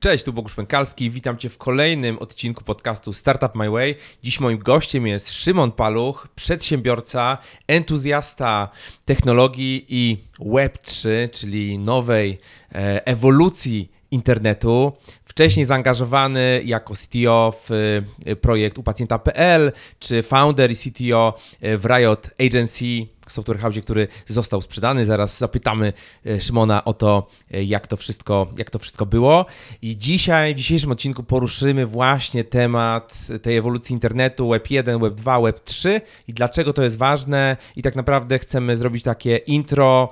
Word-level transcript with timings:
Cześć, 0.00 0.24
tu 0.24 0.32
Bogusz 0.32 0.54
Pękalski. 0.54 1.10
Witam 1.10 1.38
Cię 1.38 1.48
w 1.48 1.58
kolejnym 1.58 2.18
odcinku 2.18 2.64
podcastu 2.64 3.12
Startup 3.12 3.54
My 3.54 3.70
Way. 3.70 3.94
Dziś 4.22 4.40
moim 4.40 4.58
gościem 4.58 5.06
jest 5.06 5.30
Szymon 5.32 5.72
Paluch, 5.72 6.28
przedsiębiorca, 6.34 7.38
entuzjasta 7.68 8.68
technologii 9.04 9.84
i 9.88 10.18
Web3, 10.40 11.08
czyli 11.30 11.78
nowej 11.78 12.38
e, 12.72 13.06
ewolucji 13.06 13.90
internetu. 14.10 14.92
Wcześniej 15.24 15.66
zaangażowany 15.66 16.62
jako 16.64 16.94
CTO 16.94 17.54
w 17.68 17.70
e, 18.26 18.36
projekt 18.36 18.78
upacjenta.pl, 18.78 19.72
czy 19.98 20.22
founder 20.22 20.70
i 20.70 20.76
CTO 20.76 21.38
w 21.60 21.84
Riot 21.84 22.30
Agency, 22.46 23.06
Software 23.32 23.58
House, 23.58 23.80
który 23.82 24.08
został 24.26 24.62
sprzedany. 24.62 25.04
Zaraz 25.04 25.38
zapytamy 25.38 25.92
e, 26.26 26.40
Szymona 26.40 26.84
o 26.84 26.94
to, 26.94 27.26
e, 27.50 27.64
jak 27.64 27.86
to 27.86 27.96
wszystko, 27.96 28.46
jak 28.56 28.70
to 28.70 28.78
wszystko 28.78 29.06
było. 29.06 29.46
I 29.82 29.98
dzisiaj, 29.98 30.54
w 30.54 30.56
dzisiejszym 30.56 30.90
odcinku 30.90 31.22
poruszymy 31.22 31.86
właśnie 31.86 32.44
temat 32.44 33.18
tej 33.42 33.56
ewolucji 33.56 33.92
internetu 33.92 34.48
Web 34.48 34.70
1, 34.70 35.00
Web 35.00 35.14
2, 35.14 35.40
Web 35.40 35.60
3 35.64 36.00
i 36.28 36.32
dlaczego 36.34 36.72
to 36.72 36.82
jest 36.82 36.98
ważne. 36.98 37.56
I 37.76 37.82
tak 37.82 37.96
naprawdę 37.96 38.38
chcemy 38.38 38.76
zrobić 38.76 39.02
takie 39.02 39.36
intro 39.36 40.10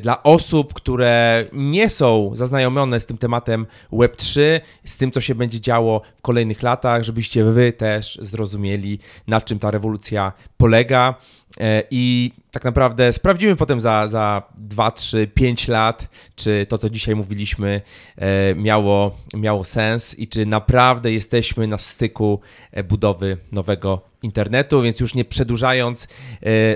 dla 0.00 0.22
osób, 0.22 0.74
które 0.74 1.46
nie 1.52 1.90
są 1.90 2.30
zaznajomione 2.34 3.00
z 3.00 3.06
tym 3.06 3.18
tematem 3.18 3.66
Web3, 3.92 4.40
z 4.84 4.96
tym, 4.96 5.10
co 5.10 5.20
się 5.20 5.34
będzie 5.34 5.60
działo 5.60 6.02
w 6.16 6.22
kolejnych 6.22 6.62
latach, 6.62 7.02
żebyście 7.02 7.44
wy 7.44 7.72
też 7.72 8.18
zrozumieli, 8.22 8.98
na 9.26 9.40
czym 9.40 9.58
ta 9.58 9.70
rewolucja 9.70 10.32
polega. 10.56 11.14
E, 11.60 11.82
I 11.90 12.32
tak 12.50 12.64
naprawdę 12.64 13.12
sprawdzimy 13.12 13.56
potem 13.56 13.80
za, 13.80 14.08
za 14.08 14.42
2, 14.58 14.90
3, 14.90 15.28
5 15.34 15.68
lat, 15.68 16.08
czy 16.36 16.66
to, 16.68 16.78
co 16.78 16.90
dzisiaj 16.90 17.16
mówiliśmy, 17.16 17.80
e, 18.16 18.54
miało, 18.54 19.18
miało 19.34 19.64
sens 19.64 20.18
i 20.18 20.28
czy 20.28 20.46
naprawdę 20.46 21.12
jesteśmy 21.12 21.66
na 21.66 21.78
styku 21.78 22.40
e, 22.72 22.84
budowy 22.84 23.36
nowego 23.52 24.00
internetu. 24.22 24.82
Więc 24.82 25.00
już 25.00 25.14
nie 25.14 25.24
przedłużając, 25.24 26.08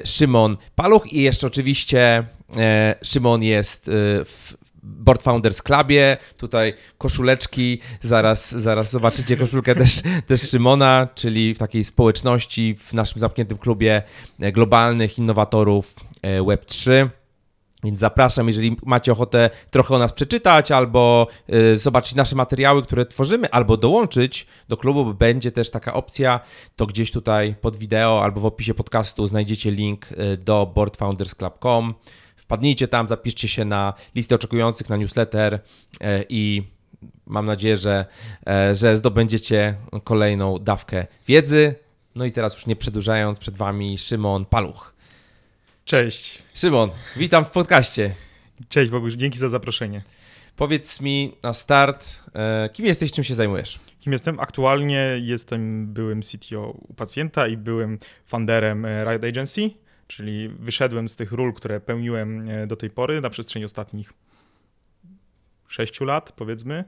Szymon 0.05 0.57
Paluch 0.75 1.13
i 1.13 1.23
jeszcze 1.23 1.47
oczywiście 1.47 2.25
Szymon 3.03 3.43
jest 3.43 3.91
w, 4.25 4.55
Board 4.89 5.23
Founders 5.23 5.63
Clubie, 5.63 6.17
tutaj 6.37 6.75
koszuleczki, 6.99 7.79
zaraz, 8.03 8.51
zaraz 8.51 8.91
zobaczycie 8.91 9.37
koszulkę 9.37 9.75
też, 9.75 10.03
też 10.29 10.51
Szymona, 10.51 11.09
czyli 11.15 11.55
w 11.55 11.59
takiej 11.59 11.85
społeczności, 11.85 12.75
w 12.75 12.93
naszym 12.93 13.21
zamkniętym 13.21 13.59
klubie 13.59 14.03
e, 14.41 14.53
globalnych 14.53 15.19
innowatorów 15.19 15.95
e, 16.23 16.41
Web3. 16.41 17.09
Więc 17.85 18.01
zapraszam, 18.01 18.47
jeżeli 18.47 18.77
macie 18.87 19.13
ochotę 19.13 19.51
trochę 19.71 19.95
o 19.95 19.99
nas 19.99 20.13
przeczytać, 20.13 20.73
albo 20.73 21.27
y, 21.73 21.77
zobaczyć 21.77 22.15
nasze 22.15 22.37
materiały, 22.37 22.83
które 22.83 23.07
tworzymy, 23.07 23.51
albo 23.51 23.77
dołączyć 23.77 24.47
do 24.69 24.77
klubu, 24.77 25.05
bo 25.05 25.15
będzie 25.15 25.53
też 25.53 25.71
taka 25.71 25.95
opcja, 25.95 26.41
to 26.77 26.87
gdzieś 26.87 27.11
tutaj 27.11 27.55
pod 27.61 27.77
wideo 27.77 28.23
albo 28.23 28.41
w 28.41 28.47
opisie 28.47 28.75
podcastu 28.75 29.27
znajdziecie 29.27 29.71
link 29.71 30.13
y, 30.13 30.37
do 30.37 30.73
boardfoundersclub.com. 30.75 31.95
Wpadnijcie 32.49 32.89
tam, 32.89 33.09
zapiszcie 33.09 33.49
się 33.49 33.65
na 33.65 33.95
listę 34.15 34.35
oczekujących 34.35 34.89
na 34.89 34.97
newsletter 34.97 35.61
e, 36.01 36.25
i 36.29 36.63
mam 37.27 37.47
nadzieję, 37.47 37.77
że, 37.77 38.07
e, 38.47 38.75
że 38.75 38.97
zdobędziecie 38.97 39.75
kolejną 40.05 40.59
dawkę 40.59 41.07
wiedzy. 41.27 41.75
No 42.15 42.25
i 42.25 42.33
teraz 42.33 42.55
już 42.55 42.67
nie 42.67 42.77
przedłużając, 42.77 43.39
przed 43.39 43.57
Wami 43.57 43.99
Szymon 43.99 44.45
Paluch. 44.45 44.95
Cześć. 45.85 46.43
Szymon, 46.55 46.91
witam 47.17 47.45
w 47.45 47.51
podcaście. 47.51 48.15
Cześć 48.69 48.91
Bogusz, 48.91 49.15
dzięki 49.15 49.39
za 49.39 49.49
zaproszenie. 49.49 50.03
Powiedz 50.57 51.01
mi 51.01 51.37
na 51.43 51.53
start, 51.53 52.23
e, 52.35 52.69
kim 52.73 52.87
jesteś, 52.87 53.13
czym 53.13 53.25
się 53.25 53.35
zajmujesz? 53.35 53.81
Kim 54.01 54.13
jestem? 54.13 54.41
Aktualnie 54.41 55.19
jestem 55.21 55.87
byłym 55.87 56.23
CTO 56.23 56.71
u 56.71 56.95
pacjenta 56.95 57.49
i 57.49 57.57
byłym 57.57 57.99
funderem 58.27 58.87
Riot 58.87 59.25
Agency 59.25 59.71
Czyli 60.09 60.49
wyszedłem 60.49 61.09
z 61.09 61.17
tych 61.17 61.33
ról, 61.33 61.55
które 61.55 61.81
pełniłem 61.81 62.51
e, 62.51 62.67
do 62.67 62.77
tej 62.77 62.91
pory 62.91 63.21
na 63.21 63.31
przestrzeni 63.31 63.65
ostatnich 63.65 64.13
sześciu 65.69 66.05
lat, 66.05 66.33
powiedzmy, 66.33 66.85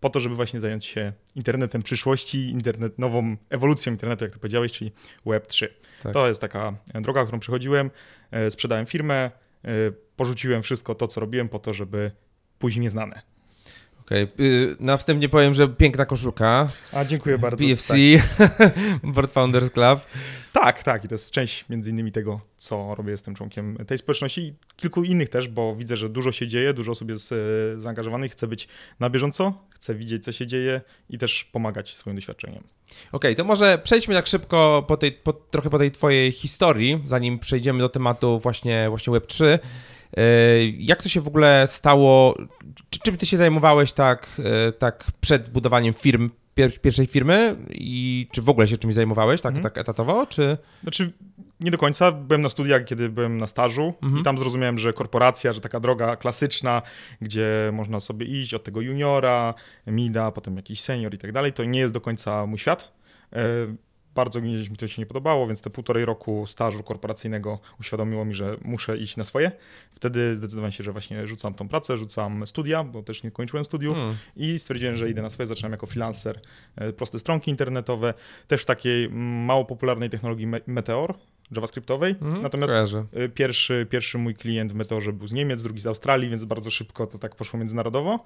po 0.00 0.10
to, 0.10 0.20
żeby 0.20 0.34
właśnie 0.34 0.60
zająć 0.60 0.84
się 0.84 1.12
internetem 1.34 1.82
przyszłości, 1.82 2.50
internet, 2.50 2.98
nową 2.98 3.36
ewolucją 3.50 3.92
internetu, 3.92 4.24
jak 4.24 4.32
to 4.32 4.38
powiedziałeś, 4.38 4.72
czyli 4.72 4.92
Web3. 5.26 5.68
Tak. 6.02 6.12
To 6.12 6.28
jest 6.28 6.40
taka 6.40 6.74
droga, 6.94 7.22
którą 7.22 7.38
przechodziłem. 7.38 7.90
E, 8.30 8.50
sprzedałem 8.50 8.86
firmę, 8.86 9.30
e, 9.64 9.70
porzuciłem 10.16 10.62
wszystko 10.62 10.94
to, 10.94 11.06
co 11.06 11.20
robiłem, 11.20 11.48
po 11.48 11.58
to, 11.58 11.74
żeby 11.74 12.10
pójść 12.58 12.78
nieznane. 12.78 13.33
Okej, 14.06 14.24
okay. 14.24 14.76
na 14.80 14.96
wstępie 14.96 15.28
powiem, 15.28 15.54
że 15.54 15.68
piękna 15.68 16.06
koszulka. 16.06 16.68
A 16.92 17.04
dziękuję 17.04 17.38
bardzo. 17.38 17.66
BFC, 17.66 17.94
tak. 18.38 18.74
Board 19.14 19.32
Founders 19.32 19.70
Club. 19.70 20.00
Tak, 20.52 20.82
tak. 20.82 21.04
I 21.04 21.08
to 21.08 21.14
jest 21.14 21.30
część 21.30 21.68
między 21.68 21.90
innymi 21.90 22.12
tego, 22.12 22.40
co 22.56 22.94
robię. 22.94 23.10
Jestem 23.10 23.34
członkiem 23.34 23.76
tej 23.86 23.98
społeczności 23.98 24.40
i 24.40 24.54
kilku 24.76 25.02
innych 25.02 25.28
też, 25.28 25.48
bo 25.48 25.76
widzę, 25.76 25.96
że 25.96 26.08
dużo 26.08 26.32
się 26.32 26.46
dzieje, 26.46 26.74
dużo 26.74 26.92
osób 26.92 27.10
jest 27.10 27.32
e, 27.32 27.36
zaangażowanych. 27.80 28.32
Chcę 28.32 28.46
być 28.46 28.68
na 29.00 29.10
bieżąco, 29.10 29.52
chcę 29.70 29.94
widzieć, 29.94 30.24
co 30.24 30.32
się 30.32 30.46
dzieje 30.46 30.80
i 31.10 31.18
też 31.18 31.44
pomagać 31.44 31.94
swoim 31.94 32.16
doświadczeniem. 32.16 32.62
Okej, 32.88 32.98
okay, 33.12 33.34
to 33.34 33.44
może 33.44 33.78
przejdźmy 33.84 34.14
tak 34.14 34.26
szybko 34.26 34.84
po 34.88 34.96
tej, 34.96 35.12
po, 35.12 35.32
trochę 35.32 35.70
po 35.70 35.78
tej 35.78 35.90
twojej 35.90 36.32
historii, 36.32 37.02
zanim 37.04 37.38
przejdziemy 37.38 37.78
do 37.78 37.88
tematu 37.88 38.38
właśnie, 38.38 38.86
właśnie 38.88 39.12
Web3. 39.12 39.58
E, 40.16 40.66
jak 40.66 41.02
to 41.02 41.08
się 41.08 41.20
w 41.20 41.28
ogóle 41.28 41.66
stało? 41.66 42.34
Czym 42.98 43.16
ty 43.16 43.26
się 43.26 43.36
zajmowałeś 43.36 43.92
tak, 43.92 44.40
e, 44.68 44.72
tak 44.72 45.04
przed 45.20 45.50
budowaniem 45.50 45.94
firm 45.94 46.30
pier 46.54 46.80
pierwszej 46.80 47.06
firmy 47.06 47.56
i 47.70 48.28
czy 48.32 48.42
w 48.42 48.48
ogóle 48.48 48.68
się 48.68 48.78
czymś 48.78 48.94
zajmowałeś 48.94 49.40
tak, 49.40 49.50
mhm. 49.50 49.62
tak 49.62 49.78
etatowo, 49.78 50.26
czy... 50.26 50.58
Znaczy 50.82 51.12
nie 51.60 51.70
do 51.70 51.78
końca. 51.78 52.12
Byłem 52.12 52.42
na 52.42 52.48
studiach, 52.48 52.84
kiedy 52.84 53.08
byłem 53.08 53.38
na 53.38 53.46
stażu 53.46 53.94
mhm. 54.02 54.20
i 54.20 54.24
tam 54.24 54.38
zrozumiałem, 54.38 54.78
że 54.78 54.92
korporacja, 54.92 55.52
że 55.52 55.60
taka 55.60 55.80
droga 55.80 56.16
klasyczna, 56.16 56.82
gdzie 57.20 57.70
można 57.72 58.00
sobie 58.00 58.26
iść 58.26 58.54
od 58.54 58.64
tego 58.64 58.80
juniora, 58.80 59.54
mida, 59.86 60.30
potem 60.30 60.56
jakiś 60.56 60.80
senior 60.80 61.14
i 61.14 61.18
tak 61.18 61.32
dalej, 61.32 61.52
to 61.52 61.64
nie 61.64 61.80
jest 61.80 61.94
do 61.94 62.00
końca 62.00 62.46
mój 62.46 62.58
świat. 62.58 62.92
Bardzo 64.14 64.40
gdzieś 64.40 64.70
mi 64.70 64.76
to 64.76 64.88
się 64.88 65.02
nie 65.02 65.06
podobało, 65.06 65.46
więc 65.46 65.60
te 65.60 65.70
półtorej 65.70 66.04
roku 66.04 66.46
stażu 66.46 66.82
korporacyjnego 66.82 67.58
uświadomiło 67.80 68.24
mi, 68.24 68.34
że 68.34 68.56
muszę 68.64 68.98
iść 68.98 69.16
na 69.16 69.24
swoje. 69.24 69.52
Wtedy 69.90 70.36
zdecydowałem 70.36 70.72
się, 70.72 70.84
że 70.84 70.92
właśnie 70.92 71.26
rzucam 71.26 71.54
tą 71.54 71.68
pracę, 71.68 71.96
rzucam 71.96 72.46
studia, 72.46 72.84
bo 72.84 73.02
też 73.02 73.22
nie 73.22 73.30
kończyłem 73.30 73.64
studiów 73.64 73.96
hmm. 73.96 74.16
i 74.36 74.58
stwierdziłem, 74.58 74.96
że 74.96 75.10
idę 75.10 75.22
na 75.22 75.30
swoje. 75.30 75.46
Zacząłem 75.46 75.72
jako 75.72 75.86
freelancer 75.86 76.40
e, 76.76 76.92
proste 76.92 77.18
stronki 77.18 77.50
internetowe, 77.50 78.14
też 78.48 78.62
w 78.62 78.66
takiej 78.66 79.08
mało 79.10 79.64
popularnej 79.64 80.10
technologii 80.10 80.46
Meteor, 80.66 81.14
JavaScriptowej. 81.50 82.14
Mm, 82.22 82.42
Natomiast 82.42 82.74
e, 83.12 83.28
pierwszy, 83.28 83.86
pierwszy 83.90 84.18
mój 84.18 84.34
klient 84.34 84.72
w 84.72 84.74
Meteorze 84.74 85.12
był 85.12 85.28
z 85.28 85.32
Niemiec, 85.32 85.62
drugi 85.62 85.80
z 85.80 85.86
Australii, 85.86 86.30
więc 86.30 86.44
bardzo 86.44 86.70
szybko 86.70 87.06
to 87.06 87.18
tak 87.18 87.36
poszło 87.36 87.58
międzynarodowo. 87.58 88.24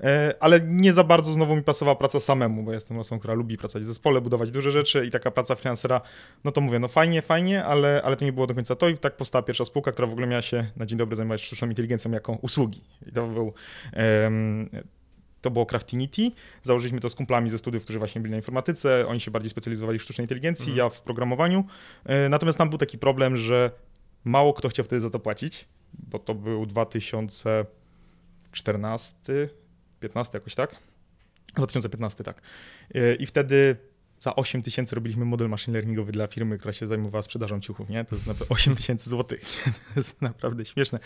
E, 0.00 0.34
ale 0.40 0.60
nie 0.60 0.92
za 0.92 1.04
bardzo 1.04 1.32
znowu 1.32 1.56
mi 1.56 1.62
pasowała 1.62 1.96
praca 1.96 2.20
samemu, 2.20 2.62
bo 2.62 2.72
jestem 2.72 2.98
osobą, 2.98 3.18
która 3.18 3.34
lubi 3.34 3.58
pracować 3.58 3.82
w 3.82 3.86
zespole, 3.86 4.20
budować 4.20 4.50
duże 4.50 4.70
rzeczy 4.70 5.06
i 5.06 5.10
taka 5.10 5.30
praca 5.30 5.54
freelancera, 5.54 6.00
no 6.44 6.52
to 6.52 6.60
mówię, 6.60 6.78
no 6.78 6.88
fajnie, 6.88 7.22
fajnie, 7.22 7.64
ale, 7.64 8.02
ale 8.04 8.16
to 8.16 8.24
nie 8.24 8.32
było 8.32 8.46
do 8.46 8.54
końca 8.54 8.76
to 8.76 8.88
i 8.88 8.98
tak 8.98 9.16
powstała 9.16 9.42
pierwsza 9.42 9.64
spółka, 9.64 9.92
która 9.92 10.08
w 10.08 10.12
ogóle 10.12 10.26
miała 10.26 10.42
się 10.42 10.66
na 10.76 10.86
dzień 10.86 10.98
dobry 10.98 11.16
zajmować 11.16 11.42
sztuczną 11.42 11.68
inteligencją 11.68 12.10
jako 12.10 12.32
usługi. 12.32 12.84
I 13.06 13.12
to 13.12 13.26
był 13.26 13.52
um, 13.96 14.70
to 15.40 15.50
było 15.50 15.66
Craftinity. 15.66 16.30
Założyliśmy 16.62 17.00
to 17.00 17.10
z 17.10 17.14
kumplami 17.14 17.50
ze 17.50 17.58
studiów, 17.58 17.82
którzy 17.82 17.98
właśnie 17.98 18.20
byli 18.20 18.30
na 18.30 18.36
informatyce. 18.36 19.06
Oni 19.08 19.20
się 19.20 19.30
bardziej 19.30 19.50
specjalizowali 19.50 19.98
w 19.98 20.02
sztucznej 20.02 20.24
inteligencji, 20.24 20.70
mhm. 20.70 20.78
ja 20.78 20.88
w 20.88 21.02
programowaniu. 21.02 21.64
E, 22.04 22.28
natomiast 22.28 22.58
tam 22.58 22.68
był 22.68 22.78
taki 22.78 22.98
problem, 22.98 23.36
że 23.36 23.70
mało 24.24 24.54
kto 24.54 24.68
chciał 24.68 24.84
wtedy 24.84 25.00
za 25.00 25.10
to 25.10 25.18
płacić, 25.18 25.68
bo 25.94 26.18
to 26.18 26.34
był 26.34 26.66
2014 26.66 29.48
15 30.00 30.38
jakoś, 30.38 30.54
tak? 30.54 30.76
2015, 31.54 32.24
tak. 32.24 32.42
E, 32.94 33.14
I 33.14 33.26
wtedy 33.26 33.76
za 34.20 34.36
8 34.36 34.62
tysięcy 34.62 34.94
robiliśmy 34.94 35.24
model 35.24 35.48
machine 35.48 35.74
learningowy 35.74 36.12
dla 36.12 36.26
firmy, 36.26 36.58
która 36.58 36.72
się 36.72 36.86
zajmowała 36.86 37.22
sprzedażą 37.22 37.60
ciuchów, 37.60 37.88
nie? 37.88 38.04
To 38.04 38.14
jest 38.14 38.26
naprawdę 38.26 38.54
8 38.54 38.76
tysięcy 38.76 39.10
złotych. 39.10 39.40
To 39.64 40.00
jest 40.00 40.22
naprawdę 40.22 40.64
śmieszne. 40.64 40.98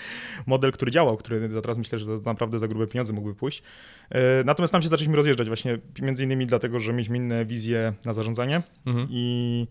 Model, 0.47 0.73
który 0.73 0.91
działał, 0.91 1.17
który 1.17 1.49
teraz 1.63 1.79
myślę, 1.79 1.99
że 1.99 2.07
to 2.07 2.19
naprawdę 2.25 2.59
za 2.59 2.69
grube 2.69 2.87
pieniądze 2.87 3.13
mógłby 3.13 3.35
pójść. 3.35 3.63
E, 4.11 4.45
natomiast 4.45 4.73
tam 4.73 4.83
się 4.83 4.89
zaczęliśmy 4.89 5.17
rozjeżdżać 5.17 5.47
właśnie 5.47 5.79
między 6.03 6.25
innymi 6.25 6.47
dlatego, 6.47 6.81
że 6.81 6.93
mieliśmy 6.93 7.17
inne 7.17 7.45
wizje 7.45 7.93
na 8.05 8.13
zarządzanie 8.13 8.63
mhm. 8.87 9.09
i 9.11 9.67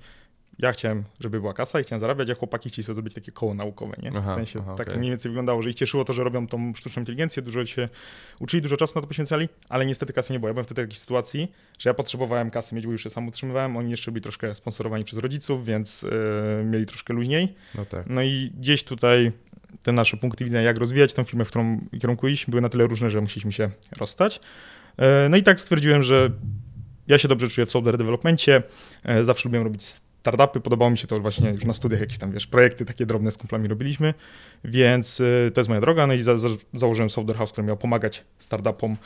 ja 0.61 0.71
chciałem, 0.71 1.03
żeby 1.19 1.39
była 1.39 1.53
kasa 1.53 1.79
i 1.79 1.83
chciałem 1.83 1.99
zarabiać, 1.99 2.29
a 2.29 2.35
chłopaki 2.35 2.69
chcieli 2.69 2.83
sobie 2.83 2.93
zrobić 2.93 3.13
takie 3.13 3.31
koło 3.31 3.53
naukowe, 3.53 3.97
nie? 4.03 4.11
Aha, 4.15 4.33
w 4.33 4.35
sensie 4.35 4.59
aha, 4.63 4.75
tak 4.77 4.87
okay. 4.87 4.99
mniej 4.99 5.11
więcej 5.11 5.29
wyglądało, 5.29 5.61
że 5.61 5.69
ich 5.69 5.75
cieszyło 5.75 6.05
to, 6.05 6.13
że 6.13 6.23
robią 6.23 6.47
tą 6.47 6.73
sztuczną 6.75 7.01
inteligencję, 7.01 7.43
dużo 7.43 7.65
się 7.65 7.89
uczyli, 8.39 8.61
dużo 8.61 8.77
czasu 8.77 8.93
na 8.95 9.01
to 9.01 9.07
poświęcali, 9.07 9.49
ale 9.69 9.85
niestety 9.85 10.13
kasy 10.13 10.33
nie 10.33 10.39
było. 10.39 10.49
Ja 10.49 10.53
byłem 10.53 10.65
wtedy 10.65 10.81
w 10.81 10.85
takiej 10.85 10.99
sytuacji, 10.99 11.51
że 11.79 11.89
ja 11.89 11.93
potrzebowałem 11.93 12.51
kasy 12.51 12.75
mieć, 12.75 12.85
bo 12.85 12.91
już 12.91 13.03
się 13.03 13.09
sam 13.09 13.27
utrzymywałem, 13.27 13.77
oni 13.77 13.91
jeszcze 13.91 14.11
byli 14.11 14.21
troszkę 14.21 14.55
sponsorowani 14.55 15.03
przez 15.03 15.19
rodziców, 15.19 15.65
więc 15.65 16.01
yy, 16.01 16.63
mieli 16.65 16.85
troszkę 16.85 17.13
luźniej. 17.13 17.55
No, 17.75 17.85
tak. 17.85 18.05
no 18.07 18.21
i 18.21 18.51
gdzieś 18.57 18.83
tutaj 18.83 19.31
te 19.83 19.91
nasze 19.91 20.17
punkty 20.17 20.43
widzenia, 20.43 20.63
jak 20.63 20.77
rozwijać 20.77 21.13
tę 21.13 21.25
firmę, 21.25 21.45
w 21.45 21.47
którą 21.47 21.79
kierunku 22.01 22.27
iść, 22.27 22.49
były 22.49 22.61
na 22.61 22.69
tyle 22.69 22.87
różne, 22.87 23.09
że 23.09 23.21
musieliśmy 23.21 23.51
się 23.51 23.69
rozstać. 23.99 24.39
No 25.29 25.37
i 25.37 25.43
tak 25.43 25.61
stwierdziłem, 25.61 26.03
że 26.03 26.31
ja 27.07 27.17
się 27.17 27.27
dobrze 27.27 27.47
czuję 27.47 27.67
w 27.67 27.71
software 27.71 27.97
developmentie, 27.97 28.63
zawsze 29.23 29.49
lubiłem 29.49 29.63
robić 29.63 29.83
startupy, 30.21 30.59
podobało 30.59 30.91
mi 30.91 30.97
się 30.97 31.07
to 31.07 31.17
właśnie 31.17 31.49
już 31.49 31.65
na 31.65 31.73
studiach, 31.73 31.99
jakieś 31.99 32.17
tam, 32.17 32.31
wiesz, 32.31 32.47
projekty 32.47 32.85
takie 32.85 33.05
drobne 33.05 33.31
z 33.31 33.37
kumplami 33.37 33.67
robiliśmy, 33.67 34.13
więc 34.63 35.21
to 35.53 35.61
jest 35.61 35.69
moja 35.69 35.81
droga, 35.81 36.07
no 36.07 36.13
i 36.13 36.21
za, 36.21 36.37
za, 36.37 36.49
założyłem 36.73 37.09
Software 37.09 37.37
House, 37.37 37.51
który 37.51 37.67
miał 37.67 37.77
pomagać 37.77 38.23
startupom 38.39 38.97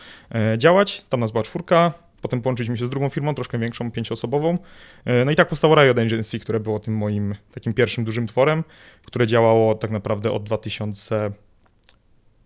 działać, 0.57 1.03
tam 1.03 1.19
nas 1.19 1.31
była 1.31 1.43
czwórka, 1.43 1.93
Potem 2.25 2.41
połączyliśmy 2.41 2.77
się 2.77 2.85
z 2.85 2.89
drugą 2.89 3.09
firmą, 3.09 3.35
troszkę 3.35 3.57
większą, 3.57 3.91
pięcioosobową. 3.91 4.57
E, 5.05 5.25
no 5.25 5.31
i 5.31 5.35
tak 5.35 5.47
powstało 5.47 5.75
Riot 5.75 5.99
Agency, 5.99 6.39
które 6.39 6.59
było 6.59 6.79
tym 6.79 6.97
moim 6.97 7.35
takim 7.53 7.73
pierwszym 7.73 8.03
dużym 8.03 8.27
tworem, 8.27 8.63
które 9.05 9.27
działało 9.27 9.75
tak 9.75 9.91
naprawdę 9.91 10.31
od 10.31 10.43
2000 10.43 11.31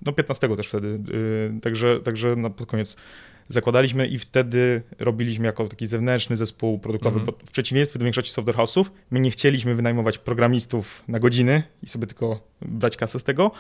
no 0.06 0.14
15 0.14 0.56
też 0.56 0.68
wtedy, 0.68 1.00
e, 1.58 1.60
także, 1.60 2.00
także 2.00 2.36
na 2.36 2.50
pod 2.50 2.68
koniec 2.68 2.96
zakładaliśmy 3.50 4.08
i 4.08 4.20
wtedy 4.20 4.82
robiliśmy 5.00 5.46
jako 5.46 5.68
taki 5.68 5.88
zewnętrzny 5.88 6.38
zespół 6.38 6.80
produktowy, 6.80 7.20
-hmm. 7.20 7.34
w 7.46 7.52
przeciwieństwie 7.52 8.00
do 8.00 8.06
większości 8.06 8.32
software 8.32 8.56
house'ów, 8.56 8.86
my 9.12 9.20
nie 9.20 9.32
chcieliśmy 9.32 9.76
wynajmować 9.76 10.18
programistów 10.18 11.04
na 11.08 11.20
godziny 11.20 11.64
i 11.84 11.88
sobie 11.88 12.08
tylko 12.08 12.40
brać 12.62 12.98
kasę 12.98 13.20
z 13.20 13.24
tego, 13.24 13.52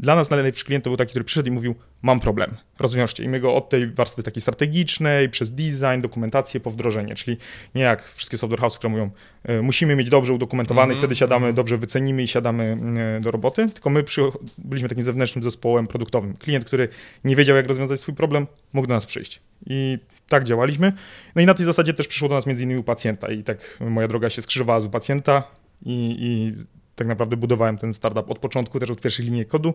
dla 0.00 0.14
nas 0.14 0.30
najlepszy 0.30 0.64
klient 0.64 0.84
to 0.84 0.90
był 0.90 0.96
taki, 0.96 1.10
który 1.10 1.24
przyszedł 1.24 1.48
i 1.48 1.50
mówił, 1.52 1.74
mam 2.02 2.20
problem, 2.20 2.56
rozwiążcie. 2.78 3.24
I 3.24 3.28
my 3.28 3.40
go 3.40 3.54
od 3.54 3.68
tej 3.68 3.86
warstwy 3.86 4.22
takiej 4.22 4.42
strategicznej, 4.42 5.28
przez 5.28 5.50
design, 5.50 6.00
dokumentację 6.00 6.60
po 6.60 6.70
wdrożenie, 6.70 7.14
czyli 7.14 7.36
nie 7.74 7.82
jak 7.82 8.08
wszystkie 8.08 8.38
software 8.38 8.60
house, 8.60 8.78
które 8.78 8.90
mówią, 8.90 9.10
e, 9.44 9.62
musimy 9.62 9.96
mieć 9.96 10.08
dobrze 10.08 10.32
udokumentowany 10.32 10.84
mm 10.84 10.96
-hmm. 10.96 11.00
wtedy 11.00 11.14
siadamy, 11.14 11.44
mm 11.46 11.52
-hmm. 11.52 11.56
dobrze 11.56 11.76
wycenimy 11.76 12.22
i 12.22 12.28
siadamy 12.28 12.76
e, 13.18 13.20
do 13.20 13.30
roboty, 13.30 13.68
tylko 13.68 13.90
my 13.90 14.02
przy, 14.02 14.22
byliśmy 14.58 14.88
takim 14.88 15.04
zewnętrznym 15.04 15.44
zespołem 15.44 15.86
produktowym. 15.86 16.36
Klient, 16.36 16.64
który 16.64 16.88
nie 17.24 17.36
wiedział, 17.36 17.56
jak 17.56 17.66
rozwiązać 17.66 18.00
swój 18.00 18.14
problem, 18.14 18.46
mógł 18.72 18.88
do 18.88 18.94
nas 18.94 19.06
przyjść. 19.06 19.40
I 19.66 19.98
tak 20.28 20.44
działaliśmy. 20.44 20.92
No 21.34 21.42
i 21.42 21.46
na 21.46 21.54
tej 21.54 21.66
zasadzie 21.66 21.94
też 21.94 22.08
przyszło 22.08 22.28
do 22.28 22.34
nas 22.34 22.46
między 22.46 22.62
innymi 22.62 22.80
u 22.80 22.84
pacjenta 22.84 23.28
i 23.28 23.42
tak 23.42 23.78
moja 23.80 24.08
droga 24.08 24.30
się 24.30 24.42
skrzyżowała 24.42 24.80
z 24.80 24.84
u 24.84 24.90
pacjenta 24.90 25.42
i, 25.82 26.16
i 26.20 26.54
tak 27.00 27.08
naprawdę 27.08 27.36
budowałem 27.36 27.78
ten 27.78 27.94
startup 27.94 28.30
od 28.30 28.38
początku, 28.38 28.80
też 28.80 28.90
od 28.90 29.00
pierwszej 29.00 29.24
linii 29.24 29.46
kodu. 29.46 29.74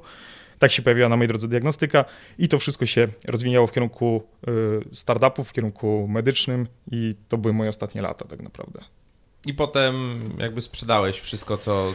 Tak 0.60 0.72
się 0.72 0.82
pojawiła 0.82 1.10
na 1.10 1.18
mojej 1.18 1.28
drodze 1.28 1.48
diagnostyka 1.48 2.06
i 2.40 2.48
to 2.48 2.60
wszystko 2.60 2.86
się 2.86 3.08
rozwijało 3.28 3.68
w 3.68 3.72
kierunku 3.72 4.24
y, 4.48 4.96
startupów, 4.96 5.50
w 5.50 5.54
kierunku 5.54 6.08
medycznym 6.08 6.68
i 6.92 7.16
to 7.30 7.38
były 7.38 7.54
moje 7.54 7.70
ostatnie 7.70 8.02
lata 8.02 8.26
tak 8.26 8.42
naprawdę. 8.42 8.80
I 9.46 9.54
potem 9.54 10.20
jakby 10.38 10.62
sprzedałeś 10.62 11.20
wszystko, 11.20 11.58
co, 11.58 11.94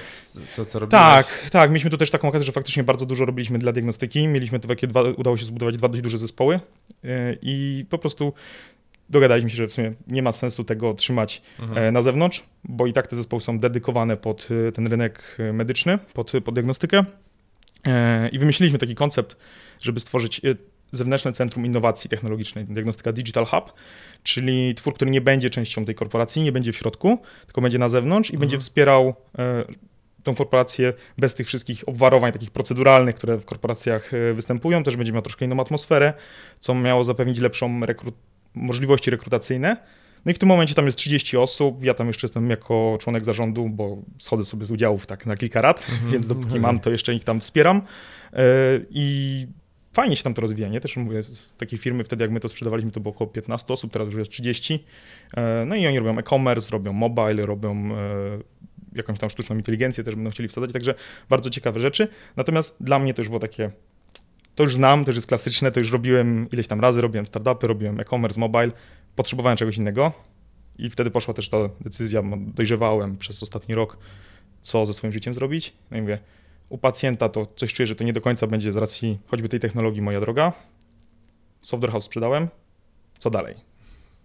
co, 0.56 0.64
co 0.64 0.78
robiłeś? 0.78 1.02
Tak, 1.02 1.50
tak. 1.50 1.70
Mieliśmy 1.70 1.90
tu 1.90 1.96
też 1.96 2.10
taką 2.10 2.28
okazję, 2.28 2.46
że 2.46 2.52
faktycznie 2.52 2.84
bardzo 2.84 3.06
dużo 3.06 3.24
robiliśmy 3.24 3.58
dla 3.58 3.72
diagnostyki. 3.72 4.28
Mieliśmy 4.28 4.60
to 4.60 4.68
takie 4.68 4.86
dwa, 4.86 5.02
udało 5.02 5.36
się 5.36 5.44
zbudować 5.44 5.76
dwa 5.76 5.88
dość 5.88 6.02
duże 6.02 6.18
zespoły 6.18 6.60
y, 7.04 7.38
i 7.42 7.84
po 7.90 7.98
prostu 7.98 8.32
dogadaliśmy 9.10 9.50
się, 9.50 9.56
że 9.56 9.66
w 9.66 9.72
sumie 9.72 9.92
nie 10.06 10.22
ma 10.22 10.32
sensu 10.32 10.64
tego 10.64 10.94
trzymać 10.94 11.42
mhm. 11.58 11.78
E, 11.78 11.92
na 11.92 12.02
zewnątrz, 12.02 12.44
bo 12.64 12.86
i 12.86 12.92
tak 12.92 13.06
te 13.06 13.16
zespoły 13.16 13.42
są 13.42 13.58
dedykowane 13.58 14.16
pod 14.16 14.48
e, 14.68 14.72
ten 14.72 14.86
rynek 14.86 15.36
e, 15.38 15.52
medyczny, 15.52 15.98
pod, 16.14 16.32
pod 16.44 16.54
diagnostykę. 16.54 17.04
I 18.32 18.38
wymyśliliśmy 18.38 18.78
taki 18.78 18.94
koncept, 18.94 19.36
żeby 19.80 20.00
stworzyć 20.00 20.40
zewnętrzne 20.92 21.32
centrum 21.32 21.66
innowacji 21.66 22.10
technologicznej, 22.10 22.64
diagnostyka 22.64 23.12
Digital 23.12 23.46
Hub, 23.46 23.72
czyli 24.22 24.74
twór, 24.74 24.94
który 24.94 25.10
nie 25.10 25.20
będzie 25.20 25.50
częścią 25.50 25.84
tej 25.84 25.94
korporacji, 25.94 26.42
nie 26.42 26.52
będzie 26.52 26.72
w 26.72 26.76
środku, 26.76 27.18
tylko 27.46 27.60
będzie 27.60 27.78
na 27.78 27.88
zewnątrz 27.88 28.30
i 28.30 28.32
mhm. 28.32 28.40
będzie 28.40 28.58
wspierał 28.58 29.14
tą 30.22 30.34
korporację 30.34 30.92
bez 31.18 31.34
tych 31.34 31.46
wszystkich 31.46 31.88
obwarowań 31.88 32.32
takich 32.32 32.50
proceduralnych, 32.50 33.14
które 33.14 33.38
w 33.38 33.44
korporacjach 33.44 34.10
występują. 34.34 34.82
Też 34.82 34.96
będzie 34.96 35.12
miał 35.12 35.22
troszkę 35.22 35.44
inną 35.44 35.60
atmosferę, 35.60 36.12
co 36.58 36.74
miało 36.74 37.04
zapewnić 37.04 37.38
lepszą 37.38 37.80
rekrutację 37.80 38.29
możliwości 38.54 39.10
rekrutacyjne. 39.10 39.76
No 40.24 40.30
i 40.30 40.34
w 40.34 40.38
tym 40.38 40.48
momencie 40.48 40.74
tam 40.74 40.86
jest 40.86 40.98
30 40.98 41.36
osób, 41.36 41.84
ja 41.84 41.94
tam 41.94 42.06
jeszcze 42.06 42.26
jestem 42.26 42.50
jako 42.50 42.98
członek 43.00 43.24
zarządu, 43.24 43.68
bo 43.68 44.02
schodzę 44.18 44.44
sobie 44.44 44.64
z 44.64 44.70
udziałów 44.70 45.06
tak 45.06 45.26
na 45.26 45.36
kilka 45.36 45.62
lat, 45.62 45.86
mm 45.88 46.00
-hmm. 46.00 46.12
więc 46.12 46.26
dopóki 46.26 46.60
mam, 46.60 46.80
to 46.80 46.90
jeszcze 46.90 47.14
ich 47.14 47.24
tam 47.24 47.40
wspieram. 47.40 47.82
E, 48.32 48.42
I 48.90 49.46
fajnie 49.92 50.16
się 50.16 50.22
tam 50.22 50.34
to 50.34 50.40
rozwija, 50.40 50.68
nie? 50.68 50.80
Też 50.80 50.96
mówię, 50.96 51.20
takie 51.58 51.78
firmy 51.78 52.04
wtedy 52.04 52.24
jak 52.24 52.30
my 52.30 52.40
to 52.40 52.48
sprzedawaliśmy, 52.48 52.90
to 52.90 53.00
było 53.00 53.14
około 53.14 53.30
15 53.30 53.72
osób, 53.72 53.92
teraz 53.92 54.08
już 54.08 54.16
jest 54.16 54.30
30. 54.30 54.84
E, 55.36 55.64
no 55.66 55.74
i 55.74 55.86
oni 55.86 55.98
robią 55.98 56.18
e-commerce, 56.18 56.70
robią 56.70 56.92
mobile, 56.92 57.46
robią 57.46 57.96
e, 57.96 58.38
jakąś 58.94 59.18
tam 59.18 59.30
sztuczną 59.30 59.56
inteligencję 59.56 60.04
też 60.04 60.14
będą 60.14 60.30
chcieli 60.30 60.48
wsadzać, 60.48 60.72
także 60.72 60.94
bardzo 61.28 61.50
ciekawe 61.50 61.80
rzeczy. 61.80 62.08
Natomiast 62.36 62.76
dla 62.80 62.98
mnie 62.98 63.14
to 63.14 63.22
już 63.22 63.28
było 63.28 63.40
takie 63.40 63.70
to 64.60 64.64
już 64.64 64.74
znam, 64.74 65.04
to 65.04 65.10
już 65.10 65.16
jest 65.16 65.26
klasyczne, 65.26 65.72
to 65.72 65.80
już 65.80 65.92
robiłem 65.92 66.50
ileś 66.52 66.66
tam 66.66 66.80
razy, 66.80 67.00
robiłem 67.00 67.26
startupy, 67.26 67.66
robiłem 67.66 68.00
e-commerce, 68.00 68.40
mobile, 68.40 68.70
potrzebowałem 69.16 69.56
czegoś 69.56 69.76
innego 69.76 70.12
i 70.78 70.90
wtedy 70.90 71.10
poszła 71.10 71.34
też 71.34 71.48
ta 71.48 71.56
decyzja, 71.80 72.22
dojrzewałem 72.36 73.16
przez 73.16 73.42
ostatni 73.42 73.74
rok, 73.74 73.96
co 74.60 74.86
ze 74.86 74.94
swoim 74.94 75.12
życiem 75.12 75.34
zrobić. 75.34 75.72
No 75.90 75.96
i 75.96 76.00
mówię, 76.00 76.18
u 76.68 76.78
pacjenta 76.78 77.28
to 77.28 77.46
coś 77.56 77.74
czuję, 77.74 77.86
że 77.86 77.94
to 77.94 78.04
nie 78.04 78.12
do 78.12 78.20
końca 78.20 78.46
będzie 78.46 78.72
z 78.72 78.76
racji 78.76 79.18
choćby 79.26 79.48
tej 79.48 79.60
technologii 79.60 80.02
moja 80.02 80.20
droga. 80.20 80.52
Software 81.62 81.92
House 81.92 82.04
sprzedałem, 82.04 82.48
co 83.18 83.30
dalej? 83.30 83.54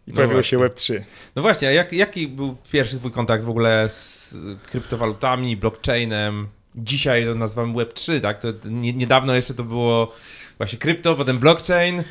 I 0.07 0.11
no 0.11 0.15
pojawiło 0.15 0.43
się 0.43 0.57
Web3. 0.57 1.01
No 1.35 1.41
właśnie, 1.41 1.67
a 1.67 1.71
jak, 1.71 1.93
jaki 1.93 2.27
był 2.27 2.55
pierwszy 2.71 2.99
twój 2.99 3.11
kontakt 3.11 3.43
w 3.43 3.49
ogóle 3.49 3.89
z 3.89 4.35
kryptowalutami, 4.65 5.57
blockchainem? 5.57 6.47
Dzisiaj 6.77 7.25
to 7.25 7.35
nazywamy 7.35 7.73
Web3, 7.73 8.21
tak? 8.21 8.39
To 8.39 8.47
nie, 8.65 8.93
niedawno 8.93 9.35
jeszcze 9.35 9.53
to 9.53 9.63
było 9.63 10.13
właśnie 10.57 10.79
krypto, 10.79 11.15
potem 11.15 11.39
blockchain. 11.39 12.03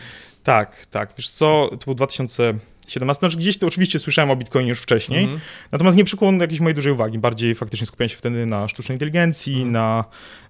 Tak, 0.42 0.86
tak. 0.86 1.14
Wiesz 1.18 1.30
co, 1.30 1.68
to 1.70 1.84
był 1.84 1.94
2017, 1.94 3.20
znaczy 3.20 3.36
gdzieś 3.36 3.58
to 3.58 3.66
oczywiście 3.66 3.98
słyszałem 3.98 4.30
o 4.30 4.36
Bitcoinie 4.36 4.68
już 4.68 4.80
wcześniej, 4.80 5.24
mm 5.24 5.36
-hmm. 5.36 5.40
natomiast 5.72 5.96
nie 5.96 6.04
przykuło 6.04 6.32
jakiejś 6.32 6.60
mojej 6.60 6.74
dużej 6.74 6.92
uwagi. 6.92 7.18
Bardziej 7.18 7.54
faktycznie 7.54 7.86
skupiałem 7.86 8.08
się 8.08 8.16
wtedy 8.16 8.46
na 8.46 8.68
sztucznej 8.68 8.96
inteligencji, 8.96 9.54
mm 9.54 9.68
-hmm. 9.68 9.72
na 9.72 10.04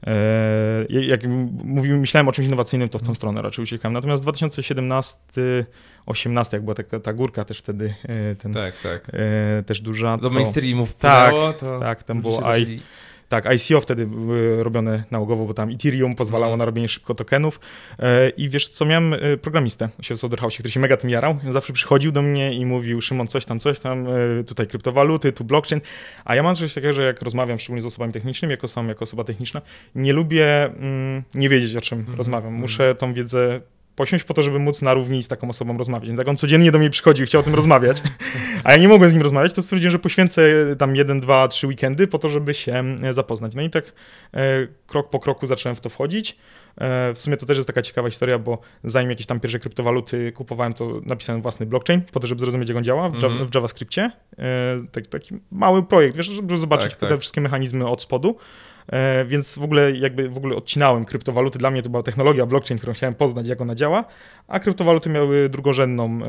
e, 0.07 0.87
jak 0.89 1.21
mówiłem, 1.65 2.01
myślałem 2.01 2.29
o 2.29 2.33
czymś 2.33 2.47
innowacyjnym, 2.47 2.89
to 2.89 2.99
w 2.99 3.03
tą 3.03 3.07
mm 3.07 3.15
-hmm. 3.15 3.17
stronę 3.17 3.43
raczej 3.43 3.63
uciekałem. 3.63 3.93
Natomiast 3.93 4.23
2017 4.23 5.19
18, 6.07 6.57
jak 6.57 6.65
była 6.65 6.75
ta, 6.75 7.01
ta 7.01 7.13
górka 7.13 7.45
też 7.45 7.59
wtedy, 7.59 7.95
e, 8.03 8.35
ten, 8.35 8.55
tak, 8.55 8.75
tak. 8.83 9.11
E, 9.13 9.63
też 9.63 9.81
duża. 9.81 10.17
Do 10.17 10.31
mainstreamów 10.31 10.91
wpłynęło, 10.91 11.53
tak, 11.53 11.61
to 11.61 11.81
tak, 11.81 12.03
tam 12.03 12.21
było 12.21 12.57
I, 12.57 12.81
tak, 13.29 13.47
ICO 13.55 13.81
wtedy 13.81 14.07
były 14.07 14.65
robione 14.65 15.05
nałogowo, 15.11 15.47
bo 15.47 15.55
tam 15.55 15.71
Ethereum 15.71 16.15
pozwalało 16.15 16.53
mhm. 16.53 16.59
na 16.59 16.65
robienie 16.65 16.89
szybko 16.89 17.15
tokenów. 17.15 17.61
E, 17.99 18.29
I 18.29 18.49
wiesz 18.49 18.69
co, 18.69 18.85
miałem 18.85 19.15
e, 19.15 19.37
programistę 19.37 19.89
u 20.23 20.29
w 20.29 20.41
House, 20.41 20.55
który 20.55 20.71
się 20.71 20.81
mega 20.81 20.97
tym 20.97 21.11
jarał. 21.11 21.39
On 21.47 21.53
zawsze 21.53 21.73
przychodził 21.73 22.13
do 22.13 22.23
mnie 22.23 22.55
i 22.55 22.67
mówił, 22.67 23.01
Szymon, 23.01 23.27
coś 23.27 23.45
tam, 23.45 23.61
coś 23.61 23.81
tam, 23.81 24.07
e, 24.07 24.45
tutaj 24.45 24.67
kryptowaluty, 24.67 25.33
tu 25.33 25.45
blockchain. 25.45 25.81
A 26.25 26.35
ja 26.35 26.43
mam 26.43 26.55
coś 26.55 26.75
takiego, 26.75 26.93
że 26.93 27.03
jak 27.03 27.23
rozmawiam 27.23 27.59
szczególnie 27.59 27.83
z 27.83 27.87
osobami 27.87 28.13
technicznymi, 28.13 28.51
jako 28.51 28.69
sam, 28.69 28.89
jako 28.89 29.03
osoba 29.03 29.25
techniczna, 29.25 29.63
nie 29.95 30.13
lubię 30.13 30.65
mm, 30.65 31.23
nie 31.35 31.49
wiedzieć, 31.49 31.77
o 31.77 31.81
czym 31.81 32.05
-hmm. 32.05 32.17
rozmawiam. 32.17 32.53
Muszę 32.53 32.95
tą 32.95 33.15
wiedzę 33.15 33.61
posiąść 33.97 34.25
po 34.25 34.35
to, 34.35 34.43
żeby 34.43 34.59
móc 34.59 34.83
na 34.83 34.95
równi 34.95 35.23
z 35.23 35.29
taką 35.29 35.49
osobą 35.49 35.79
rozmawiać. 35.79 36.09
Więc 36.09 36.19
jak 36.19 36.29
on 36.29 36.37
codziennie 36.37 36.73
do 36.73 36.79
mnie 36.79 36.91
przychodził 36.91 37.25
i 37.25 37.27
chciał 37.27 37.41
o 37.41 37.45
tym 37.45 37.55
rozmawiać, 37.55 38.03
a 38.65 38.73
ja 38.73 38.79
nie 38.79 38.89
mogłem 38.89 39.11
z 39.11 39.15
nim 39.15 39.23
rozmawiać, 39.23 39.53
to 39.53 39.63
stwierdziłem, 39.63 39.91
że 39.91 39.99
poświęcę 39.99 40.43
tam 40.79 40.97
jeden, 40.97 41.21
dwa, 41.21 41.49
trzy 41.49 41.67
weekendy 41.67 42.07
po 42.07 42.19
to, 42.19 42.29
żeby 42.29 42.55
się 42.55 42.85
e, 43.03 43.15
zapoznać. 43.15 43.55
No 43.55 43.63
i 43.63 43.71
tak 43.71 43.93
e, 44.35 44.67
krok 44.87 45.11
po 45.11 45.21
kroku 45.21 45.47
zacząłem 45.47 45.77
w 45.77 45.81
to 45.81 45.89
wchodzić. 45.89 46.39
E, 46.79 47.15
w 47.15 47.23
sumie 47.23 47.37
to 47.37 47.47
też 47.47 47.57
jest 47.57 47.67
taka 47.67 47.83
ciekawa 47.83 48.11
historia, 48.11 48.39
bo 48.39 48.59
zanim 48.85 49.11
jakieś 49.11 49.27
tam 49.27 49.41
pierwsze 49.41 49.59
kryptowaluty 49.59 50.33
kupowałem, 50.33 50.75
to 50.75 51.01
napisałem 51.07 51.43
własny 51.43 51.67
blockchain 51.67 52.01
po 52.13 52.21
to, 52.21 52.27
żeby 52.27 52.41
zrozumieć, 52.41 52.69
jak 52.69 52.79
on 52.79 52.85
działa 52.85 53.09
w, 53.09 53.15
mm 53.15 53.39
-hmm. 53.39 53.51
w 53.51 53.55
JavaScriptie. 53.55 54.11
Tak, 54.93 55.07
taki 55.07 55.35
mały 55.51 55.83
projekt, 55.83 56.17
wiesz, 56.17 56.27
żeby 56.27 56.57
zobaczyć 56.57 56.91
tak, 56.91 57.01
te 57.01 57.09
tak. 57.09 57.21
wszystkie 57.21 57.41
mechanizmy 57.41 57.87
od 57.87 58.03
spodu. 58.03 58.37
E, 58.93 59.25
więc 59.25 59.59
w 59.59 59.63
ogóle 59.63 59.93
jakby 59.93 60.29
w 60.29 60.37
ogóle 60.37 60.57
odcinałem 60.57 61.05
kryptowaluty. 61.05 61.59
Dla 61.59 61.71
mnie 61.71 61.83
to 61.83 61.91
była 61.91 62.03
technologia 62.03 62.47
blockchain, 62.47 62.79
którą 62.79 62.93
chciałem 62.93 63.15
poznać, 63.15 63.49
jak 63.49 63.61
ona 63.61 63.75
działa, 63.75 64.05
a 64.49 64.61
kryptowaluty 64.61 65.11
miały 65.11 65.49
drugorzędną 65.49 66.21
e, 66.23 66.29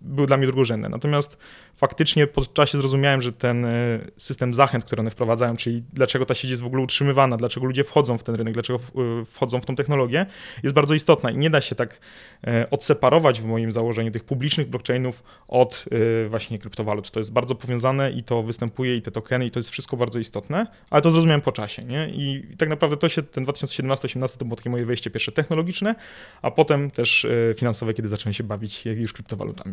były 0.00 0.26
dla 0.26 0.36
mnie 0.36 0.46
drugorzędne. 0.46 0.88
Natomiast 0.88 1.38
faktycznie 1.76 2.26
po 2.26 2.46
czasie 2.46 2.78
zrozumiałem, 2.78 3.22
że 3.22 3.32
ten 3.32 3.64
e, 3.64 3.98
system 4.16 4.54
zachęt, 4.54 4.84
które 4.84 5.00
one 5.00 5.10
wprowadzają, 5.10 5.56
czyli 5.56 5.84
dlaczego 5.92 6.26
ta 6.26 6.34
sieć 6.34 6.50
jest 6.50 6.62
w 6.62 6.66
ogóle 6.66 6.82
utrzymywana, 6.82 7.36
dlaczego 7.36 7.66
ludzie 7.66 7.84
wchodzą 7.84 8.18
w 8.18 8.22
ten 8.22 8.34
rynek, 8.34 8.54
dlaczego 8.54 8.78
e, 8.78 9.24
wchodzą 9.24 9.60
w 9.60 9.66
tą 9.66 9.76
technologię, 9.76 10.26
jest 10.62 10.74
bardzo 10.74 10.94
istotna 10.94 11.30
i 11.30 11.36
nie 11.36 11.50
da 11.50 11.60
się 11.60 11.74
tak 11.74 12.00
e, 12.46 12.70
odseparować 12.70 13.40
w 13.40 13.44
moim 13.44 13.72
założeniu 13.72 14.10
tych 14.10 14.24
publicznych 14.24 14.68
blockchainów 14.68 15.22
od 15.48 15.84
właśnie 16.28 16.58
kryptowalut. 16.58 17.10
To 17.10 17.20
jest 17.20 17.32
bardzo 17.32 17.54
powiązane 17.54 18.10
i 18.10 18.22
to 18.22 18.42
występuje 18.42 18.96
i 18.96 19.02
te 19.02 19.10
tokeny 19.10 19.46
i 19.46 19.50
to 19.50 19.58
jest 19.58 19.70
wszystko 19.70 19.96
bardzo 19.96 20.18
istotne, 20.18 20.66
ale 20.90 21.02
to 21.02 21.10
zrozumiałem 21.10 21.40
po 21.40 21.52
czasie, 21.52 21.84
nie? 21.84 22.08
I, 22.08 22.56
tak 22.58 22.68
naprawdę 22.68 22.96
to 22.96 23.08
się, 23.08 23.22
ten 23.22 23.46
2017-2018 23.46 24.36
to 24.36 24.44
było 24.44 24.56
takie 24.56 24.70
moje 24.70 24.86
wejście 24.86 25.10
pierwsze 25.10 25.32
technologiczne, 25.32 25.94
a 26.42 26.50
potem 26.50 26.90
też 26.90 27.26
finansowe, 27.56 27.94
kiedy 27.94 28.08
zacząłem 28.08 28.34
się 28.34 28.44
bawić 28.44 28.86
już 28.86 29.12
kryptowalutami. 29.12 29.65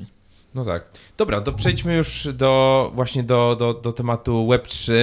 No 0.56 0.66
tak. 0.66 0.86
Dobra, 1.18 1.42
to 1.42 1.54
przejdźmy 1.54 1.96
już 1.96 2.28
do 2.34 2.92
właśnie 2.96 3.24
do, 3.24 3.56
do, 3.60 3.74
do 3.74 3.92
tematu 3.92 4.48
Web3. 4.48 4.94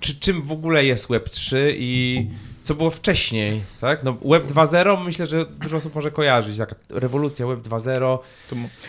Czy, 0.00 0.20
czym 0.20 0.42
w 0.42 0.52
ogóle 0.52 0.84
jest 0.84 1.08
Web3 1.08 1.56
i 1.74 2.26
co 2.62 2.74
było 2.74 2.90
wcześniej, 2.90 3.62
tak? 3.80 4.02
No 4.02 4.12
Web 4.12 4.46
2.0 4.46 5.04
myślę, 5.04 5.26
że 5.26 5.46
dużo 5.46 5.76
osób 5.76 5.94
może 5.94 6.10
kojarzyć, 6.10 6.58
taka 6.58 6.74
rewolucja 6.90 7.46
Web 7.46 7.60
2.0. 7.60 8.18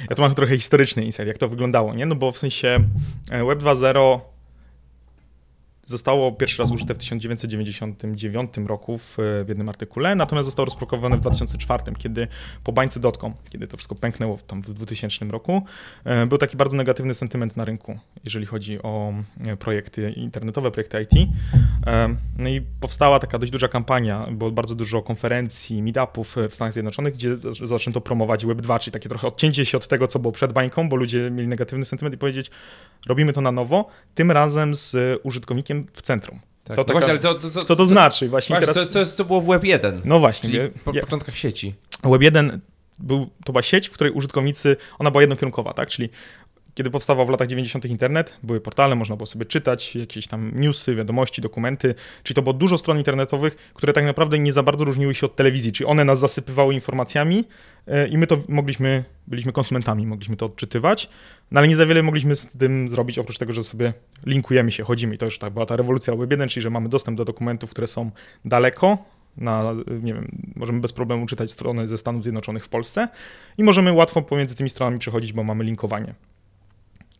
Ja 0.09 0.15
tu 0.15 0.21
mam 0.21 0.35
trochę 0.35 0.55
historyczny 0.55 1.05
insight, 1.05 1.27
jak 1.27 1.37
to 1.37 1.49
wyglądało, 1.49 1.93
nie? 1.93 2.05
No 2.05 2.15
bo 2.15 2.31
w 2.31 2.37
sensie 2.37 2.79
e, 3.31 3.45
Web 3.45 3.59
2.0 3.59 4.19
Zostało 5.85 6.31
pierwszy 6.31 6.61
raz 6.61 6.71
użyte 6.71 6.93
w 6.93 6.97
1999 6.97 8.51
roku 8.65 8.97
w, 8.97 9.17
w 9.17 9.45
jednym 9.49 9.69
artykule, 9.69 10.15
natomiast 10.15 10.47
zostało 10.47 10.65
rozpropagowane 10.65 11.17
w 11.17 11.19
2004, 11.19 11.83
kiedy 11.97 12.27
po 12.63 12.71
bańce.com, 12.71 13.33
kiedy 13.51 13.67
to 13.67 13.77
wszystko 13.77 13.95
pęknęło 13.95 14.37
tam 14.47 14.61
w 14.61 14.73
2000 14.73 15.25
roku, 15.25 15.61
e, 16.03 16.25
był 16.25 16.37
taki 16.37 16.57
bardzo 16.57 16.77
negatywny 16.77 17.13
sentyment 17.13 17.57
na 17.57 17.65
rynku, 17.65 17.99
jeżeli 18.23 18.45
chodzi 18.45 18.83
o 18.83 19.13
e, 19.45 19.57
projekty 19.57 20.11
internetowe, 20.11 20.71
projekty 20.71 21.01
IT. 21.01 21.29
E, 21.87 22.15
no 22.37 22.49
i 22.49 22.61
powstała 22.79 23.19
taka 23.19 23.39
dość 23.39 23.51
duża 23.51 23.67
kampania, 23.67 24.27
było 24.31 24.51
bardzo 24.51 24.75
dużo 24.75 25.01
konferencji, 25.01 25.83
meetupów 25.83 26.35
w 26.49 26.55
Stanach 26.55 26.73
Zjednoczonych, 26.73 27.13
gdzie 27.13 27.37
zaczęto 27.63 28.01
promować 28.01 28.45
Web2, 28.45 28.79
czyli 28.79 28.91
takie 28.91 29.09
trochę 29.09 29.27
odcięcie 29.27 29.65
się 29.65 29.77
od 29.77 29.87
tego, 29.87 30.07
co 30.07 30.19
było 30.19 30.31
przed 30.31 30.53
bańką, 30.53 30.89
bo 30.89 30.95
ludzie 30.95 31.31
mieli 31.31 31.47
negatywny 31.47 31.85
sentyment 31.85 32.15
i 32.15 32.17
powiedzieć, 32.17 32.51
robimy 33.07 33.33
to 33.33 33.41
na 33.41 33.51
nowo, 33.51 33.89
tym 34.15 34.31
razem 34.31 34.75
z 34.75 35.19
użytkownikiem 35.23 35.74
w 35.93 36.01
centrum. 36.01 36.39
Tak. 36.63 36.75
To 36.75 36.81
no 36.81 36.83
taka, 36.83 36.93
właśnie, 36.93 37.09
ale 37.09 37.19
co, 37.19 37.35
co, 37.35 37.49
co, 37.49 37.63
co 37.63 37.75
to 37.75 37.85
znaczy? 37.85 38.29
Właśnie, 38.29 38.53
właśnie 38.53 38.73
teraz... 38.73 38.89
co, 38.89 39.05
co, 39.05 39.11
co 39.11 39.25
było 39.25 39.41
w 39.41 39.45
Web 39.45 39.63
1. 39.63 40.01
No 40.05 40.19
właśnie. 40.19 40.49
Czyli 40.49 40.69
w 40.69 40.83
po, 40.83 40.93
początkach 40.93 41.37
sieci. 41.37 41.73
Web 42.03 42.21
1 42.21 42.59
był, 42.99 43.29
to 43.45 43.53
była 43.53 43.61
sieć, 43.61 43.89
w 43.89 43.91
której 43.91 44.13
użytkownicy, 44.13 44.77
ona 44.99 45.11
była 45.11 45.23
jednokierunkowa, 45.23 45.73
tak? 45.73 45.89
Czyli 45.89 46.09
kiedy 46.75 46.89
powstawał 46.89 47.25
w 47.25 47.29
latach 47.29 47.47
90. 47.47 47.85
internet, 47.85 48.37
były 48.43 48.61
portale, 48.61 48.95
można 48.95 49.15
było 49.15 49.27
sobie 49.27 49.45
czytać 49.45 49.95
jakieś 49.95 50.27
tam 50.27 50.51
newsy, 50.55 50.95
wiadomości, 50.95 51.41
dokumenty, 51.41 51.95
czyli 52.23 52.35
to 52.35 52.41
było 52.41 52.53
dużo 52.53 52.77
stron 52.77 52.97
internetowych, 52.97 53.55
które 53.73 53.93
tak 53.93 54.05
naprawdę 54.05 54.39
nie 54.39 54.53
za 54.53 54.63
bardzo 54.63 54.85
różniły 54.85 55.15
się 55.15 55.25
od 55.25 55.35
telewizji, 55.35 55.71
czyli 55.71 55.87
one 55.87 56.05
nas 56.05 56.19
zasypywały 56.19 56.73
informacjami 56.73 57.45
e, 57.87 58.07
i 58.07 58.17
my 58.17 58.27
to 58.27 58.37
mogliśmy, 58.49 59.03
byliśmy 59.27 59.51
konsumentami, 59.51 60.07
mogliśmy 60.07 60.37
to 60.37 60.45
odczytywać, 60.45 61.09
no 61.51 61.59
ale 61.59 61.67
nie 61.67 61.75
za 61.75 61.85
wiele 61.85 62.03
mogliśmy 62.03 62.35
z 62.35 62.47
tym 62.47 62.89
zrobić, 62.89 63.19
oprócz 63.19 63.37
tego, 63.37 63.53
że 63.53 63.63
sobie 63.63 63.93
linkujemy 64.25 64.71
się, 64.71 64.83
chodzimy 64.83 65.15
i 65.15 65.17
to 65.17 65.25
już 65.25 65.39
tak 65.39 65.53
była 65.53 65.65
ta 65.65 65.75
rewolucja 65.75 66.15
Web 66.15 66.31
1, 66.31 66.49
czyli 66.49 66.61
że 66.61 66.69
mamy 66.69 66.89
dostęp 66.89 67.17
do 67.17 67.25
dokumentów, 67.25 67.69
które 67.69 67.87
są 67.87 68.11
daleko, 68.45 68.97
na, 69.37 69.73
nie 70.01 70.13
wiem, 70.13 70.31
możemy 70.55 70.81
bez 70.81 70.93
problemu 70.93 71.25
czytać 71.25 71.51
strony 71.51 71.87
ze 71.87 71.97
Stanów 71.97 72.23
Zjednoczonych 72.23 72.65
w 72.65 72.69
Polsce 72.69 73.07
i 73.57 73.63
możemy 73.63 73.93
łatwo 73.93 74.21
pomiędzy 74.21 74.55
tymi 74.55 74.69
stronami 74.69 74.99
przechodzić, 74.99 75.33
bo 75.33 75.43
mamy 75.43 75.63
linkowanie. 75.63 76.13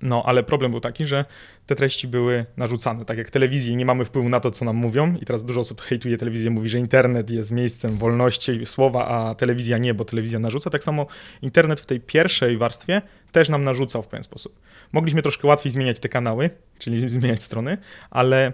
No, 0.06 0.24
ale 0.26 0.44
problem 0.44 0.72
był 0.72 0.80
taki, 0.80 1.06
że 1.06 1.26
te 1.66 1.76
treści 1.76 2.08
były 2.08 2.46
narzucane. 2.58 3.06
Tak 3.06 3.18
jak 3.18 3.32
telewizji 3.32 3.76
nie 3.76 3.86
mamy 3.86 4.06
wpływu 4.06 4.30
na 4.30 4.40
to, 4.40 4.52
co 4.52 4.66
nam 4.66 4.76
mówią, 4.76 5.16
i 5.22 5.26
teraz 5.26 5.46
dużo 5.46 5.60
osób 5.60 5.82
hejtuje 5.82 6.18
telewizję, 6.18 6.52
mówi, 6.52 6.70
że 6.70 6.80
internet 6.80 7.30
jest 7.30 7.52
miejscem 7.52 7.98
wolności 7.98 8.66
słowa, 8.66 9.08
a 9.08 9.36
telewizja 9.36 9.78
nie, 9.78 9.94
bo 9.94 10.06
telewizja 10.06 10.40
narzuca. 10.40 10.70
Tak 10.70 10.84
samo 10.84 11.08
internet 11.42 11.80
w 11.80 11.86
tej 11.86 12.00
pierwszej 12.00 12.58
warstwie 12.58 13.02
też 13.32 13.50
nam 13.50 13.64
narzucał 13.64 14.04
w 14.04 14.08
pewien 14.08 14.24
sposób. 14.24 14.60
Mogliśmy 14.92 15.22
troszkę 15.22 15.48
łatwiej 15.48 15.72
zmieniać 15.72 16.00
te 16.00 16.10
kanały, 16.10 16.50
czyli 16.80 17.10
zmieniać 17.20 17.44
strony, 17.44 17.78
ale 18.10 18.54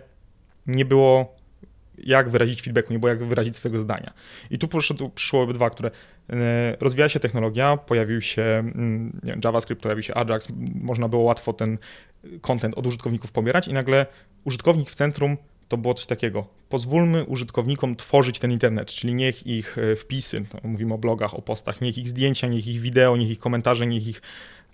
nie 0.68 0.86
było 0.86 1.36
jak 1.98 2.30
wyrazić 2.30 2.62
feedbacku, 2.62 2.94
nie 2.94 3.00
było 3.00 3.10
jak 3.10 3.24
wyrazić 3.24 3.56
swojego 3.56 3.80
zdania. 3.80 4.14
I 4.50 4.60
tu 4.60 4.68
przyszło 5.16 5.48
dwa, 5.48 5.70
które 5.70 5.92
e, 6.32 6.78
rozwija 6.80 7.10
się 7.10 7.20
technologia, 7.20 7.78
pojawił 7.78 8.22
się 8.22 8.42
mm, 8.44 9.20
wiem, 9.24 9.42
JavaScript, 9.44 9.82
pojawił 9.82 10.04
się 10.04 10.14
Ajax, 10.16 10.48
można 10.82 11.08
było 11.08 11.22
łatwo 11.22 11.54
ten 11.54 11.78
content 12.42 12.78
od 12.78 12.88
użytkowników 12.88 13.32
pobierać 13.32 13.68
i 13.68 13.74
nagle 13.74 14.06
użytkownik 14.44 14.90
w 14.90 14.96
centrum 14.96 15.38
to 15.68 15.78
było 15.78 15.94
coś 15.94 16.06
takiego. 16.06 16.48
Pozwólmy 16.70 17.26
użytkownikom 17.26 17.96
tworzyć 17.96 18.40
ten 18.40 18.52
internet, 18.52 18.88
czyli 18.88 19.14
niech 19.14 19.48
ich 19.48 19.78
e, 19.78 19.96
wpisy, 19.96 20.46
mówimy 20.64 20.94
o 20.94 20.98
blogach, 20.98 21.34
o 21.34 21.42
postach, 21.42 21.82
niech 21.82 21.98
ich 21.98 22.08
zdjęcia, 22.08 22.48
niech 22.48 22.68
ich 22.68 22.82
wideo, 22.82 23.18
niech 23.18 23.30
ich 23.30 23.40
komentarze, 23.40 23.88
niech 23.88 24.08
ich 24.08 24.22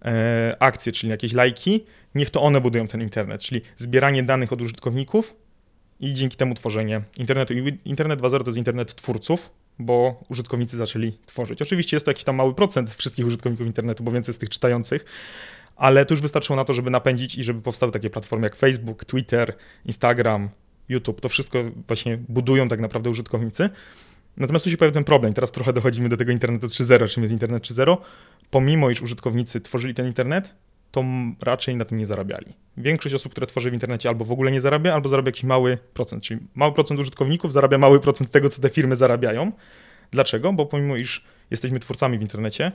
e, 0.05 0.55
akcje, 0.59 0.91
czyli 0.91 1.09
jakieś 1.09 1.33
lajki, 1.33 1.85
niech 2.15 2.29
to 2.29 2.41
one 2.41 2.61
budują 2.61 2.87
ten 2.87 3.01
internet, 3.01 3.41
czyli 3.41 3.61
zbieranie 3.77 4.23
danych 4.23 4.53
od 4.53 4.61
użytkowników 4.61 5.35
i 5.99 6.13
dzięki 6.13 6.37
temu 6.37 6.53
tworzenie 6.53 7.01
internetu. 7.17 7.53
Internet 7.85 8.21
2.0 8.21 8.39
to 8.39 8.45
jest 8.45 8.57
internet 8.57 8.95
twórców, 8.95 9.51
bo 9.79 10.23
użytkownicy 10.29 10.77
zaczęli 10.77 11.17
tworzyć. 11.25 11.61
Oczywiście 11.61 11.95
jest 11.95 12.05
to 12.05 12.11
jakiś 12.11 12.23
tam 12.23 12.35
mały 12.35 12.53
procent 12.53 12.93
wszystkich 12.93 13.25
użytkowników 13.25 13.67
internetu, 13.67 14.03
bo 14.03 14.11
więcej 14.11 14.33
z 14.33 14.37
tych 14.37 14.49
czytających, 14.49 15.05
ale 15.75 16.05
to 16.05 16.13
już 16.13 16.21
wystarczyło 16.21 16.55
na 16.55 16.65
to, 16.65 16.73
żeby 16.73 16.89
napędzić 16.89 17.37
i 17.37 17.43
żeby 17.43 17.61
powstały 17.61 17.91
takie 17.91 18.09
platformy 18.09 18.45
jak 18.45 18.55
Facebook, 18.55 19.05
Twitter, 19.05 19.53
Instagram, 19.85 20.49
YouTube. 20.89 21.21
To 21.21 21.29
wszystko 21.29 21.63
właśnie 21.87 22.17
budują 22.29 22.67
tak 22.67 22.79
naprawdę 22.79 23.09
użytkownicy. 23.09 23.69
Natomiast 24.37 24.65
tu 24.65 24.71
się 24.71 24.77
pojawia 24.77 24.93
ten 24.93 25.03
problem. 25.03 25.33
Teraz 25.33 25.51
trochę 25.51 25.73
dochodzimy 25.73 26.09
do 26.09 26.17
tego 26.17 26.31
internetu 26.31 26.67
3.0, 26.67 27.09
czym 27.09 27.23
jest 27.23 27.33
internet 27.33 27.63
3.0. 27.63 27.97
Pomimo, 28.51 28.89
iż 28.89 29.01
użytkownicy 29.01 29.61
tworzyli 29.61 29.93
ten 29.93 30.07
internet, 30.07 30.53
to 30.91 31.03
raczej 31.41 31.75
na 31.75 31.85
tym 31.85 31.97
nie 31.97 32.05
zarabiali. 32.05 32.53
Większość 32.77 33.15
osób, 33.15 33.31
które 33.31 33.47
tworzy 33.47 33.71
w 33.71 33.73
internecie 33.73 34.09
albo 34.09 34.25
w 34.25 34.31
ogóle 34.31 34.51
nie 34.51 34.61
zarabia, 34.61 34.93
albo 34.93 35.09
zarabia 35.09 35.27
jakiś 35.27 35.43
mały 35.43 35.77
procent, 35.93 36.23
czyli 36.23 36.39
mały 36.55 36.73
procent 36.73 36.99
użytkowników 36.99 37.53
zarabia 37.53 37.77
mały 37.77 37.99
procent 37.99 38.31
tego, 38.31 38.49
co 38.49 38.61
te 38.61 38.69
firmy 38.69 38.95
zarabiają. 38.95 39.51
Dlaczego? 40.11 40.53
Bo 40.53 40.65
pomimo, 40.65 40.95
iż 40.95 41.23
jesteśmy 41.51 41.79
twórcami 41.79 42.17
w 42.17 42.21
internecie, 42.21 42.71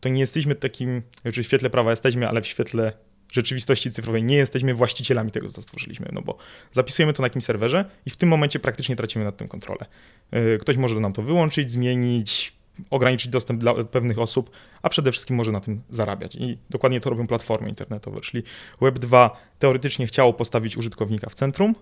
to 0.00 0.08
nie 0.08 0.20
jesteśmy 0.20 0.54
takim, 0.54 1.02
znaczy 1.22 1.42
w 1.42 1.46
świetle 1.46 1.70
prawa 1.70 1.90
jesteśmy, 1.90 2.28
ale 2.28 2.42
w 2.42 2.46
świetle 2.46 2.92
rzeczywistości 3.32 3.90
cyfrowej 3.90 4.22
nie 4.22 4.36
jesteśmy 4.36 4.74
właścicielami 4.74 5.30
tego, 5.30 5.48
co 5.48 5.62
stworzyliśmy, 5.62 6.08
no 6.12 6.22
bo 6.22 6.36
zapisujemy 6.72 7.12
to 7.12 7.22
na 7.22 7.26
jakimś 7.26 7.44
serwerze 7.44 7.90
i 8.06 8.10
w 8.10 8.16
tym 8.16 8.28
momencie 8.28 8.58
praktycznie 8.58 8.96
tracimy 8.96 9.24
nad 9.24 9.36
tym 9.36 9.48
kontrolę. 9.48 9.86
Yy, 10.32 10.58
ktoś 10.58 10.76
może 10.76 11.00
nam 11.00 11.12
to 11.12 11.22
wyłączyć, 11.22 11.70
zmienić, 11.70 12.56
ograniczyć 12.90 13.30
dostęp 13.30 13.60
dla 13.60 13.84
pewnych 13.84 14.18
osób, 14.18 14.50
a 14.82 14.88
przede 14.88 15.12
wszystkim 15.12 15.36
może 15.36 15.52
na 15.52 15.60
tym 15.60 15.82
zarabiać. 15.90 16.36
I 16.36 16.58
dokładnie 16.70 17.00
to 17.00 17.10
robią 17.10 17.26
platformy 17.26 17.68
internetowe, 17.68 18.20
czyli 18.20 18.42
Web2 18.80 19.30
teoretycznie 19.58 20.06
chciało 20.06 20.32
postawić 20.32 20.76
użytkownika 20.76 21.30
w 21.30 21.34
centrum, 21.34 21.74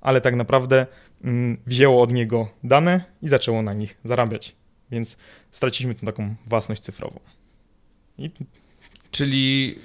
ale 0.00 0.20
tak 0.20 0.34
naprawdę 0.34 0.86
mm, 1.24 1.56
wzięło 1.66 2.02
od 2.02 2.12
niego 2.12 2.48
dane 2.64 3.04
i 3.22 3.28
zaczęło 3.28 3.62
na 3.62 3.72
nich 3.72 3.96
zarabiać. 4.04 4.56
Więc 4.90 5.16
straciliśmy 5.50 5.94
tą 5.94 6.06
taką 6.06 6.34
własność 6.46 6.82
cyfrową. 6.82 7.20
I... 8.18 8.30
Czyli 9.10 9.78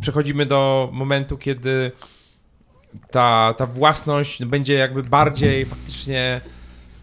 przechodzimy 0.00 0.46
do 0.46 0.90
momentu, 0.92 1.38
kiedy 1.38 1.92
ta, 3.10 3.54
ta 3.58 3.66
własność 3.66 4.44
będzie 4.44 4.74
jakby 4.74 5.02
bardziej 5.02 5.66
faktycznie 5.66 6.40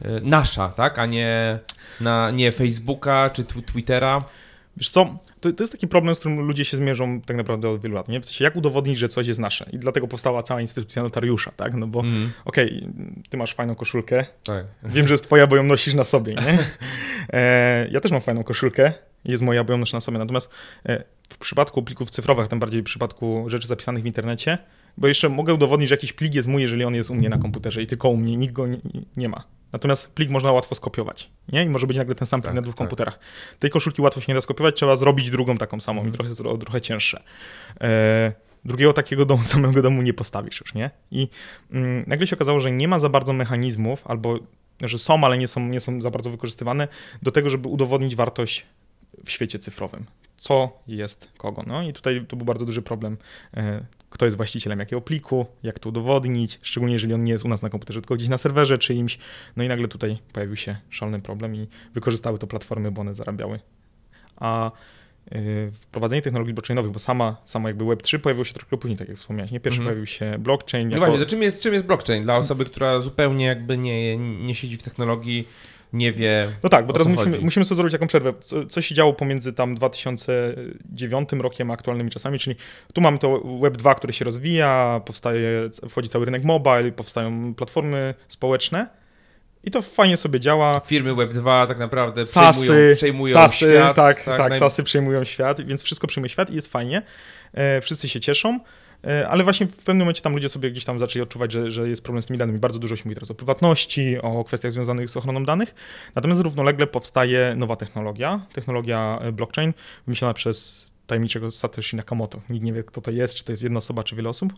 e, 0.01 0.21
nasza, 0.21 0.69
tak, 0.69 0.99
a 0.99 1.05
nie 1.05 1.59
na 2.01 2.31
nie 2.31 2.51
Facebooka 2.51 3.29
czy 3.29 3.43
Twittera? 3.43 4.21
Wiesz 4.77 4.89
co, 4.89 5.17
to, 5.39 5.51
to 5.51 5.63
jest 5.63 5.71
taki 5.71 5.88
problem, 5.88 6.15
z 6.15 6.19
którym 6.19 6.39
ludzie 6.39 6.65
się 6.65 6.77
zmierzą 6.77 7.21
tak 7.21 7.38
naprawdę 7.38 7.69
od 7.69 7.81
wielu 7.81 7.95
lat, 7.95 8.07
nie? 8.07 8.19
W 8.19 8.25
sensie, 8.25 8.43
jak 8.43 8.55
udowodnić, 8.55 8.97
że 8.97 9.09
coś 9.09 9.27
jest 9.27 9.39
nasze? 9.39 9.65
I 9.73 9.77
dlatego 9.77 10.07
powstała 10.07 10.43
cała 10.43 10.62
instytucja 10.62 11.03
notariusza, 11.03 11.51
tak? 11.51 11.73
No 11.73 11.88
bo 11.88 12.00
mm. 12.00 12.31
okej, 12.45 12.77
okay, 12.77 13.23
ty 13.29 13.38
masz 13.38 13.53
fajną 13.53 13.75
koszulkę, 13.75 14.25
tak. 14.43 14.65
wiem, 14.83 15.07
że 15.07 15.13
jest 15.13 15.23
twoja, 15.23 15.47
bo 15.47 15.55
ją 15.55 15.63
nosisz 15.63 15.93
na 15.93 16.03
sobie, 16.03 16.35
nie? 16.35 16.59
E, 17.33 17.88
ja 17.91 18.00
też 18.00 18.12
mam 18.12 18.21
fajną 18.21 18.43
koszulkę, 18.43 18.93
jest 19.25 19.43
moja, 19.43 19.63
bo 19.63 19.73
ją 19.73 19.79
noszę 19.79 19.97
na 19.97 20.01
sobie, 20.01 20.17
natomiast 20.17 20.50
e, 20.85 21.03
w 21.29 21.38
przypadku 21.38 21.83
plików 21.83 22.09
cyfrowych, 22.09 22.47
tym 22.47 22.59
bardziej 22.59 22.81
w 22.81 22.85
przypadku 22.85 23.43
rzeczy 23.47 23.67
zapisanych 23.67 24.03
w 24.03 24.05
internecie, 24.05 24.57
bo 24.97 25.07
jeszcze 25.07 25.29
mogę 25.29 25.53
udowodnić, 25.53 25.89
że 25.89 25.95
jakiś 25.95 26.13
plik 26.13 26.35
jest 26.35 26.47
mój, 26.47 26.62
jeżeli 26.62 26.83
on 26.83 26.95
jest 26.95 27.09
u 27.09 27.15
mnie 27.15 27.29
na 27.29 27.38
komputerze 27.38 27.81
i 27.81 27.88
tylko 27.88 28.09
u 28.09 28.17
mnie, 28.17 28.38
nikt 28.38 28.53
go 28.53 28.67
nie, 28.67 28.77
nie 29.17 29.29
ma. 29.29 29.43
Natomiast 29.73 30.11
plik 30.11 30.29
można 30.29 30.51
łatwo 30.51 30.75
skopiować, 30.75 31.29
nie? 31.51 31.63
I 31.63 31.69
może 31.69 31.87
być 31.87 31.97
nagle 31.97 32.15
ten 32.15 32.25
sam 32.25 32.41
plik 32.41 32.49
tak, 32.49 32.55
na 32.55 32.61
dwóch 32.61 32.75
tak. 32.75 32.77
komputerach. 32.77 33.19
Tej 33.59 33.69
koszulki 33.69 34.01
łatwo 34.01 34.21
się 34.21 34.25
nie 34.27 34.35
da 34.35 34.41
skopiować, 34.41 34.75
trzeba 34.75 34.95
zrobić 34.95 35.29
drugą 35.29 35.57
taką 35.57 35.79
samą 35.79 36.01
mm. 36.01 36.13
i 36.13 36.17
mhm. 36.17 36.35
trochę, 36.35 36.57
trochę 36.59 36.81
cięższe. 36.81 37.23
E, 37.81 38.33
drugiego 38.65 38.93
takiego 38.93 39.25
domu, 39.25 39.43
samego 39.53 39.81
domu 39.81 40.01
nie 40.01 40.13
postawisz 40.13 40.61
już, 40.61 40.73
nie? 40.73 40.91
I 41.11 41.27
mm, 41.71 42.03
nagle 42.07 42.27
się 42.27 42.35
okazało, 42.35 42.59
że 42.59 42.71
nie 42.71 42.87
ma 42.87 42.99
za 42.99 43.09
bardzo 43.09 43.33
mechanizmów, 43.33 44.07
albo 44.07 44.39
że 44.81 44.97
są, 44.97 45.23
ale 45.23 45.37
nie 45.37 45.47
są, 45.47 45.59
nie 45.69 45.79
są 45.79 46.01
za 46.01 46.11
bardzo 46.11 46.29
wykorzystywane 46.29 46.87
do 47.21 47.31
tego, 47.31 47.49
żeby 47.49 47.67
udowodnić 47.67 48.15
wartość 48.15 48.65
w 49.25 49.31
świecie 49.31 49.59
cyfrowym. 49.59 50.05
Co 50.37 50.79
jest 50.87 51.31
kogo? 51.37 51.63
No 51.67 51.83
i 51.83 51.93
tutaj 51.93 52.25
to 52.27 52.35
był 52.35 52.45
bardzo 52.45 52.65
duży 52.65 52.81
problem 52.81 53.17
e, 53.53 53.85
kto 54.13 54.25
jest 54.25 54.38
właścicielem 54.38 54.79
jakiego 54.79 55.01
pliku, 55.01 55.46
jak 55.63 55.79
to 55.79 55.89
udowodnić, 55.89 56.60
szczególnie 56.62 56.93
jeżeli 56.93 57.13
on 57.13 57.24
nie 57.24 57.32
jest 57.32 57.46
u 57.46 57.48
nas 57.48 57.62
na 57.62 57.70
komputerze, 57.70 58.01
tylko 58.01 58.15
gdzieś 58.15 58.29
na 58.29 58.38
serwerze 58.38 58.77
czyimś. 58.77 59.17
No 59.55 59.63
i 59.63 59.67
nagle 59.67 59.88
tutaj 59.88 60.17
pojawił 60.34 60.55
się 60.55 60.77
szalony 60.89 61.22
problem 61.22 61.55
i 61.55 61.67
wykorzystały 61.93 62.39
to 62.39 62.48
platformy, 62.48 62.91
bo 62.91 63.01
one 63.01 63.13
zarabiały. 63.13 63.60
A 64.36 64.72
yy, 65.32 65.72
wprowadzenie 65.72 66.22
technologii 66.22 66.53
blockchainowych, 66.53 66.91
bo 66.91 67.00
sama, 67.00 67.38
sama 67.46 67.70
jakby 67.70 67.86
Web3 67.86 68.20
pojawiło 68.20 68.46
się 68.46 68.53
troszkę 68.53 68.77
później, 68.77 68.98
tak 68.98 69.08
jak 69.08 69.17
wspomniałeś. 69.17 69.51
Nie 69.51 69.60
pierwszy 69.60 69.82
mm. 69.82 69.88
pojawił 69.88 70.05
się 70.05 70.36
blockchain. 70.39 70.89
No 70.89 70.96
jako... 70.96 71.05
właśnie, 71.05 71.25
to 71.25 71.29
czym 71.29 71.41
jest, 71.41 71.63
czym 71.63 71.74
jest 71.74 71.86
blockchain 71.86 72.24
dla 72.24 72.36
osoby, 72.36 72.65
która 72.65 73.00
zupełnie 73.00 73.46
jakby 73.46 73.77
nie, 73.77 74.17
nie 74.17 74.55
siedzi 74.55 74.77
w 74.77 74.84
technologii? 74.84 75.48
Nie 75.93 76.13
wie. 76.13 76.51
No 76.63 76.69
tak, 76.69 76.85
bo 76.85 76.93
teraz 76.93 77.07
musimy, 77.07 77.39
musimy 77.39 77.65
sobie 77.65 77.75
zrobić 77.75 77.93
jaką 77.93 78.07
przerwę. 78.07 78.33
Co, 78.39 78.65
co, 78.65 78.81
się 78.81 78.95
działo 78.95 79.13
pomiędzy 79.13 79.53
tam 79.53 79.75
2009 79.75 81.29
rokiem 81.31 81.71
a 81.71 81.73
aktualnymi 81.73 82.09
czasami, 82.09 82.39
czyli 82.39 82.55
tu 82.93 83.01
mamy 83.01 83.17
to 83.17 83.41
Web 83.62 83.77
2, 83.77 83.95
które 83.95 84.13
się 84.13 84.25
rozwija, 84.25 85.01
powstaje, 85.05 85.69
wchodzi 85.89 86.09
cały 86.09 86.25
rynek 86.25 86.43
mobile, 86.43 86.91
powstają 86.91 87.55
platformy 87.55 88.13
społeczne. 88.27 88.88
I 89.63 89.71
to 89.71 89.81
fajnie 89.81 90.17
sobie 90.17 90.39
działa. 90.39 90.79
Firmy 90.79 91.13
Web2 91.13 91.67
tak 91.67 91.79
naprawdę 91.79 92.25
Sasy, 92.27 92.62
przejmują, 92.62 92.95
przejmują 92.95 93.33
sasy, 93.33 93.55
świat. 93.57 93.95
Tak, 93.95 94.23
tak, 94.23 94.38
tak, 94.38 94.55
sasy 94.55 94.83
przejmują 94.83 95.23
świat, 95.23 95.62
więc 95.62 95.83
wszystko 95.83 96.07
przejmuje 96.07 96.29
świat 96.29 96.50
i 96.50 96.55
jest 96.55 96.67
fajnie. 96.67 97.01
E, 97.53 97.81
wszyscy 97.81 98.09
się 98.09 98.19
cieszą. 98.19 98.59
E, 99.07 99.29
ale 99.29 99.43
właśnie 99.43 99.67
w 99.67 99.75
pewnym 99.75 99.98
momencie 99.98 100.22
tam 100.22 100.33
ludzie 100.33 100.50
sobie 100.50 100.72
gdzieś 100.72 100.86
tam 100.86 101.00
zaczęli 101.00 101.24
odczuwać, 101.24 101.51
że, 101.51 101.72
że 101.72 101.89
jest 101.89 102.03
problem 102.03 102.22
z 102.22 102.25
tymi 102.25 102.39
danymi. 102.39 102.60
Bardzo 102.60 102.79
dużo 102.79 102.95
się 102.95 103.01
mówi 103.05 103.15
teraz 103.15 103.31
o 103.31 103.36
prywatności, 103.36 104.22
o 104.22 104.43
kwestiach 104.43 104.72
związanych 104.72 105.10
z 105.10 105.17
ochroną 105.17 105.45
danych. 105.45 105.75
Natomiast 106.15 106.41
równolegle 106.41 106.88
powstaje 106.88 107.53
nowa 107.57 107.75
technologia, 107.75 108.45
technologia 108.53 109.19
e, 109.22 109.31
blockchain, 109.31 109.74
wymyślona 110.05 110.33
przez 110.33 110.88
tajemniczego 111.07 111.51
Satoshi 111.51 111.95
Nakamoto. 111.95 112.41
Nikt 112.50 112.65
nie 112.65 112.74
wie, 112.74 112.83
kto 112.83 113.01
to 113.01 113.12
jest, 113.12 113.36
czy 113.36 113.43
to 113.43 113.51
jest 113.51 113.63
jedna 113.63 113.77
osoba, 113.77 114.03
czy 114.03 114.15
wiele 114.15 114.29
osób 114.29 114.53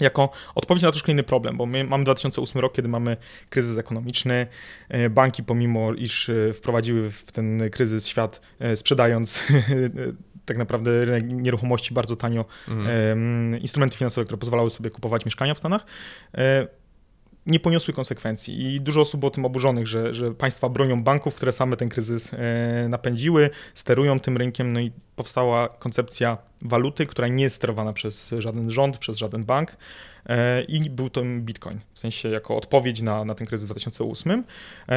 jako 0.00 0.30
odpowiedź 0.54 0.82
na 0.82 0.90
troszkę 0.90 1.12
inny 1.12 1.22
problem, 1.22 1.56
bo 1.56 1.66
my 1.66 1.84
mamy 1.84 2.04
2008 2.04 2.60
rok, 2.60 2.72
kiedy 2.74 2.88
mamy 2.88 3.16
kryzys 3.50 3.78
ekonomiczny. 3.78 4.46
E, 4.88 5.10
banki, 5.10 5.42
pomimo 5.42 5.94
iż 5.94 6.30
wprowadziły 6.54 7.10
w 7.10 7.32
ten 7.32 7.70
kryzys 7.70 8.08
świat, 8.08 8.40
sprzedając 8.74 9.42
tak 10.52 10.58
naprawdę 10.58 11.04
rynek 11.04 11.24
nieruchomości 11.26 11.94
bardzo 11.94 12.16
tanio, 12.16 12.44
mhm. 12.68 13.58
instrumenty 13.60 13.96
finansowe, 13.96 14.24
które 14.24 14.38
pozwalały 14.38 14.70
sobie 14.70 14.90
kupować 14.90 15.24
mieszkania 15.24 15.54
w 15.54 15.58
Stanach, 15.58 15.84
e, 16.34 16.66
nie 17.46 17.60
poniosły 17.60 17.94
konsekwencji. 17.94 18.74
I 18.74 18.80
dużo 18.80 19.00
osób 19.00 19.20
było 19.20 19.30
tym 19.30 19.44
oburzonych, 19.44 19.86
że, 19.86 20.14
że 20.14 20.34
państwa 20.34 20.68
bronią 20.68 21.02
banków, 21.02 21.34
które 21.34 21.52
same 21.52 21.76
ten 21.76 21.88
kryzys 21.88 22.30
e, 22.34 22.88
napędziły, 22.88 23.50
sterują 23.74 24.20
tym 24.20 24.36
rynkiem, 24.36 24.72
no 24.72 24.80
i 24.80 24.92
powstała 25.16 25.68
koncepcja 25.68 26.38
waluty, 26.64 27.06
która 27.06 27.28
nie 27.28 27.44
jest 27.44 27.56
sterowana 27.56 27.92
przez 27.92 28.34
żaden 28.38 28.70
rząd, 28.70 28.98
przez 28.98 29.18
żaden 29.18 29.44
bank. 29.44 29.76
E, 30.26 30.62
I 30.62 30.90
był 30.90 31.10
to 31.10 31.22
Bitcoin, 31.40 31.80
w 31.92 31.98
sensie 31.98 32.28
jako 32.28 32.56
odpowiedź 32.56 33.02
na, 33.02 33.24
na 33.24 33.34
ten 33.34 33.46
kryzys 33.46 33.64
w 33.64 33.68
2008. 33.68 34.44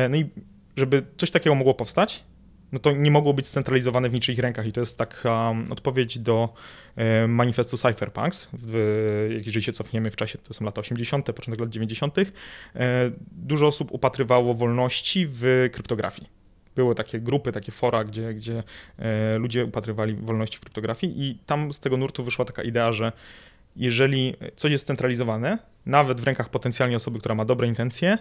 No 0.09 0.17
i 0.17 0.29
żeby 0.77 1.03
coś 1.17 1.31
takiego 1.31 1.55
mogło 1.55 1.73
powstać, 1.73 2.23
no 2.71 2.79
to 2.79 2.91
nie 2.91 3.11
mogło 3.11 3.33
być 3.33 3.47
scentralizowane 3.47 4.09
w 4.09 4.13
niczyich 4.13 4.39
rękach 4.39 4.67
i 4.67 4.71
to 4.71 4.79
jest 4.79 4.97
taka 4.97 5.49
um, 5.49 5.71
odpowiedź 5.71 6.19
do 6.19 6.53
e, 6.95 7.27
manifestu 7.27 7.77
Cypherpunks, 7.77 8.47
w, 8.53 9.27
jeżeli 9.45 9.61
się 9.61 9.73
cofniemy 9.73 10.11
w 10.11 10.15
czasie, 10.15 10.37
to 10.37 10.53
są 10.53 10.65
lata 10.65 10.81
80., 10.81 11.25
początek 11.25 11.59
lat 11.59 11.69
90., 11.69 12.17
e, 12.17 12.25
dużo 13.31 13.67
osób 13.67 13.91
upatrywało 13.91 14.53
wolności 14.53 15.27
w 15.29 15.69
kryptografii. 15.71 16.29
Były 16.75 16.95
takie 16.95 17.19
grupy, 17.19 17.51
takie 17.51 17.71
fora, 17.71 18.03
gdzie, 18.03 18.33
gdzie 18.33 18.63
e, 18.99 19.37
ludzie 19.37 19.65
upatrywali 19.65 20.13
wolności 20.13 20.57
w 20.57 20.59
kryptografii 20.59 21.29
i 21.29 21.37
tam 21.45 21.71
z 21.71 21.79
tego 21.79 21.97
nurtu 21.97 22.23
wyszła 22.23 22.45
taka 22.45 22.63
idea, 22.63 22.91
że 22.91 23.11
jeżeli 23.75 24.35
coś 24.55 24.71
jest 24.71 24.83
scentralizowane, 24.83 25.57
nawet 25.85 26.21
w 26.21 26.23
rękach 26.23 26.49
potencjalnie 26.49 26.95
osoby, 26.95 27.19
która 27.19 27.35
ma 27.35 27.45
dobre 27.45 27.67
intencje, 27.67 28.17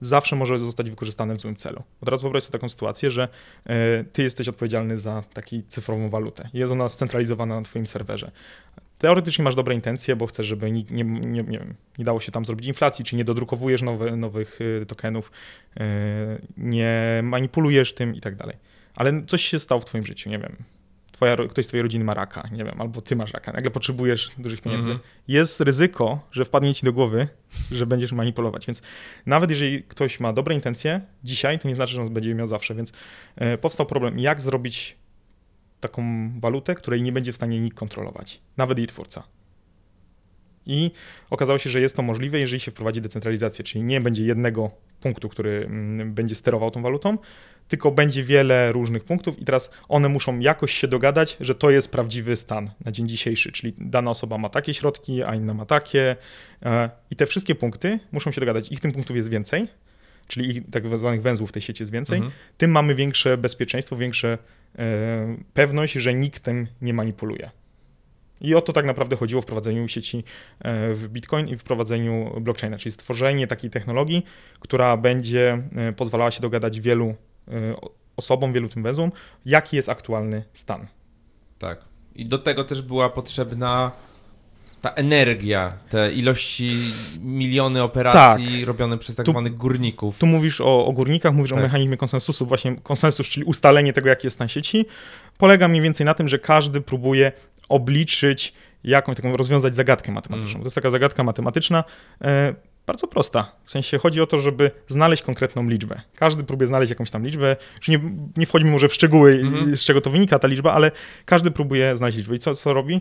zawsze 0.00 0.36
może 0.36 0.58
zostać 0.58 0.90
wykorzystane 0.90 1.34
w 1.34 1.40
złym 1.40 1.56
celu. 1.56 1.82
Bo 2.00 2.04
teraz 2.04 2.22
wyobraź 2.22 2.42
sobie 2.42 2.52
taką 2.52 2.68
sytuację, 2.68 3.10
że 3.10 3.28
e, 3.66 4.04
ty 4.04 4.22
jesteś 4.22 4.48
odpowiedzialny 4.48 4.98
za 4.98 5.24
taką 5.34 5.56
cyfrową 5.68 6.10
walutę. 6.10 6.48
Jest 6.54 6.72
ona 6.72 6.88
scentralizowana 6.88 7.56
na 7.56 7.62
twoim 7.62 7.86
serwerze. 7.86 8.30
Teoretycznie 8.98 9.44
masz 9.44 9.54
dobre 9.54 9.74
intencje, 9.74 10.16
bo 10.16 10.26
chcesz, 10.26 10.46
żeby 10.46 10.72
nie, 10.72 10.82
nie, 10.90 11.04
nie, 11.04 11.42
nie, 11.98 12.04
dało 12.04 12.20
się 12.20 12.32
tam 12.32 12.44
zrobić 12.44 12.66
inflacji, 12.66 13.04
czy 13.04 13.16
nie 13.16 13.24
dodrukowujesz 13.24 13.82
nowe, 13.82 14.16
nowych 14.16 14.58
e, 14.82 14.86
tokenów, 14.86 15.32
e, 15.76 16.38
nie 16.56 17.20
manipulujesz 17.22 17.94
tym 17.94 18.14
i 18.14 18.20
tak 18.20 18.36
dalej. 18.36 18.56
Ale 18.94 19.22
coś 19.26 19.42
się 19.44 19.58
stało 19.58 19.80
w 19.80 19.84
twoim 19.84 20.06
życiu, 20.06 20.30
nie 20.30 20.38
wiem, 20.38 20.56
twoja, 21.18 21.36
ktoś 21.50 21.64
z 21.64 21.68
twojej 21.68 21.82
rodziny 21.82 22.04
ma 22.04 22.14
raka, 22.14 22.48
nie 22.52 22.64
wiem, 22.64 22.80
albo 22.80 23.00
ty 23.00 23.16
masz 23.16 23.32
raka, 23.32 23.52
nagle 23.52 23.70
potrzebujesz 23.70 24.30
dużych 24.38 24.60
pieniędzy, 24.60 24.90
mm 24.90 25.02
-hmm. 25.02 25.06
jest 25.28 25.60
ryzyko, 25.60 26.20
że 26.32 26.44
wpadnie 26.44 26.74
ci 26.74 26.86
do 26.86 26.92
głowy, 26.92 27.28
że 27.70 27.86
będziesz 27.86 28.12
manipulować. 28.12 28.66
Więc 28.66 28.82
nawet 29.26 29.50
jeżeli 29.50 29.82
ktoś 29.82 30.20
ma 30.20 30.32
dobre 30.32 30.54
intencje 30.54 31.00
dzisiaj, 31.24 31.58
to 31.58 31.68
nie 31.68 31.74
znaczy, 31.74 31.94
że 31.94 32.02
on 32.02 32.14
będzie 32.14 32.34
miał 32.34 32.46
zawsze. 32.46 32.74
Więc 32.74 32.92
e, 33.36 33.58
powstał 33.58 33.86
problem, 33.86 34.18
jak 34.18 34.40
zrobić 34.40 34.96
taką 35.80 36.02
walutę, 36.40 36.74
której 36.74 37.02
nie 37.02 37.12
będzie 37.12 37.32
w 37.32 37.36
stanie 37.36 37.60
nikt 37.60 37.76
kontrolować, 37.76 38.40
nawet 38.56 38.78
jej 38.78 38.86
twórca. 38.86 39.22
I 40.66 40.90
okazało 41.30 41.58
się, 41.58 41.70
że 41.70 41.80
jest 41.80 41.96
to 41.96 42.02
możliwe, 42.02 42.40
jeżeli 42.40 42.60
się 42.60 42.70
wprowadzi 42.70 43.00
decentralizację, 43.00 43.64
czyli 43.64 43.84
nie 43.84 44.00
będzie 44.00 44.24
jednego 44.24 44.70
punktu, 45.00 45.28
który 45.28 45.64
mm, 45.66 46.14
będzie 46.14 46.34
sterował 46.34 46.70
tą 46.70 46.82
walutą, 46.82 47.18
tylko 47.68 47.90
będzie 47.90 48.24
wiele 48.24 48.72
różnych 48.72 49.04
punktów 49.04 49.38
i 49.38 49.44
teraz 49.44 49.70
one 49.88 50.08
muszą 50.08 50.38
jakoś 50.38 50.72
się 50.72 50.88
dogadać, 50.88 51.36
że 51.40 51.54
to 51.54 51.70
jest 51.70 51.92
prawdziwy 51.92 52.36
stan 52.36 52.70
na 52.84 52.92
dzień 52.92 53.08
dzisiejszy, 53.08 53.52
czyli 53.52 53.74
dana 53.78 54.10
osoba 54.10 54.38
ma 54.38 54.48
takie 54.48 54.74
środki, 54.74 55.22
a 55.22 55.34
inna 55.34 55.54
ma 55.54 55.66
takie 55.66 56.16
e, 56.62 56.90
i 57.10 57.16
te 57.16 57.26
wszystkie 57.26 57.54
punkty 57.54 57.98
muszą 58.12 58.30
się 58.30 58.40
dogadać. 58.40 58.72
Ich 58.72 58.80
tym 58.80 58.92
punktów 58.92 59.16
jest 59.16 59.28
więcej, 59.28 59.68
czyli 60.26 60.50
ich 60.50 60.70
tak 60.70 60.98
zwanych 60.98 61.22
węzłów 61.22 61.50
w 61.50 61.52
tej 61.52 61.62
sieci 61.62 61.82
jest 61.82 61.92
więcej, 61.92 62.16
mhm. 62.16 62.34
tym 62.56 62.70
mamy 62.70 62.94
większe 62.94 63.38
bezpieczeństwo, 63.38 63.96
większe 63.96 64.38
e, 64.78 65.36
pewność, 65.54 65.92
że 65.92 66.14
nikt 66.14 66.42
tym 66.42 66.66
nie 66.82 66.94
manipuluje. 66.94 67.50
I 68.40 68.54
o 68.54 68.60
to 68.60 68.72
tak 68.72 68.84
naprawdę 68.84 69.16
chodziło 69.16 69.42
w 69.42 69.44
wprowadzeniu 69.44 69.88
sieci 69.88 70.24
e, 70.60 70.94
w 70.94 71.08
Bitcoin 71.08 71.48
i 71.48 71.56
w 71.56 71.60
wprowadzeniu 71.60 72.40
blockchaina, 72.40 72.78
czyli 72.78 72.92
stworzenie 72.92 73.46
takiej 73.46 73.70
technologii, 73.70 74.24
która 74.60 74.96
będzie 74.96 75.62
pozwalała 75.96 76.30
się 76.30 76.40
dogadać 76.40 76.80
wielu 76.80 77.14
osobom, 78.16 78.52
wielu 78.52 78.68
tym 78.68 78.82
wezmom, 78.82 79.12
jaki 79.46 79.76
jest 79.76 79.88
aktualny 79.88 80.44
stan. 80.54 80.86
Tak. 81.58 81.78
I 82.14 82.26
do 82.26 82.38
tego 82.38 82.64
też 82.64 82.82
była 82.82 83.10
potrzebna 83.10 83.92
ta 84.80 84.90
energia, 84.90 85.72
te 85.88 86.12
ilości, 86.12 86.70
miliony 87.20 87.82
operacji 87.82 88.58
tak. 88.58 88.68
robione 88.68 88.98
przez 88.98 89.16
tak 89.16 89.26
tu, 89.26 89.32
zwanych 89.32 89.56
górników. 89.56 90.18
Tu 90.18 90.26
mówisz 90.26 90.60
o, 90.60 90.86
o 90.86 90.92
górnikach, 90.92 91.34
mówisz 91.34 91.50
tak. 91.50 91.58
o 91.58 91.62
mechanizmie 91.62 91.96
konsensusu. 91.96 92.46
Właśnie 92.46 92.76
konsensus, 92.76 93.28
czyli 93.28 93.44
ustalenie 93.44 93.92
tego, 93.92 94.08
jaki 94.08 94.26
jest 94.26 94.34
stan 94.34 94.48
sieci, 94.48 94.86
polega 95.38 95.68
mniej 95.68 95.82
więcej 95.82 96.04
na 96.06 96.14
tym, 96.14 96.28
że 96.28 96.38
każdy 96.38 96.80
próbuje 96.80 97.32
obliczyć 97.68 98.52
jakąś 98.84 99.16
taką, 99.16 99.36
rozwiązać 99.36 99.74
zagadkę 99.74 100.12
matematyczną. 100.12 100.50
Mm. 100.50 100.62
To 100.62 100.66
jest 100.66 100.74
taka 100.74 100.90
zagadka 100.90 101.24
matematyczna, 101.24 101.84
e, 102.22 102.54
bardzo 102.88 103.06
prosta. 103.06 103.52
W 103.64 103.70
sensie 103.70 103.98
chodzi 103.98 104.20
o 104.20 104.26
to, 104.26 104.40
żeby 104.40 104.70
znaleźć 104.88 105.22
konkretną 105.22 105.68
liczbę. 105.68 106.00
Każdy 106.14 106.44
próbuje 106.44 106.68
znaleźć 106.68 106.90
jakąś 106.90 107.10
tam 107.10 107.24
liczbę. 107.24 107.56
Już 107.76 107.88
nie, 107.88 108.00
nie 108.36 108.46
wchodźmy 108.46 108.70
może 108.70 108.88
w 108.88 108.94
szczegóły, 108.94 109.32
mhm. 109.32 109.76
z 109.76 109.80
czego 109.80 110.00
to 110.00 110.10
wynika 110.10 110.38
ta 110.38 110.48
liczba, 110.48 110.72
ale 110.72 110.90
każdy 111.24 111.50
próbuje 111.50 111.96
znaleźć 111.96 112.18
liczbę. 112.18 112.34
I 112.36 112.38
co, 112.38 112.54
co 112.54 112.72
robi? 112.72 113.00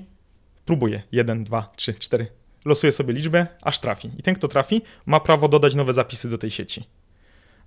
Próbuje. 0.66 1.02
Jeden, 1.12 1.44
dwa, 1.44 1.70
trzy, 1.76 1.94
cztery. 1.94 2.28
Losuje 2.66 2.92
sobie 2.92 3.14
liczbę, 3.14 3.48
aż 3.62 3.80
trafi. 3.80 4.12
I 4.18 4.24
ten, 4.24 4.36
kto 4.36 4.48
trafi, 4.48 4.82
ma 5.06 5.20
prawo 5.20 5.48
dodać 5.48 5.76
nowe 5.76 5.94
zapisy 5.94 6.30
do 6.30 6.38
tej 6.38 6.52
sieci. 6.52 6.84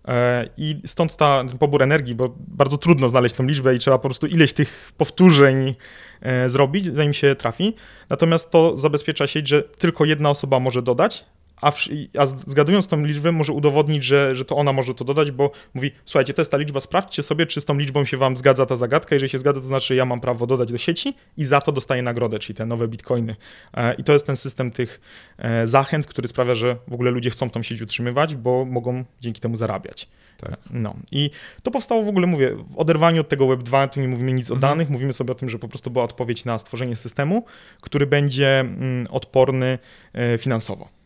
E, 0.09 0.49
I 0.57 0.81
stąd 0.87 1.17
ta, 1.17 1.45
ten 1.45 1.59
pobór 1.59 1.83
energii, 1.83 2.15
bo 2.15 2.35
bardzo 2.39 2.79
trudno 2.79 3.09
znaleźć 3.09 3.35
tą 3.35 3.47
liczbę 3.47 3.75
i 3.75 3.79
trzeba 3.79 3.99
po 3.99 4.09
prostu 4.09 4.27
ileś 4.27 4.53
tych 4.53 4.93
powtórzeń 4.97 5.75
e, 6.23 6.49
zrobić, 6.49 6.87
zanim 6.87 7.15
się 7.15 7.35
trafi. 7.35 7.75
Natomiast 8.09 8.51
to 8.51 8.77
zabezpiecza 8.77 9.27
sieć, 9.27 9.49
że 9.49 9.63
tylko 9.63 10.05
jedna 10.05 10.31
osoba 10.31 10.61
może 10.61 10.83
dodać, 10.83 11.25
a, 11.61 11.71
w, 11.71 11.89
a 12.19 12.27
zgadując 12.27 12.87
tą 12.87 13.05
liczbę 13.05 13.33
może 13.33 13.53
udowodnić, 13.53 14.05
że, 14.05 14.37
że 14.37 14.45
to 14.45 14.57
ona 14.57 14.73
może 14.73 14.95
to 14.95 15.05
dodać, 15.05 15.31
bo 15.31 15.51
mówi, 15.75 15.91
słuchajcie, 16.05 16.35
to 16.35 16.43
jest 16.43 16.51
ta 16.51 16.57
liczba, 16.57 16.81
sprawdźcie 16.81 17.23
sobie, 17.23 17.47
czy 17.47 17.61
z 17.61 17.65
tą 17.65 17.79
liczbą 17.79 18.05
się 18.05 18.17
wam 18.17 18.37
zgadza 18.37 18.67
ta 18.67 18.77
zagadka, 18.77 19.15
jeżeli 19.15 19.29
się 19.29 19.39
zgadza, 19.39 19.61
to 19.61 19.67
znaczy 19.67 19.95
ja 19.95 20.05
mam 20.05 20.21
prawo 20.21 20.47
dodać 20.47 20.73
do 20.73 20.79
sieci 20.79 21.15
i 21.37 21.45
za 21.45 21.61
to 21.61 21.73
dostaję 21.73 22.03
nagrodę, 22.03 22.39
czyli 22.39 22.57
te 22.57 22.67
nowe 22.67 22.89
bitcoiny. 22.89 23.37
E, 23.75 23.95
I 23.95 24.05
to 24.05 24.13
jest 24.13 24.27
ten 24.27 24.37
system 24.37 24.71
tych 24.71 25.01
e, 25.39 25.67
zachęt, 25.67 26.07
który 26.07 26.29
sprawia, 26.29 26.55
że 26.55 26.77
w 26.89 26.93
ogóle 26.93 27.11
ludzie 27.11 27.31
chcą 27.31 27.51
tą 27.51 27.63
sieć 27.63 27.83
utrzymywać, 27.83 28.35
bo 28.35 28.65
mogą 28.65 29.05
dzięki 29.21 29.41
temu 29.41 29.57
zarabiać. 29.57 30.09
Tak. 30.41 30.57
No 30.71 30.95
i 31.13 31.31
to 31.63 31.71
powstało 31.71 32.03
w 32.03 32.09
ogóle, 32.09 32.27
mówię, 32.27 32.57
w 32.71 32.79
oderwaniu 32.79 33.21
od 33.21 33.29
tego 33.29 33.45
Web2, 33.45 33.89
tu 33.89 34.01
nie 34.01 34.09
mówimy 34.09 34.33
nic 34.33 34.51
mhm. 34.51 34.59
o 34.59 34.61
danych, 34.61 34.91
mówimy 34.91 35.13
sobie 35.13 35.33
o 35.33 35.35
tym, 35.35 35.51
że 35.51 35.59
po 35.59 35.69
prostu 35.69 35.91
była 35.91 36.05
odpowiedź 36.05 36.45
na 36.45 36.59
stworzenie 36.59 36.97
systemu, 36.97 37.45
który 37.83 38.07
będzie 38.07 38.61
mm, 38.61 39.07
odporny 39.11 39.79
e, 40.13 40.39
finansowo. 40.39 41.00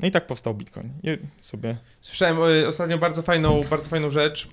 No 0.00 0.08
i 0.08 0.10
tak 0.10 0.26
powstał 0.26 0.54
Bitcoin. 0.54 0.92
I 1.02 1.18
sobie... 1.40 1.76
Słyszałem 2.00 2.62
y, 2.62 2.68
ostatnio 2.68 2.98
bardzo 2.98 3.22
fajną, 3.22 3.64
bardzo 3.70 3.88
fajną 3.88 4.10
rzecz 4.10 4.48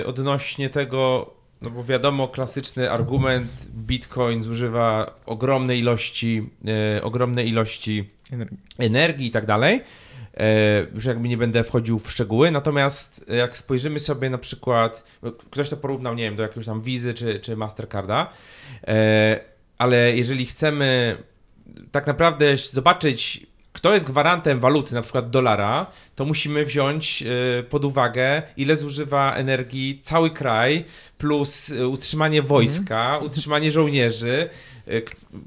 y, 0.00 0.06
odnośnie 0.06 0.70
tego, 0.70 1.30
no 1.62 1.70
bo 1.70 1.84
wiadomo, 1.84 2.28
klasyczny 2.28 2.90
argument, 2.90 3.48
Bitcoin 3.68 4.42
zużywa 4.42 5.14
ogromne 5.26 5.76
ilości, 5.76 6.50
y, 6.98 7.02
ogromne 7.02 7.44
ilości 7.44 8.10
energii. 8.32 8.58
energii 8.78 9.26
i 9.26 9.30
tak 9.30 9.46
dalej. 9.46 9.82
Już 10.94 11.04
jakby 11.04 11.28
nie 11.28 11.36
będę 11.36 11.64
wchodził 11.64 11.98
w 11.98 12.10
szczegóły, 12.10 12.50
natomiast 12.50 13.24
jak 13.28 13.56
spojrzymy 13.56 13.98
sobie 13.98 14.30
na 14.30 14.38
przykład, 14.38 15.04
ktoś 15.50 15.68
to 15.68 15.76
porównał, 15.76 16.14
nie 16.14 16.24
wiem, 16.24 16.36
do 16.36 16.42
jakiegoś 16.42 16.66
tam 16.66 16.82
Wizy 16.82 17.14
czy, 17.14 17.38
czy 17.38 17.56
Mastercarda, 17.56 18.32
ale 19.78 20.16
jeżeli 20.16 20.46
chcemy 20.46 21.16
tak 21.92 22.06
naprawdę 22.06 22.56
zobaczyć 22.56 23.46
kto 23.76 23.94
jest 23.94 24.06
gwarantem 24.06 24.60
waluty, 24.60 24.94
na 24.94 25.02
przykład 25.02 25.30
dolara, 25.30 25.86
to 26.14 26.24
musimy 26.24 26.64
wziąć 26.64 27.22
e, 27.22 27.62
pod 27.62 27.84
uwagę, 27.84 28.42
ile 28.56 28.76
zużywa 28.76 29.34
energii 29.34 30.00
cały 30.02 30.30
kraj, 30.30 30.84
plus 31.18 31.72
e, 31.72 31.88
utrzymanie 31.88 32.42
wojska, 32.42 33.04
mhm. 33.04 33.26
utrzymanie 33.26 33.70
żołnierzy, 33.70 34.48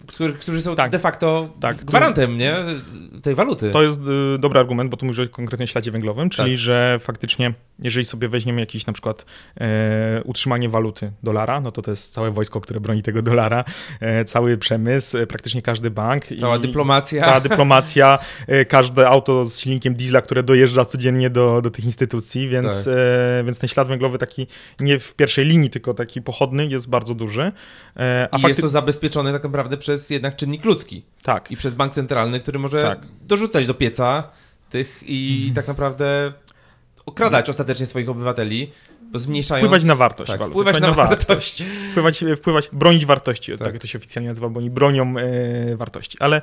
którzy, 0.08 0.34
którzy 0.34 0.62
są 0.62 0.76
tak. 0.76 0.92
de 0.92 1.00
facto 1.00 1.50
tak. 1.60 1.86
gwarantem 1.86 2.38
nie? 2.38 2.56
tej 3.24 3.36
waluty. 3.36 3.72
To 3.72 3.84
jest 3.84 4.02
y, 4.36 4.40
dobry 4.40 4.60
argument, 4.60 4.92
bo 4.92 4.98
tu 4.98 5.06
mówisz 5.06 5.20
o 5.20 5.30
konkretnie 5.30 5.68
śladzie 5.68 5.92
węglowym, 5.92 6.30
czyli 6.30 6.52
tak. 6.52 6.60
że 6.60 6.98
faktycznie, 7.02 7.54
jeżeli 7.84 8.06
sobie 8.06 8.28
weźmiemy 8.28 8.60
jakiś 8.60 8.86
na 8.86 8.94
przykład 8.94 9.26
e, 9.62 10.22
utrzymanie 10.24 10.70
waluty 10.70 11.12
dolara, 11.24 11.62
no 11.62 11.72
to 11.72 11.82
to 11.82 11.92
jest 11.92 12.14
całe 12.14 12.32
wojsko, 12.32 12.62
które 12.62 12.80
broni 12.80 13.04
tego 13.04 13.22
dolara, 13.22 13.64
e, 14.00 14.26
cały 14.26 14.58
przemysł, 14.58 15.18
e, 15.18 15.28
praktycznie 15.28 15.62
każdy 15.62 15.92
bank. 15.92 16.26
Cała 16.40 16.58
i, 16.58 16.60
dyplomacja. 16.60 17.26
Cała 17.26 17.40
dyplomacja, 17.40 18.20
e, 18.48 18.66
każde 18.66 19.08
auto 19.08 19.46
z 19.46 19.60
silnikiem 19.60 19.96
diesla, 19.96 20.22
które 20.22 20.44
dojeżdża 20.44 20.86
codziennie 20.86 21.30
do, 21.30 21.62
do 21.62 21.70
tych 21.70 21.86
instytucji, 21.86 22.50
więc, 22.50 22.86
tak. 22.86 22.94
e, 22.98 23.44
więc 23.44 23.60
ten 23.60 23.68
ślad 23.68 23.88
węglowy 23.88 24.18
taki 24.18 24.48
nie 24.80 25.00
w 25.00 25.16
pierwszej 25.16 25.46
linii, 25.46 25.70
tylko 25.70 25.94
taki 25.94 26.22
pochodny 26.22 26.68
jest 26.68 26.90
bardzo 26.90 27.16
duży. 27.16 27.52
E, 27.98 28.28
a 28.32 28.38
I 28.38 28.42
fakty... 28.42 28.48
jest 28.48 28.62
to 28.62 28.68
zabezpieczone 28.68 29.34
tak 29.34 29.44
naprawdę 29.44 29.78
przez 29.78 30.10
jednak 30.10 30.36
czynnik 30.36 30.66
ludzki. 30.66 31.04
Tak. 31.24 31.52
I 31.52 31.58
przez 31.58 31.74
bank 31.74 31.94
centralny, 31.94 32.40
który 32.40 32.60
może 32.60 32.82
tak. 32.82 33.00
dorzucać 33.22 33.68
do 33.68 33.74
pieca 33.74 34.24
tych 34.70 35.04
i 35.06 35.38
mhm. 35.38 35.54
tak 35.54 35.68
naprawdę 35.68 36.34
okradać 37.10 37.50
ostatecznie 37.50 37.86
swoich 37.86 38.10
obywateli 38.10 38.72
zmniejszając... 39.16 39.66
Wpływać 39.66 39.84
na 39.84 39.96
wartość. 39.96 40.32
Tak, 40.32 40.46
wpływać, 40.46 40.80
na, 40.80 40.94
wartość. 40.94 41.66
Wpływać, 41.92 42.24
wpływać, 42.38 42.70
bronić 42.74 43.06
wartości, 43.06 43.52
tak. 43.52 43.60
tak 43.60 43.80
to 43.80 43.88
się 43.88 43.98
oficjalnie 43.98 44.30
nazywa, 44.30 44.50
bo 44.50 44.60
oni 44.60 44.70
bronią 44.70 45.18
e, 45.18 45.76
wartości. 45.76 46.18
Ale 46.20 46.42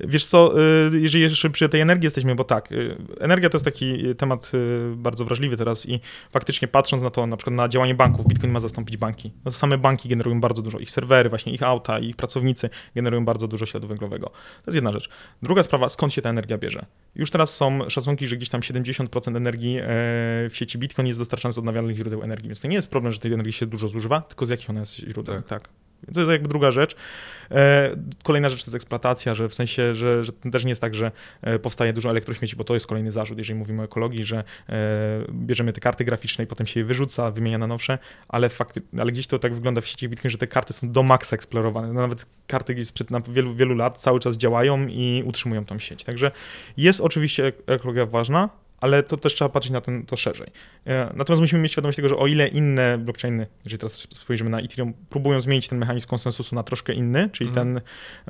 wiesz 0.00 0.26
co, 0.26 0.54
e, 0.60 0.98
jeżeli 0.98 1.22
jeszcze 1.22 1.50
przy 1.50 1.68
tej 1.68 1.80
energii 1.80 2.04
jesteśmy, 2.04 2.34
bo 2.34 2.44
tak, 2.44 2.72
e, 2.72 2.76
energia 3.20 3.50
to 3.50 3.56
jest 3.56 3.64
taki 3.64 4.14
temat 4.14 4.52
e, 4.54 4.96
bardzo 4.96 5.24
wrażliwy 5.24 5.56
teraz 5.56 5.88
i 5.88 6.00
faktycznie 6.32 6.68
patrząc 6.68 7.02
na 7.02 7.10
to, 7.10 7.26
na 7.26 7.36
przykład 7.36 7.56
na 7.56 7.68
działanie 7.68 7.94
banków, 7.94 8.26
Bitcoin 8.26 8.52
ma 8.52 8.60
zastąpić 8.60 8.96
banki. 8.96 9.32
No 9.44 9.50
to 9.50 9.58
same 9.58 9.78
banki 9.78 10.08
generują 10.08 10.40
bardzo 10.40 10.62
dużo, 10.62 10.78
ich 10.78 10.90
serwery, 10.90 11.28
właśnie 11.28 11.52
ich 11.52 11.62
auta, 11.62 11.98
ich 11.98 12.16
pracownicy 12.16 12.70
generują 12.94 13.24
bardzo 13.24 13.48
dużo 13.48 13.66
śladu 13.66 13.88
węglowego. 13.88 14.26
To 14.26 14.66
jest 14.66 14.74
jedna 14.74 14.92
rzecz. 14.92 15.08
Druga 15.42 15.62
sprawa, 15.62 15.88
skąd 15.88 16.12
się 16.12 16.22
ta 16.22 16.30
energia 16.30 16.58
bierze? 16.58 16.86
Już 17.14 17.30
teraz 17.30 17.56
są 17.56 17.90
szacunki, 17.90 18.26
że 18.26 18.36
gdzieś 18.36 18.48
tam 18.48 18.60
70% 18.60 19.36
energii 19.36 19.78
e, 19.78 19.82
w 20.48 20.52
sieci 20.52 20.78
Bitcoin 20.78 21.08
jest 21.08 21.20
dostarczana 21.20 21.52
z 21.52 21.58
odnawialnych 21.58 21.96
źródeł 22.02 22.22
energii. 22.22 22.48
Więc 22.48 22.60
to 22.60 22.68
nie 22.68 22.76
jest 22.76 22.90
problem, 22.90 23.12
że 23.12 23.18
tej 23.18 23.32
energii 23.32 23.52
się 23.52 23.66
dużo 23.66 23.88
zużywa, 23.88 24.20
tylko 24.20 24.46
z 24.46 24.50
jakich 24.50 24.70
ona 24.70 24.80
jest 24.80 24.94
źródeł. 24.94 25.34
Tak. 25.34 25.46
tak. 25.46 25.68
To 26.14 26.20
jest 26.20 26.32
jakby 26.32 26.48
druga 26.48 26.70
rzecz. 26.70 26.96
E, 27.50 27.90
kolejna 28.22 28.48
rzecz 28.48 28.64
to 28.64 28.66
jest 28.66 28.74
eksploatacja, 28.74 29.34
że 29.34 29.48
w 29.48 29.54
sensie, 29.54 29.94
że, 29.94 30.24
że 30.24 30.32
też 30.32 30.64
nie 30.64 30.68
jest 30.68 30.80
tak, 30.80 30.94
że 30.94 31.12
e, 31.42 31.58
powstaje 31.58 31.92
dużo 31.92 32.10
elektrośmieci, 32.10 32.56
bo 32.56 32.64
to 32.64 32.74
jest 32.74 32.86
kolejny 32.86 33.12
zarzut, 33.12 33.38
jeżeli 33.38 33.58
mówimy 33.58 33.82
o 33.82 33.84
ekologii, 33.84 34.24
że 34.24 34.44
e, 34.68 34.74
bierzemy 35.32 35.72
te 35.72 35.80
karty 35.80 36.04
graficzne 36.04 36.44
i 36.44 36.46
potem 36.46 36.66
się 36.66 36.80
je 36.80 36.86
wyrzuca, 36.86 37.30
wymienia 37.30 37.58
na 37.58 37.66
nowsze, 37.66 37.98
ale, 38.28 38.48
fakty, 38.48 38.82
ale 38.98 39.12
gdzieś 39.12 39.26
to 39.26 39.38
tak 39.38 39.54
wygląda 39.54 39.80
w 39.80 39.86
sieci 39.86 40.08
Bitcoin, 40.08 40.30
że 40.30 40.38
te 40.38 40.46
karty 40.46 40.72
są 40.72 40.92
do 40.92 41.02
maksa 41.02 41.36
eksplorowane. 41.36 41.92
No 41.92 42.00
nawet 42.00 42.26
karty 42.46 42.84
sprzed 42.84 43.08
wielu, 43.28 43.54
wielu 43.54 43.74
lat 43.74 43.98
cały 43.98 44.20
czas 44.20 44.36
działają 44.36 44.86
i 44.86 45.22
utrzymują 45.26 45.64
tą 45.64 45.78
sieć. 45.78 46.04
Także 46.04 46.30
jest 46.76 47.00
oczywiście 47.00 47.52
ekologia 47.66 48.06
ważna, 48.06 48.48
ale 48.82 49.02
to 49.02 49.16
też 49.16 49.34
trzeba 49.34 49.48
patrzeć 49.48 49.72
na 49.72 49.80
ten, 49.80 50.06
to 50.06 50.16
szerzej. 50.16 50.46
E, 50.86 51.12
natomiast 51.14 51.40
musimy 51.40 51.62
mieć 51.62 51.72
świadomość 51.72 51.96
tego, 51.96 52.08
że 52.08 52.16
o 52.16 52.26
ile 52.26 52.48
inne 52.48 52.98
blockchainy, 52.98 53.46
jeżeli 53.64 53.78
teraz 53.78 54.06
spojrzymy 54.10 54.50
na 54.50 54.60
Ethereum, 54.60 54.92
próbują 55.10 55.40
zmienić 55.40 55.68
ten 55.68 55.78
mechanizm 55.78 56.08
konsensusu 56.08 56.54
na 56.54 56.62
troszkę 56.62 56.92
inny, 56.92 57.30
czyli 57.32 57.50
mm. 57.50 57.54
ten 57.54 57.80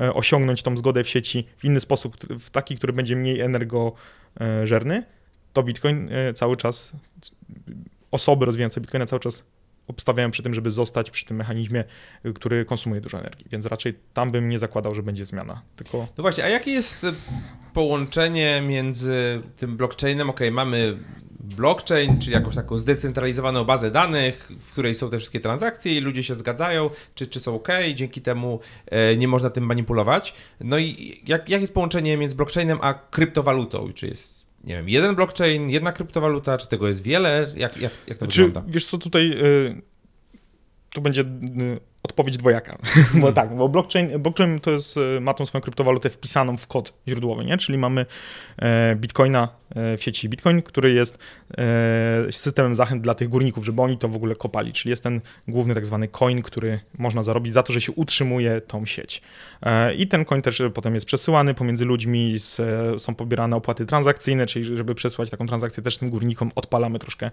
e, 0.06 0.14
osiągnąć 0.14 0.62
tą 0.62 0.76
zgodę 0.76 1.04
w 1.04 1.08
sieci 1.08 1.46
w 1.56 1.64
inny 1.64 1.80
sposób, 1.80 2.16
w 2.40 2.50
taki, 2.50 2.76
który 2.76 2.92
będzie 2.92 3.16
mniej 3.16 3.40
energożerny, 3.40 5.04
to 5.52 5.62
Bitcoin 5.62 6.08
e, 6.12 6.32
cały 6.32 6.56
czas, 6.56 6.92
osoby 8.10 8.46
rozwijające 8.46 8.80
Bitcoina 8.80 9.06
cały 9.06 9.20
czas 9.20 9.44
obstawiają 9.92 10.30
przy 10.30 10.42
tym, 10.42 10.54
żeby 10.54 10.70
zostać 10.70 11.10
przy 11.10 11.26
tym 11.26 11.36
mechanizmie, 11.36 11.84
który 12.34 12.64
konsumuje 12.64 13.00
dużo 13.00 13.18
energii. 13.18 13.46
Więc 13.50 13.66
raczej 13.66 13.94
tam 14.14 14.30
bym 14.30 14.48
nie 14.48 14.58
zakładał, 14.58 14.94
że 14.94 15.02
będzie 15.02 15.26
zmiana. 15.26 15.62
Tylko... 15.76 15.98
No 16.18 16.22
właśnie, 16.22 16.44
a 16.44 16.48
jakie 16.48 16.70
jest 16.70 17.06
połączenie 17.74 18.62
między 18.66 19.42
tym 19.56 19.76
blockchainem? 19.76 20.30
Ok, 20.30 20.40
mamy 20.52 20.98
blockchain, 21.42 22.18
czy 22.18 22.30
jakąś 22.30 22.54
taką 22.54 22.76
zdecentralizowaną 22.76 23.64
bazę 23.64 23.90
danych, 23.90 24.52
w 24.60 24.72
której 24.72 24.94
są 24.94 25.10
te 25.10 25.18
wszystkie 25.18 25.40
transakcje 25.40 25.96
i 25.96 26.00
ludzie 26.00 26.22
się 26.22 26.34
zgadzają, 26.34 26.90
czy, 27.14 27.26
czy 27.26 27.40
są 27.40 27.54
ok, 27.54 27.68
dzięki 27.94 28.20
temu 28.20 28.60
e, 28.86 29.16
nie 29.16 29.28
można 29.28 29.50
tym 29.50 29.66
manipulować. 29.66 30.34
No 30.60 30.78
i 30.78 31.22
jak, 31.26 31.48
jak 31.48 31.60
jest 31.60 31.74
połączenie 31.74 32.16
między 32.16 32.36
blockchainem 32.36 32.78
a 32.80 32.94
kryptowalutą? 32.94 33.92
Czy 33.92 34.06
jest 34.06 34.41
nie 34.64 34.74
wiem, 34.74 34.88
jeden 34.88 35.14
blockchain, 35.14 35.70
jedna 35.70 35.92
kryptowaluta, 35.92 36.58
czy 36.58 36.68
tego 36.68 36.88
jest 36.88 37.02
wiele? 37.02 37.52
Jak, 37.56 37.76
jak, 37.76 37.92
jak 38.06 38.18
to 38.18 38.26
czy, 38.26 38.44
wygląda? 38.46 38.70
Wiesz 38.72 38.86
co, 38.86 38.98
tutaj 38.98 39.30
y, 39.30 39.82
tu 40.90 41.00
będzie 41.00 41.22
y, 41.22 41.80
odpowiedź 42.02 42.36
dwojaka. 42.36 42.78
Hmm. 42.92 43.20
bo 43.20 43.32
tak, 43.32 43.56
bo 43.56 43.68
blockchain, 43.68 44.18
blockchain 44.18 44.60
to 44.60 44.70
jest, 44.70 44.96
y, 44.96 45.20
ma 45.20 45.34
tą 45.34 45.46
swoją 45.46 45.62
kryptowalutę 45.62 46.10
wpisaną 46.10 46.56
w 46.56 46.66
kod 46.66 46.92
źródłowy, 47.08 47.44
nie? 47.44 47.56
czyli 47.56 47.78
mamy 47.78 48.06
e, 48.58 48.96
bitcoina 48.96 49.48
e, 49.70 49.96
w 49.96 50.02
sieci 50.02 50.28
Bitcoin, 50.28 50.62
który 50.62 50.92
jest 50.92 51.18
e, 51.58 52.32
systemem 52.32 52.74
zachęt 52.74 53.02
dla 53.02 53.14
tych 53.14 53.28
górników, 53.28 53.64
żeby 53.64 53.82
oni 53.82 53.98
to 53.98 54.08
w 54.08 54.16
ogóle 54.16 54.34
kopali, 54.34 54.72
czyli 54.72 54.90
jest 54.90 55.02
ten 55.02 55.20
główny 55.48 55.74
tak 55.74 55.86
zwany 55.86 56.08
coin, 56.08 56.42
który 56.42 56.80
można 56.98 57.22
zarobić 57.22 57.52
za 57.52 57.62
to, 57.62 57.72
że 57.72 57.80
się 57.80 57.92
utrzymuje 57.92 58.60
tą 58.60 58.86
sieć. 58.86 59.22
I 59.98 60.06
ten 60.06 60.24
coin 60.24 60.42
też 60.42 60.62
potem 60.74 60.94
jest 60.94 61.06
przesyłany 61.06 61.54
pomiędzy 61.54 61.84
ludźmi, 61.84 62.36
są 62.98 63.14
pobierane 63.14 63.56
opłaty 63.56 63.86
transakcyjne, 63.86 64.46
czyli 64.46 64.76
żeby 64.76 64.94
przesłać 64.94 65.30
taką 65.30 65.46
transakcję 65.46 65.82
też 65.82 65.98
tym 65.98 66.10
górnikom 66.10 66.52
odpalamy 66.54 66.98
troszkę 66.98 67.30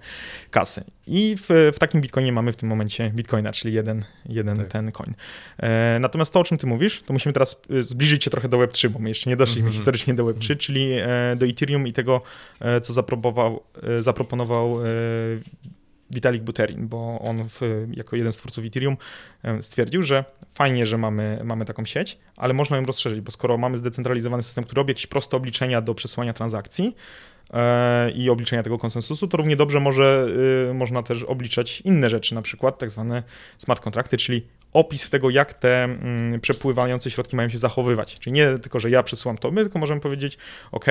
kasy. 0.52 0.84
I 1.08 1.36
w, 1.38 1.72
w 1.76 1.80
takim 1.80 2.02
Bitcoinie 2.02 2.32
mamy 2.32 2.52
w 2.52 2.56
tym 2.56 2.70
momencie 2.70 3.12
Bitcoina, 3.16 3.52
czyli 3.52 3.74
jeden, 3.74 4.06
jeden 4.26 4.59
tak. 4.64 4.72
ten 4.72 4.92
coin. 4.92 5.14
E, 5.58 5.98
natomiast 6.00 6.34
to, 6.34 6.40
o 6.40 6.44
czym 6.44 6.58
ty 6.58 6.68
mówisz, 6.68 7.04
to 7.06 7.14
musimy 7.14 7.34
teraz 7.34 7.62
e, 7.70 7.84
zbliżyć 7.84 8.24
się 8.24 8.30
trochę 8.30 8.50
do 8.50 8.58
Web3, 8.58 8.90
bo 8.90 9.00
my 9.00 9.10
jeszcze 9.10 9.30
nie 9.30 9.38
doszliśmy 9.38 9.62
mm 9.62 9.72
-hmm. 9.72 9.76
historycznie 9.76 10.14
do 10.14 10.26
Web3, 10.26 10.58
czyli 10.58 10.92
e, 10.94 11.36
do 11.36 11.46
Ethereum 11.46 11.88
i 11.88 11.94
tego, 11.94 12.22
co 12.82 12.94
zaproponował, 12.94 13.64
zaproponował 14.00 14.78
Vitalik 16.12 16.44
Buterin, 16.44 16.88
bo 16.88 17.20
on 17.20 17.50
w, 17.50 17.88
jako 17.94 18.16
jeden 18.16 18.32
z 18.32 18.38
twórców 18.38 18.66
Ethereum 18.66 18.98
stwierdził, 19.62 20.04
że 20.04 20.26
fajnie, 20.54 20.86
że 20.86 20.98
mamy, 20.98 21.42
mamy 21.44 21.66
taką 21.66 21.86
sieć, 21.86 22.20
ale 22.38 22.54
można 22.54 22.78
ją 22.78 22.86
rozszerzyć, 22.86 23.22
bo 23.22 23.32
skoro 23.32 23.58
mamy 23.58 23.78
zdecentralizowany 23.78 24.44
system, 24.44 24.64
który 24.64 24.80
robi 24.80 24.92
jakieś 24.92 25.08
proste 25.08 25.38
obliczenia 25.38 25.82
do 25.82 25.96
przesyłania 25.96 26.34
transakcji, 26.34 26.96
E, 27.39 27.39
i 28.16 28.30
obliczenia 28.30 28.64
tego 28.64 28.78
konsensusu, 28.78 29.28
to 29.28 29.38
równie 29.38 29.56
dobrze 29.56 29.80
może, 29.80 30.28
y, 30.70 30.74
można 30.74 31.04
też 31.04 31.24
obliczać 31.24 31.82
inne 31.82 32.10
rzeczy, 32.10 32.36
na 32.36 32.42
przykład 32.42 32.78
tak 32.78 32.90
zwane 32.90 33.24
smart 33.58 33.82
kontrakty, 33.82 34.18
czyli 34.18 34.48
opis 34.74 35.10
tego, 35.10 35.30
jak 35.30 35.54
te 35.54 35.84
mm, 35.84 36.40
przepływające 36.42 37.12
środki 37.12 37.36
mają 37.36 37.50
się 37.50 37.58
zachowywać. 37.58 38.20
Czyli 38.20 38.34
nie 38.34 38.58
tylko, 38.58 38.80
że 38.80 38.90
ja 38.90 39.04
przesyłam 39.04 39.38
tobie, 39.38 39.62
tylko 39.62 39.80
możemy 39.80 40.02
powiedzieć, 40.02 40.38
ok, 40.72 40.86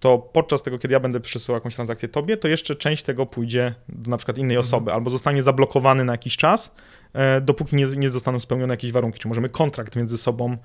to 0.00 0.18
podczas 0.18 0.62
tego, 0.62 0.78
kiedy 0.78 0.92
ja 0.92 1.00
będę 1.00 1.20
przesyłał 1.20 1.56
jakąś 1.56 1.74
transakcję 1.74 2.08
tobie, 2.08 2.36
to 2.36 2.48
jeszcze 2.48 2.76
część 2.76 3.02
tego 3.02 3.26
pójdzie 3.26 3.74
do 3.88 4.10
na 4.10 4.16
przykład 4.16 4.38
innej 4.38 4.56
mhm. 4.56 4.60
osoby, 4.60 4.92
albo 4.92 5.10
zostanie 5.10 5.42
zablokowany 5.42 6.04
na 6.04 6.12
jakiś 6.12 6.36
czas, 6.36 6.76
E, 6.76 6.93
dopóki 7.42 7.76
nie, 7.76 7.86
nie 7.86 8.10
zostaną 8.10 8.40
spełnione 8.40 8.72
jakieś 8.72 8.92
warunki. 8.92 9.18
Czy 9.18 9.28
możemy 9.28 9.48
kontrakt 9.48 9.96
między 9.96 10.18
sobą 10.18 10.56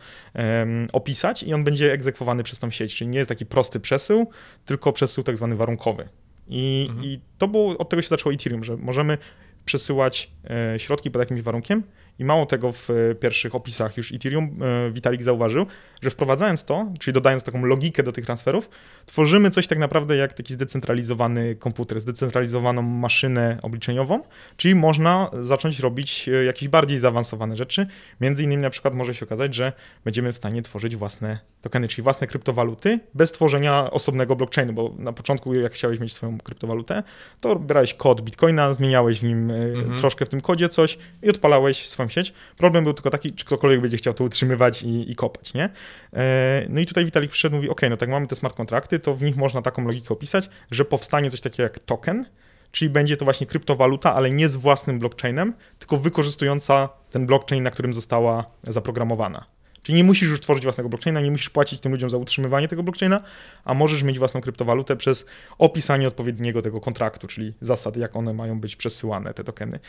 opisać 0.94 1.44
i 1.44 1.54
on 1.54 1.64
będzie 1.64 1.94
egzekwowany 1.94 2.44
przez 2.44 2.60
tą 2.60 2.72
sieć. 2.72 2.96
Czyli 2.96 3.10
nie 3.10 3.18
jest 3.18 3.30
taki 3.30 3.46
prosty 3.46 3.80
przesył, 3.80 4.28
tylko 4.66 4.94
przesył 4.94 5.24
tak 5.24 5.38
zwany 5.38 5.56
warunkowy. 5.56 6.10
I, 6.48 6.88
mhm. 6.90 7.06
i 7.06 7.20
to 7.38 7.48
było, 7.48 7.78
od 7.78 7.90
tego 7.90 8.02
się 8.02 8.08
zaczęło 8.08 8.34
Ethereum, 8.34 8.64
że 8.64 8.78
możemy 8.78 9.18
przesyłać 9.66 10.32
e, 10.50 10.80
środki 10.80 11.12
pod 11.12 11.20
jakimś 11.20 11.42
warunkiem 11.42 11.84
i 12.20 12.26
mało 12.26 12.46
tego 12.46 12.72
w 12.72 12.90
e, 12.90 13.16
pierwszych 13.16 13.56
opisach 13.56 13.98
już 13.98 14.12
Ethereum 14.12 14.60
e, 14.62 14.92
Vitalik 14.92 15.24
zauważył, 15.24 15.66
że 16.02 16.10
wprowadzając 16.10 16.66
to, 16.66 16.88
czyli 17.00 17.14
dodając 17.14 17.44
taką 17.44 17.66
logikę 17.66 18.04
do 18.04 18.12
tych 18.12 18.26
transferów, 18.26 18.70
tworzymy 19.06 19.50
coś 19.50 19.68
tak 19.68 19.78
naprawdę 19.78 20.16
jak 20.16 20.34
taki 20.34 20.54
zdecentralizowany 20.54 21.56
komputer, 21.56 22.02
zdecentralizowaną 22.02 22.82
maszynę 22.82 23.58
obliczeniową, 23.62 24.24
czyli 24.58 24.76
można 24.76 25.32
zacząć 25.42 25.80
robić 25.80 26.30
e, 26.30 26.44
jakieś 26.44 26.68
bardziej 26.68 26.98
zaawansowane 26.98 27.58
rzeczy. 27.58 27.88
Między 28.22 28.44
innymi 28.44 28.62
na 28.62 28.70
przykład 28.70 28.94
może 28.94 29.14
się 29.14 29.26
okazać, 29.26 29.56
że 29.56 29.74
będziemy 30.04 30.34
w 30.34 30.38
stanie 30.38 30.62
tworzyć 30.62 30.96
własne 30.96 31.40
tokeny, 31.62 31.88
czyli 31.88 32.04
własne 32.04 32.28
kryptowaluty 32.28 33.00
bez 33.14 33.32
tworzenia 33.32 33.92
osobnego 33.92 34.36
blockchainu, 34.36 34.74
bo 34.74 34.94
na 34.98 35.14
początku 35.14 35.54
jak 35.54 35.74
chciałeś 35.74 36.00
mieć 36.00 36.14
swoją 36.14 36.38
kryptowalutę, 36.38 37.04
to 37.42 37.56
brałeś 37.56 37.94
kod 37.94 38.22
Bitcoina, 38.22 38.74
zmieniałeś 38.74 39.20
w 39.20 39.24
nim 39.24 39.52
mhm. 39.52 39.98
troszkę 39.98 40.26
w 40.26 40.30
tym 40.30 40.42
kodzie 40.42 40.70
coś 40.70 40.98
i 41.24 41.30
odpalałeś 41.30 41.90
swoją 41.90 42.09
sieć. 42.10 42.34
Problem 42.58 42.84
był 42.84 42.94
tylko 42.94 43.10
taki, 43.10 43.34
czy 43.34 43.46
ktokolwiek 43.46 43.82
będzie 43.82 43.98
chciał 43.98 44.14
to 44.14 44.24
utrzymywać 44.24 44.84
i, 44.84 45.12
i 45.12 45.16
kopać, 45.16 45.54
nie? 45.54 45.70
E, 46.14 46.66
no 46.70 46.80
i 46.80 46.86
tutaj 46.86 47.06
Vitalik 47.06 47.32
przyszedł 47.32 47.56
i 47.56 47.58
mówi, 47.58 47.70
ok, 47.70 47.82
no 47.90 47.98
tak 47.98 48.10
mamy 48.10 48.28
te 48.28 48.36
smart 48.36 48.56
kontrakty, 48.56 49.00
to 49.00 49.16
w 49.16 49.24
nich 49.24 49.36
można 49.36 49.62
taką 49.62 49.86
logikę 49.86 50.10
opisać, 50.10 50.50
że 50.72 50.86
powstanie 50.86 51.32
coś 51.32 51.42
takiego 51.42 51.64
jak 51.64 51.80
token, 51.80 52.26
czyli 52.72 52.90
będzie 52.90 53.18
to 53.18 53.26
właśnie 53.26 53.48
kryptowaluta, 53.48 54.16
ale 54.16 54.30
nie 54.30 54.50
z 54.50 54.56
własnym 54.56 55.00
blockchainem, 55.00 55.54
tylko 55.80 55.98
wykorzystująca 55.98 56.90
ten 57.12 57.26
blockchain, 57.26 57.64
na 57.64 57.72
którym 57.72 57.94
została 57.94 58.46
zaprogramowana. 58.64 59.46
Czyli 59.84 59.96
nie 59.96 60.04
musisz 60.04 60.30
już 60.30 60.40
tworzyć 60.40 60.64
własnego 60.64 60.90
blockchaina, 60.90 61.22
nie 61.22 61.32
musisz 61.32 61.50
płacić 61.50 61.80
tym 61.80 61.92
ludziom 61.92 62.10
za 62.10 62.18
utrzymywanie 62.18 62.68
tego 62.68 62.84
blockchaina, 62.84 63.22
a 63.66 63.74
możesz 63.74 64.04
mieć 64.04 64.20
własną 64.20 64.42
kryptowalutę 64.42 64.96
przez 64.96 65.26
opisanie 65.58 66.08
odpowiedniego 66.08 66.62
tego 66.62 66.82
kontraktu, 66.82 67.28
czyli 67.28 67.54
zasad, 67.62 67.98
jak 67.98 68.16
one 68.16 68.34
mają 68.34 68.60
być 68.60 68.76
przesyłane, 68.76 69.34
te 69.34 69.44
tokeny. 69.44 69.80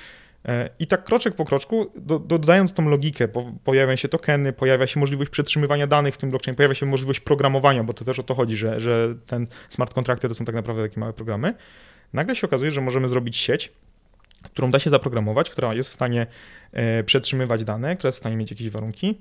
E, 0.48 0.70
I 0.78 0.86
tak 0.86 1.04
kroczek 1.04 1.34
po 1.34 1.44
kroczku, 1.44 1.92
do, 1.96 2.18
dodając 2.18 2.72
tą 2.72 2.88
logikę, 2.88 3.28
po, 3.28 3.52
pojawiają 3.64 3.96
się 3.96 4.08
tokeny, 4.08 4.52
pojawia 4.52 4.86
się 4.86 5.00
możliwość 5.00 5.30
przetrzymywania 5.30 5.86
danych 5.86 6.14
w 6.14 6.18
tym 6.18 6.30
blockchain, 6.30 6.56
pojawia 6.56 6.74
się 6.74 6.86
możliwość 6.86 7.20
programowania, 7.20 7.84
bo 7.84 7.94
to 7.94 8.04
też 8.04 8.18
o 8.18 8.22
to 8.22 8.34
chodzi, 8.34 8.56
że, 8.56 8.80
że 8.80 9.14
ten 9.26 9.46
smart 9.68 9.94
kontrakty 9.94 10.28
to 10.28 10.34
są 10.34 10.44
tak 10.44 10.54
naprawdę 10.54 10.82
takie 10.82 11.00
małe 11.00 11.12
programy. 11.12 11.54
Nagle 12.12 12.36
się 12.36 12.46
okazuje, 12.46 12.70
że 12.70 12.80
możemy 12.80 13.08
zrobić 13.08 13.36
sieć, 13.36 13.72
którą 14.42 14.70
da 14.70 14.78
się 14.78 14.90
zaprogramować, 14.90 15.50
która 15.50 15.74
jest 15.74 15.90
w 15.90 15.92
stanie 15.92 16.26
e, 16.72 17.04
przetrzymywać 17.04 17.64
dane, 17.64 17.96
która 17.96 18.08
jest 18.08 18.18
w 18.18 18.20
stanie 18.20 18.36
mieć 18.36 18.50
jakieś 18.50 18.70
warunki 18.70 19.18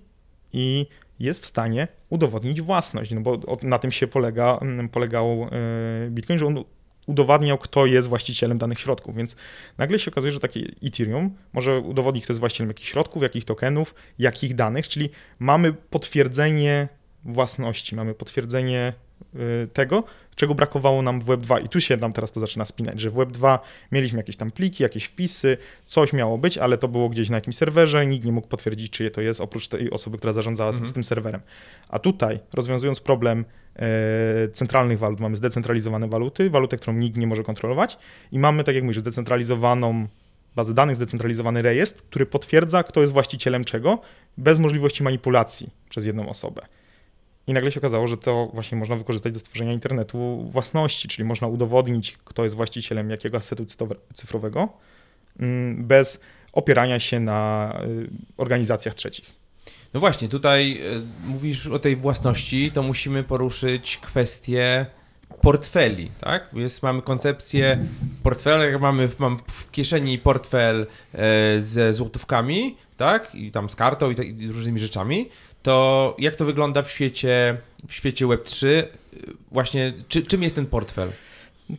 i 0.54 0.88
jest 1.20 1.44
w 1.44 1.46
stanie 1.46 1.88
udowodnić 2.10 2.62
własność, 2.62 3.12
no 3.12 3.22
bo 3.22 3.40
na 3.62 3.80
tym 3.80 3.92
się 3.92 4.08
polega, 4.08 4.60
polegał 4.92 5.50
e, 5.52 6.10
Bitcoin, 6.10 6.40
że 6.40 6.46
on 6.46 6.64
udowadniał, 7.10 7.58
kto 7.58 7.86
jest 7.86 8.08
właścicielem 8.08 8.58
danych 8.58 8.80
środków. 8.80 9.16
Więc 9.16 9.36
nagle 9.78 10.00
się 10.00 10.12
okazuje, 10.12 10.34
że 10.34 10.40
takie 10.40 10.62
Ethereum 10.84 11.36
może 11.54 11.80
udowodnić, 11.80 12.24
kto 12.24 12.34
jest 12.34 12.40
właścicielem 12.40 12.70
jakich 12.70 12.88
środków, 12.88 13.24
jakich 13.24 13.46
tokenów, 13.46 13.96
jakich 14.20 14.56
danych, 14.56 14.88
czyli 14.88 15.10
mamy 15.40 15.74
potwierdzenie 15.74 16.88
własności, 17.26 17.96
mamy 17.96 18.14
potwierdzenie 18.14 18.94
y, 19.36 19.68
tego, 19.74 20.04
czego 20.40 20.56
brakowało 20.56 21.02
nam 21.02 21.22
w 21.22 21.26
Web2. 21.26 21.66
I 21.66 21.70
tu 21.70 21.82
się 21.82 21.98
nam 21.98 22.14
teraz 22.14 22.32
to 22.32 22.40
zaczyna 22.40 22.66
spinać, 22.66 23.00
że 23.00 23.10
w 23.10 23.14
Web2 23.14 23.60
mieliśmy 23.92 24.18
jakieś 24.18 24.36
tam 24.36 24.52
pliki, 24.52 24.84
jakieś 24.84 25.06
wpisy, 25.06 25.58
coś 25.86 26.14
miało 26.14 26.38
być, 26.38 26.58
ale 26.58 26.78
to 26.78 26.88
było 26.88 27.10
gdzieś 27.10 27.30
na 27.30 27.38
jakimś 27.38 27.56
serwerze, 27.56 28.06
nikt 28.06 28.26
nie 28.26 28.32
mógł 28.32 28.48
potwierdzić, 28.48 28.92
czyje 28.92 29.12
to 29.12 29.22
jest, 29.22 29.42
oprócz 29.42 29.68
tej 29.68 29.92
osoby, 29.92 30.18
która 30.18 30.34
zarządzała 30.34 30.70
mhm. 30.70 30.88
z 30.88 30.94
tym 30.94 31.04
serwerem. 31.04 31.42
A 31.90 32.00
tutaj, 32.00 32.40
rozwiązując 32.54 33.00
problem 33.00 33.46
E, 33.76 34.48
centralnych 34.54 35.00
walut. 35.00 35.20
Mamy 35.20 35.38
zdecentralizowane 35.38 36.08
waluty, 36.08 36.50
walutę, 36.50 36.78
którą 36.78 36.94
nikt 36.94 37.18
nie 37.18 37.28
może 37.28 37.44
kontrolować 37.44 37.98
i 38.32 38.40
mamy, 38.40 38.64
tak 38.64 38.76
jak 38.76 38.84
mówisz, 38.84 39.00
zdecentralizowaną 39.00 40.08
bazę 40.56 40.74
danych, 40.74 40.96
zdecentralizowany 40.96 41.62
rejestr, 41.62 42.04
który 42.04 42.26
potwierdza, 42.26 42.84
kto 42.84 43.02
jest 43.02 43.14
właścicielem 43.14 43.64
czego, 43.64 44.00
bez 44.38 44.60
możliwości 44.60 45.04
manipulacji 45.04 45.70
przez 45.90 46.06
jedną 46.06 46.30
osobę. 46.30 46.62
I 47.50 47.54
nagle 47.54 47.72
się 47.72 47.80
okazało, 47.80 48.08
że 48.08 48.18
to 48.18 48.50
właśnie 48.54 48.78
można 48.78 48.96
wykorzystać 48.96 49.34
do 49.34 49.40
stworzenia 49.40 49.74
internetu 49.74 50.46
własności, 50.50 51.08
czyli 51.08 51.26
można 51.26 51.48
udowodnić, 51.48 52.18
kto 52.26 52.44
jest 52.44 52.56
właścicielem 52.56 53.10
jakiego 53.10 53.38
asetu 53.38 53.66
cyfrowego, 54.14 54.70
mm, 55.40 55.86
bez 55.88 56.20
opierania 56.54 57.00
się 57.00 57.20
na 57.20 57.74
y, 57.86 58.10
organizacjach 58.38 58.96
trzecich. 58.96 59.26
No 59.94 60.00
właśnie, 60.00 60.30
tutaj 60.30 60.82
y, 61.26 61.28
mówisz 61.28 61.68
o 61.68 61.80
tej 61.80 61.96
własności, 61.96 62.72
to 62.72 62.84
musimy 62.84 63.24
poruszyć 63.24 63.98
kwestię 63.98 64.86
portfeli, 65.42 66.12
tak? 66.22 66.50
Jest, 66.54 66.84
mamy 66.84 67.02
koncepcję 67.02 67.86
portfela, 68.24 68.66
jak 68.66 68.82
mamy 68.82 69.10
mam 69.20 69.40
w 69.48 69.72
kieszeni 69.72 70.18
portfel 70.18 70.88
e, 71.14 71.62
ze 71.62 71.94
złotówkami, 71.94 72.76
tak? 72.98 73.36
I 73.36 73.52
tam 73.52 73.70
z 73.70 73.76
kartą 73.76 74.12
i, 74.12 74.44
i 74.44 74.48
różnymi 74.48 74.80
rzeczami, 74.80 75.30
to 75.62 76.16
jak 76.20 76.36
to 76.36 76.46
wygląda 76.46 76.82
w 76.82 76.92
świecie, 76.92 77.58
w 77.88 77.94
świecie 77.94 78.26
Web3? 78.26 78.84
Właśnie, 79.52 79.94
czy, 80.08 80.24
czym 80.24 80.44
jest 80.44 80.56
ten 80.56 80.66
portfel? 80.66 81.12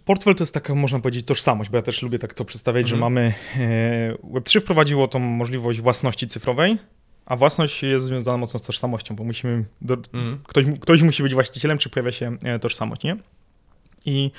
Portfel 0.04 0.34
to 0.34 0.42
jest 0.42 0.54
taka, 0.54 0.74
można 0.74 1.00
powiedzieć, 1.00 1.26
tożsamość, 1.26 1.70
bo 1.70 1.76
ja 1.76 1.82
też 1.82 2.02
lubię 2.02 2.18
tak 2.18 2.34
to 2.34 2.44
przedstawiać, 2.44 2.82
mhm. 2.82 2.96
że 2.96 3.00
mamy. 3.00 3.34
E, 3.56 4.14
Web3 4.32 4.60
wprowadziło 4.60 5.08
tą 5.08 5.18
możliwość 5.18 5.80
własności 5.80 6.26
cyfrowej, 6.26 6.78
a 7.26 7.36
własność 7.36 7.82
jest 7.82 8.06
związana 8.06 8.36
mocno 8.36 8.58
z 8.58 8.62
tożsamością, 8.62 9.16
bo 9.16 9.24
musimy. 9.24 9.64
Do, 9.80 9.96
mm. 10.12 10.40
ktoś, 10.46 10.64
ktoś 10.80 11.02
musi 11.02 11.22
być 11.22 11.34
właścicielem, 11.34 11.78
czy 11.78 11.90
pojawia 11.90 12.12
się 12.12 12.36
e, 12.44 12.58
tożsamość, 12.58 13.02
nie? 13.04 13.16
I 14.06 14.30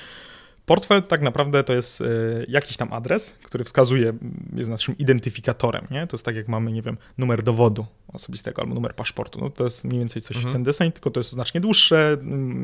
portfel 0.66 1.02
tak 1.02 1.22
naprawdę 1.22 1.64
to 1.64 1.72
jest 1.72 2.00
e, 2.00 2.04
jakiś 2.48 2.76
tam 2.76 2.92
adres, 2.92 3.34
który 3.42 3.64
wskazuje, 3.64 4.12
jest 4.54 4.70
naszym 4.70 4.98
identyfikatorem, 4.98 5.86
nie? 5.90 6.06
To 6.06 6.16
jest 6.16 6.24
tak 6.24 6.36
jak 6.36 6.48
mamy, 6.48 6.72
nie 6.72 6.82
wiem, 6.82 6.96
numer 7.18 7.42
dowodu 7.42 7.86
osobistego 8.08 8.62
albo 8.62 8.74
numer 8.74 8.94
paszportu. 8.94 9.40
No 9.40 9.50
to 9.50 9.64
jest 9.64 9.84
mniej 9.84 9.98
więcej 9.98 10.22
coś 10.22 10.36
mm. 10.36 10.42
w 10.42 10.46
mhm. 10.46 10.52
ten 10.52 10.62
deseń, 10.62 10.92
tylko 10.92 11.10
to 11.10 11.20
jest 11.20 11.30
znacznie 11.30 11.60
dłuższe, 11.60 12.16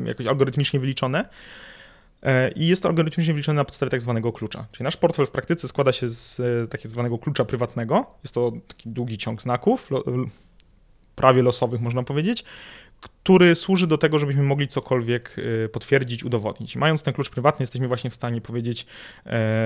jakoś 0.05 0.25
algorytmicznie 0.25 0.79
wyliczone. 0.79 1.29
E, 2.23 2.51
I 2.51 2.67
jest 2.67 2.83
to 2.83 2.89
algorytmicznie 2.89 3.33
wliczone 3.33 3.55
na 3.55 3.65
podstawie 3.65 3.89
tak 3.89 4.01
zwanego 4.01 4.31
klucza. 4.31 4.65
Czyli 4.71 4.83
nasz 4.83 4.97
portfel 4.97 5.25
w 5.25 5.31
praktyce 5.31 5.67
składa 5.67 5.91
się 5.91 6.09
z 6.09 6.41
takiego 6.71 6.89
zwanego 6.89 7.17
klucza 7.17 7.45
prywatnego. 7.45 8.05
Jest 8.23 8.35
to 8.35 8.51
taki 8.67 8.89
długi 8.89 9.17
ciąg 9.17 9.41
znaków, 9.41 9.89
prawie 11.15 11.41
losowych 11.41 11.81
można 11.81 12.03
powiedzieć, 12.03 12.43
który 13.01 13.55
służy 13.55 13.87
do 13.87 13.97
tego, 13.97 14.19
żebyśmy 14.19 14.43
mogli 14.43 14.67
cokolwiek 14.67 15.35
e, 15.65 15.69
potwierdzić, 15.69 16.23
udowodnić. 16.23 16.75
Mając 16.75 17.03
ten 17.03 17.13
klucz 17.13 17.29
prywatny, 17.29 17.63
jesteśmy 17.63 17.87
właśnie 17.87 18.09
w 18.09 18.15
stanie 18.15 18.41
powiedzieć, 18.41 18.85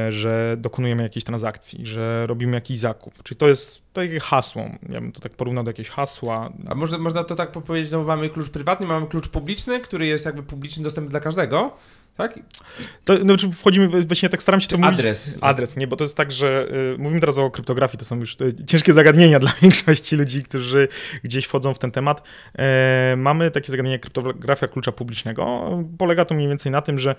że 0.09 0.55
dokonujemy 0.59 1.03
jakiejś 1.03 1.23
transakcji, 1.23 1.85
że 1.85 2.27
robimy 2.27 2.53
jakiś 2.53 2.77
zakup. 2.77 3.23
Czyli 3.23 3.37
to 3.37 3.47
jest 3.47 3.81
takie 3.93 4.19
hasło. 4.19 4.65
Ja 4.89 5.01
bym 5.01 5.11
to 5.11 5.19
tak 5.19 5.31
porównał 5.31 5.63
do 5.63 5.69
jakiegoś 5.69 5.89
hasła. 5.89 6.49
A 6.67 6.75
można, 6.75 6.97
można 6.97 7.23
to 7.23 7.35
tak 7.35 7.51
powiedzieć, 7.51 7.91
no 7.91 8.03
mamy 8.03 8.29
klucz 8.29 8.49
prywatny, 8.49 8.87
mamy 8.87 9.07
klucz 9.07 9.29
publiczny, 9.29 9.79
który 9.79 10.05
jest 10.05 10.25
jakby 10.25 10.43
publiczny, 10.43 10.83
dostępny 10.83 11.11
dla 11.11 11.19
każdego. 11.19 11.77
Tak? 12.17 12.39
To, 13.05 13.13
no, 13.25 13.35
wchodzimy, 13.53 13.87
właśnie 14.01 14.29
tak 14.29 14.43
staram 14.43 14.61
się 14.61 14.67
to 14.67 14.77
mówić. 14.77 14.99
Adres. 14.99 15.37
Adres, 15.41 15.77
nie, 15.77 15.87
bo 15.87 15.95
to 15.95 16.03
jest 16.03 16.17
tak, 16.17 16.31
że 16.31 16.67
y, 16.95 16.97
mówimy 16.97 17.19
teraz 17.19 17.37
o 17.37 17.51
kryptografii, 17.51 17.99
to 17.99 18.05
są 18.05 18.19
już 18.19 18.33
y, 18.41 18.65
ciężkie 18.67 18.93
zagadnienia 18.93 19.39
dla 19.45 19.53
większości 19.61 20.15
ludzi, 20.15 20.43
którzy 20.43 20.87
gdzieś 21.23 21.45
wchodzą 21.45 21.73
w 21.73 21.79
ten 21.79 21.91
temat. 21.91 22.23
E, 22.57 23.15
mamy 23.17 23.51
takie 23.51 23.71
zagadnienie 23.71 23.99
kryptografia 23.99 24.67
klucza 24.67 24.91
publicznego. 24.91 25.69
Polega 25.97 26.25
to 26.25 26.35
mniej 26.35 26.47
więcej 26.47 26.71
na 26.71 26.81
tym, 26.81 26.99
że 26.99 27.15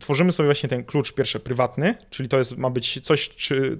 tworzymy 0.00 0.32
sobie 0.32 0.46
właśnie 0.46 0.68
ten 0.68 0.84
klucz 0.84 1.12
pierwszy 1.12 1.40
prywatny, 1.40 1.94
czyli 2.10 2.28
to 2.28 2.38
jest, 2.38 2.56
ma 2.56 2.70
być 2.70 3.00
coś, 3.00 3.28
czy 3.28 3.78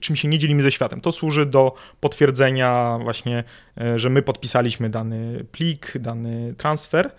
czym 0.00 0.16
się 0.16 0.28
nie 0.28 0.38
dzielimy 0.38 0.62
ze 0.62 0.70
światem. 0.70 1.00
To 1.00 1.12
służy 1.12 1.46
do 1.46 1.74
potwierdzenia 2.00 2.98
właśnie, 3.02 3.44
e, 3.80 3.98
że 3.98 4.10
my 4.10 4.22
podpisaliśmy 4.22 4.90
dany 4.90 5.44
plik, 5.52 5.92
dany 5.98 6.54
transfer 6.54 7.10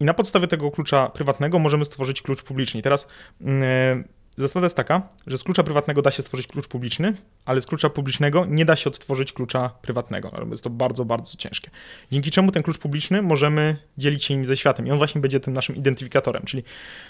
i 0.00 0.04
na 0.04 0.14
podstawie 0.14 0.46
tego 0.46 0.70
klucza 0.70 1.08
prywatnego 1.08 1.58
możemy 1.58 1.84
stworzyć 1.84 2.22
klucz 2.22 2.42
publiczny. 2.42 2.80
I 2.80 2.82
teraz 2.82 3.08
yy, 3.40 3.48
zasada 4.36 4.66
jest 4.66 4.76
taka, 4.76 5.02
że 5.26 5.38
z 5.38 5.44
klucza 5.44 5.62
prywatnego 5.62 6.02
da 6.02 6.10
się 6.10 6.22
stworzyć 6.22 6.46
klucz 6.46 6.68
publiczny, 6.68 7.14
ale 7.44 7.60
z 7.60 7.66
klucza 7.66 7.90
publicznego 7.90 8.46
nie 8.46 8.64
da 8.64 8.76
się 8.76 8.90
odtworzyć 8.90 9.32
klucza 9.32 9.68
prywatnego. 9.82 10.46
Jest 10.50 10.64
to 10.64 10.70
bardzo, 10.70 11.04
bardzo 11.04 11.36
ciężkie. 11.36 11.70
Dzięki 12.12 12.30
czemu 12.30 12.52
ten 12.52 12.62
klucz 12.62 12.78
publiczny 12.78 13.22
możemy 13.22 13.76
dzielić 13.98 14.24
się 14.24 14.34
nim 14.34 14.44
ze 14.44 14.56
światem 14.56 14.86
i 14.86 14.90
on 14.90 14.98
właśnie 14.98 15.20
będzie 15.20 15.40
tym 15.40 15.54
naszym 15.54 15.76
identyfikatorem, 15.76 16.42
czyli 16.42 16.62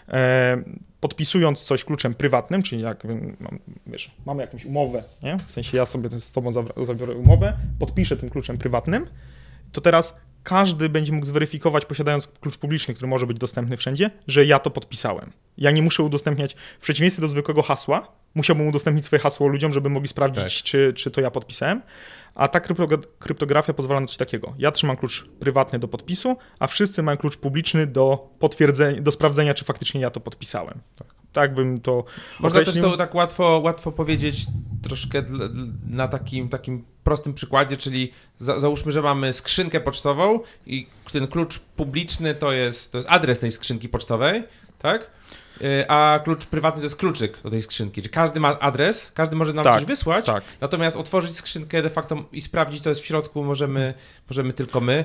e, 0.09 0.62
podpisując 1.00 1.64
coś 1.64 1.85
kluczem 1.85 2.14
prywatnym, 2.14 2.62
czyli 2.62 2.83
jak 2.83 3.05
mam, 3.40 3.59
wiesz, 3.87 4.11
mamy 4.26 4.42
jakąś 4.42 4.64
umowę, 4.64 5.05
nie? 5.22 5.37
w 5.46 5.53
sensie 5.53 5.76
ja 5.76 5.87
sobie 5.87 6.20
z 6.20 6.31
tobą 6.31 6.53
zabiorę 6.76 7.14
umowę, 7.14 7.57
podpiszę 7.79 8.16
tym 8.16 8.31
kluczem 8.31 8.59
prywatnym, 8.59 9.07
to 9.72 9.81
teraz 9.81 10.16
każdy 10.42 10.88
będzie 10.88 11.12
mógł 11.12 11.26
zweryfikować, 11.26 11.85
posiadając 11.85 12.26
klucz 12.26 12.59
publiczny, 12.59 12.94
który 12.94 13.09
może 13.09 13.26
być 13.26 13.38
dostępny 13.38 13.76
wszędzie, 13.76 14.11
że 14.26 14.44
ja 14.44 14.59
to 14.59 14.70
podpisałem. 14.70 15.33
Ja 15.59 15.70
nie 15.70 15.83
muszę 15.83 16.03
udostępniać, 16.03 16.57
w 16.79 16.83
przeciwieństwie 16.83 17.20
do 17.20 17.29
zwykłego 17.29 17.62
hasła, 17.62 18.12
musiałbym 18.35 18.68
udostępnić 18.68 19.05
swoje 19.05 19.20
hasło 19.20 19.48
ludziom, 19.48 19.72
żeby 19.72 19.90
mogli 19.90 20.09
sprawdzić, 20.09 20.62
tak. 20.62 20.64
czy, 20.64 20.92
czy 20.96 21.11
to 21.11 21.20
ja 21.20 21.31
podpisałem. 21.31 21.83
A 22.35 22.48
ta 22.48 22.61
kryptografia 23.18 23.72
pozwala 23.72 24.00
na 24.00 24.07
coś 24.07 24.16
takiego. 24.16 24.55
Ja 24.59 24.72
trzymam 24.72 24.96
klucz 24.96 25.29
prywatny 25.40 25.79
do 25.79 25.88
podpisu, 25.88 26.37
a 26.59 26.66
wszyscy 26.66 27.03
mają 27.03 27.18
klucz 27.18 27.37
publiczny 27.37 27.87
do 27.87 28.29
potwierdzenia, 28.38 29.00
do 29.00 29.12
sprawdzenia, 29.12 29.55
czy 29.55 29.64
faktycznie 29.64 30.00
ja 30.00 30.11
to 30.11 30.20
podpisałem. 30.20 30.81
Tak, 30.96 31.14
tak 31.33 31.55
bym 31.55 31.81
to. 31.81 32.05
Można 32.40 32.61
określił. 32.61 32.83
też 32.83 32.93
to 32.93 32.99
tak 32.99 33.14
łatwo, 33.14 33.61
łatwo 33.64 33.93
powiedzieć 33.93 34.47
troszkę 34.83 35.23
na 35.90 36.09
takim, 36.09 36.49
takim 36.49 36.85
prostym 37.05 37.35
przykładzie, 37.35 37.77
czyli 37.77 38.12
za, 38.38 38.61
załóżmy, 38.61 38.93
że 38.93 39.03
mamy 39.03 39.33
skrzynkę 39.33 39.81
pocztową 39.81 40.40
i 40.66 40.87
ten 41.12 41.27
klucz 41.27 41.59
publiczny 41.59 42.35
to 42.35 42.53
jest, 42.53 42.93
to 42.93 42.99
jest 42.99 43.09
adres 43.11 43.38
tej 43.38 43.53
skrzynki 43.53 43.88
pocztowej, 43.88 44.45
tak? 44.79 45.11
Y, 45.62 45.88
a 45.88 46.21
klucz 46.25 46.47
prywatny 46.47 46.81
to 46.81 46.87
jest 46.87 46.97
kluczyk 46.97 47.43
do 47.43 47.51
tej 47.51 47.62
skrzynki. 47.62 48.03
Czyli 48.03 48.12
każdy 48.12 48.40
ma 48.40 48.59
adres, 48.61 49.12
każdy 49.14 49.37
może 49.37 49.53
nam 49.53 49.64
tak, 49.64 49.75
coś 49.75 49.85
wysłać, 49.85 50.27
tak. 50.27 50.45
natomiast 50.61 50.97
otworzyć 50.97 51.37
skrzynkę 51.37 51.83
de 51.83 51.90
facto 51.90 52.25
i 52.33 52.40
sprawdzić, 52.40 52.83
co 52.83 52.88
jest 52.88 53.01
w 53.01 53.07
środku, 53.07 53.45
możemy, 53.45 53.95
możemy 54.31 54.53
tylko 54.53 54.81
my. 54.81 55.05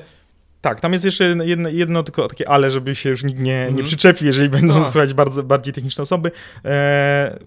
Tak, 0.65 0.81
tam 0.81 0.93
jest 0.93 1.05
jeszcze 1.05 1.35
jedno, 1.43 1.69
jedno, 1.69 2.03
tylko 2.03 2.27
takie 2.27 2.49
ale, 2.49 2.71
żeby 2.71 2.95
się 2.95 3.09
już 3.09 3.23
nikt 3.23 3.39
nie, 3.39 3.45
nie 3.45 3.67
mhm. 3.67 3.85
przyczepił, 3.85 4.27
jeżeli 4.27 4.49
będą 4.49 4.79
no. 4.79 4.89
słuchać 4.89 5.13
bardzo, 5.13 5.43
bardziej 5.43 5.73
techniczne 5.73 6.01
osoby. 6.01 6.29
E, 6.29 6.31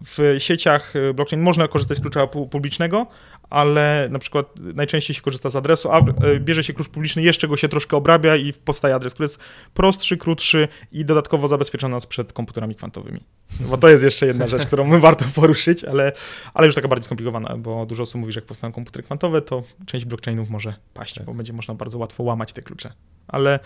w 0.04 0.36
sieciach 0.38 0.92
blockchain 1.14 1.42
można 1.42 1.68
korzystać 1.68 1.98
z 1.98 2.00
klucza 2.00 2.26
publicznego, 2.26 3.06
ale 3.50 4.08
na 4.10 4.18
przykład 4.18 4.46
najczęściej 4.58 5.16
się 5.16 5.22
korzysta 5.22 5.50
z 5.50 5.56
adresu, 5.56 5.90
a 5.90 5.98
e, 5.98 6.40
bierze 6.40 6.64
się 6.64 6.72
klucz 6.72 6.88
publiczny, 6.88 7.22
jeszcze 7.22 7.48
go 7.48 7.56
się 7.56 7.68
troszkę 7.68 7.96
obrabia 7.96 8.36
i 8.36 8.52
powstaje 8.52 8.94
adres, 8.94 9.14
który 9.14 9.24
jest 9.24 9.38
prostszy, 9.74 10.16
krótszy 10.16 10.68
i 10.92 11.04
dodatkowo 11.04 11.48
zabezpiecza 11.48 11.88
nas 11.88 12.06
przed 12.06 12.32
komputerami 12.32 12.74
kwantowymi. 12.74 13.20
Bo 13.60 13.76
to 13.76 13.88
jest 13.88 14.04
jeszcze 14.04 14.26
jedna 14.26 14.48
rzecz, 14.48 14.66
którą 14.66 15.00
warto 15.00 15.24
poruszyć, 15.34 15.84
ale, 15.84 16.12
ale 16.54 16.66
już 16.66 16.74
taka 16.74 16.88
bardziej 16.88 17.04
skomplikowana, 17.04 17.56
bo 17.56 17.86
dużo 17.86 18.02
osób 18.02 18.20
mówi, 18.20 18.32
że 18.32 18.40
jak 18.40 18.46
powstają 18.46 18.72
komputery 18.72 19.02
kwantowe, 19.02 19.42
to 19.42 19.62
część 19.86 20.04
blockchainów 20.04 20.50
może 20.50 20.74
paść, 20.94 21.14
tak. 21.14 21.24
bo 21.26 21.34
będzie 21.34 21.52
można 21.52 21.74
bardzo 21.74 21.98
łatwo 21.98 22.22
łamać 22.22 22.52
te 22.52 22.62
klucze. 22.62 22.92
Ale 23.28 23.60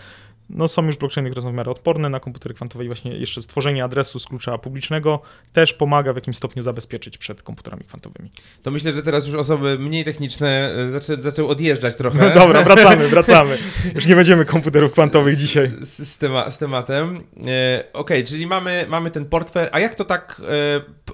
no 0.49 0.67
są 0.67 0.85
już 0.85 0.97
blockchainy, 0.97 1.29
które 1.29 1.41
są 1.41 1.51
w 1.51 1.53
miarę 1.53 1.71
odporne 1.71 2.09
na 2.09 2.19
komputery 2.19 2.55
kwantowe 2.55 2.85
i 2.85 2.87
właśnie 2.87 3.17
jeszcze 3.17 3.41
stworzenie 3.41 3.83
adresu 3.83 4.19
z 4.19 4.25
klucza 4.25 4.57
publicznego 4.57 5.21
też 5.53 5.73
pomaga 5.73 6.13
w 6.13 6.15
jakimś 6.15 6.37
stopniu 6.37 6.61
zabezpieczyć 6.61 7.17
przed 7.17 7.43
komputerami 7.43 7.83
kwantowymi. 7.83 8.29
To 8.63 8.71
myślę, 8.71 8.91
że 8.91 9.03
teraz 9.03 9.27
już 9.27 9.35
osoby 9.35 9.79
mniej 9.79 10.05
techniczne 10.05 10.75
e, 10.87 10.91
zaczę, 10.91 11.23
zaczęły 11.23 11.49
odjeżdżać 11.49 11.95
trochę. 11.95 12.29
No 12.29 12.35
dobra, 12.35 12.63
wracamy, 12.63 13.07
wracamy. 13.15 13.57
Już 13.95 14.05
nie 14.05 14.15
będziemy 14.15 14.45
komputerów 14.45 14.93
kwantowych 14.93 15.37
dzisiaj. 15.37 15.71
Z, 15.81 16.09
z, 16.09 16.17
tema, 16.17 16.51
z 16.51 16.57
tematem. 16.57 17.15
E, 17.15 17.19
Okej, 17.19 17.83
okay, 17.93 18.23
czyli 18.23 18.47
mamy, 18.47 18.85
mamy 18.89 19.11
ten 19.11 19.25
portfel, 19.25 19.69
a 19.71 19.79
jak 19.79 19.95
to 19.95 20.05
tak 20.05 20.41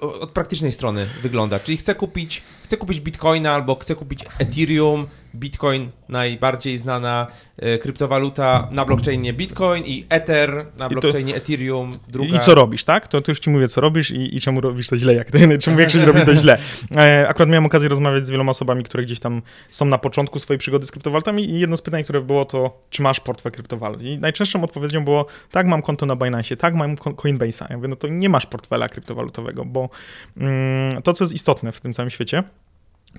od 0.00 0.30
praktycznej 0.30 0.72
strony 0.72 1.06
wygląda? 1.22 1.60
Czyli 1.60 1.76
chcę 1.76 1.94
kupić, 1.94 2.42
chcę 2.64 2.76
kupić 2.76 3.00
bitcoina 3.00 3.54
albo 3.54 3.74
chcę 3.74 3.94
kupić 3.94 4.24
Ethereum, 4.38 5.06
Bitcoin 5.34 5.90
najbardziej 6.08 6.78
znana 6.78 7.26
e, 7.58 7.78
kryptowaluta 7.78 8.68
na 8.70 8.84
blockchainie 8.84 9.32
Bitcoin 9.32 9.84
i 9.84 10.06
Ether 10.08 10.66
na 10.76 10.88
blockchainie 10.88 11.32
to, 11.32 11.38
Ethereum 11.38 11.98
druga. 12.08 12.36
I 12.36 12.40
co 12.40 12.54
robisz, 12.54 12.84
tak? 12.84 13.08
To, 13.08 13.20
to 13.20 13.30
już 13.30 13.40
ci 13.40 13.50
mówię, 13.50 13.68
co 13.68 13.80
robisz 13.80 14.10
i, 14.10 14.36
i 14.36 14.40
czemu 14.40 14.60
robisz 14.60 14.88
to 14.88 14.96
źle, 14.96 15.14
jak 15.14 15.30
czemu 15.60 15.76
większość 15.76 16.04
robi 16.04 16.24
to 16.24 16.34
źle. 16.34 16.58
E, 16.96 17.28
akurat 17.28 17.48
miałem 17.48 17.66
okazję 17.66 17.88
rozmawiać 17.88 18.26
z 18.26 18.30
wieloma 18.30 18.50
osobami, 18.50 18.84
które 18.84 19.02
gdzieś 19.02 19.20
tam 19.20 19.42
są 19.68 19.84
na 19.84 19.98
początku 19.98 20.38
swojej 20.38 20.58
przygody 20.58 20.86
z 20.86 20.90
kryptowalutami 20.90 21.50
i 21.50 21.60
jedno 21.60 21.76
z 21.76 21.82
pytań, 21.82 22.04
które 22.04 22.20
było 22.20 22.44
to, 22.44 22.80
czy 22.90 23.02
masz 23.02 23.20
portfel 23.20 23.52
kryptowalut? 23.52 24.02
I 24.02 24.18
najczęstszą 24.18 24.64
odpowiedzią 24.64 25.04
było, 25.04 25.26
tak, 25.50 25.66
mam 25.66 25.82
konto 25.82 26.06
na 26.06 26.16
Binance, 26.16 26.56
tak, 26.56 26.74
mam 26.74 26.94
Coinbase'a. 26.96 27.66
Ja 27.70 27.76
mówię, 27.76 27.88
no 27.88 27.96
to 27.96 28.08
nie 28.08 28.28
masz 28.28 28.46
portfela 28.46 28.88
kryptowalutowego, 28.88 29.64
bo 29.64 29.88
mm, 30.36 31.02
to, 31.02 31.12
co 31.12 31.24
jest 31.24 31.34
istotne 31.34 31.72
w 31.72 31.80
tym 31.80 31.92
całym 31.92 32.10
świecie, 32.10 32.42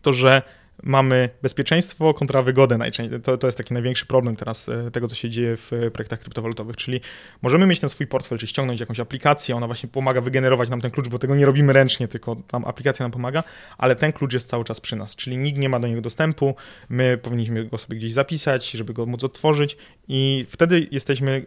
to 0.02 0.14
że 0.14 0.42
mamy 0.84 1.30
bezpieczeństwo 1.42 2.14
kontra 2.14 2.42
wygodę 2.42 2.78
najczęściej. 2.78 3.22
To, 3.22 3.38
to 3.38 3.48
jest 3.48 3.58
taki 3.58 3.74
największy 3.74 4.06
problem 4.06 4.36
teraz 4.36 4.70
e, 4.70 4.92
tego, 4.92 5.08
co 5.08 5.16
się 5.16 5.30
dzieje 5.30 5.58
w 5.58 5.74
e, 5.74 5.92
projektach 5.92 6.20
kryptowalutowych, 6.20 6.78
czyli 6.78 7.02
możemy 7.42 7.68
mieć 7.68 7.80
ten 7.80 7.90
swój 7.90 8.08
portfel, 8.08 8.38
czy 8.38 8.48
ściągnąć 8.48 8.80
jakąś 8.80 9.00
aplikację, 9.00 9.56
ona 9.56 9.68
właśnie 9.68 9.90
pomaga 9.90 10.22
wygenerować 10.22 10.70
nam 10.70 10.82
ten 10.82 10.92
klucz, 10.92 11.08
bo 11.08 11.20
tego 11.20 11.36
nie 11.36 11.46
robimy 11.46 11.74
ręcznie, 11.74 12.08
tylko 12.08 12.36
tam 12.36 12.66
aplikacja 12.66 13.04
nam 13.04 13.12
pomaga, 13.12 13.44
ale 13.78 13.96
ten 13.96 14.14
klucz 14.14 14.34
jest 14.34 14.50
cały 14.50 14.64
czas 14.64 14.82
przy 14.82 14.96
nas, 14.96 15.16
czyli 15.16 15.38
nikt 15.38 15.60
nie 15.60 15.70
ma 15.70 15.80
do 15.80 15.88
niego 15.88 16.02
dostępu, 16.02 16.56
my 16.90 17.18
powinniśmy 17.18 17.66
go 17.66 17.78
sobie 17.78 17.98
gdzieś 17.98 18.14
zapisać, 18.14 18.72
żeby 18.72 18.94
go 18.94 19.06
móc 19.06 19.24
otworzyć 19.24 19.78
i 20.08 20.46
wtedy 20.50 20.88
jesteśmy 20.92 21.46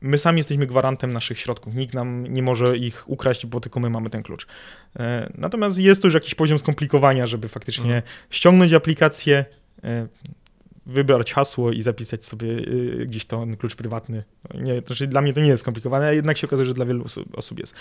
my 0.00 0.18
sami 0.18 0.38
jesteśmy 0.38 0.66
gwarantem 0.66 1.12
naszych 1.12 1.38
środków. 1.38 1.74
Nikt 1.74 1.94
nam 1.94 2.26
nie 2.26 2.42
może 2.42 2.76
ich 2.76 3.10
ukraść, 3.10 3.46
bo 3.46 3.60
tylko 3.60 3.80
my 3.80 3.90
mamy 3.90 4.10
ten 4.10 4.22
klucz. 4.22 4.46
E, 4.98 5.32
natomiast 5.34 5.78
jest 5.78 6.02
to 6.02 6.08
już 6.08 6.14
jakiś 6.14 6.34
poziom 6.34 6.58
skomplikowania, 6.58 7.26
żeby 7.26 7.48
faktycznie 7.48 7.84
mhm. 7.84 8.02
ściągnąć 8.30 8.72
aplikację, 8.72 9.44
e, 9.84 10.06
wybrać 10.90 11.32
hasło 11.32 11.72
i 11.72 11.82
zapisać 11.82 12.24
sobie 12.24 12.48
y, 12.48 13.04
gdzieś 13.06 13.24
to 13.24 13.46
klucz 13.58 13.74
prywatny. 13.74 14.24
Nie, 14.54 14.80
znaczy 14.86 15.06
dla 15.06 15.20
mnie 15.20 15.32
to 15.32 15.40
nie 15.40 15.48
jest 15.48 15.60
skomplikowane, 15.60 16.06
a 16.06 16.12
jednak 16.12 16.38
się 16.38 16.46
okazuje, 16.46 16.66
że 16.66 16.74
dla 16.74 16.86
wielu 16.86 17.04
osób 17.36 17.58
jest. 17.58 17.74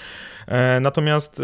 E, 0.48 0.80
natomiast 0.80 1.40
y, 1.40 1.44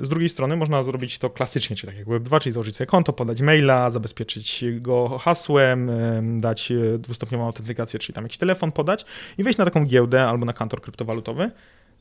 z 0.00 0.08
drugiej 0.08 0.28
strony 0.28 0.56
można 0.56 0.82
zrobić 0.82 1.18
to 1.18 1.30
klasycznie, 1.30 1.76
czyli 1.76 1.92
tak 1.92 1.98
jak 1.98 2.08
Web2, 2.08 2.40
czyli 2.40 2.52
założyć 2.52 2.76
sobie 2.76 2.86
konto, 2.86 3.12
podać 3.12 3.42
maila, 3.42 3.90
zabezpieczyć 3.90 4.64
go 4.80 5.18
hasłem, 5.18 5.90
dać 6.40 6.72
e, 6.72 6.98
dwustopniową 6.98 7.46
autentykację, 7.46 8.00
czyli 8.00 8.14
tam 8.14 8.24
jakiś 8.24 8.38
telefon 8.38 8.72
podać 8.72 9.04
i 9.38 9.44
wejść 9.44 9.58
na 9.58 9.64
taką 9.64 9.86
giełdę 9.86 10.24
albo 10.24 10.46
na 10.46 10.52
kantor 10.52 10.80
kryptowalutowy, 10.80 11.50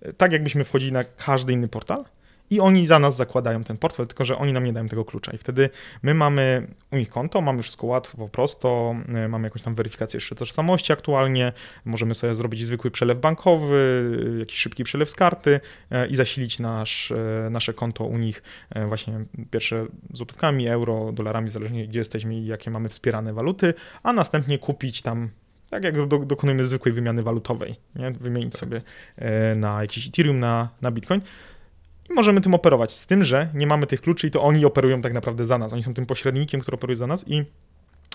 e, 0.02 0.14
tak 0.14 0.32
jakbyśmy 0.32 0.64
wchodzili 0.64 0.92
na 0.92 1.04
każdy 1.04 1.54
inny 1.54 1.68
portal 1.68 2.06
i 2.50 2.60
oni 2.60 2.86
za 2.86 3.00
nas 3.00 3.16
zakładają 3.16 3.64
ten 3.64 3.78
portfel, 3.78 4.08
tylko 4.08 4.26
że 4.26 4.38
oni 4.38 4.54
nam 4.54 4.64
nie 4.64 4.74
dają 4.74 4.88
tego 4.88 5.06
klucza. 5.06 5.32
I 5.32 5.38
wtedy 5.38 5.70
my 6.04 6.14
mamy 6.14 6.68
u 6.92 6.98
nich 6.98 7.10
konto, 7.10 7.42
mamy 7.42 7.64
wszystko 7.64 7.88
łatwo, 7.88 8.30
prosto, 8.30 8.96
e, 9.08 9.28
mamy 9.28 9.48
jakąś 9.48 9.62
tam 9.62 9.76
weryfikację 9.76 10.18
jeszcze 10.18 10.36
tożsamości 10.36 10.94
aktualnie, 10.94 11.54
możemy 11.86 12.16
sobie 12.16 12.36
zrobić 12.36 12.66
zwykły 12.66 12.92
przelew 12.92 13.20
bankowy, 13.20 14.10
jakiś 14.40 14.58
szybki 14.58 14.84
przelew 14.84 15.10
z 15.10 15.16
karty 15.16 15.60
e, 15.92 16.08
i 16.08 16.16
zasilić 16.16 16.60
nasz, 16.60 17.14
nasze 17.50 17.74
konto 17.74 18.06
u 18.06 18.18
nich 18.18 18.44
właśnie 18.88 19.26
pierwsze 19.52 19.86
złotówkami, 20.14 20.68
euro, 20.68 21.12
dolarami, 21.12 21.50
zależnie 21.50 21.88
gdzie 21.88 22.00
jesteśmy 22.00 22.36
i 22.36 22.46
jakie 22.46 22.72
mamy 22.72 22.90
wspierane 22.90 23.34
waluty, 23.34 23.74
a 24.04 24.14
następnie 24.14 24.60
kupić 24.60 25.02
tam 25.02 25.30
tak 25.70 25.84
jak 25.84 26.08
do, 26.08 26.20
dokonujemy 26.20 26.66
zwykłej 26.66 26.94
wymiany 26.94 27.24
walutowej, 27.24 27.76
nie? 27.96 28.12
wymienić 28.12 28.54
tak. 28.54 28.60
sobie 28.60 28.82
na 29.56 29.82
jakiś 29.82 30.08
Ethereum, 30.08 30.40
na, 30.40 30.70
na 30.82 30.92
Bitcoin 30.92 31.22
i 32.10 32.14
możemy 32.14 32.42
tym 32.42 32.54
operować. 32.54 32.94
Z 32.94 33.06
tym, 33.06 33.24
że 33.24 33.50
nie 33.54 33.68
mamy 33.68 33.88
tych 33.88 34.02
kluczy 34.02 34.28
i 34.28 34.32
to 34.32 34.44
oni 34.44 34.66
operują 34.66 35.02
tak 35.02 35.14
naprawdę 35.14 35.46
za 35.46 35.58
nas. 35.58 35.74
Oni 35.74 35.84
są 35.84 35.94
tym 35.94 36.06
pośrednikiem, 36.06 36.62
który 36.62 36.76
operuje 36.76 36.98
za 36.98 37.08
nas 37.08 37.26
i 37.28 37.46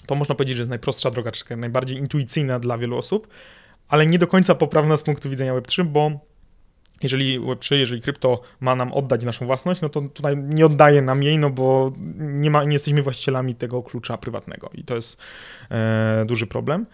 to 0.07 0.15
można 0.15 0.35
powiedzieć, 0.35 0.57
że 0.57 0.61
jest 0.61 0.71
najprostsza 0.71 1.11
droga, 1.11 1.33
czy 1.33 1.57
najbardziej 1.57 1.99
intuicyjna 1.99 2.59
dla 2.59 2.79
wielu 2.79 2.97
osób, 2.97 3.29
ale 3.89 4.07
nie 4.07 4.19
do 4.19 4.27
końca 4.27 4.55
poprawna 4.55 4.97
z 4.97 5.03
punktu 5.03 5.31
widzenia 5.31 5.55
Web3, 5.55 5.85
bo 5.85 6.21
jeżeli 7.03 7.41
Web3, 7.41 7.75
jeżeli 7.75 8.03
krypto 8.03 8.41
ma 8.61 8.77
nam 8.77 8.93
oddać 8.93 9.25
naszą 9.25 9.47
własność, 9.47 9.81
no 9.81 9.89
to 9.89 10.01
tutaj 10.01 10.37
nie 10.37 10.67
oddaje 10.67 11.03
nam 11.03 11.23
jej, 11.23 11.39
no 11.39 11.51
bo 11.51 11.93
nie, 12.19 12.51
ma, 12.51 12.65
nie 12.65 12.73
jesteśmy 12.73 13.03
właścicielami 13.03 13.55
tego 13.55 13.83
klucza 13.83 14.19
prywatnego 14.19 14.71
i 14.75 14.85
to 14.85 14.97
jest 14.97 15.21
e, 15.71 16.25
duży 16.27 16.47
problem. 16.47 16.87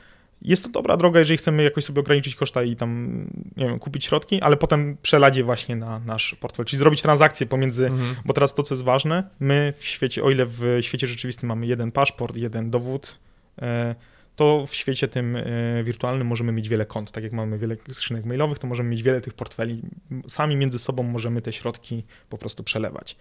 Jest 0.42 0.64
to 0.64 0.70
dobra 0.70 0.96
droga, 0.96 1.18
jeżeli 1.18 1.36
chcemy 1.38 1.62
jakoś 1.62 1.84
sobie 1.84 2.00
ograniczyć 2.00 2.34
koszta 2.34 2.62
i 2.62 2.76
tam, 2.76 3.20
nie 3.56 3.66
wiem, 3.66 3.78
kupić 3.78 4.04
środki, 4.04 4.40
ale 4.40 4.56
potem 4.56 4.96
przelać 5.02 5.36
je 5.36 5.44
właśnie 5.44 5.76
na 5.76 5.98
nasz 5.98 6.34
portfel, 6.40 6.64
czyli 6.64 6.78
zrobić 6.78 7.02
transakcję 7.02 7.46
pomiędzy, 7.46 7.86
mhm. 7.86 8.16
bo 8.24 8.34
teraz 8.34 8.54
to, 8.54 8.62
co 8.62 8.74
jest 8.74 8.84
ważne, 8.84 9.30
my 9.40 9.74
w 9.78 9.84
świecie, 9.84 10.24
o 10.24 10.30
ile 10.30 10.46
w 10.46 10.78
świecie 10.80 11.06
rzeczywistym 11.06 11.48
mamy 11.48 11.66
jeden 11.66 11.92
paszport, 11.92 12.36
jeden 12.36 12.70
dowód, 12.70 13.18
e, 13.62 13.94
to 14.36 14.66
w 14.66 14.74
świecie 14.74 15.08
tym 15.08 15.36
e, 15.36 15.44
wirtualnym 15.84 16.26
możemy 16.26 16.52
mieć 16.52 16.68
wiele 16.68 16.86
kont. 16.86 17.12
Tak 17.12 17.24
jak 17.24 17.32
mamy 17.32 17.58
wiele 17.58 17.76
skrzynek 17.92 18.24
mailowych, 18.24 18.58
to 18.58 18.66
możemy 18.66 18.88
mieć 18.88 19.02
wiele 19.02 19.20
tych 19.20 19.34
portfeli. 19.34 19.82
Sami 20.28 20.56
między 20.56 20.78
sobą 20.78 21.02
możemy 21.02 21.42
te 21.42 21.52
środki 21.52 22.04
po 22.30 22.38
prostu 22.38 22.62
przelewać. 22.62 23.16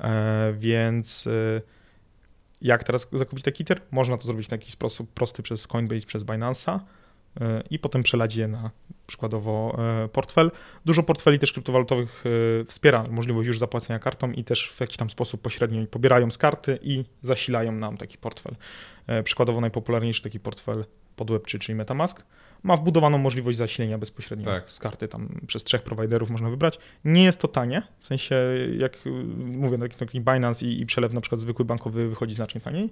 E, 0.00 0.54
więc 0.58 1.28
jak 2.62 2.84
teraz 2.84 3.08
zakupić 3.12 3.44
taki 3.44 3.62
Ether? 3.62 3.80
Można 3.90 4.16
to 4.16 4.24
zrobić 4.24 4.46
w 4.46 4.50
taki 4.50 4.70
sposób 4.70 5.12
prosty 5.12 5.42
przez 5.42 5.66
Coinbase, 5.66 6.06
przez 6.06 6.24
Binance'a 6.24 6.80
e, 7.40 7.62
i 7.70 7.78
potem 7.78 8.02
przelać 8.02 8.36
je 8.36 8.48
na 8.48 8.70
przykładowo 9.06 9.78
e, 10.04 10.08
portfel. 10.08 10.50
Dużo 10.84 11.02
portfeli 11.02 11.38
też 11.38 11.52
kryptowalutowych 11.52 12.24
e, 12.60 12.64
wspiera 12.64 13.04
możliwość 13.10 13.46
już 13.46 13.58
zapłacenia 13.58 13.98
kartą 13.98 14.32
i 14.32 14.44
też 14.44 14.70
w 14.70 14.80
jakiś 14.80 14.96
tam 14.96 15.10
sposób 15.10 15.42
pośrednio 15.42 15.86
pobierają 15.86 16.30
z 16.30 16.38
karty 16.38 16.78
i 16.82 17.04
zasilają 17.22 17.72
nam 17.72 17.96
taki 17.96 18.18
portfel. 18.18 18.56
Przykładowo 19.24 19.60
najpopularniejszy 19.60 20.22
taki 20.22 20.40
portfel 20.40 20.84
pod 21.16 21.30
Web3, 21.30 21.58
czyli 21.58 21.74
MetaMask 21.74 22.22
ma 22.66 22.76
wbudowaną 22.76 23.18
możliwość 23.18 23.58
zasilenia 23.58 23.98
bezpośrednio 23.98 24.44
tak. 24.44 24.72
z 24.72 24.78
karty, 24.78 25.08
tam 25.08 25.40
przez 25.46 25.64
trzech 25.64 25.82
prowajderów 25.82 26.30
można 26.30 26.50
wybrać. 26.50 26.78
Nie 27.04 27.24
jest 27.24 27.40
to 27.40 27.48
tanie, 27.48 27.82
w 28.00 28.06
sensie 28.06 28.36
jak 28.78 29.06
y, 29.06 29.10
mówię, 29.36 29.78
taki, 29.98 30.20
Binance 30.20 30.66
i, 30.66 30.80
i 30.80 30.86
przelew 30.86 31.12
na 31.12 31.20
przykład 31.20 31.40
zwykły 31.40 31.64
bankowy 31.64 32.08
wychodzi 32.08 32.34
znacznie 32.34 32.60
taniej. 32.60 32.90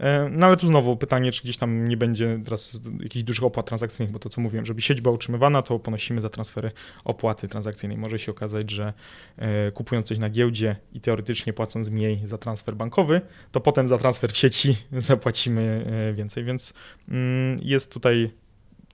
E, 0.00 0.28
no 0.32 0.46
ale 0.46 0.56
tu 0.56 0.68
znowu 0.68 0.96
pytanie, 0.96 1.32
czy 1.32 1.42
gdzieś 1.42 1.56
tam 1.56 1.88
nie 1.88 1.96
będzie 1.96 2.40
teraz 2.44 2.82
jakichś 3.00 3.24
dużych 3.24 3.44
opłat 3.44 3.66
transakcyjnych, 3.66 4.12
bo 4.12 4.18
to 4.18 4.28
co 4.28 4.40
mówiłem, 4.40 4.66
żeby 4.66 4.82
sieć 4.82 5.00
była 5.00 5.14
utrzymywana, 5.14 5.62
to 5.62 5.78
ponosimy 5.78 6.20
za 6.20 6.28
transfery 6.28 6.70
opłaty 7.04 7.48
transakcyjnej. 7.48 7.98
Może 7.98 8.18
się 8.18 8.32
okazać, 8.32 8.70
że 8.70 8.92
e, 9.36 9.70
kupując 9.70 10.06
coś 10.06 10.18
na 10.18 10.30
giełdzie 10.30 10.76
i 10.92 11.00
teoretycznie 11.00 11.52
płacąc 11.52 11.88
mniej 11.88 12.20
za 12.24 12.38
transfer 12.38 12.76
bankowy, 12.76 13.20
to 13.52 13.60
potem 13.60 13.88
za 13.88 13.98
transfer 13.98 14.32
w 14.32 14.36
sieci 14.36 14.76
zapłacimy 14.92 15.84
e, 16.10 16.14
więcej, 16.14 16.44
więc 16.44 16.74
mm, 17.08 17.58
jest 17.62 17.92
tutaj 17.92 18.30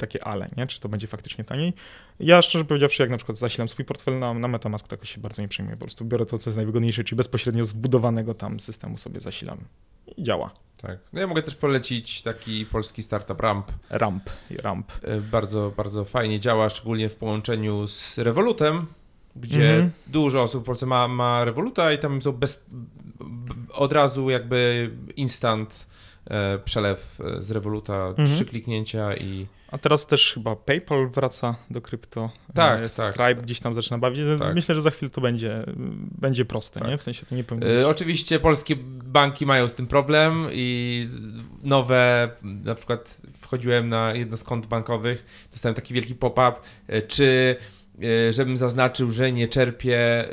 takie 0.01 0.25
ale, 0.25 0.49
nie? 0.57 0.67
czy 0.67 0.81
to 0.81 0.89
będzie 0.89 1.07
faktycznie 1.07 1.45
taniej. 1.45 1.73
Ja 2.21 2.43
szczerze 2.43 2.65
powiedziawszy, 2.65 3.03
jak 3.03 3.11
na 3.11 3.17
przykład 3.17 3.39
zasilam 3.39 3.69
swój 3.69 3.85
portfel 3.85 4.19
na, 4.19 4.35
na 4.35 4.49
Metamask, 4.49 4.89
to 4.89 5.05
się 5.05 5.21
bardzo 5.21 5.43
nie 5.43 5.49
przejmuję. 5.49 5.77
Po 5.77 5.85
prostu 5.85 6.05
biorę 6.05 6.27
to, 6.27 6.39
co 6.39 6.51
jest 6.51 6.57
najwygodniejsze, 6.57 7.05
czyli 7.05 7.17
bezpośrednio 7.17 7.65
z 7.65 7.73
wbudowanego 7.73 8.35
tam 8.35 8.61
systemu 8.61 8.99
sobie 8.99 9.21
zasilam 9.21 9.59
i 10.17 10.23
działa. 10.23 10.51
Tak. 10.77 10.99
No 11.13 11.21
ja 11.21 11.27
mogę 11.27 11.43
też 11.43 11.55
polecić 11.55 12.23
taki 12.23 12.67
polski 12.67 13.03
startup 13.03 13.41
Ramp. 13.41 13.73
Ramp, 13.91 14.31
Ramp. 14.63 14.93
E, 15.03 15.21
bardzo, 15.21 15.73
bardzo 15.77 16.05
fajnie 16.05 16.41
działa, 16.41 16.69
szczególnie 16.69 17.09
w 17.09 17.17
połączeniu 17.17 17.89
z 17.89 18.19
Revolutem, 18.19 18.87
gdzie 19.37 19.75
mm 19.75 19.89
-hmm. 19.89 19.93
dużo 20.07 20.43
osób 20.43 20.63
w 20.63 20.67
Polsce 20.67 20.87
ma, 20.87 21.09
ma 21.09 21.45
Revoluta 21.45 21.93
i 21.93 21.99
tam 21.99 22.23
są 22.23 22.33
bez, 22.33 22.65
od 23.73 23.93
razu 23.93 24.31
jakby 24.31 24.91
instant 25.17 25.87
przelew 26.64 27.18
z 27.38 27.50
Revoluta, 27.50 27.94
mm 27.94 28.14
-hmm. 28.14 28.35
trzy 28.35 28.44
kliknięcia 28.44 29.14
i 29.14 29.46
a 29.70 29.78
teraz 29.78 30.06
też 30.06 30.33
chyba 30.35 30.56
PayPal 30.56 31.09
wraca 31.09 31.56
do 31.70 31.80
krypto. 31.80 32.30
Tak, 32.54 32.90
Stripe 32.90 33.12
tak. 33.16 33.42
gdzieś 33.42 33.61
tam 33.61 33.74
zaczyna 33.74 33.98
bawić. 33.98 34.20
Tak. 34.38 34.54
Myślę, 34.54 34.74
że 34.74 34.83
za 34.83 34.90
chwilę 34.90 35.11
to 35.11 35.20
będzie, 35.20 35.64
będzie 36.18 36.44
proste, 36.44 36.81
tak. 36.81 36.88
nie? 36.88 36.98
W 36.98 37.02
sensie 37.02 37.27
to 37.27 37.35
nie 37.35 37.44
powinno 37.44 37.88
oczywiście 37.88 38.40
polskie 38.40 38.77
banki 39.04 39.46
mają 39.46 39.68
z 39.68 39.75
tym 39.75 39.87
problem 39.87 40.46
i 40.52 41.08
nowe, 41.62 42.31
na 42.42 42.75
przykład 42.75 43.21
wchodziłem 43.40 43.88
na 43.88 44.14
jedno 44.14 44.37
z 44.37 44.44
kont 44.44 44.66
bankowych, 44.66 45.46
dostałem 45.52 45.75
taki 45.75 45.94
wielki 45.94 46.14
pop-up, 46.14 46.52
e, 46.88 47.02
czy 47.02 47.56
e, 48.02 48.33
żebym 48.33 48.56
zaznaczył, 48.56 49.10
że 49.10 49.33
nie 49.33 49.48
czerpię 49.48 49.98
e, 49.98 50.29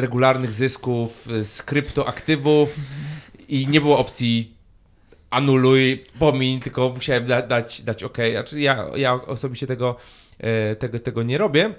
regularnych 0.00 0.52
zysków 0.52 1.28
z 1.42 1.62
kryptoaktywów 1.62 2.76
i 3.48 3.68
nie 3.68 3.80
było 3.80 3.98
opcji 3.98 4.61
anuluj, 5.32 6.02
pomiń, 6.18 6.60
tylko 6.60 6.88
musiałem 6.88 7.26
da, 7.26 7.42
dać, 7.42 7.82
dać 7.82 8.04
OK. 8.04 8.18
Znaczy 8.32 8.60
ja, 8.60 8.86
ja 8.96 9.14
osobiście 9.14 9.66
tego, 9.66 9.96
e, 10.38 10.76
tego, 10.76 10.98
tego 10.98 11.22
nie 11.22 11.38
robię. 11.38 11.74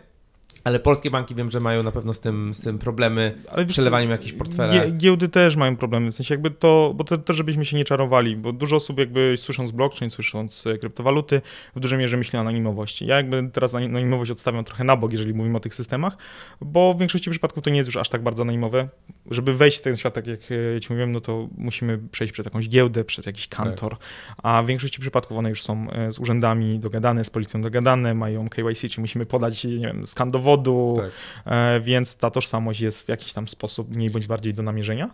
Ale 0.64 0.80
polskie 0.80 1.12
banki 1.12 1.36
wiem, 1.36 1.52
że 1.52 1.60
mają 1.60 1.84
na 1.84 1.92
pewno 1.92 2.14
z 2.14 2.20
tym, 2.20 2.54
z 2.54 2.62
tym 2.62 2.80
problemy, 2.80 3.36
Ale 3.48 3.66
przelewaniem 3.66 4.10
jakichś 4.10 4.34
portfeli. 4.34 4.98
Giełdy 4.98 5.30
też 5.30 5.56
mają 5.56 5.78
problemy, 5.78 6.12
w 6.12 6.16
sensie 6.16 6.34
jakby 6.34 6.52
to, 6.52 6.94
bo 6.96 7.04
to 7.04 7.18
też 7.18 7.38
żebyśmy 7.38 7.66
się 7.66 7.78
nie 7.78 7.86
czarowali, 7.86 8.36
bo 8.36 8.54
dużo 8.54 8.76
osób 8.76 9.00
jakby 9.00 9.36
słysząc 9.38 9.72
blockchain, 9.72 10.10
słysząc 10.10 10.68
e, 10.68 10.78
kryptowaluty, 10.78 11.42
w 11.76 11.80
dużej 11.80 12.00
mierze 12.00 12.18
myśli 12.18 12.38
o 12.38 12.42
anonimowości. 12.42 13.08
Ja 13.08 13.16
jakby 13.16 13.50
teraz 13.54 13.76
anonimowość 13.76 14.32
odstawiam 14.32 14.64
trochę 14.64 14.84
na 14.84 14.96
bok, 14.96 15.12
jeżeli 15.12 15.34
mówimy 15.34 15.58
o 15.58 15.60
tych 15.60 15.76
systemach, 15.76 16.18
bo 16.62 16.94
w 16.94 17.00
większości 17.00 17.30
przypadków 17.30 17.64
to 17.64 17.70
nie 17.70 17.78
jest 17.78 17.88
już 17.88 17.98
aż 17.98 18.10
tak 18.10 18.24
bardzo 18.24 18.44
anonimowe. 18.44 18.88
Żeby 19.32 19.54
wejść 19.54 19.78
w 19.78 19.82
ten 19.82 19.98
świat, 19.98 20.14
tak 20.14 20.28
jak 20.28 20.40
e, 20.76 20.82
ci 20.82 20.88
mówiłem, 20.90 21.12
no 21.12 21.22
to 21.22 21.48
musimy 21.58 22.00
przejść 22.12 22.34
przez 22.34 22.46
jakąś 22.46 22.70
giełdę, 22.70 23.04
przez 23.04 23.26
jakiś 23.26 23.48
kantor, 23.48 23.98
tak. 23.98 24.36
a 24.44 24.64
w 24.64 24.66
większości 24.66 25.02
przypadków 25.02 25.38
one 25.38 25.50
już 25.50 25.64
są 25.64 25.92
e, 25.92 26.12
z 26.12 26.20
urzędami 26.20 26.80
dogadane, 26.80 27.26
z 27.26 27.30
policją 27.30 27.62
dogadane, 27.62 28.14
mają 28.14 28.48
KYC, 28.48 28.90
czy 28.90 29.02
musimy 29.02 29.26
podać, 29.26 29.64
nie 29.64 29.80
wiem, 29.80 30.08
skan 30.08 30.32
dowodu, 30.32 30.53
tak. 30.98 31.12
E, 31.46 31.82
więc 31.82 32.18
ta 32.18 32.32
tożsamość 32.32 32.82
jest 32.82 33.02
w 33.02 33.10
jakiś 33.10 33.34
tam 33.34 33.48
sposób 33.48 33.90
mniej 33.90 34.10
bądź 34.10 34.28
bardziej 34.28 34.54
do 34.54 34.64
namierzenia. 34.64 35.10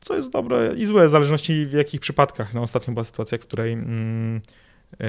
Co 0.00 0.16
jest 0.16 0.32
dobre 0.32 0.74
i 0.76 0.86
złe, 0.86 1.06
w 1.06 1.10
zależności 1.10 1.66
w 1.66 1.72
jakich 1.72 2.00
przypadkach. 2.00 2.54
No, 2.54 2.62
ostatnio 2.62 2.94
była 2.94 3.04
sytuacja, 3.04 3.38
w 3.38 3.40
której 3.40 3.72
mm, 3.72 4.40
e, 5.00 5.06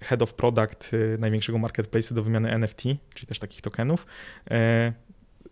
head 0.00 0.22
of 0.22 0.34
product 0.34 0.90
e, 0.94 1.18
największego 1.18 1.58
marketplace'u 1.58 2.14
do 2.14 2.22
wymiany 2.22 2.50
NFT, 2.50 2.82
czyli 3.14 3.26
też 3.26 3.38
takich 3.38 3.60
tokenów, 3.60 4.06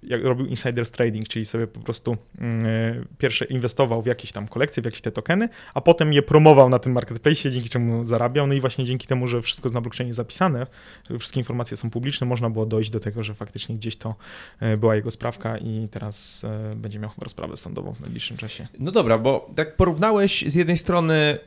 jak 0.03 0.25
robił 0.25 0.47
insiders 0.47 0.91
trading, 0.91 1.29
czyli 1.29 1.45
sobie 1.45 1.67
po 1.67 1.81
prostu 1.81 2.17
mm, 2.39 2.67
e, 2.67 3.05
pierwsze 3.19 3.45
inwestował 3.45 4.03
w 4.03 4.07
jakieś 4.07 4.33
tam 4.33 4.49
kolekcje, 4.49 4.83
w 4.83 4.85
jakieś 4.85 5.01
te 5.01 5.13
tokeny, 5.13 5.49
a 5.75 5.81
potem 5.81 6.13
je 6.13 6.23
promował 6.23 6.69
na 6.69 6.79
tym 6.79 6.93
marketplace, 6.93 7.51
dzięki 7.51 7.69
czemu 7.69 8.05
zarabiał. 8.05 8.47
No 8.47 8.55
i 8.55 8.61
właśnie 8.61 8.85
dzięki 8.85 9.07
temu, 9.07 9.27
że 9.27 9.43
wszystko 9.43 9.67
jest 9.67 9.75
na 9.75 9.81
blockchainie 9.81 10.15
zapisane, 10.15 10.67
wszystkie 11.19 11.41
informacje 11.41 11.77
są 11.77 11.91
publiczne, 11.91 12.27
można 12.27 12.51
było 12.51 12.67
dojść 12.67 12.91
do 12.91 13.01
tego, 13.01 13.23
że 13.23 13.35
faktycznie 13.35 13.77
gdzieś 13.77 13.97
to 13.97 14.15
e, 14.61 14.77
była 14.77 14.97
jego 14.97 15.11
sprawka 15.11 15.59
i 15.59 15.89
teraz 15.91 16.45
e, 16.45 16.77
będzie 16.77 16.99
miał 16.99 17.11
rozprawę 17.19 17.57
sądową 17.57 17.93
w 17.93 18.01
najbliższym 18.01 18.37
czasie. 18.37 18.69
No 18.79 18.93
dobra, 18.93 19.19
bo 19.19 19.51
tak 19.57 19.77
porównałeś 19.77 20.45
z 20.47 20.55
jednej 20.55 20.77
strony 20.77 21.39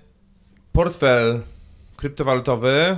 portfel 0.72 1.42
kryptowalutowy 1.98 2.98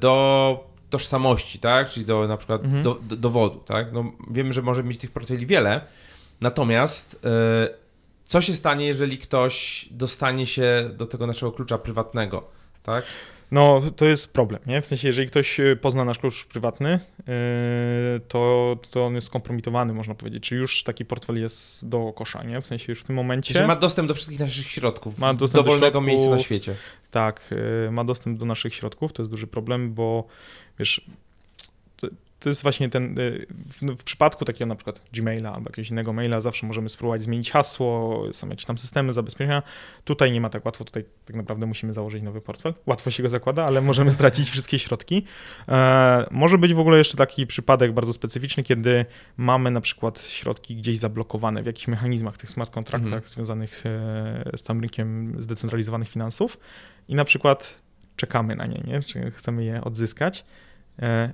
do 0.00 0.65
tożsamości, 0.90 1.58
tak? 1.58 1.88
Czyli 1.88 2.06
do 2.06 2.28
na 2.28 2.36
przykład 2.36 2.64
mhm. 2.64 2.82
do, 2.82 2.94
do, 2.94 3.16
dowodu, 3.16 3.58
tak? 3.58 3.92
No, 3.92 4.12
wiemy, 4.30 4.52
że 4.52 4.62
może 4.62 4.84
mieć 4.84 5.00
tych 5.00 5.10
portfeli 5.10 5.46
wiele, 5.46 5.80
natomiast 6.40 7.20
yy, 7.24 7.74
co 8.24 8.42
się 8.42 8.54
stanie, 8.54 8.86
jeżeli 8.86 9.18
ktoś 9.18 9.88
dostanie 9.90 10.46
się 10.46 10.90
do 10.96 11.06
tego 11.06 11.26
naszego 11.26 11.52
klucza 11.52 11.78
prywatnego, 11.78 12.48
tak? 12.82 13.04
No, 13.50 13.82
to 13.96 14.04
jest 14.04 14.32
problem, 14.32 14.60
nie? 14.66 14.82
W 14.82 14.86
sensie, 14.86 15.08
jeżeli 15.08 15.28
ktoś 15.28 15.60
e, 15.60 15.76
pozna 15.76 16.04
nasz 16.04 16.18
klucz 16.18 16.44
prywatny, 16.44 16.90
yy, 17.18 17.26
to, 18.28 18.76
to 18.90 19.06
on 19.06 19.14
jest 19.14 19.26
skompromitowany, 19.26 19.92
można 19.92 20.14
powiedzieć. 20.14 20.42
Czy 20.42 20.54
już 20.54 20.82
taki 20.82 21.04
portfel 21.04 21.40
jest 21.40 21.88
do 21.88 22.12
kosza, 22.12 22.42
nie? 22.42 22.60
W 22.60 22.66
sensie 22.66 22.92
już 22.92 23.00
w 23.00 23.04
tym 23.04 23.16
momencie... 23.16 23.54
Czyli 23.54 23.66
ma 23.66 23.76
dostęp 23.76 24.08
do 24.08 24.14
wszystkich 24.14 24.40
naszych 24.40 24.68
środków, 24.68 25.18
ma 25.18 25.34
dostęp 25.34 25.50
z 25.50 25.52
dowolnego 25.52 25.94
do 25.94 26.00
miejsca 26.00 26.30
na 26.30 26.38
świecie. 26.38 26.74
Tak, 27.10 27.40
yy, 27.84 27.90
ma 27.90 28.04
dostęp 28.04 28.38
do 28.38 28.46
naszych 28.46 28.74
środków, 28.74 29.12
to 29.12 29.22
jest 29.22 29.30
duży 29.30 29.46
problem, 29.46 29.94
bo 29.94 30.26
wiesz, 30.78 31.00
to, 31.96 32.08
to 32.40 32.48
jest 32.48 32.62
właśnie 32.62 32.88
ten, 32.88 33.18
y, 33.18 33.46
w, 33.50 34.00
w, 34.00 34.04
przypadku 34.04 34.44
takiego 34.44 34.66
na 34.66 34.74
przykład 34.74 35.02
Gmaila 35.12 35.52
albo 35.52 35.70
jakiegoś 35.70 35.90
innego 35.90 36.12
maila 36.12 36.40
zawsze 36.40 36.66
możemy 36.66 36.88
spróbować 36.88 37.22
zmienić 37.22 37.50
hasło, 37.50 38.22
są 38.32 38.48
jakieś 38.48 38.64
tam 38.64 38.78
systemy 38.78 39.12
zabezpieczenia. 39.12 39.62
Tutaj 40.04 40.32
nie 40.32 40.40
ma 40.40 40.50
tak 40.50 40.64
łatwo, 40.64 40.84
tutaj 40.84 41.04
tak 41.24 41.36
naprawdę 41.36 41.66
musimy 41.66 41.92
założyć 41.92 42.22
nowy 42.22 42.40
portfel. 42.40 42.74
Łatwo 42.86 43.10
się 43.10 43.22
go 43.22 43.28
zakłada, 43.28 43.64
ale 43.64 43.80
możemy 43.80 44.10
stracić 44.10 44.50
wszystkie 44.50 44.78
środki. 44.78 45.24
E, 45.68 46.26
może 46.30 46.58
być 46.58 46.74
w 46.74 46.78
ogóle 46.78 46.98
jeszcze 46.98 47.16
taki 47.16 47.46
przypadek 47.46 47.92
bardzo 47.92 48.12
specyficzny, 48.12 48.62
kiedy 48.62 49.04
mamy 49.36 49.70
na 49.70 49.80
przykład 49.80 50.20
środki 50.20 50.76
gdzieś 50.76 50.98
zablokowane 50.98 51.62
w 51.62 51.66
jakichś 51.66 51.88
mechanizmach, 51.88 52.38
tych 52.38 52.50
smart 52.50 52.70
kontraktach 52.70 53.12
mhm. 53.12 53.26
związanych 53.26 53.86
e, 53.86 54.50
z 54.56 54.62
tym 54.62 54.80
rynkiem 54.80 55.34
zdecentralizowanych 55.38 56.08
finansów 56.08 56.58
i 57.08 57.14
na 57.14 57.24
przykład 57.24 57.74
czekamy 58.16 58.56
na 58.56 58.66
nie, 58.66 58.82
nie? 58.86 59.02
czy 59.02 59.30
chcemy 59.30 59.64
je 59.64 59.84
odzyskać 59.84 60.44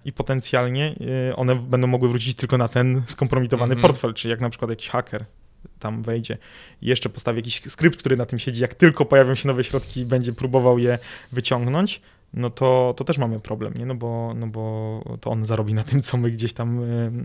i 0.04 0.12
potencjalnie 0.12 0.94
e, 1.30 1.36
one 1.36 1.54
będą 1.56 1.86
mogły 1.86 2.08
wrócić 2.08 2.34
tylko 2.34 2.58
na 2.58 2.68
ten 2.68 3.02
skompromitowany 3.06 3.72
mm 3.72 3.78
-hmm. 3.78 3.82
portfel, 3.82 4.14
czyli 4.14 4.30
jak 4.30 4.40
na 4.40 4.50
przykład 4.50 4.70
jakiś 4.70 4.88
haker 4.88 5.24
tam 5.78 6.02
wejdzie 6.02 6.38
i 6.82 6.86
jeszcze 6.86 7.08
postawi 7.08 7.38
jakiś 7.38 7.62
skrypt, 7.68 7.98
który 7.98 8.16
na 8.16 8.26
tym 8.26 8.38
siedzi, 8.38 8.60
jak 8.60 8.74
tylko 8.74 9.04
pojawią 9.04 9.34
się 9.34 9.48
nowe 9.48 9.64
środki 9.64 10.04
będzie 10.04 10.32
próbował 10.32 10.78
je 10.78 10.98
wyciągnąć, 11.32 12.00
no 12.34 12.50
to, 12.50 12.94
to 12.96 13.04
też 13.04 13.18
mamy 13.18 13.40
problem, 13.40 13.74
nie? 13.74 13.86
No, 13.86 13.94
bo, 13.94 14.34
no 14.36 14.46
bo 14.46 15.16
to 15.20 15.30
on 15.30 15.46
zarobi 15.46 15.74
na 15.74 15.84
tym, 15.84 16.02
co 16.02 16.16
my 16.16 16.30
gdzieś 16.30 16.52
tam 16.52 16.80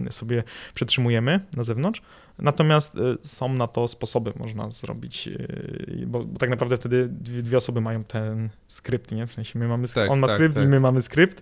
e, 0.07 0.11
sobie 0.11 0.43
przetrzymujemy 0.73 1.39
na 1.55 1.63
zewnątrz. 1.63 2.01
Natomiast 2.39 2.95
e, 2.95 2.99
są 3.21 3.53
na 3.53 3.67
to 3.67 3.87
sposoby, 3.87 4.33
można 4.35 4.71
zrobić, 4.71 5.27
e, 5.27 6.05
bo, 6.05 6.23
bo 6.23 6.39
tak 6.39 6.49
naprawdę 6.49 6.77
wtedy 6.77 7.07
dwie, 7.11 7.41
dwie, 7.41 7.57
osoby 7.57 7.81
mają 7.81 8.03
ten 8.03 8.49
skrypt, 8.67 9.11
nie? 9.11 9.27
W 9.27 9.31
sensie 9.31 9.59
my 9.59 9.67
mamy, 9.67 9.87
tak, 9.87 10.11
on 10.11 10.19
ma 10.19 10.27
tak, 10.27 10.35
skrypt 10.35 10.55
tak. 10.55 10.63
i 10.63 10.67
my 10.67 10.79
mamy 10.79 11.01
skrypt, 11.01 11.41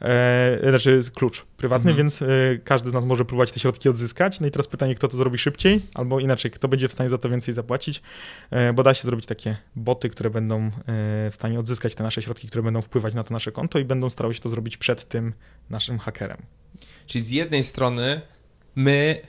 e, 0.00 0.58
znaczy 0.70 1.00
klucz 1.14 1.44
prywatny, 1.56 1.90
mhm. 1.90 1.96
więc 1.96 2.22
e, 2.22 2.26
każdy 2.64 2.90
z 2.90 2.92
nas 2.92 3.04
może 3.04 3.24
próbować 3.24 3.52
te 3.52 3.60
środki 3.60 3.88
odzyskać. 3.88 4.40
No 4.40 4.46
i 4.46 4.50
teraz 4.50 4.66
pytanie, 4.66 4.94
kto 4.94 5.08
to 5.08 5.16
zrobi 5.16 5.38
szybciej, 5.38 5.80
albo 5.94 6.20
inaczej, 6.20 6.50
kto 6.50 6.68
będzie 6.68 6.88
w 6.88 6.92
stanie 6.92 7.10
za 7.10 7.18
to 7.18 7.28
więcej 7.28 7.54
zapłacić, 7.54 8.02
e, 8.50 8.72
bo 8.72 8.82
da 8.82 8.94
się 8.94 9.02
zrobić 9.02 9.26
takie 9.26 9.56
boty, 9.76 10.08
które 10.08 10.30
będą 10.30 10.66
e, 10.66 10.70
w 11.30 11.34
stanie 11.34 11.58
odzyskać 11.58 11.94
te 11.94 12.04
nasze 12.04 12.22
środki, 12.22 12.48
które 12.48 12.62
będą 12.62 12.82
wpływać 12.82 13.14
na 13.14 13.24
to 13.24 13.34
nasze 13.34 13.52
konto 13.52 13.78
i 13.78 13.84
będą 13.84 14.10
starały 14.10 14.34
się 14.34 14.40
to 14.40 14.48
zrobić 14.48 14.76
przed 14.76 15.08
tym 15.08 15.32
naszym 15.70 15.98
hakerem. 15.98 16.38
Czyli 17.06 17.24
z 17.24 17.30
jednej 17.30 17.64
strony 17.64 18.20
my 18.74 19.20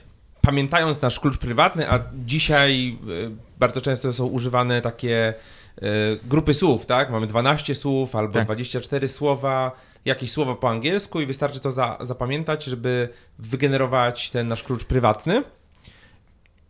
pamiętając 0.48 1.02
nasz 1.02 1.20
klucz 1.20 1.38
prywatny, 1.38 1.90
a 1.90 2.00
dzisiaj 2.24 2.98
e, 3.26 3.30
bardzo 3.58 3.80
często 3.80 4.12
są 4.12 4.26
używane 4.26 4.82
takie 4.82 5.34
e, 5.76 5.82
grupy 6.24 6.54
słów, 6.54 6.86
tak? 6.86 7.10
Mamy 7.10 7.26
12 7.26 7.74
słów 7.74 8.16
albo 8.16 8.32
tak. 8.32 8.44
24 8.44 9.08
słowa, 9.08 9.72
jakieś 10.04 10.30
słowa 10.30 10.54
po 10.54 10.70
angielsku 10.70 11.20
i 11.20 11.26
wystarczy 11.26 11.60
to 11.60 11.70
za, 11.70 11.98
zapamiętać, 12.00 12.64
żeby 12.64 13.08
wygenerować 13.38 14.30
ten 14.30 14.48
nasz 14.48 14.62
klucz 14.62 14.84
prywatny. 14.84 15.42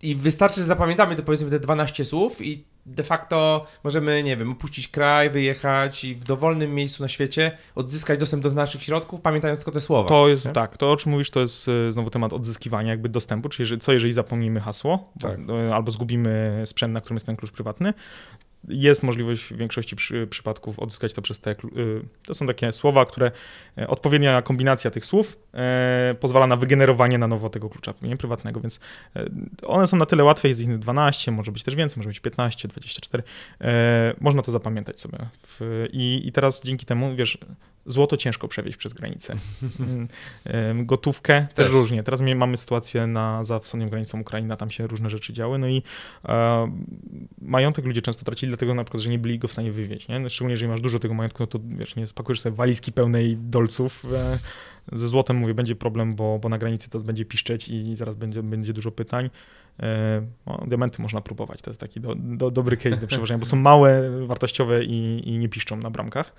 I 0.02 0.14
wystarczy, 0.14 0.60
że 0.60 0.66
zapamiętamy 0.66 1.16
te 1.16 1.22
powiedzmy 1.22 1.50
te 1.50 1.60
12 1.60 2.04
słów 2.04 2.40
i 2.40 2.64
de 2.89 3.05
facto 3.05 3.66
możemy, 3.84 4.22
nie 4.22 4.36
wiem, 4.36 4.53
opuścić 4.53 4.89
kraj, 4.89 5.30
wyjechać 5.30 6.05
i 6.05 6.14
w 6.14 6.24
dowolnym 6.24 6.74
miejscu 6.74 7.03
na 7.03 7.09
świecie 7.09 7.59
odzyskać 7.74 8.18
dostęp 8.18 8.43
do 8.43 8.51
naszych 8.51 8.82
środków, 8.82 9.20
pamiętając 9.20 9.59
tylko 9.59 9.72
te 9.72 9.80
słowa. 9.80 10.09
To 10.09 10.28
jest, 10.28 10.47
nie? 10.47 10.53
tak, 10.53 10.76
to 10.76 10.93
o 10.93 10.97
czym 10.97 11.12
mówisz, 11.12 11.30
to 11.30 11.41
jest 11.41 11.68
e, 11.68 11.93
znowu 11.93 12.11
temat 12.11 12.32
odzyskiwania 12.32 12.91
jakby 12.91 13.09
dostępu, 13.09 13.49
czyli 13.49 13.78
co 13.78 13.93
jeżeli 13.93 14.12
zapomnimy 14.12 14.61
hasło, 14.61 15.12
tak. 15.20 15.39
E, 15.68 15.74
albo 15.74 15.91
zgubimy 15.91 16.62
sprzęt, 16.64 16.95
na 16.95 17.01
którym 17.01 17.16
jest 17.16 17.26
ten 17.26 17.36
klucz 17.36 17.53
prywatny, 17.53 17.95
jest 18.68 19.02
możliwość 19.02 19.44
w 19.44 19.56
większości 19.56 19.96
przy, 19.96 20.26
przypadków 20.26 20.78
odzyskać 20.78 21.14
to 21.14 21.22
przez 21.22 21.40
te. 21.40 21.52
Y, 21.52 21.56
to 22.26 22.34
są 22.34 22.46
takie 22.46 22.72
słowa, 22.72 23.06
które 23.06 23.30
e, 23.78 23.88
odpowiednia 23.88 24.42
kombinacja 24.42 24.90
tych 24.90 25.04
słów 25.04 25.38
e, 25.54 26.14
pozwala 26.20 26.46
na 26.46 26.56
wygenerowanie 26.56 27.18
na 27.18 27.26
nowo 27.26 27.50
tego 27.50 27.70
klucza 27.70 27.94
nie, 28.02 28.16
prywatnego, 28.16 28.61
więc 28.61 28.80
e, 29.16 29.26
one 29.66 29.86
są 29.86 29.96
na 29.96 30.06
tyle 30.06 30.24
łatwe, 30.24 30.48
jest 30.48 30.61
ich 30.61 30.78
12, 30.78 31.30
może 31.30 31.52
być 31.52 31.62
też 31.62 31.74
więcej, 31.74 31.96
może 31.96 32.09
być 32.09 32.20
15, 32.20 32.68
24. 32.68 33.22
E, 33.61 34.14
można 34.20 34.42
to 34.42 34.52
zapamiętać 34.52 35.00
sobie. 35.00 35.18
I, 35.92 36.22
I 36.24 36.32
teraz 36.32 36.62
dzięki 36.62 36.86
temu, 36.86 37.16
wiesz, 37.16 37.38
Złoto 37.89 38.16
ciężko 38.16 38.49
przewieźć 38.49 38.78
przez 38.78 38.93
granicę. 38.93 39.36
Gotówkę 40.74 41.47
też, 41.55 41.55
też 41.55 41.72
różnie. 41.72 42.03
Teraz 42.03 42.20
mamy 42.36 42.57
sytuację 42.57 43.07
na, 43.07 43.45
za 43.45 43.59
wschodnią 43.59 43.89
granicą 43.89 44.20
Ukrainy, 44.20 44.57
tam 44.57 44.70
się 44.70 44.86
różne 44.86 45.11
rzeczy 45.11 45.32
działy, 45.32 45.59
no 45.59 45.68
i 45.68 45.82
e, 46.28 46.72
majątek 47.43 47.84
ludzie 47.84 48.03
często 48.03 48.24
tracili, 48.24 48.51
dlatego 48.51 48.74
na 48.74 48.84
przykład, 48.84 49.03
że 49.03 49.11
nie 49.11 49.18
byli 49.18 49.39
go 49.39 49.49
w 49.49 49.53
stanie 49.53 49.72
wywieźć. 49.72 50.09
Nie? 50.09 50.30
Szczególnie, 50.30 50.53
jeżeli 50.53 50.70
masz 50.70 50.80
dużo 50.80 50.99
tego 50.99 51.14
majątku, 51.14 51.43
no 51.43 51.47
to 51.47 51.59
wiesz, 51.64 51.97
nie 51.97 52.07
spakujesz 52.07 52.41
sobie 52.41 52.57
walizki 52.57 52.93
pełnej 52.93 53.36
dolców. 53.36 54.07
E, 54.14 54.39
ze 54.93 55.09
złotem, 55.09 55.36
mówię, 55.36 55.55
będzie 55.55 55.76
problem, 55.76 56.14
bo, 56.14 56.39
bo 56.39 56.49
na 56.49 56.59
granicy 56.59 56.91
to 56.91 57.01
będzie 57.01 57.24
piszczeć 57.24 57.68
i 57.68 57.97
zaraz 57.97 58.14
będzie, 58.14 58.43
będzie 58.43 58.72
dużo 58.72 58.91
pytań. 58.91 59.30
E, 59.82 60.22
no, 60.47 60.64
diamenty 60.66 61.03
można 61.03 61.20
próbować, 61.20 61.62
to 61.62 61.70
jest 61.70 61.80
taki 61.80 62.01
do, 62.01 62.14
do, 62.14 62.51
dobry 62.51 62.76
case 62.76 63.01
do 63.01 63.07
przeważenia, 63.07 63.39
bo 63.39 63.47
są 63.47 63.57
małe, 63.57 64.11
wartościowe 64.26 64.84
i, 64.84 65.28
i 65.28 65.39
nie 65.39 65.49
piszczą 65.49 65.76
na 65.76 65.91
bramkach. 65.91 66.34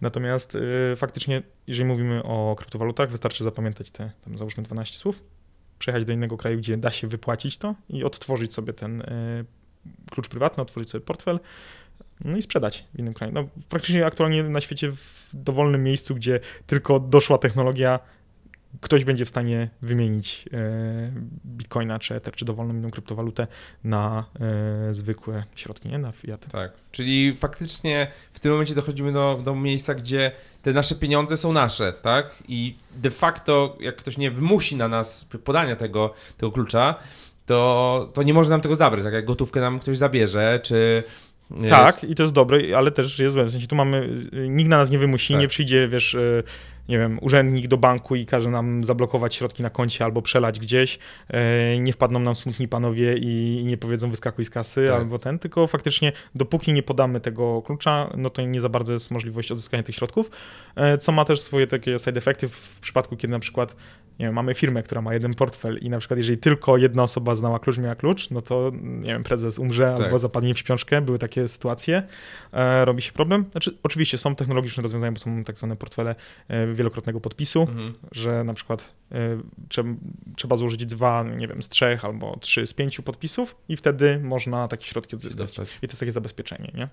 Natomiast 0.00 0.54
y, 0.54 0.96
faktycznie, 0.96 1.42
jeżeli 1.66 1.84
mówimy 1.88 2.22
o 2.22 2.54
kryptowalutach, 2.58 3.10
wystarczy 3.10 3.44
zapamiętać 3.44 3.90
te, 3.90 4.10
tam 4.24 4.38
załóżmy 4.38 4.62
12 4.62 4.98
słów, 4.98 5.22
przejechać 5.78 6.04
do 6.04 6.12
innego 6.12 6.36
kraju, 6.36 6.58
gdzie 6.58 6.76
da 6.76 6.90
się 6.90 7.06
wypłacić 7.06 7.58
to 7.58 7.74
i 7.88 8.04
odtworzyć 8.04 8.54
sobie 8.54 8.72
ten 8.72 9.00
y, 9.00 9.44
klucz 10.10 10.28
prywatny, 10.28 10.62
otworzyć 10.62 10.90
sobie 10.90 11.04
portfel, 11.04 11.40
no 12.24 12.36
i 12.36 12.42
sprzedać 12.42 12.84
w 12.94 12.98
innym 12.98 13.14
kraju. 13.14 13.32
No, 13.32 13.48
praktycznie 13.68 14.06
aktualnie 14.06 14.42
na 14.42 14.60
świecie 14.60 14.92
w 14.92 15.30
dowolnym 15.34 15.84
miejscu, 15.84 16.14
gdzie 16.14 16.40
tylko 16.66 17.00
doszła 17.00 17.38
technologia, 17.38 18.00
ktoś 18.80 19.04
będzie 19.04 19.24
w 19.24 19.28
stanie 19.28 19.70
wymienić 19.82 20.48
e, 20.52 21.12
bitcoina, 21.46 21.98
czy 21.98 22.14
ether, 22.14 22.34
czy 22.34 22.44
dowolną 22.44 22.74
inną 22.74 22.90
kryptowalutę 22.90 23.46
na 23.84 24.24
e, 24.40 24.94
zwykłe 24.94 25.44
środki, 25.54 25.88
nie? 25.88 25.98
Na 25.98 26.12
fiat. 26.12 26.46
Tak, 26.52 26.72
czyli 26.92 27.36
faktycznie 27.36 28.12
w 28.32 28.40
tym 28.40 28.52
momencie 28.52 28.74
dochodzimy 28.74 29.12
do, 29.12 29.40
do 29.44 29.54
miejsca, 29.54 29.94
gdzie 29.94 30.32
te 30.62 30.72
nasze 30.72 30.94
pieniądze 30.94 31.36
są 31.36 31.52
nasze, 31.52 31.92
tak? 31.92 32.42
I 32.48 32.76
de 32.96 33.10
facto, 33.10 33.76
jak 33.80 33.96
ktoś 33.96 34.16
nie 34.16 34.30
wymusi 34.30 34.76
na 34.76 34.88
nas 34.88 35.24
podania 35.44 35.76
tego, 35.76 36.14
tego 36.36 36.52
klucza, 36.52 36.94
to, 37.46 38.10
to 38.14 38.22
nie 38.22 38.34
może 38.34 38.50
nam 38.50 38.60
tego 38.60 38.74
zabrać, 38.74 39.04
tak 39.04 39.12
jak 39.12 39.24
gotówkę 39.24 39.60
nam 39.60 39.78
ktoś 39.78 39.98
zabierze, 39.98 40.60
czy 40.62 41.02
tak, 41.68 42.04
i 42.04 42.14
to 42.14 42.22
jest 42.22 42.32
dobre, 42.32 42.58
ale 42.76 42.90
też 42.90 43.18
jest 43.18 43.34
złe. 43.34 43.44
W 43.44 43.50
sensie 43.50 43.66
tu 43.66 43.76
mamy, 43.76 44.08
nikt 44.32 44.70
na 44.70 44.78
nas 44.78 44.90
nie 44.90 44.98
wymusi, 44.98 45.32
tak. 45.32 45.40
nie 45.40 45.48
przyjdzie, 45.48 45.88
wiesz, 45.88 46.14
e, 46.14 46.42
nie 46.88 46.98
wiem, 46.98 47.18
urzędnik 47.20 47.68
do 47.68 47.76
banku 47.76 48.16
i 48.16 48.26
każe 48.26 48.50
nam 48.50 48.84
zablokować 48.84 49.34
środki 49.34 49.62
na 49.62 49.70
koncie 49.70 50.04
albo 50.04 50.22
przelać 50.22 50.60
gdzieś, 50.60 50.98
nie 51.80 51.92
wpadną 51.92 52.18
nam 52.18 52.34
smutni 52.34 52.68
panowie 52.68 53.16
i 53.16 53.62
nie 53.64 53.76
powiedzą 53.76 54.10
wyskakuj 54.10 54.44
z 54.44 54.50
kasy 54.50 54.86
tak. 54.86 55.00
albo 55.00 55.18
ten, 55.18 55.38
tylko 55.38 55.66
faktycznie 55.66 56.12
dopóki 56.34 56.72
nie 56.72 56.82
podamy 56.82 57.20
tego 57.20 57.62
klucza, 57.62 58.10
no 58.16 58.30
to 58.30 58.42
nie 58.42 58.60
za 58.60 58.68
bardzo 58.68 58.92
jest 58.92 59.10
możliwość 59.10 59.52
odzyskania 59.52 59.82
tych 59.82 59.94
środków, 59.94 60.30
co 60.98 61.12
ma 61.12 61.24
też 61.24 61.40
swoje 61.40 61.66
takie 61.66 61.98
side 61.98 62.18
effecty 62.18 62.48
w 62.48 62.80
przypadku, 62.80 63.16
kiedy 63.16 63.30
na 63.30 63.38
przykład 63.38 63.76
nie 64.18 64.26
wiem, 64.26 64.34
mamy 64.34 64.54
firmę, 64.54 64.82
która 64.82 65.02
ma 65.02 65.14
jeden 65.14 65.34
portfel 65.34 65.78
i 65.78 65.90
na 65.90 65.98
przykład 65.98 66.16
jeżeli 66.16 66.38
tylko 66.38 66.76
jedna 66.76 67.02
osoba 67.02 67.34
znała 67.34 67.58
klucz, 67.58 67.78
miała 67.78 67.94
klucz, 67.94 68.30
no 68.30 68.42
to 68.42 68.72
nie 68.82 69.12
wiem, 69.12 69.22
prezes 69.22 69.58
umrze 69.58 69.94
tak. 69.96 70.04
albo 70.04 70.18
zapadnie 70.18 70.54
w 70.54 70.58
śpiączkę, 70.58 71.00
były 71.00 71.18
takie 71.18 71.48
sytuacje, 71.48 72.02
e, 72.52 72.84
robi 72.84 73.02
się 73.02 73.12
problem. 73.12 73.44
Znaczy, 73.52 73.76
oczywiście 73.82 74.18
są 74.18 74.34
technologiczne 74.34 74.82
rozwiązania, 74.82 75.12
bo 75.12 75.18
są 75.18 75.44
tak 75.44 75.56
zwane 75.56 75.76
portfele 75.76 76.14
wielokrotnego 76.74 77.20
podpisu, 77.20 77.62
mhm. 77.62 77.94
że 78.12 78.44
na 78.44 78.54
przykład 78.54 78.92
y, 79.12 79.16
trzeba 80.36 80.56
złożyć 80.56 80.86
dwa, 80.86 81.24
nie 81.36 81.48
wiem, 81.48 81.62
z 81.62 81.68
trzech 81.68 82.04
albo 82.04 82.36
trzy 82.40 82.66
z 82.66 82.74
pięciu 82.74 83.02
podpisów 83.02 83.56
i 83.68 83.76
wtedy 83.76 84.20
można 84.22 84.68
takie 84.68 84.86
środki 84.86 85.16
odzyskać. 85.16 85.38
Dostać. 85.38 85.68
I 85.82 85.88
to 85.88 85.92
jest 85.92 86.00
takie 86.00 86.12
zabezpieczenie, 86.12 86.72
nie? 86.74 86.88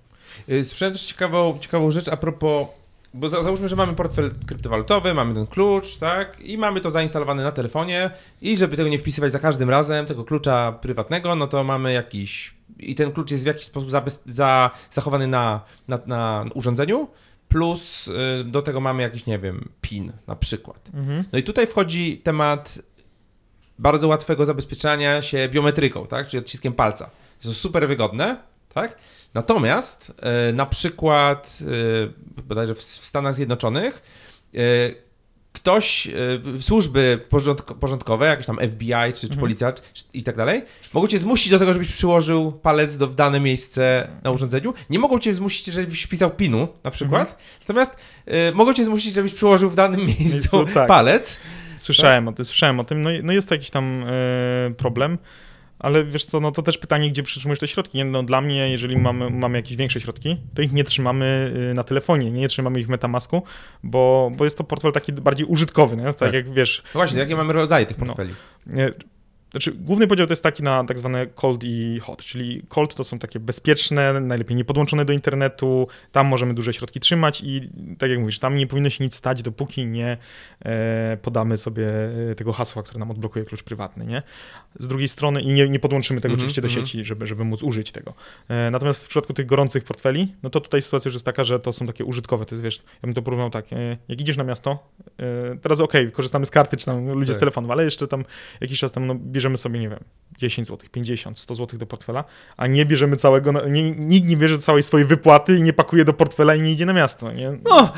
Y, 0.55 0.65
słyszałem 0.65 0.93
też 0.93 1.05
ciekawą, 1.05 1.59
ciekawą 1.59 1.91
rzecz 1.91 2.09
a 2.09 2.17
propos 2.17 2.67
bo 3.13 3.29
za, 3.29 3.43
załóżmy, 3.43 3.69
że 3.69 3.75
mamy 3.75 3.93
portfel 3.93 4.31
kryptowalutowy, 4.45 5.13
mamy 5.13 5.33
ten 5.33 5.47
klucz, 5.47 5.97
tak, 5.97 6.39
i 6.39 6.57
mamy 6.57 6.81
to 6.81 6.91
zainstalowane 6.91 7.43
na 7.43 7.51
telefonie 7.51 8.11
i 8.41 8.57
żeby 8.57 8.77
tego 8.77 8.89
nie 8.89 8.99
wpisywać 8.99 9.31
za 9.31 9.39
każdym 9.39 9.69
razem, 9.69 10.05
tego 10.05 10.23
klucza 10.23 10.71
prywatnego, 10.71 11.35
no 11.35 11.47
to 11.47 11.63
mamy 11.63 11.93
jakiś, 11.93 12.53
i 12.79 12.95
ten 12.95 13.11
klucz 13.11 13.31
jest 13.31 13.43
w 13.43 13.47
jakiś 13.47 13.65
sposób 13.65 13.91
za, 13.91 14.03
za, 14.25 14.71
zachowany 14.91 15.27
na, 15.27 15.61
na, 15.87 15.99
na 16.05 16.45
urządzeniu, 16.53 17.07
plus 17.49 18.07
y, 18.07 18.43
do 18.43 18.61
tego 18.61 18.81
mamy 18.81 19.03
jakiś, 19.03 19.25
nie 19.25 19.39
wiem, 19.39 19.69
PIN 19.81 20.11
na 20.27 20.35
przykład. 20.35 20.89
Mhm. 20.93 21.23
No 21.31 21.39
i 21.39 21.43
tutaj 21.43 21.67
wchodzi 21.67 22.17
temat 22.17 22.79
bardzo 23.79 24.07
łatwego 24.07 24.45
zabezpieczania 24.45 25.21
się 25.21 25.49
biometryką, 25.51 26.07
tak, 26.07 26.27
czyli 26.27 26.39
odciskiem 26.39 26.73
palca. 26.73 27.09
Jest 27.43 27.49
to 27.49 27.53
super 27.53 27.87
wygodne, 27.87 28.37
tak? 28.73 28.97
Natomiast 29.33 30.13
y, 30.49 30.53
na 30.53 30.65
przykład 30.65 31.59
y, 32.37 32.41
bodajże 32.41 32.75
w, 32.75 32.81
Stanach 32.81 33.35
Zjednoczonych 33.35 34.03
ktoś, 35.53 36.07
y, 36.57 36.61
służby 36.61 37.19
porządkowe, 37.79 38.25
jakieś 38.25 38.45
tam 38.45 38.57
FBI 38.57 39.13
czy, 39.13 39.19
czy 39.19 39.25
mhm. 39.25 39.39
policja 39.39 39.71
czy, 39.71 40.03
i 40.13 40.23
tak 40.23 40.37
dalej, 40.37 40.63
mogą 40.93 41.07
cię 41.07 41.17
zmusić 41.17 41.51
do 41.51 41.59
tego, 41.59 41.73
żebyś 41.73 41.91
przyłożył 41.91 42.51
palec 42.51 42.97
do, 42.97 43.07
w 43.07 43.15
dane 43.15 43.39
miejsce 43.39 44.07
na 44.23 44.31
urządzeniu. 44.31 44.73
Nie 44.89 44.99
mogą 44.99 45.19
cię 45.19 45.33
zmusić, 45.33 45.65
żebyś 45.65 46.03
wpisał 46.03 46.31
pinu 46.31 46.67
na 46.83 46.91
przykład, 46.91 47.29
mhm. 47.29 47.39
natomiast 47.59 47.95
y, 48.27 48.55
mogą 48.55 48.73
cię 48.73 48.85
zmusić, 48.85 49.13
żebyś 49.13 49.33
przyłożył 49.33 49.69
w 49.69 49.75
danym 49.75 50.05
miejscu 50.19 50.65
tak. 50.73 50.87
palec. 50.87 51.39
Słyszałem 51.77 52.25
tak? 52.25 52.33
o 52.33 52.35
tym, 52.35 52.45
słyszałem 52.45 52.79
o 52.79 52.83
tym. 52.83 53.01
No, 53.01 53.09
no 53.23 53.33
jest 53.33 53.49
to 53.49 53.55
jakiś 53.55 53.69
tam 53.69 54.03
y, 54.03 54.75
problem. 54.77 55.17
Ale 55.79 56.05
wiesz 56.05 56.25
co, 56.25 56.39
no 56.39 56.51
to 56.51 56.63
też 56.63 56.77
pytanie, 56.77 57.09
gdzie 57.09 57.23
przytrzymujesz 57.23 57.59
te 57.59 57.67
środki. 57.67 58.05
No, 58.05 58.23
dla 58.23 58.41
mnie, 58.41 58.69
jeżeli 58.69 58.97
mamy, 58.97 59.29
mamy 59.29 59.57
jakieś 59.57 59.77
większe 59.77 59.99
środki, 59.99 60.37
to 60.53 60.61
ich 60.61 60.71
nie 60.71 60.83
trzymamy 60.83 61.53
y, 61.71 61.73
na 61.73 61.83
telefonie, 61.83 62.31
nie 62.31 62.47
trzymamy 62.47 62.79
ich 62.79 62.87
w 62.87 62.89
Metamasku, 62.89 63.43
bo, 63.83 64.31
bo 64.35 64.43
jest 64.43 64.57
to 64.57 64.63
portfel 64.63 64.91
taki 64.91 65.13
bardziej 65.13 65.47
użytkowy, 65.47 65.97
nie? 65.97 66.03
Tak, 66.03 66.15
tak 66.15 66.33
jak 66.33 66.49
wiesz... 66.49 66.83
No 66.85 66.99
właśnie, 66.99 67.19
jakie 67.19 67.35
mamy 67.35 67.53
rodzaje 67.53 67.85
tych 67.85 67.97
no. 67.97 68.05
portfeli? 68.05 68.33
No, 68.65 68.83
znaczy, 69.51 69.71
główny 69.71 70.07
podział 70.07 70.27
to 70.27 70.31
jest 70.31 70.43
taki 70.43 70.63
na 70.63 70.83
tak 70.83 70.99
zwane 70.99 71.27
cold 71.27 71.63
i 71.63 71.99
hot, 71.99 72.23
czyli 72.23 72.61
cold 72.67 72.95
to 72.95 73.03
są 73.03 73.19
takie 73.19 73.39
bezpieczne, 73.39 74.19
najlepiej 74.19 74.57
nie 74.57 74.65
podłączone 74.65 75.05
do 75.05 75.13
internetu, 75.13 75.87
tam 76.11 76.27
możemy 76.27 76.53
duże 76.53 76.73
środki 76.73 76.99
trzymać 76.99 77.41
i 77.41 77.69
tak 77.97 78.09
jak 78.09 78.19
mówisz, 78.19 78.39
tam 78.39 78.57
nie 78.57 78.67
powinno 78.67 78.89
się 78.89 79.03
nic 79.03 79.15
stać, 79.15 79.41
dopóki 79.41 79.85
nie 79.85 80.17
e, 80.65 81.17
podamy 81.21 81.57
sobie 81.57 81.87
e, 82.31 82.35
tego 82.35 82.53
hasła, 82.53 82.83
które 82.83 82.99
nam 82.99 83.11
odblokuje 83.11 83.45
klucz 83.45 83.63
prywatny, 83.63 84.05
nie? 84.05 84.21
Z 84.79 84.87
drugiej 84.87 85.07
strony 85.07 85.41
i 85.41 85.47
nie, 85.47 85.69
nie 85.69 85.79
podłączymy 85.79 86.21
tego 86.21 86.31
mm 86.33 86.37
-hmm, 86.37 86.39
oczywiście 86.39 86.61
do 86.61 86.67
mm 86.67 86.77
-hmm. 86.77 86.87
sieci, 86.87 87.05
żeby, 87.05 87.27
żeby 87.27 87.43
móc 87.43 87.63
użyć 87.63 87.91
tego. 87.91 88.13
E, 88.47 88.71
natomiast 88.71 89.03
w 89.03 89.07
przypadku 89.07 89.33
tych 89.33 89.45
gorących 89.45 89.83
portfeli, 89.83 90.33
no 90.43 90.49
to 90.49 90.61
tutaj 90.61 90.81
sytuacja 90.81 91.09
już 91.09 91.15
jest 91.15 91.25
taka, 91.25 91.43
że 91.43 91.59
to 91.59 91.73
są 91.73 91.87
takie 91.87 92.05
użytkowe, 92.05 92.45
to 92.45 92.55
jest 92.55 92.63
wiesz, 92.63 92.77
ja 92.77 93.01
bym 93.01 93.13
to 93.13 93.21
porównał 93.21 93.49
tak, 93.49 93.73
e, 93.73 93.97
jak 94.07 94.21
idziesz 94.21 94.37
na 94.37 94.43
miasto, 94.43 94.89
e, 95.19 95.57
teraz 95.61 95.79
okej, 95.79 96.01
okay, 96.01 96.11
korzystamy 96.11 96.45
z 96.45 96.51
karty, 96.51 96.77
czy 96.77 96.85
tam 96.85 97.07
ludzie 97.09 97.25
tak. 97.25 97.35
z 97.35 97.39
telefonu, 97.39 97.71
ale 97.71 97.83
jeszcze 97.83 98.07
tam 98.07 98.23
jakiś 98.61 98.79
czas 98.79 98.91
temu 98.91 99.05
no, 99.05 99.15
bierzemy 99.39 99.57
sobie, 99.57 99.79
nie 99.79 99.89
wiem, 99.89 100.03
10 100.37 100.67
zł, 100.67 100.89
50, 100.91 101.39
100 101.39 101.55
zł 101.55 101.79
do 101.79 101.85
portfela, 101.85 102.23
a 102.57 102.67
nie 102.67 102.85
bierzemy 102.85 103.17
całego, 103.17 103.51
nie, 103.67 103.91
nikt 103.91 104.27
nie 104.27 104.37
bierze 104.37 104.59
całej 104.59 104.83
swojej 104.83 105.07
wypłaty 105.07 105.57
i 105.57 105.61
nie 105.61 105.73
pakuje 105.73 106.05
do 106.05 106.13
portfela 106.13 106.55
i 106.55 106.61
nie 106.61 106.71
idzie 106.71 106.85
na 106.85 106.93
miasto, 106.93 107.31
nie? 107.31 107.51
No, 107.63 107.93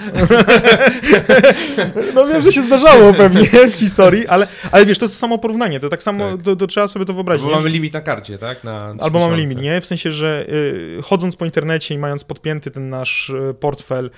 no 2.16 2.28
wiem, 2.28 2.42
że 2.42 2.52
się 2.52 2.62
zdarzało 2.62 3.14
pewnie 3.14 3.46
w 3.72 3.74
historii, 3.74 4.28
ale, 4.28 4.48
ale 4.72 4.86
wiesz, 4.86 5.00
to 5.00 5.06
jest 5.06 5.18
samo 5.18 5.38
porównanie, 5.38 5.80
to 5.80 5.90
tak 5.90 6.04
samo, 6.04 6.32
tak. 6.32 6.42
To, 6.42 6.56
to, 6.56 6.68
trzeba 6.68 6.88
sobie 6.88 7.06
to 7.06 7.14
wyobrazić. 7.14 7.46
Albo 7.46 7.58
mamy 7.58 7.70
limit 7.70 7.94
na 7.94 8.02
karcie, 8.02 8.38
tak? 8.38 8.64
Na 8.64 8.96
Albo 9.00 9.20
mamy 9.20 9.38
limit, 9.38 9.62
nie? 9.62 9.82
W 9.82 9.86
sensie, 9.86 10.12
że 10.12 10.46
y, 10.50 11.02
chodząc 11.04 11.36
po 11.36 11.46
internecie 11.46 11.96
i 11.96 11.98
mając 11.98 12.24
podpięty 12.24 12.72
ten 12.72 12.90
nasz 12.90 13.30
y, 13.30 13.54
portfel, 13.60 14.12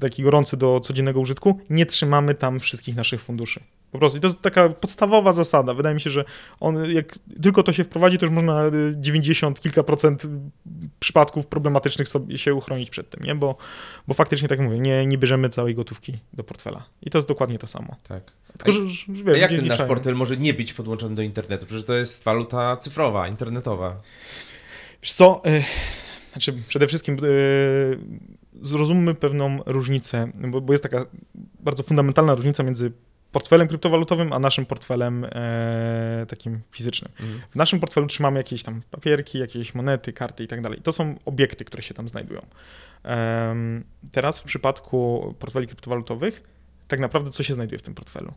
taki 0.00 0.22
gorący 0.22 0.56
do 0.56 0.80
codziennego 0.80 1.20
użytku, 1.20 1.60
nie 1.70 1.86
trzymamy 1.86 2.34
tam 2.34 2.60
wszystkich 2.60 2.96
naszych 2.96 3.22
funduszy. 3.22 3.60
Po 3.92 3.98
prostu. 3.98 4.18
I 4.18 4.20
to 4.20 4.26
jest 4.26 4.42
taka 4.42 4.68
podstawowa 4.68 5.32
zasada. 5.32 5.74
Wydaje 5.74 5.94
mi 5.94 6.00
się, 6.00 6.10
że 6.10 6.24
on, 6.60 6.90
jak 6.90 7.18
tylko 7.42 7.62
to 7.62 7.72
się 7.72 7.84
wprowadzi, 7.84 8.18
to 8.18 8.26
już 8.26 8.34
można 8.34 8.62
90 8.94 9.58
y, 9.58 9.62
kilka 9.62 9.82
procent 9.82 10.22
przypadków 11.00 11.46
problematycznych 11.46 12.08
sobie 12.08 12.38
się 12.38 12.54
uchronić 12.54 12.90
przed 12.90 13.10
tym, 13.10 13.24
nie? 13.24 13.34
Bo, 13.34 13.56
bo 14.08 14.14
faktycznie, 14.14 14.48
tak 14.48 14.58
jak 14.58 14.68
mówię, 14.68 14.80
nie, 14.80 15.06
nie 15.06 15.18
bierzemy 15.18 15.48
całej 15.48 15.74
gotówki 15.74 16.18
do 16.32 16.44
portfela. 16.44 16.84
I 17.02 17.10
to 17.10 17.18
jest 17.18 17.28
dokładnie 17.28 17.58
to 17.58 17.66
samo. 17.66 17.96
Tak. 18.08 18.22
Tylko, 18.58 18.72
że, 18.72 18.88
że, 18.88 19.24
wiesz, 19.24 19.34
A 19.34 19.38
jak 19.38 19.50
ten 19.50 19.66
nasz 19.66 19.82
portfel 19.82 20.14
może 20.14 20.36
nie 20.36 20.54
być 20.54 20.72
podłączony 20.74 21.14
do 21.14 21.22
internetu? 21.22 21.66
Przecież 21.66 21.84
to 21.84 21.94
jest 21.94 22.24
waluta 22.24 22.76
cyfrowa, 22.76 23.28
internetowa. 23.28 23.96
Wiesz 25.02 25.12
co, 25.12 25.42
yy, 25.44 25.64
znaczy 26.32 26.54
przede 26.68 26.86
wszystkim 26.86 27.16
yy, 27.16 27.98
zrozummy 28.62 29.14
pewną 29.14 29.58
różnicę, 29.66 30.32
bo, 30.34 30.60
bo 30.60 30.72
jest 30.72 30.82
taka 30.82 31.06
bardzo 31.60 31.82
fundamentalna 31.82 32.34
różnica 32.34 32.62
między 32.62 32.92
portfelem 33.32 33.68
kryptowalutowym, 33.68 34.32
a 34.32 34.38
naszym 34.38 34.66
portfelem 34.66 35.26
e, 35.32 36.26
takim 36.28 36.60
fizycznym. 36.72 37.12
Mhm. 37.20 37.40
W 37.50 37.56
naszym 37.56 37.80
portfelu 37.80 38.06
trzymamy 38.06 38.40
jakieś 38.40 38.62
tam 38.62 38.82
papierki, 38.90 39.38
jakieś 39.38 39.74
monety, 39.74 40.12
karty 40.12 40.44
i 40.44 40.46
tak 40.46 40.60
dalej. 40.60 40.80
To 40.82 40.92
są 40.92 41.14
obiekty, 41.24 41.64
które 41.64 41.82
się 41.82 41.94
tam 41.94 42.08
znajdują. 42.08 42.46
E, 43.04 43.56
teraz 44.12 44.40
w 44.40 44.44
przypadku 44.44 45.34
portfeli 45.38 45.66
kryptowalutowych, 45.66 46.42
tak 46.88 47.00
naprawdę 47.00 47.30
co 47.30 47.42
się 47.42 47.54
znajduje 47.54 47.78
w 47.78 47.82
tym 47.82 47.94
portfelu? 47.94 48.32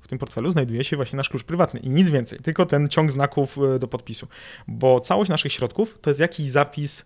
W 0.00 0.08
tym 0.08 0.18
portfelu 0.18 0.50
znajduje 0.50 0.84
się 0.84 0.96
właśnie 0.96 1.16
nasz 1.16 1.28
klucz 1.28 1.44
prywatny 1.44 1.80
i 1.80 1.90
nic 1.90 2.10
więcej, 2.10 2.38
tylko 2.38 2.66
ten 2.66 2.88
ciąg 2.88 3.12
znaków 3.12 3.58
e, 3.58 3.78
do 3.78 3.88
podpisu. 3.88 4.28
Bo 4.68 5.00
całość 5.00 5.30
naszych 5.30 5.52
środków 5.52 5.98
to 6.02 6.10
jest 6.10 6.20
jakiś 6.20 6.46
zapis 6.46 7.00
e, 7.00 7.04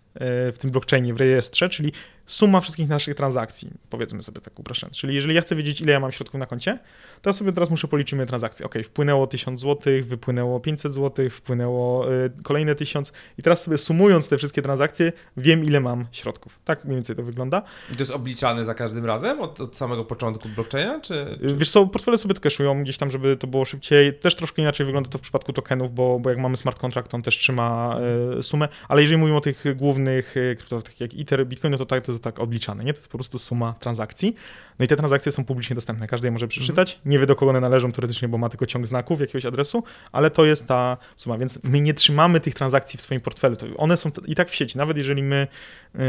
w 0.51 0.57
tym 0.57 0.71
blockchainie, 0.71 1.13
w 1.13 1.17
rejestrze, 1.17 1.69
czyli 1.69 1.91
suma 2.25 2.61
wszystkich 2.61 2.89
naszych 2.89 3.15
transakcji, 3.15 3.69
powiedzmy 3.89 4.23
sobie 4.23 4.41
tak 4.41 4.59
upraszczając. 4.59 4.97
Czyli 4.97 5.15
jeżeli 5.15 5.35
ja 5.35 5.41
chcę 5.41 5.55
wiedzieć, 5.55 5.81
ile 5.81 5.91
ja 5.91 5.99
mam 5.99 6.11
środków 6.11 6.39
na 6.39 6.45
koncie, 6.45 6.79
to 7.21 7.29
ja 7.29 7.33
sobie 7.33 7.51
teraz 7.51 7.69
muszę 7.69 7.87
policzyć 7.87 8.13
moje 8.13 8.27
transakcje. 8.27 8.65
Ok, 8.65 8.75
wpłynęło 8.83 9.27
1000 9.27 9.59
zł, 9.59 9.93
wypłynęło 10.03 10.59
500 10.59 10.93
zł, 10.93 11.29
wpłynęło 11.29 12.13
y, 12.13 12.31
kolejne 12.43 12.75
1000 12.75 13.13
i 13.37 13.43
teraz 13.43 13.61
sobie 13.61 13.77
sumując 13.77 14.29
te 14.29 14.37
wszystkie 14.37 14.61
transakcje, 14.61 15.11
wiem, 15.37 15.63
ile 15.63 15.79
mam 15.79 16.05
środków. 16.11 16.59
Tak 16.65 16.85
mniej 16.85 16.95
więcej 16.95 17.15
to 17.15 17.23
wygląda. 17.23 17.61
I 17.91 17.93
to 17.93 17.99
jest 17.99 18.11
obliczane 18.11 18.65
za 18.65 18.73
każdym 18.73 19.05
razem 19.05 19.41
od, 19.41 19.61
od 19.61 19.75
samego 19.75 20.05
początku 20.05 20.49
blockchaina, 20.49 20.99
czy, 20.99 21.37
czy... 21.47 21.55
Wiesz 21.55 21.71
co, 21.71 21.85
portfele 21.85 22.17
sobie 22.17 22.33
to 22.33 22.41
cashują 22.41 22.83
gdzieś 22.83 22.97
tam, 22.97 23.11
żeby 23.11 23.37
to 23.37 23.47
było 23.47 23.65
szybciej. 23.65 24.13
Też 24.13 24.35
troszkę 24.35 24.61
inaczej 24.61 24.85
wygląda 24.85 25.09
to 25.09 25.17
w 25.17 25.21
przypadku 25.21 25.53
tokenów, 25.53 25.93
bo, 25.93 26.19
bo 26.19 26.29
jak 26.29 26.39
mamy 26.39 26.57
smart 26.57 26.79
contract, 26.79 27.13
on 27.13 27.21
też 27.21 27.37
trzyma 27.37 27.97
y, 28.39 28.43
sumę, 28.43 28.67
ale 28.89 29.01
jeżeli 29.01 29.17
mówimy 29.17 29.37
o 29.37 29.41
tych 29.41 29.63
głównych 29.75 30.37
y, 30.37 30.57
takich 30.69 30.99
jak 30.99 31.11
Ether, 31.19 31.47
Bitcoin, 31.47 31.71
no 31.71 31.77
to 31.77 31.85
tak, 31.85 32.03
to 32.03 32.14
jest 32.15 32.23
tak 32.23 32.39
odliczane, 32.39 32.83
nie? 32.83 32.93
To 32.93 32.99
jest 32.99 33.11
po 33.11 33.17
prostu 33.17 33.39
suma 33.39 33.75
transakcji. 33.79 34.35
No 34.79 34.85
i 34.85 34.87
te 34.87 34.95
transakcje 34.95 35.31
są 35.31 35.45
publicznie 35.45 35.75
dostępne, 35.75 36.07
każdy 36.07 36.27
je 36.27 36.31
może 36.31 36.47
przeczytać. 36.47 36.93
Mm. 36.93 37.11
Nie 37.11 37.19
wie 37.19 37.25
do 37.25 37.35
kogo 37.35 37.49
one 37.49 37.59
należą 37.59 37.91
teoretycznie, 37.91 38.27
bo 38.27 38.37
ma 38.37 38.49
tylko 38.49 38.65
ciąg 38.65 38.87
znaków 38.87 39.19
jakiegoś 39.19 39.45
adresu, 39.45 39.83
ale 40.11 40.29
to 40.31 40.45
jest 40.45 40.67
ta 40.67 40.97
suma, 41.17 41.37
więc 41.37 41.63
my 41.63 41.81
nie 41.81 41.93
trzymamy 41.93 42.39
tych 42.39 42.53
transakcji 42.53 42.97
w 42.97 43.01
swoim 43.01 43.21
portfelu. 43.21 43.55
To 43.55 43.65
one 43.77 43.97
są 43.97 44.11
i 44.25 44.35
tak 44.35 44.49
w 44.49 44.55
sieci, 44.55 44.77
nawet 44.77 44.97
jeżeli 44.97 45.23
my, 45.23 45.47
yy, 45.93 46.01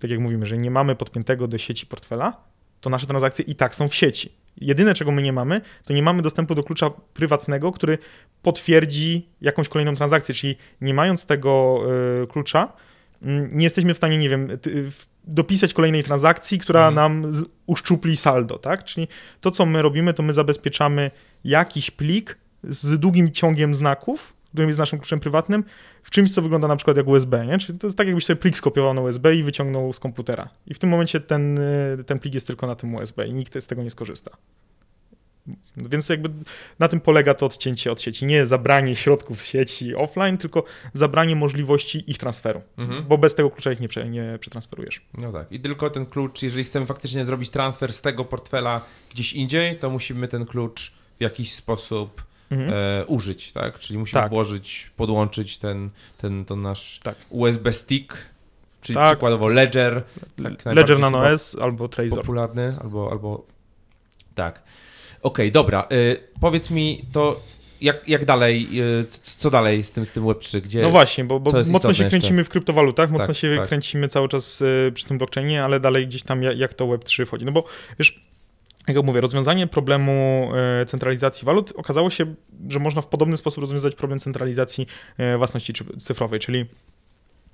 tak 0.00 0.10
jak 0.10 0.20
mówimy, 0.20 0.46
że 0.46 0.58
nie 0.58 0.70
mamy 0.70 0.96
podpiętego 0.96 1.48
do 1.48 1.58
sieci 1.58 1.86
portfela, 1.86 2.36
to 2.80 2.90
nasze 2.90 3.06
transakcje 3.06 3.44
i 3.44 3.54
tak 3.54 3.74
są 3.74 3.88
w 3.88 3.94
sieci. 3.94 4.32
Jedyne, 4.60 4.94
czego 4.94 5.10
my 5.10 5.22
nie 5.22 5.32
mamy, 5.32 5.60
to 5.84 5.92
nie 5.92 6.02
mamy 6.02 6.22
dostępu 6.22 6.54
do 6.54 6.62
klucza 6.62 6.90
prywatnego, 6.90 7.72
który 7.72 7.98
potwierdzi 8.42 9.28
jakąś 9.40 9.68
kolejną 9.68 9.96
transakcję, 9.96 10.34
czyli 10.34 10.56
nie 10.80 10.94
mając 10.94 11.26
tego 11.26 11.82
y, 12.22 12.26
klucza, 12.26 12.72
nie 13.52 13.64
jesteśmy 13.64 13.94
w 13.94 13.96
stanie, 13.96 14.18
nie 14.18 14.28
wiem, 14.28 14.48
dopisać 15.24 15.74
kolejnej 15.74 16.02
transakcji, 16.02 16.58
która 16.58 16.88
mhm. 16.88 16.94
nam 16.94 17.32
uszczupli 17.66 18.16
saldo, 18.16 18.58
tak? 18.58 18.84
Czyli 18.84 19.08
to, 19.40 19.50
co 19.50 19.66
my 19.66 19.82
robimy, 19.82 20.14
to 20.14 20.22
my 20.22 20.32
zabezpieczamy 20.32 21.10
jakiś 21.44 21.90
plik 21.90 22.38
z 22.64 22.98
długim 22.98 23.32
ciągiem 23.32 23.74
znaków, 23.74 24.34
którym 24.54 24.68
jest 24.68 24.78
naszym 24.78 24.98
kluczem 24.98 25.20
prywatnym, 25.20 25.64
w 26.02 26.10
czymś, 26.10 26.34
co 26.34 26.42
wygląda 26.42 26.68
na 26.68 26.76
przykład 26.76 26.96
jak 26.96 27.06
USB, 27.06 27.46
nie? 27.46 27.58
Czyli 27.58 27.78
to 27.78 27.86
jest 27.86 27.98
tak, 27.98 28.06
jakbyś 28.06 28.24
sobie 28.24 28.36
plik 28.36 28.56
skopiował 28.56 28.94
na 28.94 29.00
USB 29.00 29.36
i 29.36 29.42
wyciągnął 29.42 29.92
z 29.92 30.00
komputera. 30.00 30.48
I 30.66 30.74
w 30.74 30.78
tym 30.78 30.90
momencie 30.90 31.20
ten, 31.20 31.58
y, 31.58 32.04
ten 32.06 32.18
plik 32.18 32.34
jest 32.34 32.46
tylko 32.46 32.66
na 32.66 32.76
tym 32.76 32.94
USB 32.94 33.26
i 33.26 33.32
nikt 33.32 33.62
z 33.62 33.66
tego 33.66 33.82
nie 33.82 33.90
skorzysta. 33.90 34.30
Więc 35.76 36.08
jakby 36.08 36.30
na 36.78 36.88
tym 36.88 37.00
polega 37.00 37.34
to 37.34 37.46
odcięcie 37.46 37.92
od 37.92 38.00
sieci. 38.00 38.26
Nie 38.26 38.46
zabranie 38.46 38.96
środków 38.96 39.42
z 39.42 39.46
sieci 39.46 39.94
offline, 39.94 40.38
tylko 40.38 40.64
zabranie 40.94 41.36
możliwości 41.36 42.10
ich 42.10 42.18
transferu, 42.18 42.62
mhm. 42.78 43.04
bo 43.04 43.18
bez 43.18 43.34
tego 43.34 43.50
klucza 43.50 43.72
ich 43.72 43.80
nie, 43.80 43.88
prze, 43.88 44.08
nie 44.08 44.38
przetransferujesz. 44.40 45.00
No 45.18 45.32
tak. 45.32 45.52
I 45.52 45.60
tylko 45.60 45.90
ten 45.90 46.06
klucz, 46.06 46.42
jeżeli 46.42 46.64
chcemy 46.64 46.86
faktycznie 46.86 47.24
zrobić 47.24 47.50
transfer 47.50 47.92
z 47.92 48.02
tego 48.02 48.24
portfela 48.24 48.80
gdzieś 49.10 49.32
indziej, 49.32 49.78
to 49.78 49.90
musimy 49.90 50.28
ten 50.28 50.46
klucz 50.46 50.92
w 51.18 51.22
jakiś 51.22 51.52
sposób 51.54 52.22
mhm. 52.50 52.72
e, 52.74 53.06
użyć, 53.06 53.52
tak? 53.52 53.78
Czyli 53.78 53.98
musimy 53.98 54.22
tak. 54.22 54.30
włożyć, 54.30 54.90
podłączyć 54.96 55.58
ten, 55.58 55.90
ten 56.18 56.44
to 56.44 56.56
nasz 56.56 57.00
tak. 57.02 57.16
USB 57.30 57.72
stick, 57.72 58.16
czyli 58.80 58.94
tak. 58.94 59.08
przykładowo 59.08 59.48
Ledger. 59.48 60.02
Tak, 60.42 60.74
Ledger 60.74 60.98
Nano 60.98 61.30
S 61.30 61.56
albo 61.60 61.88
Trezor. 61.88 62.18
Popularny, 62.18 62.76
albo, 62.82 63.10
albo 63.10 63.46
tak. 64.34 64.62
Okej, 65.24 65.46
okay, 65.46 65.50
dobra. 65.50 65.86
Y, 65.92 66.20
powiedz 66.40 66.70
mi 66.70 67.04
to, 67.12 67.40
jak, 67.80 68.08
jak 68.08 68.24
dalej, 68.24 68.68
y, 69.00 69.04
co 69.22 69.50
dalej 69.50 69.84
z 69.84 69.92
tym, 69.92 70.06
z 70.06 70.12
tym 70.12 70.24
Web3? 70.24 70.60
Gdzie, 70.60 70.82
no 70.82 70.90
właśnie, 70.90 71.24
bo, 71.24 71.40
bo 71.40 71.52
mocno 71.70 71.94
się 71.94 72.04
kręcimy 72.08 72.38
jeszcze? 72.38 72.44
w 72.44 72.48
kryptowalutach, 72.48 73.10
mocno 73.10 73.26
tak, 73.26 73.36
się 73.36 73.56
tak. 73.56 73.68
kręcimy 73.68 74.08
cały 74.08 74.28
czas 74.28 74.60
y, 74.60 74.92
przy 74.94 75.04
tym 75.04 75.18
blockchainie, 75.18 75.64
ale 75.64 75.80
dalej 75.80 76.06
gdzieś 76.06 76.22
tam 76.22 76.42
jak, 76.42 76.58
jak 76.58 76.74
to 76.74 76.86
Web3 76.86 77.26
wchodzi. 77.26 77.44
No 77.44 77.52
bo 77.52 77.64
wiesz, 77.98 78.20
jak 78.88 79.04
mówię, 79.04 79.20
rozwiązanie 79.20 79.66
problemu 79.66 80.48
y, 80.82 80.86
centralizacji 80.86 81.46
walut 81.46 81.72
okazało 81.76 82.10
się, 82.10 82.34
że 82.68 82.78
można 82.78 83.02
w 83.02 83.06
podobny 83.08 83.36
sposób 83.36 83.60
rozwiązać 83.60 83.94
problem 83.94 84.20
centralizacji 84.20 84.86
y, 85.34 85.38
własności 85.38 85.72
cyfrowej, 85.98 86.40
czyli 86.40 86.64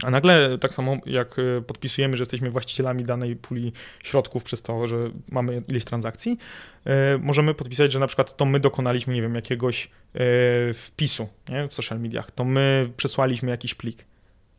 a 0.03 0.11
nagle 0.11 0.59
tak 0.59 0.75
samo 0.75 0.97
jak 1.07 1.37
e, 1.39 1.63
podpisujemy, 1.63 2.17
że 2.17 2.23
jesteśmy 2.23 2.51
właścicielami 2.51 3.05
danej 3.05 3.37
puli 3.37 3.73
środków 4.03 4.45
przez 4.45 4.63
to, 4.63 4.87
że 4.87 4.97
mamy 5.29 5.63
ileś 5.69 5.85
transakcji, 5.85 6.39
e, 6.85 7.19
możemy 7.19 7.55
podpisać, 7.55 7.93
że 7.93 7.99
na 7.99 8.07
przykład 8.07 8.37
to 8.37 8.45
my 8.45 8.61
dokonaliśmy, 8.61 9.15
nie 9.15 9.23
wiem, 9.23 9.35
jakiegoś 9.35 9.85
e, 10.15 10.19
wpisu 10.75 11.29
nie, 11.49 11.69
w 11.69 11.75
social 11.75 12.01
mediach, 12.01 12.31
to 12.31 12.45
my 12.45 12.91
przesłaliśmy 12.97 13.51
jakiś 13.51 13.75
plik. 13.75 14.05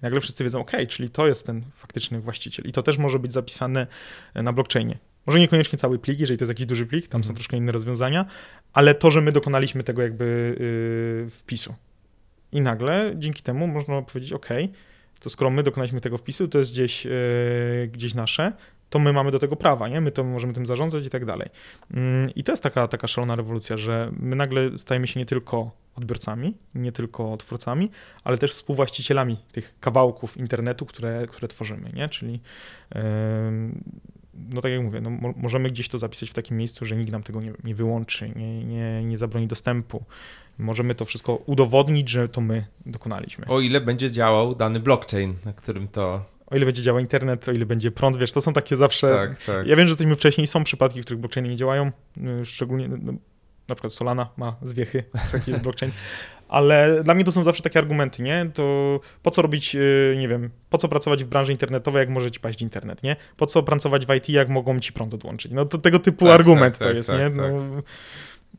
nagle 0.01 0.19
wszyscy 0.21 0.43
wiedzą, 0.43 0.59
ok, 0.59 0.71
czyli 0.89 1.09
to 1.09 1.27
jest 1.27 1.45
ten 1.45 1.61
faktyczny 1.75 2.19
właściciel 2.19 2.65
i 2.65 2.71
to 2.71 2.83
też 2.83 2.97
może 2.97 3.19
być 3.19 3.33
zapisane 3.33 3.87
na 4.35 4.53
blockchainie. 4.53 4.97
Może 5.25 5.39
niekoniecznie 5.39 5.79
cały 5.79 5.99
plik, 5.99 6.19
jeżeli 6.19 6.37
to 6.37 6.43
jest 6.43 6.49
jakiś 6.49 6.65
duży 6.65 6.85
plik, 6.85 7.07
tam 7.07 7.23
są 7.23 7.27
mhm. 7.27 7.35
troszkę 7.35 7.57
inne 7.57 7.71
rozwiązania, 7.71 8.25
ale 8.73 8.95
to, 8.95 9.11
że 9.11 9.21
my 9.21 9.31
dokonaliśmy 9.31 9.83
tego 9.83 10.01
jakby 10.01 10.55
wpisu. 11.31 11.75
I 12.51 12.61
nagle 12.61 13.13
dzięki 13.15 13.43
temu 13.43 13.67
można 13.67 14.01
powiedzieć, 14.01 14.33
ok, 14.33 14.49
to 15.21 15.29
skoro 15.29 15.51
my 15.51 15.63
dokonaliśmy 15.63 16.01
tego 16.01 16.17
wpisu, 16.17 16.47
to 16.47 16.59
jest 16.59 16.71
gdzieś, 16.71 17.05
yy, 17.05 17.11
gdzieś 17.91 18.13
nasze, 18.13 18.53
to 18.89 18.99
my 18.99 19.13
mamy 19.13 19.31
do 19.31 19.39
tego 19.39 19.55
prawa, 19.55 19.87
nie? 19.87 20.01
My 20.01 20.11
to 20.11 20.23
możemy 20.23 20.53
tym 20.53 20.65
zarządzać 20.65 21.05
i 21.05 21.09
tak 21.09 21.25
dalej. 21.25 21.49
Yy, 21.91 21.99
I 22.35 22.43
to 22.43 22.51
jest 22.51 22.63
taka, 22.63 22.87
taka 22.87 23.07
szalona 23.07 23.35
rewolucja, 23.35 23.77
że 23.77 24.11
my 24.19 24.35
nagle 24.35 24.77
stajemy 24.77 25.07
się 25.07 25.19
nie 25.19 25.25
tylko 25.25 25.71
odbiorcami, 25.95 26.57
nie 26.75 26.91
tylko 26.91 27.37
twórcami, 27.37 27.91
ale 28.23 28.37
też 28.37 28.51
współwłaścicielami 28.51 29.37
tych 29.51 29.73
kawałków 29.79 30.37
internetu, 30.37 30.85
które, 30.85 31.25
które 31.27 31.47
tworzymy, 31.47 31.91
nie? 31.93 32.09
Czyli 32.09 32.39
no 34.49 34.61
tak 34.61 34.71
jak 34.71 34.81
mówię, 34.81 35.01
no, 35.01 35.33
możemy 35.35 35.69
gdzieś 35.69 35.89
to 35.89 35.97
zapisać 35.97 36.29
w 36.29 36.33
takim 36.33 36.57
miejscu, 36.57 36.85
że 36.85 36.95
nikt 36.95 37.11
nam 37.11 37.23
tego 37.23 37.41
nie, 37.41 37.53
nie 37.63 37.75
wyłączy, 37.75 38.31
nie, 38.35 38.65
nie, 38.65 39.03
nie 39.03 39.17
zabroni 39.17 39.47
dostępu. 39.47 40.03
Możemy 40.57 40.95
to 40.95 41.05
wszystko 41.05 41.35
udowodnić, 41.35 42.09
że 42.09 42.29
to 42.29 42.41
my 42.41 42.65
dokonaliśmy. 42.85 43.45
O 43.45 43.59
ile 43.59 43.81
będzie 43.81 44.11
działał 44.11 44.55
dany 44.55 44.79
blockchain, 44.79 45.33
na 45.45 45.53
którym 45.53 45.87
to 45.87 46.25
o 46.51 46.55
ile 46.55 46.65
będzie 46.65 46.81
działał 46.81 46.99
internet, 46.99 47.49
o 47.49 47.51
ile 47.51 47.65
będzie 47.65 47.91
prąd, 47.91 48.17
wiesz, 48.17 48.31
to 48.31 48.41
są 48.41 48.53
takie 48.53 48.77
zawsze... 48.77 49.09
Tak, 49.09 49.43
tak. 49.43 49.67
Ja 49.67 49.75
wiem, 49.75 49.87
że 49.87 49.91
jesteśmy 49.91 50.15
wcześniej, 50.15 50.47
są 50.47 50.63
przypadki, 50.63 51.01
w 51.01 51.05
których 51.05 51.19
blockchainy 51.19 51.49
nie 51.49 51.55
działają, 51.55 51.91
y, 52.41 52.45
szczególnie 52.45 52.87
no, 52.87 53.13
na 53.67 53.75
przykład 53.75 53.93
Solana 53.93 54.29
ma 54.37 54.55
zwiechy, 54.61 55.03
taki 55.31 55.51
jest 55.51 55.63
blockchain, 55.63 55.91
ale 56.47 57.03
dla 57.03 57.13
mnie 57.13 57.23
to 57.23 57.31
są 57.31 57.43
zawsze 57.43 57.63
takie 57.63 57.79
argumenty, 57.79 58.23
nie? 58.23 58.51
To 58.53 58.99
po 59.23 59.31
co 59.31 59.41
robić, 59.41 59.75
y, 59.75 60.15
nie 60.17 60.27
wiem, 60.27 60.49
po 60.69 60.77
co 60.77 60.87
pracować 60.87 61.23
w 61.23 61.27
branży 61.27 61.51
internetowej, 61.51 61.99
jak 61.99 62.09
może 62.09 62.31
ci 62.31 62.39
paść 62.39 62.61
internet, 62.61 63.03
nie? 63.03 63.15
Po 63.37 63.45
co 63.45 63.63
pracować 63.63 64.05
w 64.05 64.13
IT, 64.13 64.29
jak 64.29 64.49
mogą 64.49 64.79
ci 64.79 64.93
prąd 64.93 65.13
odłączyć? 65.13 65.51
No 65.51 65.65
to 65.65 65.77
tego 65.77 65.99
typu 65.99 66.25
tak, 66.25 66.35
argument 66.35 66.73
tak, 66.73 66.79
to 66.79 66.85
tak, 66.85 66.95
jest, 66.95 67.09
tak, 67.09 67.19
nie? 67.19 67.29
No, 67.29 67.81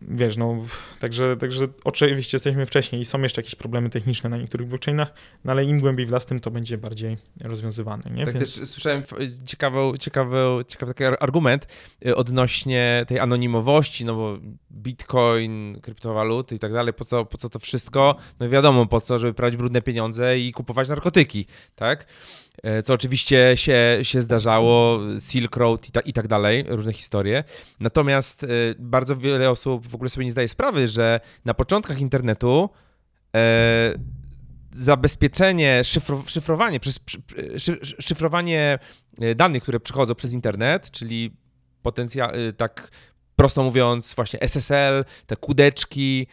wiesz, 0.08 0.36
no, 0.36 0.56
także, 0.98 1.36
także 1.36 1.68
oczywiście 1.84 2.36
jesteśmy 2.36 2.66
wcześniej 2.66 3.02
i 3.02 3.04
są 3.04 3.22
jeszcze 3.22 3.40
jakieś 3.40 3.54
problemy 3.54 3.90
techniczne 3.90 4.30
na 4.30 4.36
niektórych 4.36 4.68
blockchainach, 4.68 5.12
no 5.44 5.52
ale 5.52 5.64
im 5.64 5.78
głębiej 5.80 6.06
w 6.06 6.10
las, 6.10 6.26
tym 6.26 6.40
to 6.40 6.50
będzie 6.50 6.78
bardziej 6.78 7.16
rozwiązywane, 7.40 8.02
nie? 8.10 8.24
Tak 8.24 8.34
Więc... 8.34 8.56
też 8.56 8.68
słyszałem 8.68 9.02
ciekawy, 9.46 9.78
ciekawy, 9.98 10.38
ciekawy 10.68 10.94
taki 10.94 11.04
argument 11.20 11.66
y, 12.06 12.16
odnośnie 12.16 13.04
tej 13.08 13.18
anonimowości, 13.18 14.04
no 14.04 14.14
bo 14.14 14.38
bitcoin, 14.72 15.80
kryptowaluty 15.80 16.54
i 16.54 16.58
tak 16.58 16.72
dalej, 16.72 16.94
po 16.94 17.04
co, 17.04 17.24
po 17.24 17.38
co 17.38 17.48
to 17.48 17.58
wszystko? 17.58 18.16
No 18.40 18.48
wiadomo 18.48 18.86
po 18.86 19.00
co, 19.00 19.18
żeby 19.18 19.32
brać 19.32 19.56
brudne 19.56 19.82
pieniądze 19.82 20.38
i 20.38 20.52
kupować 20.52 20.88
narkotyki, 20.88 21.46
tak? 21.74 22.06
E, 22.62 22.82
co 22.82 22.94
oczywiście 22.94 23.52
się, 23.54 23.98
się 24.02 24.22
zdarzało, 24.22 25.00
Silk 25.20 25.56
Road 25.56 25.88
i, 25.88 25.92
ta, 25.92 26.00
i 26.00 26.12
tak 26.12 26.28
dalej, 26.28 26.64
różne 26.68 26.92
historie. 26.92 27.44
Natomiast 27.80 28.44
e, 28.44 28.46
bardzo 28.78 29.16
wiele 29.16 29.50
osób 29.50 29.88
w 29.88 29.94
ogóle 29.94 30.10
sobie 30.10 30.26
nie 30.26 30.32
zdaje 30.32 30.48
sprawy, 30.48 30.88
że 30.88 31.20
na 31.44 31.54
początkach 31.54 32.00
internetu 32.00 32.70
e, 33.36 33.94
zabezpieczenie, 34.72 35.84
szyfro, 35.84 36.22
szyfrowanie, 36.26 36.80
przez, 36.80 37.00
szyfrowanie 37.98 38.78
danych, 39.36 39.62
które 39.62 39.80
przychodzą 39.80 40.14
przez 40.14 40.32
internet, 40.32 40.90
czyli 40.90 41.30
potencjał, 41.82 42.30
tak 42.56 42.90
prosto 43.36 43.62
mówiąc, 43.62 44.14
właśnie 44.14 44.40
SSL, 44.40 45.04
te 45.26 45.36
kudeczki, 45.36 46.26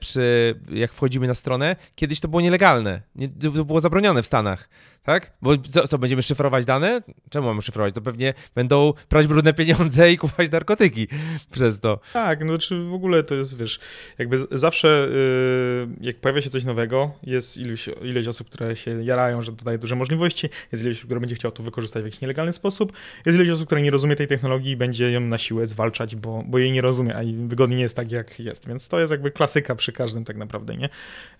przy, 0.00 0.54
jak 0.72 0.92
wchodzimy 0.92 1.26
na 1.26 1.34
stronę, 1.34 1.76
kiedyś 1.94 2.20
to 2.20 2.28
było 2.28 2.40
nielegalne. 2.40 3.02
Nie, 3.14 3.28
to 3.28 3.64
było 3.64 3.80
zabronione 3.80 4.22
w 4.22 4.26
Stanach 4.26 4.68
tak? 5.10 5.32
Bo 5.42 5.58
co, 5.58 5.88
co, 5.88 5.98
będziemy 5.98 6.22
szyfrować 6.22 6.64
dane? 6.64 7.02
Czemu 7.30 7.46
mamy 7.46 7.62
szyfrować? 7.62 7.94
To 7.94 8.00
pewnie 8.00 8.34
będą 8.54 8.92
prać 9.08 9.26
brudne 9.26 9.52
pieniądze 9.54 10.12
i 10.12 10.18
kupować 10.18 10.50
narkotyki 10.50 11.08
przez 11.50 11.80
to. 11.80 12.00
Tak, 12.12 12.44
no 12.44 12.58
czy 12.58 12.84
w 12.84 12.94
ogóle 12.94 13.22
to 13.22 13.34
jest, 13.34 13.56
wiesz, 13.56 13.80
jakby 14.18 14.38
zawsze 14.50 15.08
yy, 15.10 15.96
jak 16.00 16.16
pojawia 16.16 16.42
się 16.42 16.50
coś 16.50 16.64
nowego, 16.64 17.10
jest 17.22 17.56
ilość, 17.56 17.90
ilość 18.02 18.28
osób, 18.28 18.48
które 18.48 18.76
się 18.76 19.04
jarają, 19.04 19.42
że 19.42 19.52
dodaje 19.52 19.78
duże 19.78 19.96
możliwości, 19.96 20.48
jest 20.72 20.84
ilość 20.84 20.98
osób, 20.98 21.08
które 21.08 21.20
będzie 21.20 21.36
chciał 21.36 21.50
to 21.50 21.62
wykorzystać 21.62 22.02
w 22.02 22.06
jakiś 22.06 22.20
nielegalny 22.20 22.52
sposób, 22.52 22.92
jest 23.26 23.36
ilość 23.36 23.50
osób, 23.50 23.66
które 23.66 23.82
nie 23.82 23.90
rozumie 23.90 24.16
tej 24.16 24.26
technologii 24.26 24.72
i 24.72 24.76
będzie 24.76 25.10
ją 25.12 25.20
na 25.20 25.38
siłę 25.38 25.66
zwalczać, 25.66 26.16
bo, 26.16 26.44
bo 26.46 26.58
jej 26.58 26.72
nie 26.72 26.80
rozumie, 26.80 27.16
a 27.16 27.20
wygodnie 27.46 27.76
nie 27.76 27.82
jest 27.82 27.96
tak, 27.96 28.12
jak 28.12 28.40
jest. 28.40 28.68
Więc 28.68 28.88
to 28.88 29.00
jest 29.00 29.10
jakby 29.10 29.30
klasyka 29.30 29.74
przy 29.74 29.92
każdym 29.92 30.24
tak 30.24 30.36
naprawdę, 30.36 30.76
nie? 30.76 30.88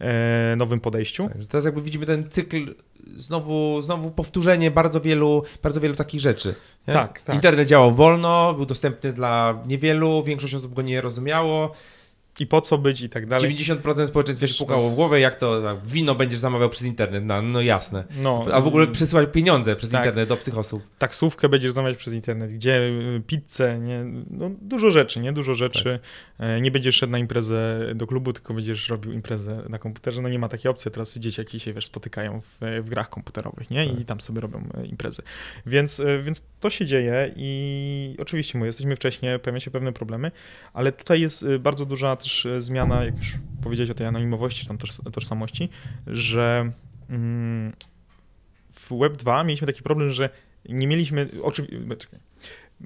E, 0.00 0.54
nowym 0.56 0.80
podejściu. 0.80 1.22
Tak, 1.22 1.36
teraz 1.48 1.64
jakby 1.64 1.82
widzimy 1.82 2.06
ten 2.06 2.30
cykl 2.30 2.74
znowu, 3.14 3.59
znowu 3.80 4.10
powtórzenie 4.10 4.70
bardzo 4.70 5.00
wielu, 5.00 5.42
bardzo 5.62 5.80
wielu 5.80 5.94
takich 5.94 6.20
rzeczy. 6.20 6.54
Tak, 6.86 7.22
tak. 7.22 7.34
Internet 7.34 7.68
działał 7.68 7.92
wolno, 7.92 8.54
był 8.54 8.66
dostępny 8.66 9.12
dla 9.12 9.62
niewielu, 9.66 10.22
większość 10.22 10.54
osób 10.54 10.74
go 10.74 10.82
nie 10.82 11.00
rozumiało 11.00 11.72
i 12.38 12.46
po 12.46 12.60
co 12.60 12.78
być 12.78 13.00
i 13.00 13.08
tak 13.08 13.26
dalej. 13.26 13.56
90% 13.56 14.06
społeczeństwa 14.06 14.46
się 14.46 14.58
pukało 14.58 14.90
w 14.90 14.94
głowę, 14.94 15.20
jak 15.20 15.36
to 15.36 15.62
wino 15.86 16.14
będziesz 16.14 16.40
zamawiał 16.40 16.70
przez 16.70 16.86
internet, 16.86 17.24
no, 17.24 17.42
no 17.42 17.60
jasne. 17.60 18.04
No, 18.22 18.44
A 18.52 18.60
w 18.60 18.66
ogóle 18.66 18.86
przesyłać 18.86 19.28
pieniądze 19.32 19.76
przez 19.76 19.90
tak, 19.90 20.00
internet 20.00 20.28
do 20.28 20.34
obcych 20.34 20.58
osób. 20.58 20.82
Taksówkę 20.98 21.48
będziesz 21.48 21.72
zamawiać 21.72 21.98
przez 21.98 22.14
internet, 22.14 22.52
gdzie 22.52 22.78
y, 23.16 23.22
pizzę, 23.26 23.78
nie? 23.78 24.04
No, 24.30 24.50
dużo 24.62 24.90
rzeczy, 24.90 25.20
nie? 25.20 25.32
Dużo 25.32 25.54
rzeczy. 25.54 26.00
Tak. 26.38 26.46
E, 26.48 26.60
nie 26.60 26.70
będziesz 26.70 26.96
szedł 26.96 27.12
na 27.12 27.18
imprezę 27.18 27.80
do 27.94 28.06
klubu, 28.06 28.32
tylko 28.32 28.54
będziesz 28.54 28.88
robił 28.88 29.12
imprezę 29.12 29.62
na 29.68 29.78
komputerze. 29.78 30.22
No 30.22 30.28
nie 30.28 30.38
ma 30.38 30.48
takiej 30.48 30.70
opcji, 30.70 30.90
teraz 30.90 31.18
dzieciaki 31.18 31.60
się 31.60 31.72
wiesz, 31.72 31.86
spotykają 31.86 32.40
w, 32.40 32.58
w 32.82 32.88
grach 32.88 33.10
komputerowych, 33.10 33.70
nie? 33.70 33.86
Tak. 33.86 34.00
I 34.00 34.04
tam 34.04 34.20
sobie 34.20 34.40
robią 34.40 34.68
e, 34.74 34.86
imprezy. 34.86 35.22
Więc, 35.66 36.00
e, 36.00 36.22
więc 36.22 36.42
to 36.60 36.70
się 36.70 36.86
dzieje 36.86 37.32
i 37.36 38.16
oczywiście 38.18 38.58
my 38.58 38.66
jesteśmy 38.66 38.96
wcześniej, 38.96 39.38
pojawiają 39.38 39.60
się 39.60 39.70
pewne 39.70 39.92
problemy, 39.92 40.30
ale 40.72 40.92
tutaj 40.92 41.20
jest 41.20 41.46
bardzo 41.58 41.86
duża 41.86 42.16
też 42.22 42.46
e, 42.46 42.62
zmiana, 42.62 43.04
jak 43.04 43.16
już 43.16 43.38
powiedziałeś 43.62 43.90
o 43.90 43.94
tej 43.94 44.06
anonimowości, 44.06 44.66
tam 44.66 44.78
tożsamości, 45.12 45.68
że 46.06 46.72
mm, 47.10 47.72
w 48.72 48.98
Web 48.98 49.16
2 49.16 49.44
mieliśmy 49.44 49.66
taki 49.66 49.82
problem, 49.82 50.10
że 50.10 50.30
nie 50.68 50.86
mieliśmy, 50.86 51.28
oczywiście, 51.42 51.78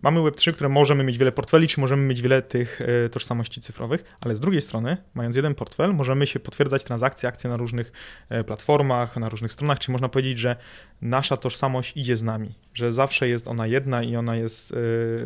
mamy 0.03 0.21
Web3, 0.21 0.53
które 0.53 0.69
możemy 0.69 1.05
mieć 1.05 1.19
wiele 1.19 1.33
portfeli, 1.33 1.69
czy 1.69 1.81
możemy 1.81 2.03
mieć 2.03 2.23
wiele 2.23 2.43
tych 2.43 2.81
e, 2.81 3.09
tożsamości 3.09 3.61
cyfrowych, 3.61 4.05
ale 4.21 4.37
z 4.37 4.41
drugiej 4.41 4.61
strony, 4.61 4.97
mając 5.15 5.37
jeden 5.37 5.55
portfel, 5.55 5.95
możemy 5.95 6.27
się 6.27 6.41
potwierdzać 6.41 6.85
transakcje, 6.85 7.29
akcje 7.29 7.51
na 7.51 7.57
różnych 7.57 7.93
e, 8.29 8.45
platformach, 8.45 9.17
na 9.17 9.29
różnych 9.29 9.53
stronach, 9.53 9.79
czyli 9.79 9.93
można 9.93 10.09
powiedzieć, 10.09 10.39
że 10.39 10.57
nasza 11.03 11.37
tożsamość 11.37 11.97
idzie 11.97 12.17
z 12.17 12.23
nami, 12.23 12.55
że 12.75 12.93
zawsze 12.93 13.29
jest 13.29 13.49
ona 13.49 13.67
jedna 13.67 14.03
i 14.03 14.17
ona 14.17 14.37
jest, 14.37 14.73
e, 14.73 14.77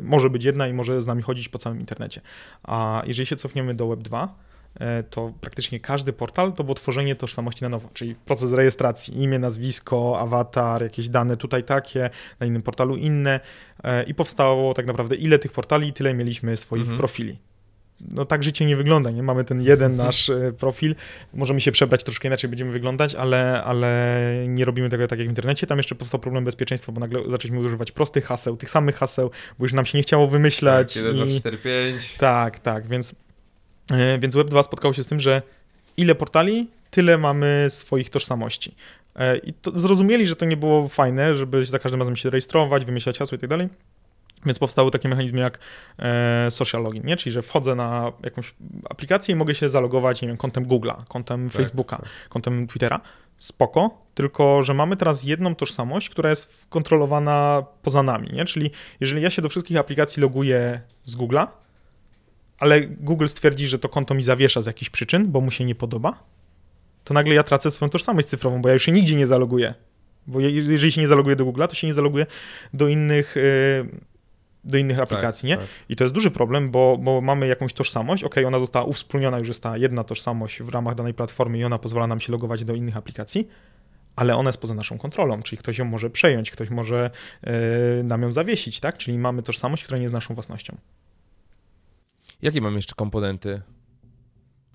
może 0.02 0.30
być 0.30 0.44
jedna 0.44 0.68
i 0.68 0.72
może 0.72 1.02
z 1.02 1.06
nami 1.06 1.22
chodzić 1.22 1.48
po 1.48 1.58
całym 1.58 1.80
internecie. 1.80 2.20
A 2.62 3.02
jeżeli 3.06 3.26
się 3.26 3.36
cofniemy 3.36 3.74
do 3.74 3.86
Web2, 3.86 4.28
E, 4.80 5.02
to 5.02 5.32
praktycznie 5.40 5.80
każdy 5.80 6.12
portal 6.12 6.52
to 6.52 6.64
było 6.64 6.74
tworzenie 6.74 7.14
tożsamości 7.14 7.62
na 7.62 7.68
nowo, 7.68 7.88
czyli 7.94 8.14
proces 8.14 8.52
rejestracji, 8.52 9.22
imię, 9.22 9.38
nazwisko, 9.38 10.20
awatar, 10.20 10.82
jakieś 10.82 11.08
dane 11.08 11.36
tutaj 11.36 11.64
takie, 11.64 12.10
na 12.40 12.46
innym 12.46 12.62
portalu 12.62 12.96
inne 12.96 13.40
i 14.06 14.14
powstało 14.14 14.74
tak 14.74 14.86
naprawdę 14.86 15.16
ile 15.16 15.38
tych 15.38 15.52
portali, 15.52 15.92
tyle 15.92 16.14
mieliśmy 16.14 16.56
swoich 16.56 16.82
mhm. 16.82 16.98
profili. 16.98 17.38
No 18.00 18.24
tak 18.24 18.42
życie 18.42 18.66
nie 18.66 18.76
wygląda, 18.76 19.10
nie? 19.10 19.22
Mamy 19.22 19.44
ten 19.44 19.62
jeden 19.62 19.96
nasz 20.06 20.30
e, 20.30 20.52
profil, 20.58 20.94
możemy 21.34 21.60
się 21.60 21.72
przebrać 21.72 22.04
troszkę 22.04 22.28
inaczej, 22.28 22.50
będziemy 22.50 22.72
wyglądać, 22.72 23.14
ale, 23.14 23.62
ale 23.64 24.24
nie 24.48 24.64
robimy 24.64 24.88
tego 24.88 25.06
tak 25.06 25.18
jak 25.18 25.28
w 25.28 25.30
internecie. 25.30 25.66
Tam 25.66 25.78
jeszcze 25.78 25.94
powstał 25.94 26.20
problem 26.20 26.44
bezpieczeństwa, 26.44 26.92
bo 26.92 27.00
nagle 27.00 27.22
zaczęliśmy 27.26 27.66
używać 27.66 27.92
prostych 27.92 28.24
haseł, 28.24 28.56
tych 28.56 28.70
samych 28.70 28.96
haseł, 28.96 29.30
bo 29.58 29.64
już 29.64 29.72
nam 29.72 29.86
się 29.86 29.98
nie 29.98 30.02
chciało 30.02 30.26
wymyślać. 30.26 30.94
Tak, 30.94 31.04
1, 31.04 31.28
2, 31.28 31.38
4, 31.38 31.58
5. 31.58 32.14
Tak, 32.18 32.58
tak, 32.58 32.86
więc 32.86 33.14
E, 33.90 34.18
więc 34.18 34.34
Web2 34.34 34.62
spotkało 34.62 34.94
się 34.94 35.04
z 35.04 35.08
tym, 35.08 35.20
że 35.20 35.42
ile 35.96 36.14
portali, 36.14 36.68
tyle 36.90 37.18
mamy 37.18 37.66
swoich 37.68 38.10
tożsamości. 38.10 38.74
E, 39.16 39.38
I 39.38 39.52
zrozumieli, 39.74 40.26
że 40.26 40.36
to 40.36 40.46
nie 40.46 40.56
było 40.56 40.88
fajne, 40.88 41.36
żeby 41.36 41.64
za 41.64 41.78
każdym 41.78 42.00
razem 42.00 42.16
się 42.16 42.30
rejestrować, 42.30 42.84
wymyślać 42.84 43.18
hasło 43.18 43.36
i 43.36 43.38
tak 43.38 43.50
dalej. 43.50 43.68
Więc 44.46 44.58
powstały 44.58 44.90
takie 44.90 45.08
mechanizmy 45.08 45.40
jak 45.40 45.58
e, 45.98 46.50
social 46.50 46.82
login, 46.82 47.06
nie? 47.06 47.16
czyli 47.16 47.32
że 47.32 47.42
wchodzę 47.42 47.74
na 47.74 48.12
jakąś 48.24 48.54
aplikację 48.90 49.32
i 49.32 49.36
mogę 49.36 49.54
się 49.54 49.68
zalogować 49.68 50.22
nie 50.22 50.28
wiem, 50.28 50.36
kontem 50.36 50.64
Google'a, 50.64 51.04
kontem 51.08 51.44
tak, 51.44 51.52
Facebooka, 51.52 51.96
tak. 51.96 52.08
kontem 52.28 52.66
Twittera. 52.66 53.00
Spoko, 53.36 54.06
tylko 54.14 54.62
że 54.62 54.74
mamy 54.74 54.96
teraz 54.96 55.24
jedną 55.24 55.54
tożsamość, 55.54 56.10
która 56.10 56.30
jest 56.30 56.66
kontrolowana 56.68 57.64
poza 57.82 58.02
nami. 58.02 58.30
Nie? 58.32 58.44
Czyli 58.44 58.70
jeżeli 59.00 59.22
ja 59.22 59.30
się 59.30 59.42
do 59.42 59.48
wszystkich 59.48 59.76
aplikacji 59.76 60.22
loguję 60.22 60.80
z 61.04 61.16
Google'a, 61.16 61.46
ale 62.58 62.80
Google 62.80 63.26
stwierdzi, 63.26 63.68
że 63.68 63.78
to 63.78 63.88
konto 63.88 64.14
mi 64.14 64.22
zawiesza 64.22 64.62
z 64.62 64.66
jakichś 64.66 64.90
przyczyn, 64.90 65.32
bo 65.32 65.40
mu 65.40 65.50
się 65.50 65.64
nie 65.64 65.74
podoba, 65.74 66.22
to 67.08 67.14
nagle 67.14 67.34
ja 67.34 67.42
tracę 67.42 67.70
swoją 67.70 67.90
tożsamość 67.90 68.28
cyfrową, 68.28 68.62
bo 68.62 68.68
ja 68.68 68.72
już 68.72 68.82
się 68.82 68.92
nigdzie 68.92 69.16
nie 69.16 69.26
zaloguję. 69.26 69.74
Bo 70.26 70.40
jeżeli 70.40 70.92
się 70.92 71.00
nie 71.00 71.08
zaloguję 71.08 71.36
do 71.36 71.44
Google'a, 71.44 71.68
to 71.68 71.74
się 71.74 71.86
nie 71.86 71.94
zaloguję 71.94 72.26
do 72.74 72.88
innych, 72.88 73.36
y, 73.36 73.88
do 74.64 74.78
innych 74.78 75.00
aplikacji, 75.00 75.48
tak, 75.48 75.58
nie? 75.58 75.66
Tak. 75.66 75.74
I 75.88 75.96
to 75.96 76.04
jest 76.04 76.14
duży 76.14 76.30
problem, 76.30 76.70
bo, 76.70 76.98
bo 77.00 77.20
mamy 77.20 77.46
jakąś 77.46 77.72
tożsamość, 77.72 78.24
ok, 78.24 78.34
ona 78.46 78.58
została 78.58 78.84
uwspólniona, 78.84 79.38
już 79.38 79.48
jest 79.48 79.62
ta 79.62 79.76
jedna 79.76 80.04
tożsamość 80.04 80.62
w 80.62 80.68
ramach 80.68 80.94
danej 80.94 81.14
platformy 81.14 81.58
i 81.58 81.64
ona 81.64 81.78
pozwala 81.78 82.06
nam 82.06 82.20
się 82.20 82.32
logować 82.32 82.64
do 82.64 82.74
innych 82.74 82.96
aplikacji, 82.96 83.48
ale 84.16 84.36
ona 84.36 84.48
jest 84.48 84.60
poza 84.60 84.74
naszą 84.74 84.98
kontrolą, 84.98 85.42
czyli 85.42 85.58
ktoś 85.58 85.78
ją 85.78 85.84
może 85.84 86.10
przejąć, 86.10 86.50
ktoś 86.50 86.70
może 86.70 87.10
yy, 87.42 87.52
nam 88.04 88.22
ją 88.22 88.32
zawiesić, 88.32 88.80
tak? 88.80 88.98
Czyli 88.98 89.18
mamy 89.18 89.42
tożsamość, 89.42 89.84
która 89.84 89.98
nie 89.98 90.02
jest 90.02 90.14
naszą 90.14 90.34
własnością. 90.34 90.76
Jakie 92.42 92.60
mamy 92.60 92.76
jeszcze 92.76 92.94
komponenty 92.94 93.62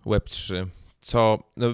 Web3? 0.05 0.65
Co 1.01 1.39
no, 1.57 1.67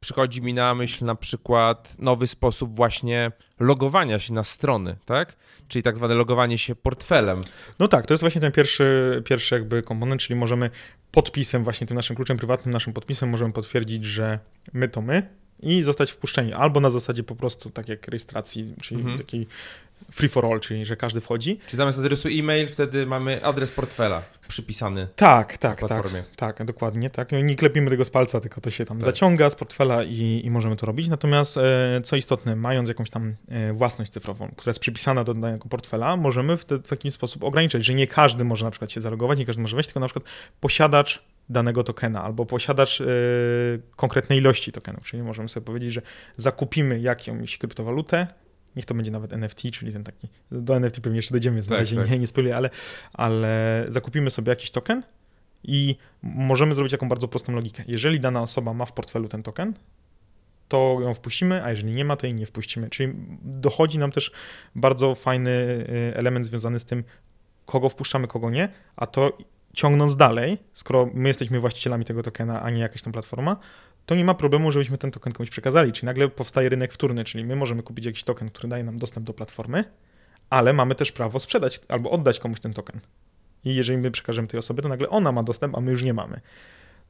przychodzi 0.00 0.42
mi 0.42 0.54
na 0.54 0.74
myśl 0.74 1.04
na 1.04 1.14
przykład 1.14 1.96
nowy 1.98 2.26
sposób 2.26 2.76
właśnie 2.76 3.32
logowania 3.60 4.18
się 4.18 4.32
na 4.32 4.44
strony, 4.44 4.96
tak? 5.04 5.36
Czyli 5.68 5.82
tak 5.82 5.96
zwane 5.96 6.14
logowanie 6.14 6.58
się 6.58 6.74
portfelem. 6.74 7.40
No 7.78 7.88
tak, 7.88 8.06
to 8.06 8.14
jest 8.14 8.22
właśnie 8.22 8.40
ten 8.40 8.52
pierwszy, 8.52 9.22
pierwszy 9.24 9.54
jakby 9.54 9.82
komponent, 9.82 10.20
czyli 10.20 10.40
możemy 10.40 10.70
podpisem, 11.10 11.64
właśnie 11.64 11.86
tym 11.86 11.94
naszym 11.94 12.16
kluczem 12.16 12.36
prywatnym, 12.36 12.72
naszym 12.72 12.92
podpisem 12.92 13.28
możemy 13.28 13.52
potwierdzić, 13.52 14.04
że 14.04 14.38
my 14.72 14.88
to 14.88 15.02
my 15.02 15.28
i 15.62 15.82
zostać 15.82 16.10
wpuszczeni 16.10 16.52
albo 16.52 16.80
na 16.80 16.90
zasadzie 16.90 17.22
po 17.22 17.36
prostu 17.36 17.70
tak 17.70 17.88
jak 17.88 18.08
rejestracji, 18.08 18.74
czyli 18.80 19.00
mhm. 19.00 19.18
takiej 19.18 19.46
free 20.10 20.28
for 20.28 20.46
all, 20.46 20.60
czyli 20.60 20.84
że 20.84 20.96
każdy 20.96 21.20
wchodzi. 21.20 21.58
Czyli 21.66 21.76
zamiast 21.76 21.98
adresu 21.98 22.28
e-mail 22.28 22.68
wtedy 22.68 23.06
mamy 23.06 23.44
adres 23.44 23.70
portfela 23.70 24.22
przypisany. 24.48 25.08
Tak, 25.16 25.58
tak, 25.58 25.80
tak. 25.80 26.06
Tak, 26.36 26.64
dokładnie. 26.64 27.10
Tak. 27.10 27.32
Nie 27.32 27.56
klepimy 27.56 27.90
tego 27.90 28.04
z 28.04 28.10
palca, 28.10 28.40
tylko 28.40 28.60
to 28.60 28.70
się 28.70 28.84
tam 28.84 28.96
tak. 28.98 29.04
zaciąga 29.04 29.50
z 29.50 29.54
portfela 29.54 30.04
i, 30.04 30.42
i 30.44 30.50
możemy 30.50 30.76
to 30.76 30.86
robić. 30.86 31.08
Natomiast 31.08 31.56
e, 31.56 32.00
co 32.04 32.16
istotne, 32.16 32.56
mając 32.56 32.88
jakąś 32.88 33.10
tam 33.10 33.34
e, 33.48 33.72
własność 33.72 34.12
cyfrową, 34.12 34.50
która 34.56 34.70
jest 34.70 34.80
przypisana 34.80 35.24
do 35.24 35.34
danego 35.34 35.68
portfela, 35.68 36.16
możemy 36.16 36.56
w, 36.56 36.64
te, 36.64 36.76
w 36.76 36.88
taki 36.88 37.10
sposób 37.10 37.44
ograniczyć, 37.44 37.84
że 37.84 37.94
nie 37.94 38.06
każdy 38.06 38.44
może 38.44 38.64
na 38.64 38.70
przykład 38.70 38.92
się 38.92 39.00
zalogować, 39.00 39.38
nie 39.38 39.46
każdy 39.46 39.62
może 39.62 39.76
wejść, 39.76 39.88
tylko 39.88 40.00
na 40.00 40.06
przykład 40.06 40.24
posiadacz 40.60 41.22
danego 41.48 41.84
tokena 41.84 42.22
albo 42.22 42.46
posiadacz 42.46 43.00
yy, 43.00 43.06
konkretnej 43.96 44.38
ilości 44.38 44.72
tokenów. 44.72 45.04
Czyli 45.04 45.22
możemy 45.22 45.48
sobie 45.48 45.66
powiedzieć, 45.66 45.92
że 45.92 46.02
zakupimy 46.36 47.00
jakąś 47.00 47.58
kryptowalutę, 47.58 48.26
niech 48.76 48.86
to 48.86 48.94
będzie 48.94 49.10
nawet 49.10 49.32
NFT, 49.32 49.62
czyli 49.72 49.92
ten 49.92 50.04
taki, 50.04 50.28
do 50.52 50.76
NFT 50.76 51.00
pewnie 51.00 51.16
jeszcze 51.16 51.34
dojdziemy, 51.34 51.62
tak, 51.62 51.78
razie 51.78 51.96
tak. 51.96 52.10
nie, 52.10 52.18
nie 52.18 52.26
spoiluję, 52.26 52.56
ale, 52.56 52.70
ale 53.12 53.84
zakupimy 53.88 54.30
sobie 54.30 54.50
jakiś 54.50 54.70
token 54.70 55.02
i 55.64 55.96
możemy 56.22 56.74
zrobić 56.74 56.90
taką 56.92 57.08
bardzo 57.08 57.28
prostą 57.28 57.52
logikę. 57.52 57.84
Jeżeli 57.86 58.20
dana 58.20 58.42
osoba 58.42 58.74
ma 58.74 58.86
w 58.86 58.92
portfelu 58.92 59.28
ten 59.28 59.42
token, 59.42 59.74
to 60.68 60.98
ją 61.02 61.14
wpuścimy, 61.14 61.64
a 61.64 61.70
jeżeli 61.70 61.92
nie 61.92 62.04
ma, 62.04 62.16
to 62.16 62.26
jej 62.26 62.34
nie 62.34 62.46
wpuścimy. 62.46 62.90
Czyli 62.90 63.12
dochodzi 63.42 63.98
nam 63.98 64.12
też 64.12 64.32
bardzo 64.74 65.14
fajny 65.14 65.50
y, 65.50 66.12
element 66.16 66.46
związany 66.46 66.80
z 66.80 66.84
tym, 66.84 67.04
kogo 67.66 67.88
wpuszczamy, 67.88 68.28
kogo 68.28 68.50
nie, 68.50 68.68
a 68.96 69.06
to 69.06 69.38
ciągnąc 69.72 70.16
dalej, 70.16 70.58
skoro 70.72 71.10
my 71.14 71.28
jesteśmy 71.28 71.60
właścicielami 71.60 72.04
tego 72.04 72.22
tokena, 72.22 72.62
a 72.62 72.70
nie 72.70 72.80
jakaś 72.80 73.02
tam 73.02 73.12
platforma, 73.12 73.56
to 74.10 74.14
nie 74.14 74.24
ma 74.24 74.34
problemu, 74.34 74.72
żebyśmy 74.72 74.98
ten 74.98 75.10
token 75.10 75.32
komuś 75.32 75.50
przekazali. 75.50 75.92
Czyli 75.92 76.06
nagle 76.06 76.28
powstaje 76.28 76.68
rynek 76.68 76.92
wtórny, 76.92 77.24
czyli 77.24 77.44
my 77.44 77.56
możemy 77.56 77.82
kupić 77.82 78.04
jakiś 78.04 78.24
token, 78.24 78.50
który 78.50 78.68
daje 78.68 78.84
nam 78.84 78.98
dostęp 78.98 79.26
do 79.26 79.32
platformy, 79.32 79.84
ale 80.50 80.72
mamy 80.72 80.94
też 80.94 81.12
prawo 81.12 81.40
sprzedać 81.40 81.80
albo 81.88 82.10
oddać 82.10 82.40
komuś 82.40 82.60
ten 82.60 82.72
token. 82.72 83.00
I 83.64 83.74
jeżeli 83.74 83.98
my 83.98 84.10
przekażemy 84.10 84.48
tej 84.48 84.58
osobie, 84.58 84.82
to 84.82 84.88
nagle 84.88 85.08
ona 85.08 85.32
ma 85.32 85.42
dostęp, 85.42 85.76
a 85.76 85.80
my 85.80 85.90
już 85.90 86.02
nie 86.02 86.14
mamy. 86.14 86.40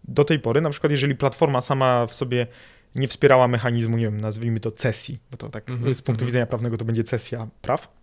Do 0.04 0.24
tej 0.24 0.38
pory, 0.38 0.60
na 0.60 0.70
przykład, 0.70 0.92
jeżeli 0.92 1.14
platforma 1.14 1.62
sama 1.62 2.06
w 2.06 2.14
sobie 2.14 2.46
nie 2.94 3.08
wspierała 3.08 3.48
mechanizmu, 3.48 3.96
nie 3.96 4.04
wiem, 4.04 4.20
nazwijmy 4.20 4.60
to 4.60 4.70
cesji, 4.70 5.18
bo 5.30 5.36
to 5.36 5.48
tak 5.48 5.68
mm 5.68 5.82
-hmm, 5.82 5.94
z 5.94 6.02
punktu 6.02 6.24
-hmm. 6.24 6.26
widzenia 6.26 6.46
prawnego 6.46 6.76
to 6.76 6.84
będzie 6.84 7.04
cesja 7.04 7.48
praw, 7.62 7.99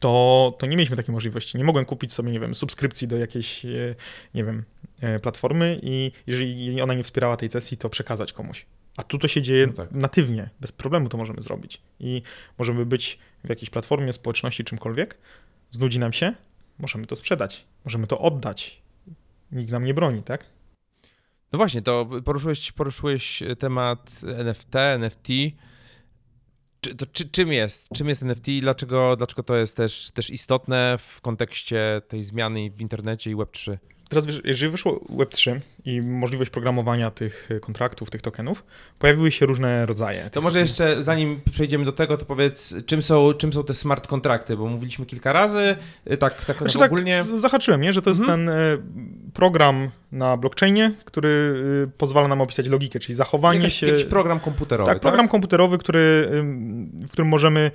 to, 0.00 0.54
to 0.58 0.66
nie 0.66 0.76
mieliśmy 0.76 0.96
takiej 0.96 1.12
możliwości. 1.12 1.58
Nie 1.58 1.64
mogłem 1.64 1.84
kupić 1.84 2.12
sobie, 2.12 2.32
nie 2.32 2.40
wiem, 2.40 2.54
subskrypcji 2.54 3.08
do 3.08 3.18
jakiejś, 3.18 3.64
e, 3.64 3.94
nie 4.34 4.44
wiem, 4.44 4.64
e, 5.00 5.18
platformy 5.18 5.80
i 5.82 6.12
jeżeli 6.26 6.80
ona 6.80 6.94
nie 6.94 7.02
wspierała 7.02 7.36
tej 7.36 7.50
sesji, 7.50 7.76
to 7.76 7.88
przekazać 7.88 8.32
komuś. 8.32 8.66
A 8.96 9.02
tu 9.02 9.18
to 9.18 9.28
się 9.28 9.42
dzieje 9.42 9.66
no 9.66 9.72
tak. 9.72 9.92
natywnie, 9.92 10.50
bez 10.60 10.72
problemu 10.72 11.08
to 11.08 11.16
możemy 11.16 11.42
zrobić. 11.42 11.82
I 12.00 12.22
możemy 12.58 12.86
być 12.86 13.18
w 13.44 13.48
jakiejś 13.48 13.70
platformie, 13.70 14.12
społeczności, 14.12 14.64
czymkolwiek, 14.64 15.18
znudzi 15.70 15.98
nam 15.98 16.12
się, 16.12 16.34
możemy 16.78 17.06
to 17.06 17.16
sprzedać, 17.16 17.64
możemy 17.84 18.06
to 18.06 18.18
oddać. 18.18 18.82
Nikt 19.52 19.72
nam 19.72 19.84
nie 19.84 19.94
broni, 19.94 20.22
tak? 20.22 20.44
No 21.52 21.56
właśnie, 21.56 21.82
to 21.82 22.08
poruszyłeś, 22.24 22.72
poruszyłeś 22.72 23.42
temat 23.58 24.10
NFT, 24.36 24.76
NFT. 24.76 25.28
To, 26.94 27.06
czy, 27.06 27.28
czym 27.28 27.52
jest? 27.52 27.88
Czym 27.94 28.08
jest 28.08 28.22
NFT 28.22 28.48
i 28.48 28.60
dlaczego, 28.60 29.16
dlaczego 29.16 29.42
to 29.42 29.56
jest 29.56 29.76
też, 29.76 30.10
też 30.10 30.30
istotne 30.30 30.98
w 30.98 31.20
kontekście 31.20 32.02
tej 32.08 32.22
zmiany 32.22 32.70
w 32.70 32.80
internecie 32.80 33.30
i 33.30 33.36
Web3? 33.36 33.78
Teraz, 34.08 34.26
jeżeli 34.44 34.70
wyszło 34.70 35.00
Web3 35.16 35.60
i 35.84 36.02
możliwość 36.02 36.50
programowania 36.50 37.10
tych 37.10 37.48
kontraktów, 37.60 38.10
tych 38.10 38.22
tokenów, 38.22 38.64
pojawiły 38.98 39.32
się 39.32 39.46
różne 39.46 39.86
rodzaje. 39.86 40.30
To 40.30 40.40
może 40.40 40.52
tokenów. 40.52 40.68
jeszcze, 40.68 41.02
zanim 41.02 41.40
przejdziemy 41.52 41.84
do 41.84 41.92
tego, 41.92 42.16
to 42.16 42.24
powiedz, 42.24 42.84
czym 42.86 43.02
są, 43.02 43.32
czym 43.32 43.52
są 43.52 43.64
te 43.64 43.74
smart 43.74 44.06
kontrakty, 44.06 44.56
bo 44.56 44.66
mówiliśmy 44.66 45.06
kilka 45.06 45.32
razy, 45.32 45.76
y, 46.12 46.16
tak, 46.16 46.44
tak, 46.44 46.58
znaczy, 46.58 46.78
tak 46.78 46.92
ogólnie. 46.92 47.24
Tak, 47.30 47.38
zahaczyłem, 47.38 47.80
nie? 47.80 47.92
że 47.92 48.02
to 48.02 48.10
jest 48.10 48.20
mhm. 48.20 48.46
ten 48.46 48.48
e, 48.48 48.78
program 49.34 49.90
na 50.12 50.36
blockchainie, 50.36 50.94
który 51.04 51.28
y, 51.28 51.90
pozwala 51.98 52.28
nam 52.28 52.40
opisać 52.40 52.68
logikę, 52.68 53.00
czyli 53.00 53.14
zachowanie 53.14 53.60
jakiś, 53.60 53.74
się... 53.74 53.86
Jakiś 53.86 54.04
program 54.04 54.40
komputerowy, 54.40 54.90
Tak, 54.90 55.00
program 55.00 55.26
tak? 55.26 55.30
komputerowy, 55.30 55.78
który, 55.78 56.28
w 57.06 57.10
którym 57.10 57.28
możemy 57.28 57.70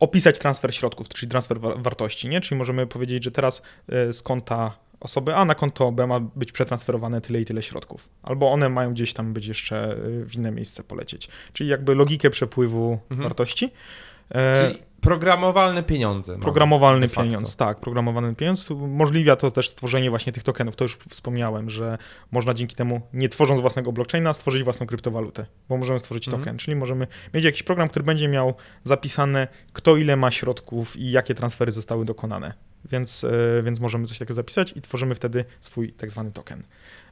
opisać 0.00 0.38
transfer 0.38 0.74
środków, 0.74 1.08
czyli 1.08 1.30
transfer 1.30 1.60
wartości, 1.60 2.28
nie? 2.28 2.40
Czyli 2.40 2.58
możemy 2.58 2.86
powiedzieć, 2.86 3.24
że 3.24 3.30
teraz 3.30 3.62
e, 3.88 4.12
z 4.12 4.22
konta 4.22 4.76
osoby 5.00 5.34
A 5.34 5.44
na 5.44 5.54
konto 5.54 5.92
B 5.92 6.06
ma 6.06 6.20
być 6.20 6.52
przetransferowane 6.52 7.20
tyle 7.20 7.40
i 7.40 7.44
tyle 7.44 7.62
środków. 7.62 8.08
Albo 8.22 8.52
one 8.52 8.68
mają 8.68 8.92
gdzieś 8.92 9.12
tam 9.12 9.32
być 9.32 9.46
jeszcze 9.46 9.96
y, 10.06 10.24
w 10.24 10.34
inne 10.34 10.52
miejsce 10.52 10.82
polecieć. 10.82 11.28
Czyli 11.52 11.70
jakby 11.70 11.94
logikę 11.94 12.30
przepływu 12.30 12.98
mhm. 13.10 13.22
wartości. 13.22 13.70
E, 14.30 14.70
Czyli 14.70 14.82
Programowalne 15.00 15.82
pieniądze. 15.82 16.38
Programowalny 16.38 17.08
pieniądz, 17.08 17.56
tak, 17.56 17.80
programowalny 17.80 18.34
pieniądz 18.34 18.70
umożliwia 18.70 19.36
to 19.36 19.50
też 19.50 19.68
stworzenie 19.68 20.10
właśnie 20.10 20.32
tych 20.32 20.42
tokenów. 20.42 20.76
To 20.76 20.84
już 20.84 20.98
wspomniałem, 21.08 21.70
że 21.70 21.98
można 22.30 22.54
dzięki 22.54 22.76
temu, 22.76 23.00
nie 23.12 23.28
tworząc 23.28 23.60
własnego 23.60 23.92
blockchaina, 23.92 24.32
stworzyć 24.32 24.62
własną 24.62 24.86
kryptowalutę, 24.86 25.46
bo 25.68 25.76
możemy 25.76 25.98
stworzyć 26.00 26.28
mhm. 26.28 26.42
token, 26.42 26.58
czyli 26.58 26.76
możemy 26.76 27.06
mieć 27.34 27.44
jakiś 27.44 27.62
program, 27.62 27.88
który 27.88 28.04
będzie 28.04 28.28
miał 28.28 28.54
zapisane, 28.84 29.48
kto 29.72 29.96
ile 29.96 30.16
ma 30.16 30.30
środków 30.30 30.96
i 30.96 31.10
jakie 31.10 31.34
transfery 31.34 31.72
zostały 31.72 32.04
dokonane. 32.04 32.52
Więc, 32.84 33.24
e, 33.24 33.62
więc 33.62 33.80
możemy 33.80 34.06
coś 34.06 34.18
takiego 34.18 34.34
zapisać 34.34 34.72
i 34.76 34.80
tworzymy 34.80 35.14
wtedy 35.14 35.44
swój 35.60 35.92
tak 35.92 36.10
zwany 36.10 36.32
token. 36.32 36.62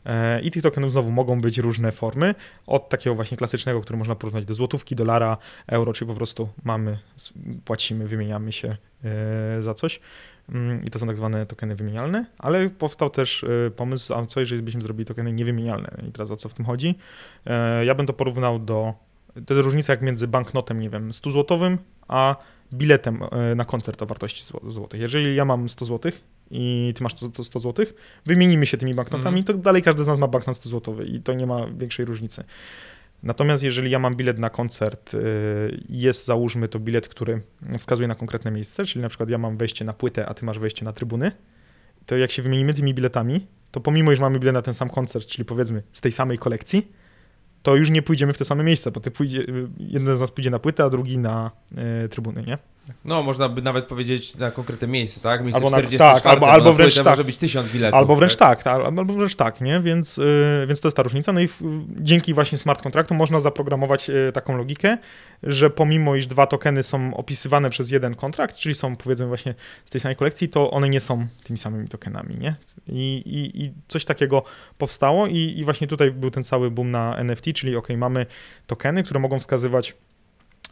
E, 0.07 0.41
I 0.41 0.51
tych 0.51 0.63
tokenów 0.63 0.93
znowu 0.93 1.11
mogą 1.11 1.41
być 1.41 1.59
różne 1.59 1.93
formy, 1.93 2.35
od 2.67 2.89
takiego 2.89 3.15
właśnie 3.15 3.37
klasycznego, 3.37 3.81
który 3.81 3.99
można 3.99 4.15
porównać 4.15 4.45
do 4.45 4.55
złotówki, 4.55 4.97
dolara, 4.97 5.37
euro, 5.67 5.93
czyli 5.93 6.09
po 6.09 6.15
prostu 6.15 6.49
mamy, 6.65 6.99
płacimy, 7.65 8.09
wymieniamy 8.09 8.53
się 8.53 8.77
e, 9.05 9.63
za 9.63 9.75
coś. 9.75 10.01
Mm, 10.49 10.85
I 10.85 10.91
to 10.91 10.99
są 10.99 11.07
tak 11.07 11.17
zwane 11.17 11.47
tokeny 11.47 11.75
wymienialne, 11.75 12.27
ale 12.39 12.71
powstał 12.71 13.11
też 13.11 13.45
e, 13.45 13.71
pomysł, 13.71 14.15
a 14.15 14.27
co 14.27 14.41
jeżeli 14.41 14.63
byśmy 14.63 14.83
zrobili 14.83 15.07
tokeny 15.07 15.33
niewymienialne? 15.33 15.91
I 16.09 16.13
teraz 16.13 16.31
o 16.31 16.37
co 16.37 16.49
w 16.49 16.55
tym 16.55 16.65
chodzi? 16.65 16.95
Ja 17.85 17.95
bym 17.95 18.07
to 18.07 18.13
porównał 18.13 18.59
do, 18.59 18.95
to 19.47 19.55
jest 19.55 19.65
różnica 19.65 19.93
jak 19.93 20.03
między 20.03 20.29
banknotem, 20.29 20.81
nie 20.81 20.91
wiem, 20.91 21.13
100 21.13 21.31
złotowym, 21.31 21.79
a 22.09 22.37
biletem 22.73 23.21
na 23.57 23.65
koncert 23.65 24.03
o 24.03 24.07
wartości 24.07 24.55
złotych. 24.67 25.01
Jeżeli 25.01 25.37
ja 25.37 25.45
mam 25.45 25.69
100 25.69 25.85
złotych 25.85 26.25
i 26.51 26.93
ty 26.97 27.03
masz 27.03 27.17
100, 27.17 27.45
100 27.45 27.61
zł, 27.61 27.87
wymienimy 28.27 28.67
się 28.67 28.77
tymi 28.77 28.95
banknotami, 28.95 29.37
mm. 29.37 29.45
to 29.45 29.55
dalej 29.55 29.83
każdy 29.83 30.05
z 30.05 30.07
nas 30.07 30.19
ma 30.19 30.29
banknot 30.29 30.57
100 30.57 30.69
zł 30.69 31.03
i 31.03 31.21
to 31.21 31.35
nie 31.35 31.47
ma 31.47 31.67
większej 31.67 32.05
różnicy. 32.05 32.45
Natomiast 33.23 33.65
jeżeli 33.65 33.91
ja 33.91 33.99
mam 33.99 34.17
bilet 34.17 34.39
na 34.39 34.51
koncert 34.51 35.15
y, 35.15 35.19
jest 35.89 36.27
załóżmy 36.27 36.69
to 36.69 36.79
bilet, 36.79 37.09
który 37.09 37.43
wskazuje 37.79 38.09
na 38.09 38.15
konkretne 38.15 38.51
miejsce, 38.51 38.85
czyli 38.85 39.03
na 39.03 39.09
przykład 39.09 39.31
ja 39.31 39.39
mam 39.39 39.57
wejście 39.57 39.85
na 39.85 39.93
płytę, 39.93 40.27
a 40.27 40.35
ty 40.35 40.45
masz 40.45 40.59
wejście 40.59 40.85
na 40.85 40.93
trybuny, 40.93 41.33
to 42.07 42.17
jak 42.17 42.31
się 42.31 42.43
wymienimy 42.43 42.75
tymi 42.75 42.95
biletami, 42.95 43.47
to 43.71 43.81
pomimo, 43.81 44.17
że 44.17 44.23
mamy 44.23 44.39
bilet 44.39 44.55
na 44.55 44.63
ten 44.63 44.75
sam 44.75 44.91
koncert, 44.91 45.27
czyli 45.27 45.45
powiedzmy 45.45 45.83
z 45.93 46.01
tej 46.01 46.13
samej 46.13 46.39
kolekcji, 46.39 46.93
to 47.63 47.77
już 47.77 47.91
nie 47.91 48.03
pójdziemy 48.03 48.33
w 48.33 48.39
te 48.39 48.45
same 48.45 48.65
miejsca, 48.65 48.91
bo 48.91 49.01
ty 49.01 49.11
pójdzie, 49.11 49.45
jeden 49.79 50.17
z 50.17 50.21
nas 50.21 50.31
pójdzie 50.31 50.51
na 50.51 50.59
płytę, 50.59 50.85
a 50.85 50.91
drugi 50.91 51.19
na 51.19 51.51
y, 52.05 52.09
trybuny, 52.09 52.43
nie? 52.43 52.59
No, 53.05 53.23
można 53.23 53.49
by 53.49 53.63
nawet 53.63 53.87
powiedzieć 53.87 54.37
na 54.37 54.51
konkretne 54.51 54.89
miejsce, 54.89 55.21
tak? 55.21 55.43
Miejsce 55.43 55.57
albo 55.57 55.69
44, 55.69 56.21
tak, 56.21 56.27
albo, 56.27 56.51
albo 56.51 56.73
wręcz 56.73 56.97
tak. 56.97 57.07
może 57.07 57.25
być 57.25 57.39
tysiąc 57.39 57.73
biletów. 57.73 57.99
Albo 57.99 58.17
wręcz 58.17 58.37
tak, 58.37 58.63
tak 58.63 58.83
albo 58.85 59.13
wręcz 59.15 59.37
tak, 59.37 59.61
nie? 59.61 59.81
Więc, 59.81 60.17
yy, 60.17 60.67
więc 60.67 60.81
to 60.81 60.89
jest 60.89 60.97
ta 60.97 61.03
różnica. 61.03 61.33
No 61.33 61.41
i 61.41 61.49
w, 61.49 61.63
dzięki 62.01 62.35
właśnie 62.35 62.59
smart 62.59 62.83
kontraktom 62.83 63.19
można 63.19 63.41
zaprogramować 63.41 64.09
yy, 64.09 64.33
taką 64.33 64.57
logikę, 64.57 64.99
że 65.43 65.71
pomimo 65.71 66.17
iż 66.17 66.27
dwa 66.27 66.47
tokeny 66.47 66.83
są 66.83 67.15
opisywane 67.15 67.71
przez 67.71 67.91
jeden 67.91 68.15
kontrakt, 68.15 68.57
czyli 68.57 68.75
są 68.75 68.97
powiedzmy 68.97 69.27
właśnie 69.27 69.55
z 69.85 69.91
tej 69.91 70.01
samej 70.01 70.17
kolekcji, 70.17 70.49
to 70.49 70.71
one 70.71 70.89
nie 70.89 71.01
są 71.01 71.27
tymi 71.45 71.59
samymi 71.59 71.89
tokenami, 71.89 72.37
nie? 72.39 72.55
I, 72.89 73.23
i, 73.27 73.65
i 73.65 73.73
coś 73.89 74.05
takiego 74.05 74.43
powstało 74.79 75.27
i, 75.27 75.55
i 75.57 75.65
właśnie 75.65 75.87
tutaj 75.87 76.11
był 76.11 76.31
ten 76.31 76.45
cały 76.45 76.71
boom 76.71 76.91
na 76.91 77.17
NFT, 77.17 77.45
czyli 77.55 77.77
ok, 77.77 77.89
mamy 77.97 78.27
tokeny, 78.67 79.03
które 79.03 79.21
mogą 79.21 79.41
wskazywać 79.41 79.95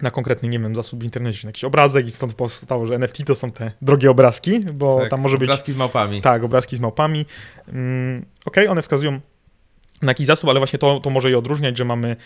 na 0.03 0.11
konkretny, 0.11 0.49
nie 0.49 0.59
wiem, 0.59 0.75
zasób 0.75 1.01
w 1.01 1.05
internecie, 1.05 1.39
czy 1.39 1.47
jakiś 1.47 1.65
obrazek 1.65 2.07
i 2.07 2.11
stąd 2.11 2.35
powstało, 2.35 2.87
że 2.87 2.95
NFT 2.95 3.25
to 3.25 3.35
są 3.35 3.53
te 3.53 3.73
drogie 3.83 4.11
obrazki, 4.11 4.61
bo 4.61 5.01
tak, 5.01 5.11
tam 5.11 5.21
może 5.21 5.39
być... 5.39 5.49
obrazki 5.49 5.73
z 5.73 5.77
małpami. 5.77 6.23
Tak, 6.23 6.45
obrazki 6.45 6.77
z 6.77 6.81
małpami. 6.81 7.27
Mm, 7.69 8.27
ok, 8.45 8.57
one 8.69 8.83
wskazują 8.83 9.21
na 10.03 10.11
jakiś 10.11 10.27
zasób, 10.27 10.51
ale 10.51 10.61
właśnie 10.61 10.79
to, 10.79 11.01
to 11.01 11.11
może 11.11 11.31
je 11.31 11.39
odróżniać, 11.39 11.79
że 11.79 11.85
mamy 11.85 12.17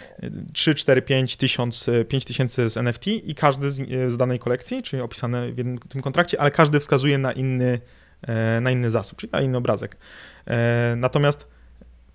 3, 0.52 0.74
4, 0.74 1.02
5 1.02 1.36
tysiąc, 1.36 1.90
5 2.08 2.24
tysięcy 2.24 2.70
z 2.70 2.76
NFT 2.76 3.06
i 3.06 3.34
każdy 3.34 3.70
z, 3.70 4.12
z, 4.12 4.16
danej 4.16 4.38
kolekcji, 4.38 4.82
czyli 4.82 5.02
opisane 5.02 5.52
w 5.52 5.58
jednym 5.58 5.78
tym 5.78 6.02
kontrakcie, 6.02 6.40
ale 6.40 6.50
każdy 6.50 6.80
wskazuje 6.80 7.18
na 7.18 7.32
inny, 7.32 7.80
e, 8.22 8.60
na 8.60 8.70
inny 8.70 8.90
zasób, 8.90 9.18
czyli 9.18 9.32
na 9.32 9.40
inny 9.40 9.58
obrazek. 9.58 9.96
Natomiast 10.96 11.46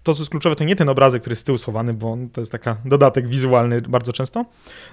to, 0.06 0.14
co 0.14 0.22
jest 0.22 0.32
kluczowe, 0.32 0.56
to 0.56 0.64
nie 0.64 0.76
ten 0.76 0.90
obrazek, 0.90 1.22
który 1.22 1.32
jest 1.32 1.42
z 1.42 1.44
tyłu 1.44 1.58
schowany, 1.58 1.94
bo 1.94 2.18
to 2.34 2.42
jest 2.42 2.52
taka 2.52 2.78
dodatek 2.86 3.28
wizualny 3.28 3.82
bardzo 3.82 4.14
często. 4.14 4.46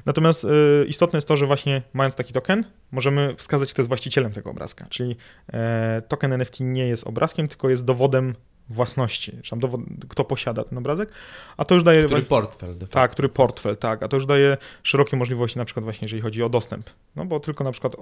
Natomiast 0.07 0.45
y, 0.45 0.49
istotne 0.89 1.17
jest 1.17 1.29
to, 1.29 1.37
że 1.37 1.47
właśnie 1.47 1.83
mając 1.93 2.15
taki 2.15 2.33
token, 2.33 2.65
możemy 2.93 3.35
wskazać, 3.37 3.73
kto 3.73 3.83
jest 3.83 3.89
właścicielem 3.89 4.33
tego 4.33 4.51
obrazka. 4.51 4.87
Czyli 4.89 5.17
e, 5.53 6.03
token 6.09 6.33
NFT 6.33 6.61
nie 6.61 6.87
jest 6.87 7.07
obrazkiem, 7.07 7.49
tylko 7.49 7.71
jest 7.71 7.85
dowodem 7.85 8.35
własności, 8.69 9.33
czy 9.43 9.51
tam 9.51 9.61
dowod, 9.61 9.81
kto 10.09 10.25
posiada 10.25 10.65
ten 10.65 10.79
obrazek, 10.79 11.13
a 11.57 11.65
to 11.65 11.75
już 11.75 11.85
daje... 11.85 12.05
Który 12.05 12.23
portfel. 12.23 12.77
Tak, 12.91 13.11
który 13.11 13.29
portfel, 13.29 13.77
tak, 13.77 14.03
a 14.03 14.09
to 14.09 14.17
już 14.17 14.27
daje 14.27 14.57
szerokie 14.83 15.17
możliwości, 15.17 15.59
na 15.59 15.65
przykład 15.65 15.85
właśnie 15.85 16.05
jeżeli 16.05 16.23
chodzi 16.23 16.43
o 16.43 16.49
dostęp, 16.49 16.91
no 17.17 17.25
bo 17.25 17.41
tylko 17.41 17.65
na 17.65 17.73
przykład 17.73 17.97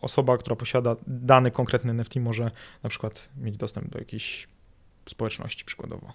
osoba, 0.00 0.38
która 0.38 0.56
posiada 0.56 0.96
dany 1.06 1.50
konkretny 1.50 1.90
NFT 1.90 2.16
może 2.16 2.50
na 2.82 2.90
przykład 2.90 3.28
mieć 3.36 3.56
dostęp 3.56 3.88
do 3.88 3.98
jakiejś 3.98 4.48
społeczności 5.08 5.64
przykładowo. 5.64 6.12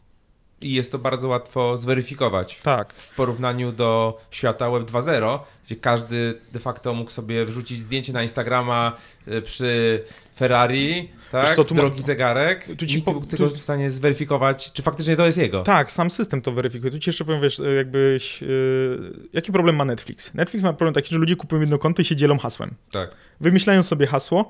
I 0.62 0.74
jest 0.74 0.92
to 0.92 1.00
bardzo 1.00 1.28
łatwo 1.28 1.78
zweryfikować. 1.78 2.60
Tak. 2.64 2.94
W 2.94 3.16
porównaniu 3.16 3.72
do 3.72 4.18
świata 4.32 4.70
Web 4.70 4.84
2.0, 4.84 5.40
gdzie 5.66 5.76
każdy 5.76 6.40
de 6.52 6.60
facto 6.60 6.94
mógł 6.94 7.12
sobie 7.12 7.46
wrzucić 7.46 7.80
zdjęcie 7.80 8.14
na 8.14 8.24
Instagrama 8.24 8.98
e, 9.28 9.42
przy 9.42 10.04
Ferrari, 10.36 11.10
tak? 11.32 11.56
Co, 11.56 11.64
tu 11.64 11.76
Drogi 11.76 12.00
ma... 12.00 12.06
zegarek. 12.06 12.68
Tu 12.78 12.86
ci 12.86 12.96
Nikt 12.96 13.06
po... 13.06 13.14
tego 13.14 13.50
tu... 13.50 13.56
w 13.56 13.62
stanie 13.62 13.92
zweryfikować, 13.92 14.72
czy 14.74 14.82
faktycznie 14.82 15.16
to 15.16 15.26
jest 15.26 15.38
jego. 15.38 15.64
Tak, 15.64 15.92
sam 15.92 16.12
system 16.12 16.42
to 16.42 16.52
weryfikuje. 16.52 16.92
Tu 16.92 17.00
ci 17.00 17.10
jeszcze 17.10 17.26
powiem, 17.26 17.42
wiesz, 17.42 17.62
jakbyś... 17.78 18.42
Yy... 18.42 18.48
Jaki 19.34 19.52
problem 19.52 19.76
ma 19.76 19.86
Netflix? 19.86 20.34
Netflix 20.34 20.64
ma 20.64 20.74
problem 20.74 20.94
taki, 20.94 21.10
że 21.14 21.20
ludzie 21.20 21.36
kupują 21.36 21.62
jedno 21.62 21.78
konto 21.78 22.02
i 22.02 22.06
się 22.06 22.16
dzielą 22.16 22.38
hasłem. 22.38 22.74
Tak. 22.92 23.16
Wymyślają 23.42 23.84
sobie 23.84 24.08
hasło, 24.08 24.50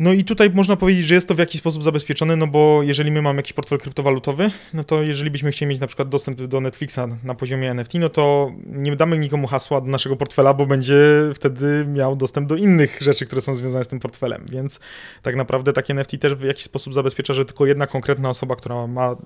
no 0.00 0.12
i 0.12 0.24
tutaj 0.24 0.50
można 0.50 0.76
powiedzieć, 0.76 1.06
że 1.06 1.14
jest 1.14 1.28
to 1.28 1.34
w 1.34 1.38
jakiś 1.38 1.60
sposób 1.60 1.82
zabezpieczone, 1.82 2.36
no 2.36 2.46
bo 2.46 2.82
jeżeli 2.82 3.10
my 3.10 3.22
mamy 3.22 3.38
jakiś 3.38 3.52
portfel 3.52 3.78
kryptowalutowy, 3.78 4.50
no 4.74 4.84
to 4.84 5.02
jeżeli 5.02 5.30
byśmy 5.30 5.50
chcieli 5.50 5.70
mieć 5.70 5.80
na 5.80 5.86
przykład 5.86 6.08
dostęp 6.08 6.42
do 6.42 6.60
Netflixa 6.60 7.00
na 7.24 7.34
poziomie 7.34 7.70
NFT, 7.70 7.94
no 7.94 8.08
to 8.08 8.52
nie 8.66 8.96
damy 8.96 9.18
nikomu 9.18 9.46
hasła 9.46 9.80
do 9.80 9.86
naszego 9.86 10.16
portfela, 10.16 10.54
bo 10.54 10.66
będzie 10.66 10.96
wtedy 11.34 11.84
miał 11.88 12.16
dostęp 12.16 12.48
do 12.48 12.56
innych 12.56 12.98
rzeczy, 13.00 13.26
które 13.26 13.40
są 13.40 13.54
związane 13.54 13.84
z 13.84 13.88
tym 13.88 14.00
portfelem. 14.00 14.46
Więc 14.50 14.80
tak 15.22 15.36
naprawdę 15.36 15.72
takie 15.72 15.92
NFT 15.92 16.18
też 16.20 16.34
w 16.34 16.42
jakiś 16.42 16.64
sposób 16.64 16.94
zabezpiecza, 16.94 17.34
że 17.34 17.44
tylko 17.44 17.66
jedna 17.66 17.86
konkretna 17.86 18.28
osoba, 18.28 18.56
która 18.56 18.86
ma 18.86 19.16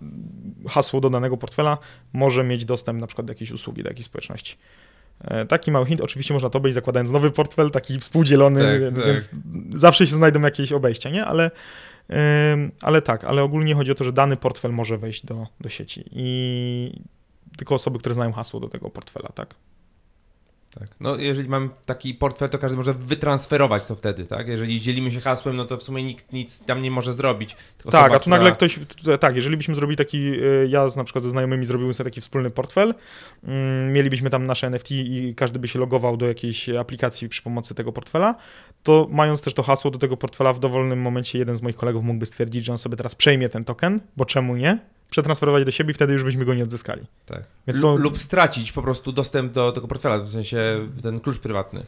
hasło 0.69 1.01
do 1.01 1.11
danego 1.11 1.37
portfela, 1.37 1.79
może 2.13 2.45
mieć 2.45 2.65
dostęp 2.65 3.01
na 3.01 3.07
przykład 3.07 3.27
do 3.27 3.31
jakiejś 3.31 3.51
usługi, 3.51 3.83
do 3.83 3.89
jakiejś 3.89 4.07
społeczności. 4.07 4.57
E, 5.21 5.47
taki 5.47 5.73
mały 5.73 5.87
hint, 5.87 6.01
oczywiście 6.01 6.35
można 6.35 6.51
to 6.51 6.59
obejść 6.59 6.75
zakładając 6.75 7.11
nowy 7.11 7.31
portfel, 7.31 7.71
taki 7.71 7.99
współdzielony, 7.99 8.81
tak, 8.91 9.05
więc 9.05 9.29
tak. 9.29 9.41
zawsze 9.77 10.07
się 10.07 10.15
znajdą 10.15 10.41
jakieś 10.41 10.73
obejścia, 10.73 11.11
nie? 11.11 11.25
Ale, 11.25 11.51
ale 12.81 13.03
tak, 13.03 13.25
ale 13.25 13.43
ogólnie 13.43 13.75
chodzi 13.75 13.93
o 13.93 13.95
to, 13.95 14.05
że 14.05 14.13
dany 14.13 14.37
portfel 14.37 14.73
może 14.73 14.99
wejść 14.99 15.27
do, 15.27 15.47
do 15.61 15.69
sieci 15.69 16.05
i 16.13 17.01
tylko 17.59 17.75
osoby, 17.75 17.99
które 17.99 18.15
znają 18.15 18.33
hasło 18.33 18.61
do 18.61 18.69
tego 18.69 18.91
portfela, 18.91 19.29
tak? 19.35 19.55
Tak. 20.79 20.89
No, 21.01 21.17
jeżeli 21.17 21.49
mam 21.49 21.71
taki 21.87 22.15
portfel, 22.15 22.49
to 22.49 22.59
każdy 22.59 22.77
może 22.77 22.95
wytransferować 22.95 23.87
to 23.87 23.95
wtedy, 23.95 24.27
tak? 24.27 24.49
Jeżeli 24.49 24.81
dzielimy 24.81 25.11
się 25.11 25.21
hasłem, 25.21 25.57
no 25.57 25.65
to 25.65 25.77
w 25.77 25.83
sumie 25.83 26.03
nikt 26.03 26.33
nic 26.33 26.65
tam 26.65 26.83
nie 26.83 26.91
może 26.91 27.13
zrobić. 27.13 27.55
tak, 27.55 27.87
osoba, 27.87 28.05
a 28.05 28.09
tu 28.09 28.21
która... 28.21 28.37
nagle 28.37 28.53
ktoś, 28.53 28.79
tak, 29.21 29.37
jeżeli 29.37 29.57
byśmy 29.57 29.75
zrobili 29.75 29.97
taki, 29.97 30.19
e, 30.19 30.67
ja 30.69 30.87
na 30.97 31.05
przykład 31.05 31.25
ze 31.25 31.31
znajomymi 31.31 31.67
zrobiłbym 31.67 31.95
sobie 31.95 32.11
taki 32.11 32.21
wspólny 32.21 32.51
portfel, 32.51 32.95
mm, 33.45 33.93
mielibyśmy 33.93 34.31
tam 34.31 34.47
nasze 34.47 34.67
NFT 34.67 34.91
i 34.91 35.35
każdy 35.37 35.59
by 35.59 35.69
się 35.69 35.79
logował 35.79 36.17
do 36.17 36.27
jakiejś 36.27 36.69
aplikacji 36.69 37.29
przy 37.29 37.43
pomocy 37.43 37.75
tego 37.75 37.93
portfela, 37.93 38.35
to 38.83 39.09
mając 39.11 39.43
też 39.43 39.55
to 39.55 39.63
hasło 39.63 39.91
do 39.91 39.99
tego 39.99 40.17
portfela, 40.17 40.53
w 40.53 40.59
dowolnym 40.59 41.01
momencie 41.01 41.39
jeden 41.39 41.57
z 41.57 41.63
moich 41.63 41.77
kolegów 41.77 42.05
mógłby 42.05 42.27
stwierdzić, 42.27 42.65
że 42.65 42.73
on 42.73 42.79
sobie 42.79 42.97
teraz 42.97 43.15
przejmie 43.15 43.49
ten 43.49 43.65
token, 43.65 44.01
bo 44.17 44.25
czemu 44.25 44.57
nie? 44.57 44.79
Przetransferować 45.11 45.65
do 45.65 45.71
siebie 45.71 45.91
i 45.91 45.95
wtedy 45.95 46.13
już 46.13 46.25
byśmy 46.25 46.45
go 46.45 46.55
nie 46.55 46.63
odzyskali. 46.63 47.03
Tak. 47.27 47.43
Więc 47.67 47.81
to... 47.81 47.97
Lub 47.97 48.19
stracić 48.19 48.73
po 48.73 48.83
prostu 48.83 49.13
dostęp 49.13 49.53
do 49.53 49.73
tego 49.73 49.89
portfela, 49.89 50.19
w 50.19 50.29
sensie 50.29 50.89
ten 51.03 51.21
klucz 51.21 51.39
prywatny. 51.39 51.85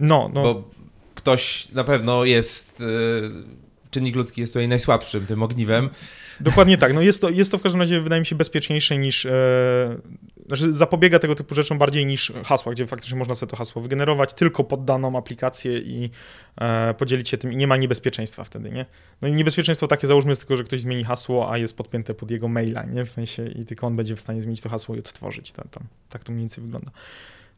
No, 0.00 0.30
no. 0.34 0.42
Bo 0.42 0.70
ktoś 1.14 1.72
na 1.72 1.84
pewno 1.84 2.24
jest, 2.24 2.80
yy, 2.80 3.32
czynnik 3.90 4.16
ludzki 4.16 4.40
jest 4.40 4.52
tutaj 4.52 4.68
najsłabszym 4.68 5.26
tym 5.26 5.42
ogniwem. 5.42 5.90
Dokładnie 6.40 6.78
tak. 6.78 6.94
No 6.94 7.00
jest, 7.00 7.20
to, 7.20 7.30
jest 7.30 7.50
to 7.50 7.58
w 7.58 7.62
każdym 7.62 7.80
razie, 7.80 8.00
wydaje 8.00 8.20
mi 8.20 8.26
się, 8.26 8.36
bezpieczniejsze 8.36 8.98
niż. 8.98 9.26
E, 9.26 9.30
znaczy 10.56 10.72
zapobiega 10.72 11.18
tego 11.18 11.34
typu 11.34 11.54
rzeczom 11.54 11.78
bardziej 11.78 12.06
niż 12.06 12.32
hasła, 12.44 12.72
gdzie 12.72 12.86
faktycznie 12.86 13.18
można 13.18 13.34
sobie 13.34 13.50
to 13.50 13.56
hasło 13.56 13.82
wygenerować 13.82 14.34
tylko 14.34 14.64
pod 14.64 14.84
daną 14.84 15.18
aplikację 15.18 15.78
i 15.78 16.10
e, 16.60 16.94
podzielić 16.94 17.28
się 17.28 17.38
tym 17.38 17.52
i 17.52 17.56
nie 17.56 17.66
ma 17.66 17.76
niebezpieczeństwa 17.76 18.44
wtedy, 18.44 18.70
nie? 18.70 18.86
No 19.22 19.28
i 19.28 19.32
niebezpieczeństwo 19.32 19.86
takie 19.86 20.06
załóżmy 20.06 20.30
jest 20.30 20.40
tylko, 20.40 20.56
że 20.56 20.64
ktoś 20.64 20.80
zmieni 20.80 21.04
hasło, 21.04 21.52
a 21.52 21.58
jest 21.58 21.76
podpięte 21.76 22.14
pod 22.14 22.30
jego 22.30 22.48
maila, 22.48 22.82
nie? 22.84 23.04
W 23.04 23.10
sensie 23.10 23.46
i 23.46 23.64
tylko 23.66 23.86
on 23.86 23.96
będzie 23.96 24.16
w 24.16 24.20
stanie 24.20 24.42
zmienić 24.42 24.60
to 24.60 24.68
hasło 24.68 24.96
i 24.96 24.98
odtworzyć. 24.98 25.52
To, 25.52 25.68
tam, 25.68 25.84
tak 26.08 26.24
to 26.24 26.32
mniej 26.32 26.42
więcej 26.42 26.64
wygląda. 26.64 26.90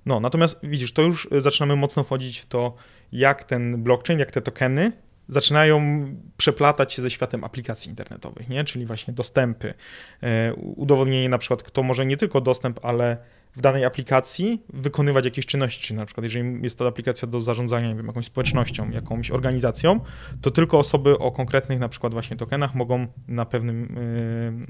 No, 0.06 0.20
natomiast 0.20 0.58
widzisz, 0.62 0.92
to 0.92 1.02
już 1.02 1.28
zaczynamy 1.36 1.76
mocno 1.76 2.04
wchodzić 2.04 2.38
w 2.38 2.46
to, 2.46 2.74
jak 3.12 3.44
ten 3.44 3.82
blockchain, 3.82 4.18
jak 4.18 4.32
te 4.32 4.40
tokeny 4.40 4.92
zaczynają 5.28 6.06
przeplatać 6.36 6.92
się 6.92 7.02
ze 7.02 7.10
światem 7.10 7.44
aplikacji 7.44 7.90
internetowych, 7.90 8.48
nie? 8.48 8.64
czyli 8.64 8.86
właśnie 8.86 9.14
dostępy, 9.14 9.74
e, 10.22 10.54
udowodnienie 10.54 11.28
na 11.28 11.38
przykład, 11.38 11.62
kto 11.62 11.82
może 11.82 12.06
nie 12.06 12.16
tylko 12.16 12.40
dostęp, 12.40 12.84
ale 12.84 13.16
w 13.56 13.60
danej 13.60 13.84
aplikacji 13.84 14.62
wykonywać 14.72 15.24
jakieś 15.24 15.46
czynności, 15.46 15.86
czyli 15.86 15.98
na 15.98 16.06
przykład 16.06 16.24
jeżeli 16.24 16.62
jest 16.62 16.78
to 16.78 16.86
aplikacja 16.86 17.28
do 17.28 17.40
zarządzania 17.40 17.88
nie 17.88 17.94
wiem, 17.94 18.06
jakąś 18.06 18.26
społecznością, 18.26 18.90
jakąś 18.90 19.30
organizacją, 19.30 20.00
to 20.40 20.50
tylko 20.50 20.78
osoby 20.78 21.18
o 21.18 21.32
konkretnych 21.32 21.78
na 21.78 21.88
przykład 21.88 22.12
właśnie 22.12 22.36
tokenach 22.36 22.74
mogą 22.74 23.06
na 23.28 23.46
pewnym 23.46 23.98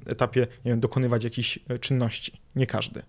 y, 0.09 0.11
etapie 0.11 0.47
wiem, 0.65 0.81
dokonywać 0.81 1.25
jakichś 1.25 1.59
czynności, 1.81 2.41
nie 2.57 2.67
każdy. 2.67 3.03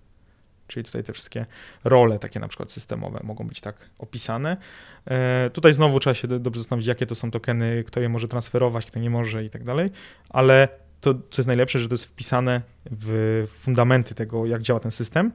Czyli 0.68 0.84
tutaj 0.84 1.04
te 1.04 1.14
wszystkie 1.14 1.46
role 1.84 2.20
takie 2.20 2.40
na 2.40 2.48
przykład 2.48 2.72
systemowe 2.72 3.20
mogą 3.24 3.48
być 3.48 3.62
tak 3.62 3.76
opisane. 4.00 4.58
E, 5.08 5.50
tutaj 5.54 5.74
znowu 5.74 6.00
trzeba 6.00 6.14
się 6.14 6.28
dobrze 6.28 6.62
zastanowić, 6.62 6.88
jakie 6.88 7.06
to 7.06 7.16
są 7.16 7.32
tokeny, 7.32 7.84
kto 7.88 8.00
je 8.00 8.10
może 8.10 8.28
transferować, 8.28 8.86
kto 8.86 9.00
nie 9.00 9.10
może 9.10 9.44
i 9.44 9.50
tak 9.50 9.64
dalej, 9.64 9.92
ale 10.30 10.68
to, 11.02 11.14
co 11.14 11.42
jest 11.42 11.48
najlepsze, 11.48 11.80
że 11.80 11.88
to 11.88 11.94
jest 11.94 12.06
wpisane 12.06 12.62
w 12.92 13.44
fundamenty 13.48 14.16
tego, 14.16 14.46
jak 14.46 14.62
działa 14.62 14.80
ten 14.80 14.92
system. 14.92 15.32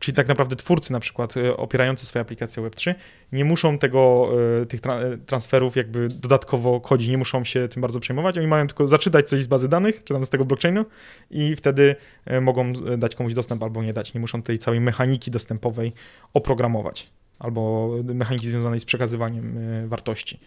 Czyli 0.00 0.14
tak 0.14 0.28
naprawdę 0.28 0.56
twórcy, 0.56 0.92
na 0.92 1.00
przykład 1.00 1.36
e, 1.36 1.56
opierający 1.56 2.06
swoje 2.06 2.20
aplikacje 2.20 2.62
Web3, 2.62 2.94
nie 3.32 3.44
muszą 3.44 3.78
tego, 3.78 4.30
e, 4.62 4.66
tych 4.66 4.80
transferów 5.26 5.76
jakby 5.76 6.08
dodatkowo 6.08 6.80
kodzić, 6.80 7.08
nie 7.08 7.18
muszą 7.18 7.44
się 7.44 7.68
tym 7.68 7.82
bardzo 7.82 8.00
przejmować. 8.00 8.38
Oni 8.38 8.46
mają 8.46 8.66
tylko 8.66 8.88
zaczytać 8.88 9.28
coś 9.28 9.42
z 9.42 9.46
bazy 9.46 9.68
danych, 9.68 10.04
czy 10.04 10.14
tam 10.14 10.26
z 10.26 10.30
tego 10.30 10.44
blockchainu 10.44 10.84
i 11.30 11.56
wtedy 11.56 11.96
mogą 12.40 12.72
dać 12.98 13.14
komuś 13.14 13.34
dostęp 13.34 13.62
albo 13.62 13.82
nie 13.82 13.92
dać. 13.92 14.14
Nie 14.14 14.20
muszą 14.20 14.42
tej 14.42 14.58
całej 14.58 14.80
mechaniki 14.80 15.30
dostępowej 15.30 15.92
oprogramować 16.34 17.10
albo 17.38 17.90
mechaniki 18.14 18.46
związanej 18.46 18.80
z 18.80 18.84
przekazywaniem 18.84 19.58
wartości 19.88 20.40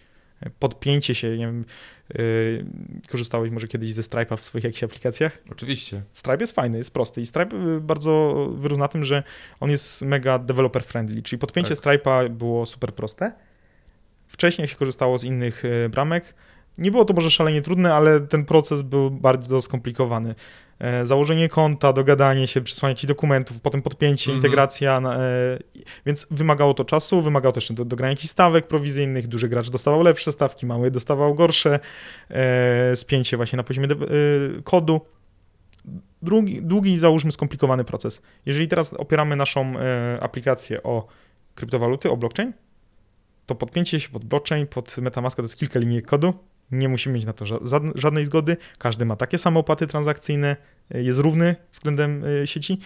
podpięcie 0.58 1.14
się, 1.14 1.38
nie 1.38 1.46
wiem, 1.46 1.64
yy, 2.14 2.66
korzystałeś 3.10 3.50
może 3.50 3.68
kiedyś 3.68 3.92
ze 3.92 4.02
Stripe'a 4.02 4.36
w 4.36 4.44
swoich 4.44 4.64
jakichś 4.64 4.84
aplikacjach? 4.84 5.38
Oczywiście. 5.50 6.02
Stripe 6.12 6.38
jest 6.40 6.54
fajny, 6.54 6.78
jest 6.78 6.94
prosty 6.94 7.20
i 7.20 7.26
Stripe 7.26 7.56
y, 7.56 7.80
bardzo 7.80 8.46
wyrósł 8.54 8.80
na 8.80 8.88
tym, 8.88 9.04
że 9.04 9.22
on 9.60 9.70
jest 9.70 10.02
mega 10.02 10.38
developer 10.38 10.84
friendly, 10.84 11.22
czyli 11.22 11.38
podpięcie 11.38 11.76
tak. 11.76 11.84
Stripe'a 11.84 12.30
było 12.30 12.66
super 12.66 12.94
proste. 12.94 13.32
Wcześniej 14.28 14.62
jak 14.62 14.70
się 14.70 14.76
korzystało 14.76 15.18
z 15.18 15.24
innych 15.24 15.64
y, 15.64 15.88
bramek, 15.88 16.34
nie 16.78 16.90
było 16.90 17.04
to 17.04 17.14
może 17.14 17.30
szalenie 17.30 17.62
trudne, 17.62 17.94
ale 17.94 18.20
ten 18.20 18.44
proces 18.44 18.82
był 18.82 19.10
bardzo 19.10 19.60
skomplikowany. 19.60 20.34
E, 20.78 21.06
założenie 21.06 21.48
konta, 21.48 21.92
dogadanie 21.92 22.46
się, 22.46 22.60
przysłanie 22.60 22.90
jakichś 22.90 23.06
dokumentów, 23.06 23.60
potem 23.60 23.82
podpięcie, 23.82 24.30
mm 24.30 24.40
-hmm. 24.40 24.44
integracja, 24.44 24.98
e, 24.98 25.58
więc 26.06 26.26
wymagało 26.30 26.74
to 26.74 26.84
czasu, 26.84 27.22
wymagało 27.22 27.52
też 27.52 27.72
do, 27.72 27.84
dogrania 27.84 28.10
jakichś 28.10 28.30
stawek 28.30 28.66
prowizyjnych, 28.66 29.28
duży 29.28 29.48
gracz 29.48 29.70
dostawał 29.70 30.02
lepsze 30.02 30.32
stawki, 30.32 30.66
mały 30.66 30.90
dostawał 30.90 31.34
gorsze, 31.34 31.80
e, 32.30 32.96
spięcie 32.96 33.36
właśnie 33.36 33.56
na 33.56 33.62
poziomie 33.62 33.88
kodu. 34.64 35.00
Długi, 36.22 36.62
długi, 36.62 36.98
załóżmy 36.98 37.32
skomplikowany 37.32 37.84
proces. 37.84 38.22
Jeżeli 38.46 38.68
teraz 38.68 38.94
opieramy 38.94 39.36
naszą 39.36 39.72
aplikację 40.20 40.82
o 40.82 41.06
kryptowaluty, 41.54 42.10
o 42.10 42.16
blockchain, 42.16 42.52
to 43.46 43.54
podpięcie 43.54 44.00
się 44.00 44.08
pod 44.08 44.24
blockchain, 44.24 44.66
pod 44.66 44.98
Metamaska 44.98 45.42
to 45.42 45.44
jest 45.44 45.56
kilka 45.56 45.78
linii 45.78 46.02
kodu, 46.02 46.34
nie 46.70 46.88
musimy 46.88 47.14
mieć 47.14 47.24
na 47.24 47.32
to 47.32 47.44
żadnej 47.94 48.24
zgody. 48.24 48.56
Każdy 48.78 49.04
ma 49.04 49.16
takie 49.16 49.38
same 49.38 49.60
opłaty 49.60 49.86
transakcyjne, 49.86 50.56
e, 50.94 51.02
jest 51.02 51.18
równy 51.18 51.56
względem 51.72 52.24
e, 52.42 52.46
sieci. 52.46 52.78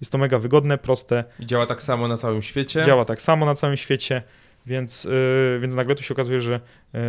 Jest 0.00 0.12
to 0.12 0.18
mega 0.18 0.38
wygodne, 0.38 0.78
proste. 0.78 1.24
I 1.40 1.46
działa 1.46 1.66
tak 1.66 1.82
samo 1.82 2.08
na 2.08 2.16
całym 2.16 2.42
świecie. 2.42 2.84
Działa 2.84 3.04
tak 3.04 3.22
samo 3.22 3.46
na 3.46 3.54
całym 3.54 3.76
świecie, 3.76 4.22
więc, 4.66 5.04
yy, 5.04 5.60
więc 5.60 5.74
nagle 5.74 5.94
tu 5.94 6.02
się 6.02 6.14
okazuje, 6.14 6.40
że 6.40 6.60
yy, 6.92 7.00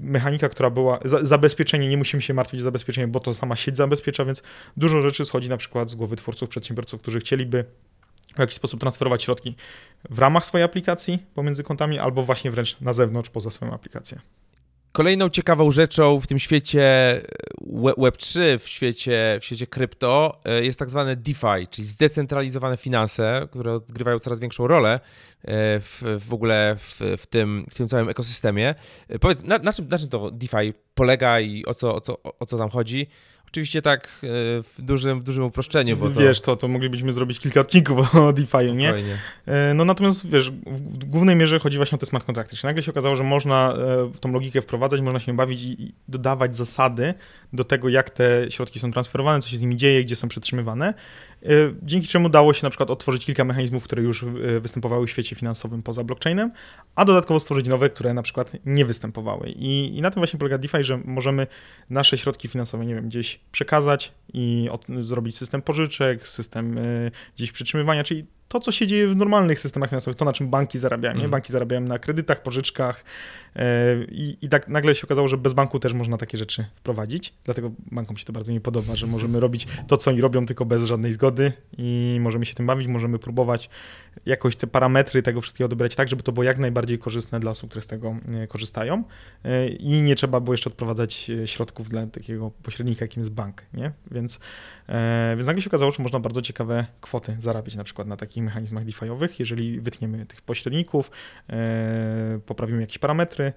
mechanika, 0.00 0.48
która 0.48 0.70
była. 0.70 0.98
Za, 1.04 1.24
zabezpieczenie, 1.24 1.88
nie 1.88 1.96
musimy 1.96 2.22
się 2.22 2.34
martwić 2.34 2.60
o 2.60 2.64
zabezpieczenie, 2.64 3.08
bo 3.08 3.20
to 3.20 3.34
sama 3.34 3.56
sieć 3.56 3.76
zabezpiecza, 3.76 4.24
więc 4.24 4.42
dużo 4.76 5.02
rzeczy 5.02 5.24
schodzi 5.24 5.48
na 5.48 5.56
przykład 5.56 5.90
z 5.90 5.94
głowy 5.94 6.16
twórców, 6.16 6.48
przedsiębiorców, 6.48 7.02
którzy 7.02 7.20
chcieliby 7.20 7.64
w 8.36 8.38
jakiś 8.38 8.54
sposób 8.54 8.80
transferować 8.80 9.22
środki 9.22 9.56
w 10.10 10.18
ramach 10.18 10.46
swojej 10.46 10.64
aplikacji 10.64 11.18
pomiędzy 11.34 11.64
kontami, 11.64 11.98
albo 11.98 12.22
właśnie 12.22 12.50
wręcz 12.50 12.80
na 12.80 12.92
zewnątrz, 12.92 13.30
poza 13.30 13.50
swoją 13.50 13.72
aplikację. 13.72 14.20
Kolejną 14.92 15.28
ciekawą 15.28 15.70
rzeczą 15.70 16.20
w 16.20 16.26
tym 16.26 16.38
świecie 16.38 16.82
e, 16.82 17.22
Web3, 17.72 18.58
w 18.58 18.68
świecie, 18.68 19.38
w 19.40 19.44
świecie 19.44 19.66
krypto 19.66 20.40
e, 20.44 20.64
jest 20.64 20.78
tak 20.78 20.90
zwane 20.90 21.16
DeFi, 21.16 21.66
czyli 21.70 21.86
zdecentralizowane 21.86 22.76
finanse, 22.76 23.48
które 23.50 23.72
odgrywają 23.72 24.18
coraz 24.18 24.40
większą 24.40 24.66
rolę 24.66 24.90
e, 24.92 25.00
w, 25.80 26.02
w 26.28 26.34
ogóle 26.34 26.76
w, 26.78 27.00
w, 27.18 27.26
tym, 27.26 27.66
w 27.70 27.74
tym 27.74 27.88
całym 27.88 28.08
ekosystemie. 28.08 28.74
Powiedz, 29.20 29.42
na, 29.42 29.58
na, 29.58 29.72
czym, 29.72 29.88
na 29.88 29.98
czym 29.98 30.08
to 30.08 30.30
DeFi 30.30 30.72
polega 30.94 31.40
i 31.40 31.64
o 31.66 31.74
co, 31.74 31.94
o 31.94 32.00
co, 32.00 32.22
o 32.22 32.46
co 32.46 32.58
tam 32.58 32.70
chodzi? 32.70 33.06
Oczywiście 33.52 33.82
tak 33.82 34.06
e, 34.06 34.26
w 34.62 34.74
dużym, 34.78 35.20
w 35.20 35.22
dużym 35.22 35.44
uproszczeniu, 35.44 35.96
bo 35.96 36.10
to... 36.10 36.20
Wiesz, 36.20 36.40
to, 36.40 36.56
to 36.56 36.68
moglibyśmy 36.68 37.12
zrobić 37.12 37.40
kilka 37.40 37.60
odcinków 37.60 38.14
o 38.14 38.32
DeFi, 38.32 38.72
nie? 38.74 38.94
E, 39.46 39.74
no 39.74 39.84
natomiast, 39.84 40.30
wiesz, 40.30 40.50
w 40.50 41.04
głównej 41.04 41.36
mierze 41.36 41.58
chodzi 41.58 41.76
właśnie 41.76 41.96
o 41.96 41.98
te 41.98 42.06
smart 42.06 42.24
kontrakty. 42.26 42.56
Czyli 42.56 42.66
nagle 42.66 42.82
się 42.82 42.90
okazało, 42.90 43.16
że 43.16 43.24
można 43.24 43.74
e, 43.74 44.18
tą 44.20 44.32
logikę 44.32 44.62
wprowadzać, 44.62 45.00
można 45.00 45.20
się 45.20 45.36
bawić 45.36 45.62
i 45.62 45.92
dodawać 46.08 46.56
zasady 46.56 47.14
do 47.52 47.64
tego, 47.64 47.88
jak 47.88 48.10
te 48.10 48.50
środki 48.50 48.80
są 48.80 48.92
transferowane, 48.92 49.42
co 49.42 49.48
się 49.48 49.56
z 49.56 49.60
nimi 49.60 49.76
dzieje, 49.76 50.04
gdzie 50.04 50.16
są 50.16 50.28
przetrzymywane. 50.28 50.94
Dzięki 51.82 52.08
czemu 52.08 52.28
dało 52.28 52.52
się 52.52 52.66
na 52.66 52.70
przykład 52.70 52.90
otworzyć 52.90 53.24
kilka 53.24 53.44
mechanizmów, 53.44 53.84
które 53.84 54.02
już 54.02 54.24
występowały 54.60 55.06
w 55.06 55.10
świecie 55.10 55.36
finansowym 55.36 55.82
poza 55.82 56.04
blockchainem, 56.04 56.52
a 56.94 57.04
dodatkowo 57.04 57.40
stworzyć 57.40 57.68
nowe, 57.68 57.90
które 57.90 58.14
na 58.14 58.22
przykład 58.22 58.52
nie 58.66 58.84
występowały. 58.84 59.48
I, 59.48 59.98
i 59.98 60.02
na 60.02 60.10
tym 60.10 60.20
właśnie 60.20 60.38
polega 60.38 60.58
DeFi, 60.58 60.84
że 60.84 61.00
możemy 61.04 61.46
nasze 61.90 62.18
środki 62.18 62.48
finansowe, 62.48 62.86
nie 62.86 62.94
wiem, 62.94 63.08
gdzieś 63.08 63.40
przekazać 63.52 64.12
i 64.34 64.68
od, 64.72 64.86
zrobić 65.00 65.36
system 65.36 65.62
pożyczek, 65.62 66.28
system 66.28 66.78
y, 66.78 67.10
gdzieś 67.36 67.52
przytrzymywania, 67.52 68.04
czyli 68.04 68.26
to, 68.50 68.60
co 68.60 68.72
się 68.72 68.86
dzieje 68.86 69.08
w 69.08 69.16
normalnych 69.16 69.60
systemach 69.60 69.90
finansowych, 69.90 70.16
to 70.16 70.24
na 70.24 70.32
czym 70.32 70.48
banki 70.48 70.78
zarabiają. 70.78 71.12
Mm. 71.12 71.22
Nie? 71.22 71.28
Banki 71.28 71.52
zarabiają 71.52 71.80
na 71.80 71.98
kredytach, 71.98 72.42
pożyczkach 72.42 73.04
yy, 73.54 73.62
i 74.42 74.48
tak 74.48 74.68
nagle 74.68 74.94
się 74.94 75.06
okazało, 75.06 75.28
że 75.28 75.36
bez 75.36 75.52
banku 75.52 75.78
też 75.78 75.92
można 75.92 76.18
takie 76.18 76.38
rzeczy 76.38 76.66
wprowadzić. 76.74 77.34
Dlatego 77.44 77.70
bankom 77.92 78.16
się 78.16 78.24
to 78.24 78.32
bardzo 78.32 78.52
nie 78.52 78.60
podoba, 78.60 78.96
że 78.96 79.06
możemy 79.06 79.40
robić 79.40 79.66
to, 79.86 79.96
co 79.96 80.10
oni 80.10 80.20
robią, 80.20 80.46
tylko 80.46 80.64
bez 80.64 80.84
żadnej 80.84 81.12
zgody 81.12 81.52
i 81.78 82.18
możemy 82.20 82.46
się 82.46 82.54
tym 82.54 82.66
bawić, 82.66 82.86
możemy 82.86 83.18
próbować 83.18 83.70
jakoś 84.26 84.56
te 84.56 84.66
parametry 84.66 85.22
tego 85.22 85.40
wszystkiego 85.40 85.68
dobrać 85.68 85.94
tak, 85.94 86.08
żeby 86.08 86.22
to 86.22 86.32
było 86.32 86.44
jak 86.44 86.58
najbardziej 86.58 86.98
korzystne 86.98 87.40
dla 87.40 87.50
osób, 87.50 87.70
które 87.70 87.82
z 87.82 87.86
tego 87.86 88.16
e, 88.34 88.46
korzystają 88.46 89.04
e, 89.44 89.68
i 89.68 90.02
nie 90.02 90.16
trzeba 90.16 90.40
było 90.40 90.54
jeszcze 90.54 90.70
odprowadzać 90.70 91.30
e, 91.30 91.46
środków 91.46 91.88
dla 91.88 92.06
takiego 92.06 92.50
pośrednika, 92.62 93.04
jakim 93.04 93.20
jest 93.20 93.32
bank, 93.32 93.62
nie? 93.74 93.92
Więc, 94.10 94.40
więc 95.36 95.46
nagle 95.46 95.62
się 95.62 95.70
okazało, 95.70 95.92
że 95.92 96.02
można 96.02 96.20
bardzo 96.20 96.42
ciekawe 96.42 96.86
kwoty 97.00 97.36
zarabiać 97.38 97.76
na 97.76 97.84
przykład 97.84 98.08
na 98.08 98.16
takich 98.16 98.39
mechanizmach 98.42 98.84
DeFi'owych, 98.84 99.28
jeżeli 99.38 99.80
wytniemy 99.80 100.26
tych 100.26 100.42
pośredników, 100.42 101.10
poprawimy 102.46 102.80
jakieś 102.80 102.98
parametry, 102.98 103.52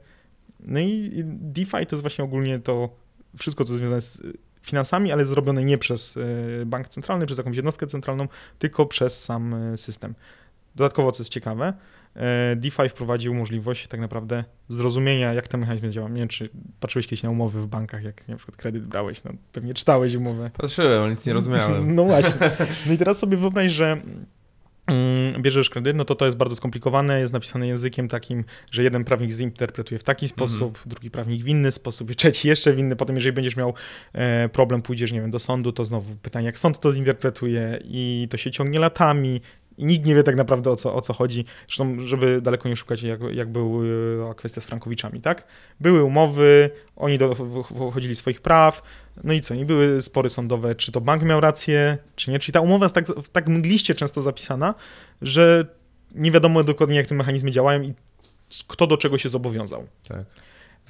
no 0.59 0.79
i 0.79 1.21
DeFi 1.25 1.71
to 1.71 1.95
jest 1.95 2.01
właśnie 2.01 2.23
ogólnie 2.23 2.59
to 2.59 2.95
wszystko, 3.37 3.63
co 3.63 3.73
związane 3.73 4.01
z 4.01 4.21
finansami, 4.61 5.11
ale 5.11 5.25
zrobione 5.25 5.63
nie 5.63 5.77
przez 5.77 6.19
bank 6.65 6.89
centralny, 6.89 7.25
przez 7.25 7.37
jakąś 7.37 7.55
jednostkę 7.55 7.87
centralną, 7.87 8.27
tylko 8.59 8.85
przez 8.85 9.23
sam 9.23 9.55
system. 9.75 10.15
Dodatkowo, 10.75 11.11
co 11.11 11.23
jest 11.23 11.31
ciekawe, 11.31 11.73
e, 12.15 12.55
DeFi 12.55 12.89
wprowadził 12.89 13.33
możliwość 13.33 13.87
tak 13.87 13.99
naprawdę 13.99 14.43
zrozumienia, 14.67 15.33
jak 15.33 15.47
ten 15.47 15.59
mechanizm 15.59 15.91
działa. 15.91 16.09
Nie 16.09 16.19
wiem, 16.19 16.27
czy 16.27 16.49
patrzyłeś 16.79 17.07
kiedyś 17.07 17.23
na 17.23 17.29
umowy 17.29 17.61
w 17.61 17.67
bankach, 17.67 18.03
jak 18.03 18.27
na 18.27 18.35
przykład 18.35 18.57
kredyt 18.57 18.85
brałeś, 18.85 19.23
no 19.23 19.31
pewnie 19.51 19.73
czytałeś 19.73 20.15
umowę. 20.15 20.51
Patrzyłem, 20.57 21.01
ale 21.01 21.11
nic 21.11 21.25
nie 21.25 21.33
rozumiałem. 21.33 21.95
No 21.95 22.03
właśnie. 22.03 22.51
No 22.87 22.93
i 22.93 22.97
teraz 22.97 23.19
sobie 23.19 23.37
wyobraź, 23.37 23.71
że 23.71 24.01
bierzesz 25.39 25.69
kredyt, 25.69 25.95
no 25.95 26.05
to 26.05 26.15
to 26.15 26.25
jest 26.25 26.37
bardzo 26.37 26.55
skomplikowane, 26.55 27.19
jest 27.19 27.33
napisane 27.33 27.67
językiem 27.67 28.07
takim, 28.07 28.43
że 28.71 28.83
jeden 28.83 29.03
prawnik 29.03 29.31
zinterpretuje 29.31 29.99
w 29.99 30.03
taki 30.03 30.27
sposób, 30.27 30.77
mm. 30.77 30.81
drugi 30.85 31.11
prawnik 31.11 31.43
w 31.43 31.47
inny 31.47 31.71
sposób, 31.71 32.11
i 32.11 32.15
trzeci 32.15 32.47
jeszcze 32.47 32.73
w 32.73 32.79
inny. 32.79 32.95
Potem, 32.95 33.15
jeżeli 33.15 33.33
będziesz 33.33 33.55
miał 33.55 33.73
e, 34.13 34.49
problem, 34.49 34.81
pójdziesz, 34.81 35.11
nie 35.11 35.21
wiem, 35.21 35.31
do 35.31 35.39
sądu, 35.39 35.71
to 35.71 35.85
znowu 35.85 36.15
pytanie, 36.15 36.45
jak 36.45 36.59
sąd 36.59 36.79
to 36.79 36.93
zinterpretuje 36.93 37.79
i 37.83 38.27
to 38.29 38.37
się 38.37 38.51
ciągnie 38.51 38.79
latami 38.79 39.41
i 39.77 39.85
nikt 39.85 40.05
nie 40.05 40.15
wie 40.15 40.23
tak 40.23 40.35
naprawdę 40.35 40.71
o 40.71 40.75
co, 40.75 40.95
o 40.95 41.01
co 41.01 41.13
chodzi. 41.13 41.45
Zresztą, 41.67 41.99
żeby 41.99 42.41
daleko 42.41 42.69
nie 42.69 42.75
szukać, 42.75 43.03
jak, 43.03 43.19
jak 43.33 43.49
była 43.49 44.33
kwestia 44.33 44.61
z 44.61 44.65
Frankowiczami, 44.65 45.21
tak? 45.21 45.47
Były 45.79 46.03
umowy, 46.03 46.69
oni 46.95 47.17
dochodzili 47.17 48.15
swoich 48.15 48.41
praw, 48.41 48.81
no 49.23 49.33
i 49.33 49.41
co? 49.41 49.55
Nie 49.55 49.65
były 49.65 50.01
spory 50.01 50.29
sądowe, 50.29 50.75
czy 50.75 50.91
to 50.91 51.01
bank 51.01 51.23
miał 51.23 51.41
rację, 51.41 51.97
czy 52.15 52.31
nie. 52.31 52.39
Czyli 52.39 52.53
ta 52.53 52.61
umowa 52.61 52.85
jest 52.85 52.95
tak, 52.95 53.05
tak 53.31 53.47
mgliście 53.47 53.95
często 53.95 54.21
zapisana, 54.21 54.75
że 55.21 55.65
nie 56.15 56.31
wiadomo 56.31 56.63
dokładnie, 56.63 56.95
jak 56.95 57.07
te 57.07 57.15
mechanizmy 57.15 57.51
działają 57.51 57.81
i 57.81 57.93
kto 58.67 58.87
do 58.87 58.97
czego 58.97 59.17
się 59.17 59.29
zobowiązał. 59.29 59.87
Tak. 60.07 60.25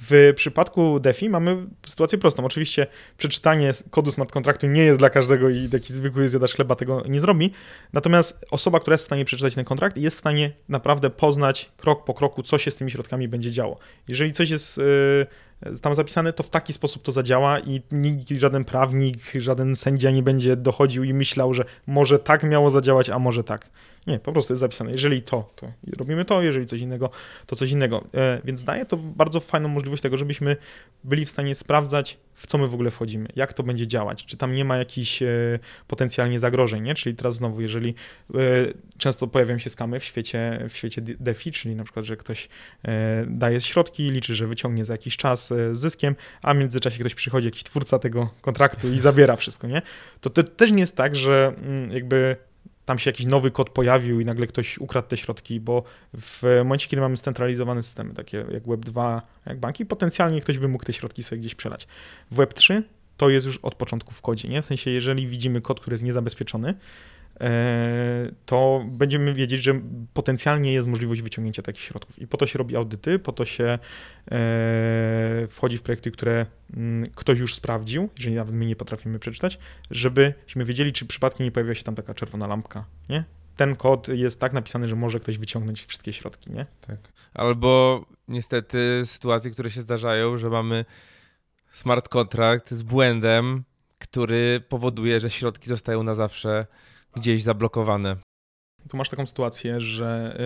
W 0.00 0.32
przypadku 0.36 1.00
DeFi 1.00 1.28
mamy 1.28 1.66
sytuację 1.86 2.18
prostą. 2.18 2.44
Oczywiście 2.44 2.86
przeczytanie 3.18 3.72
kodu 3.90 4.12
smart 4.12 4.32
kontraktu 4.32 4.66
nie 4.66 4.82
jest 4.82 4.98
dla 4.98 5.10
każdego 5.10 5.50
i 5.50 5.68
taki 5.68 5.92
zwykły 5.92 6.28
zjadacz 6.28 6.54
chleba 6.54 6.74
tego 6.74 7.02
nie 7.08 7.20
zrobi. 7.20 7.50
Natomiast 7.92 8.44
osoba, 8.50 8.80
która 8.80 8.94
jest 8.94 9.04
w 9.04 9.06
stanie 9.06 9.24
przeczytać 9.24 9.54
ten 9.54 9.64
kontrakt, 9.64 9.96
jest 9.96 10.16
w 10.16 10.20
stanie 10.20 10.52
naprawdę 10.68 11.10
poznać 11.10 11.72
krok 11.76 12.04
po 12.04 12.14
kroku, 12.14 12.42
co 12.42 12.58
się 12.58 12.70
z 12.70 12.76
tymi 12.76 12.90
środkami 12.90 13.28
będzie 13.28 13.50
działo. 13.50 13.78
Jeżeli 14.08 14.32
coś 14.32 14.50
jest 14.50 14.78
yy, 14.78 15.78
tam 15.82 15.94
zapisane, 15.94 16.32
to 16.32 16.42
w 16.42 16.48
taki 16.48 16.72
sposób 16.72 17.02
to 17.02 17.12
zadziała 17.12 17.58
i 17.58 17.82
nikt, 17.92 18.30
żaden 18.30 18.64
prawnik, 18.64 19.18
żaden 19.38 19.76
sędzia 19.76 20.10
nie 20.10 20.22
będzie 20.22 20.56
dochodził 20.56 21.04
i 21.04 21.14
myślał, 21.14 21.54
że 21.54 21.64
może 21.86 22.18
tak 22.18 22.42
miało 22.42 22.70
zadziałać, 22.70 23.10
a 23.10 23.18
może 23.18 23.44
tak. 23.44 23.70
Nie, 24.06 24.18
po 24.18 24.32
prostu 24.32 24.52
jest 24.52 24.60
zapisane. 24.60 24.90
Jeżeli 24.90 25.22
to, 25.22 25.50
to 25.56 25.72
robimy 25.98 26.24
to, 26.24 26.42
jeżeli 26.42 26.66
coś 26.66 26.80
innego, 26.80 27.10
to 27.46 27.56
coś 27.56 27.70
innego. 27.70 28.04
E, 28.14 28.40
więc 28.44 28.64
daje 28.64 28.86
to 28.86 28.96
bardzo 28.96 29.40
fajną 29.40 29.68
możliwość 29.68 30.02
tego, 30.02 30.16
żebyśmy 30.16 30.56
byli 31.04 31.24
w 31.24 31.30
stanie 31.30 31.54
sprawdzać, 31.54 32.18
w 32.34 32.46
co 32.46 32.58
my 32.58 32.68
w 32.68 32.74
ogóle 32.74 32.90
wchodzimy, 32.90 33.28
jak 33.36 33.52
to 33.52 33.62
będzie 33.62 33.86
działać, 33.86 34.24
czy 34.24 34.36
tam 34.36 34.54
nie 34.54 34.64
ma 34.64 34.76
jakichś 34.76 35.22
e, 35.22 35.58
potencjalnie 35.88 36.38
zagrożeń, 36.38 36.82
nie? 36.82 36.94
Czyli 36.94 37.16
teraz 37.16 37.34
znowu, 37.34 37.60
jeżeli 37.60 37.94
e, 38.34 38.38
często 38.98 39.26
pojawiają 39.26 39.58
się 39.58 39.70
skamy 39.70 40.00
w 40.00 40.04
świecie, 40.04 40.66
w 40.68 40.76
świecie 40.76 41.02
DeFi, 41.02 41.52
czyli 41.52 41.76
na 41.76 41.84
przykład, 41.84 42.04
że 42.04 42.16
ktoś 42.16 42.48
daje 43.26 43.60
środki, 43.60 44.10
liczy, 44.10 44.34
że 44.34 44.46
wyciągnie 44.46 44.84
za 44.84 44.94
jakiś 44.94 45.16
czas 45.16 45.48
z 45.48 45.78
zyskiem, 45.78 46.16
a 46.42 46.54
w 46.54 46.56
międzyczasie 46.56 47.00
ktoś 47.00 47.14
przychodzi, 47.14 47.46
jakiś 47.46 47.62
twórca 47.62 47.98
tego 47.98 48.30
kontraktu 48.40 48.92
i 48.92 48.98
zabiera 48.98 49.36
wszystko, 49.36 49.66
nie? 49.66 49.82
To, 50.20 50.30
to 50.30 50.42
też 50.42 50.72
nie 50.72 50.80
jest 50.80 50.96
tak, 50.96 51.16
że 51.16 51.52
mm, 51.56 51.90
jakby 51.90 52.36
tam 52.84 52.98
się 52.98 53.10
jakiś 53.10 53.26
nowy 53.26 53.50
kod 53.50 53.70
pojawił 53.70 54.20
i 54.20 54.24
nagle 54.24 54.46
ktoś 54.46 54.78
ukradł 54.78 55.08
te 55.08 55.16
środki, 55.16 55.60
bo 55.60 55.82
w 56.20 56.42
momencie, 56.64 56.88
kiedy 56.88 57.00
mamy 57.00 57.16
scentralizowane 57.16 57.82
systemy, 57.82 58.14
takie 58.14 58.44
jak 58.50 58.64
Web2, 58.64 59.20
jak 59.46 59.58
banki, 59.58 59.86
potencjalnie 59.86 60.40
ktoś 60.40 60.58
by 60.58 60.68
mógł 60.68 60.84
te 60.84 60.92
środki 60.92 61.22
sobie 61.22 61.40
gdzieś 61.40 61.54
przelać. 61.54 61.86
W 62.30 62.36
Web3 62.36 62.82
to 63.16 63.30
jest 63.30 63.46
już 63.46 63.56
od 63.56 63.74
początku 63.74 64.14
w 64.14 64.20
kodzie, 64.20 64.48
nie? 64.48 64.62
W 64.62 64.66
sensie, 64.66 64.90
jeżeli 64.90 65.26
widzimy 65.26 65.60
kod, 65.60 65.80
który 65.80 65.94
jest 65.94 66.04
niezabezpieczony, 66.04 66.74
to 68.46 68.84
będziemy 68.88 69.34
wiedzieć, 69.34 69.62
że 69.62 69.80
potencjalnie 70.14 70.72
jest 70.72 70.88
możliwość 70.88 71.22
wyciągnięcia 71.22 71.62
takich 71.62 71.82
środków. 71.82 72.18
I 72.18 72.26
po 72.26 72.36
to 72.36 72.46
się 72.46 72.58
robi 72.58 72.76
audyty, 72.76 73.18
po 73.18 73.32
to 73.32 73.44
się 73.44 73.64
e, 73.64 75.46
wchodzi 75.48 75.78
w 75.78 75.82
projekty, 75.82 76.10
które 76.10 76.46
mm, 76.76 77.10
ktoś 77.14 77.38
już 77.38 77.54
sprawdził, 77.54 78.08
jeżeli 78.16 78.36
nawet 78.36 78.54
my 78.54 78.66
nie 78.66 78.76
potrafimy 78.76 79.18
przeczytać, 79.18 79.58
żebyśmy 79.90 80.64
wiedzieli, 80.64 80.92
czy 80.92 81.06
przypadkiem 81.06 81.46
nie 81.46 81.52
pojawia 81.52 81.74
się 81.74 81.84
tam 81.84 81.94
taka 81.94 82.14
czerwona 82.14 82.46
lampka, 82.46 82.84
nie? 83.08 83.24
Ten 83.56 83.76
kod 83.76 84.08
jest 84.08 84.40
tak 84.40 84.52
napisany, 84.52 84.88
że 84.88 84.96
może 84.96 85.20
ktoś 85.20 85.38
wyciągnąć 85.38 85.84
wszystkie 85.84 86.12
środki, 86.12 86.52
nie? 86.52 86.66
Tak. 86.86 86.98
Albo 87.34 88.04
niestety 88.28 89.02
sytuacje, 89.04 89.50
które 89.50 89.70
się 89.70 89.80
zdarzają, 89.80 90.38
że 90.38 90.50
mamy 90.50 90.84
smart 91.70 92.08
contract 92.08 92.70
z 92.70 92.82
błędem, 92.82 93.64
który 93.98 94.62
powoduje, 94.68 95.20
że 95.20 95.30
środki 95.30 95.68
zostają 95.68 96.02
na 96.02 96.14
zawsze 96.14 96.66
gdzieś 97.16 97.42
zablokowane. 97.42 98.16
Tu 98.88 98.96
masz 98.96 99.08
taką 99.08 99.26
sytuację, 99.26 99.80
że 99.80 100.36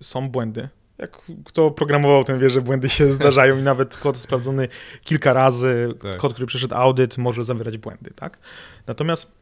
y, 0.00 0.04
są 0.04 0.28
błędy. 0.28 0.68
Jak 0.98 1.22
kto 1.44 1.70
programował, 1.70 2.24
ten 2.24 2.38
wie, 2.38 2.50
że 2.50 2.60
błędy 2.60 2.88
się 2.88 3.10
zdarzają 3.18 3.58
i 3.58 3.62
nawet 3.62 3.96
kod 3.96 4.16
sprawdzony 4.16 4.68
kilka 5.02 5.32
razy, 5.32 5.94
tak. 6.02 6.16
kod, 6.16 6.32
który 6.32 6.46
przeszedł 6.46 6.74
audyt, 6.74 7.18
może 7.18 7.44
zawierać 7.44 7.78
błędy, 7.78 8.10
tak? 8.16 8.38
Natomiast 8.86 9.32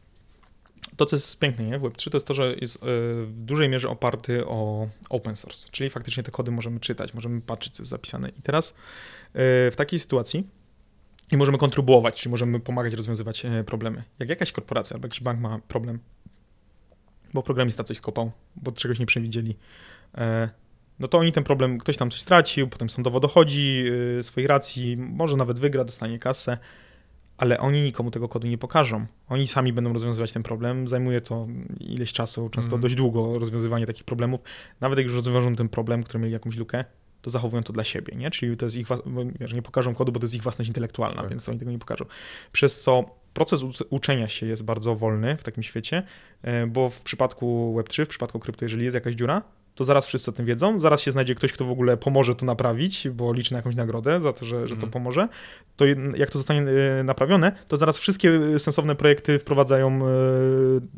to, 0.97 1.05
co 1.05 1.15
jest 1.15 1.39
piękne 1.39 1.65
nie? 1.65 1.79
w 1.79 1.81
Web3, 1.81 2.09
to 2.09 2.17
jest 2.17 2.27
to, 2.27 2.33
że 2.33 2.55
jest 2.61 2.75
y, 2.75 2.79
w 3.25 3.31
dużej 3.35 3.69
mierze 3.69 3.89
oparty 3.89 4.45
o 4.45 4.87
open 5.09 5.35
source, 5.35 5.67
czyli 5.71 5.89
faktycznie 5.89 6.23
te 6.23 6.31
kody 6.31 6.51
możemy 6.51 6.79
czytać, 6.79 7.13
możemy 7.13 7.41
patrzeć, 7.41 7.73
co 7.73 7.83
jest 7.83 7.89
zapisane. 7.89 8.29
I 8.29 8.41
teraz 8.41 8.69
y, 8.69 8.73
w 9.71 9.73
takiej 9.75 9.99
sytuacji 9.99 10.47
i 11.31 11.37
możemy 11.37 11.57
kontrybuować, 11.57 12.21
czyli 12.21 12.31
możemy 12.31 12.59
pomagać 12.59 12.93
rozwiązywać 12.93 13.43
problemy. 13.65 14.03
Jak 14.19 14.29
jakaś 14.29 14.51
korporacja 14.51 14.93
albo 14.93 15.05
jakiś 15.05 15.21
bank 15.21 15.39
ma 15.39 15.59
problem, 15.67 15.99
bo 17.33 17.43
programista 17.43 17.83
coś 17.83 17.97
skopał, 17.97 18.31
bo 18.55 18.71
czegoś 18.71 18.99
nie 18.99 19.05
przewidzieli. 19.05 19.55
E, 20.17 20.49
no 20.99 21.07
to 21.07 21.17
oni 21.17 21.31
ten 21.31 21.43
problem, 21.43 21.77
ktoś 21.77 21.97
tam 21.97 22.11
coś 22.11 22.21
stracił, 22.21 22.67
potem 22.67 22.89
sądowo 22.89 23.19
dochodzi 23.19 23.83
y, 24.19 24.23
swoich 24.23 24.47
racji, 24.47 24.97
może 24.97 25.37
nawet 25.37 25.59
wygra, 25.59 25.83
dostanie 25.83 26.19
kasę, 26.19 26.57
ale 27.37 27.59
oni 27.59 27.81
nikomu 27.81 28.11
tego 28.11 28.29
kodu 28.29 28.47
nie 28.47 28.57
pokażą. 28.57 29.05
Oni 29.29 29.47
sami 29.47 29.73
będą 29.73 29.93
rozwiązywać 29.93 30.31
ten 30.31 30.43
problem. 30.43 30.87
Zajmuje 30.87 31.21
to 31.21 31.47
ileś 31.79 32.13
czasu, 32.13 32.49
często 32.49 32.71
mm. 32.71 32.81
dość 32.81 32.95
długo 32.95 33.39
rozwiązywanie 33.39 33.85
takich 33.85 34.03
problemów. 34.03 34.41
Nawet 34.81 34.97
jak 34.97 35.07
już 35.07 35.15
rozwiążą 35.15 35.55
ten 35.55 35.69
problem, 35.69 36.03
który 36.03 36.19
mieli 36.19 36.33
jakąś 36.33 36.55
lukę, 36.55 36.85
to 37.21 37.29
zachowują 37.29 37.63
to 37.63 37.73
dla 37.73 37.83
siebie, 37.83 38.15
nie? 38.15 38.31
Czyli 38.31 38.57
to 38.57 38.65
jest 38.65 38.75
ich, 38.75 38.87
wiesz, 39.39 39.53
nie 39.53 39.61
pokażą 39.61 39.95
kodu, 39.95 40.11
bo 40.11 40.19
to 40.19 40.23
jest 40.23 40.35
ich 40.35 40.43
własność 40.43 40.67
intelektualna, 40.67 41.21
tak. 41.21 41.29
więc 41.29 41.49
oni 41.49 41.59
tego 41.59 41.71
nie 41.71 41.79
pokażą. 41.79 42.05
Przez 42.51 42.81
co 42.81 43.15
proces 43.33 43.61
uczenia 43.89 44.27
się 44.27 44.45
jest 44.45 44.63
bardzo 44.63 44.95
wolny 44.95 45.37
w 45.37 45.43
takim 45.43 45.63
świecie, 45.63 46.03
e, 46.41 46.67
bo 46.67 46.89
w 46.89 47.01
przypadku 47.01 47.75
Web3, 47.77 48.05
w 48.05 48.07
przypadku 48.07 48.39
krypto, 48.39 48.65
jeżeli 48.65 48.83
jest 48.83 48.95
jakaś 48.95 49.15
dziura, 49.15 49.41
to 49.75 49.83
zaraz 49.83 50.05
wszyscy 50.05 50.31
o 50.31 50.33
tym 50.33 50.45
wiedzą, 50.45 50.79
zaraz 50.79 51.01
się 51.01 51.11
znajdzie 51.11 51.35
ktoś, 51.35 51.53
kto 51.53 51.65
w 51.65 51.71
ogóle 51.71 51.97
pomoże 51.97 52.35
to 52.35 52.45
naprawić, 52.45 53.09
bo 53.09 53.33
liczy 53.33 53.53
na 53.53 53.57
jakąś 53.57 53.75
nagrodę 53.75 54.21
za 54.21 54.33
to, 54.33 54.45
że, 54.45 54.61
że 54.67 54.75
to 54.75 54.85
mhm. 54.85 54.91
pomoże. 54.91 55.27
To 55.75 55.85
jak 56.15 56.29
to 56.29 56.37
zostanie 56.37 56.61
e, 56.61 57.03
naprawione, 57.03 57.51
to 57.67 57.77
zaraz 57.77 57.97
wszystkie 57.97 58.59
sensowne 58.59 58.95
projekty 58.95 59.39
wprowadzają 59.39 59.89
e, 59.89 60.09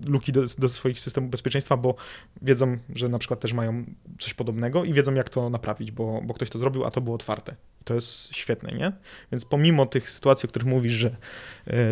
luki 0.09 0.31
do, 0.31 0.41
do 0.57 0.69
swoich 0.69 0.99
systemów 0.99 1.29
bezpieczeństwa, 1.29 1.77
bo 1.77 1.95
wiedzą, 2.41 2.77
że 2.95 3.09
na 3.09 3.19
przykład 3.19 3.39
też 3.39 3.53
mają 3.53 3.85
coś 4.19 4.33
podobnego 4.33 4.83
i 4.83 4.93
wiedzą, 4.93 5.13
jak 5.13 5.29
to 5.29 5.49
naprawić, 5.49 5.91
bo, 5.91 6.21
bo 6.23 6.33
ktoś 6.33 6.49
to 6.49 6.59
zrobił, 6.59 6.85
a 6.85 6.91
to 6.91 7.01
było 7.01 7.15
otwarte. 7.15 7.55
I 7.81 7.83
to 7.83 7.93
jest 7.93 8.35
świetne, 8.35 8.71
nie? 8.71 8.91
Więc 9.31 9.45
pomimo 9.45 9.85
tych 9.85 10.09
sytuacji, 10.09 10.47
o 10.47 10.49
których 10.49 10.67
mówisz, 10.67 10.93
że 10.93 11.15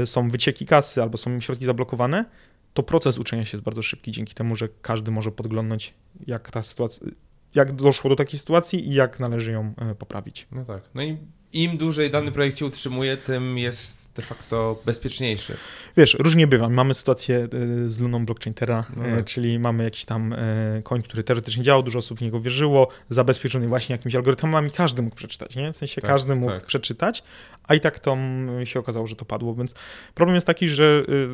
są 0.06 0.30
wycieki 0.30 0.66
kasy 0.66 1.02
albo 1.02 1.18
są 1.18 1.40
środki 1.40 1.66
zablokowane, 1.66 2.26
to 2.74 2.84
proces 2.84 3.18
uczenia 3.18 3.46
się 3.46 3.58
jest 3.58 3.66
bardzo 3.66 3.82
szybki 3.82 4.12
dzięki 4.12 4.34
temu, 4.34 4.56
że 4.56 4.70
każdy 4.82 5.12
może 5.12 5.32
podglądnąć, 5.32 5.94
jak 6.28 6.52
ta 6.52 6.62
sytuacja, 6.62 7.08
jak 7.56 7.72
doszło 7.72 8.10
do 8.10 8.16
takiej 8.16 8.40
sytuacji 8.40 8.88
i 8.90 8.94
jak 8.94 9.20
należy 9.20 9.52
ją 9.52 9.74
e, 9.78 9.96
poprawić. 9.96 10.48
No 10.52 10.66
tak. 10.66 10.84
No 10.96 11.04
i 11.04 11.18
im 11.54 11.78
dłużej 11.78 12.12
dany 12.12 12.32
projekt 12.32 12.58
się 12.58 12.66
utrzymuje, 12.66 13.18
tym 13.18 13.58
jest 13.58 14.03
de 14.16 14.22
facto 14.22 14.82
bezpieczniejszy. 14.86 15.58
Wiesz, 15.98 16.18
różnie 16.20 16.48
bywa. 16.48 16.70
Mamy 16.70 16.94
sytuację 16.94 17.48
e, 17.86 17.90
z 17.90 18.00
Luną 18.00 18.26
Blockchain 18.26 18.54
Terra, 18.54 18.86
no 18.98 19.06
e, 19.06 19.16
tak. 19.16 19.26
czyli 19.26 19.60
mamy 19.60 19.84
jakiś 19.84 20.06
tam 20.06 20.36
koń, 20.84 21.02
który 21.02 21.24
teoretycznie 21.24 21.64
działał, 21.64 21.84
dużo 21.84 22.00
osób 22.00 22.20
w 22.20 22.22
niego 22.22 22.40
wierzyło, 22.40 22.88
zabezpieczony 23.10 23.68
właśnie 23.68 23.94
jakimiś 23.94 24.16
algorytmami, 24.16 24.72
każdy 24.72 25.02
mógł 25.02 25.16
przeczytać, 25.16 25.56
nie? 25.56 25.74
W 25.74 25.78
sensie 25.78 26.02
tak, 26.02 26.12
każdy 26.12 26.36
mógł 26.36 26.52
tak. 26.52 26.66
przeczytać, 26.66 27.24
a 27.64 27.76
i 27.76 27.80
tak 27.80 28.00
to 28.00 28.18
się 28.64 28.80
okazało, 28.80 29.08
że 29.08 29.16
to 29.16 29.26
padło, 29.26 29.56
więc 29.56 29.76
problem 30.16 30.36
jest 30.36 30.48
taki, 30.48 30.70
że 30.70 31.04
y, 31.10 31.28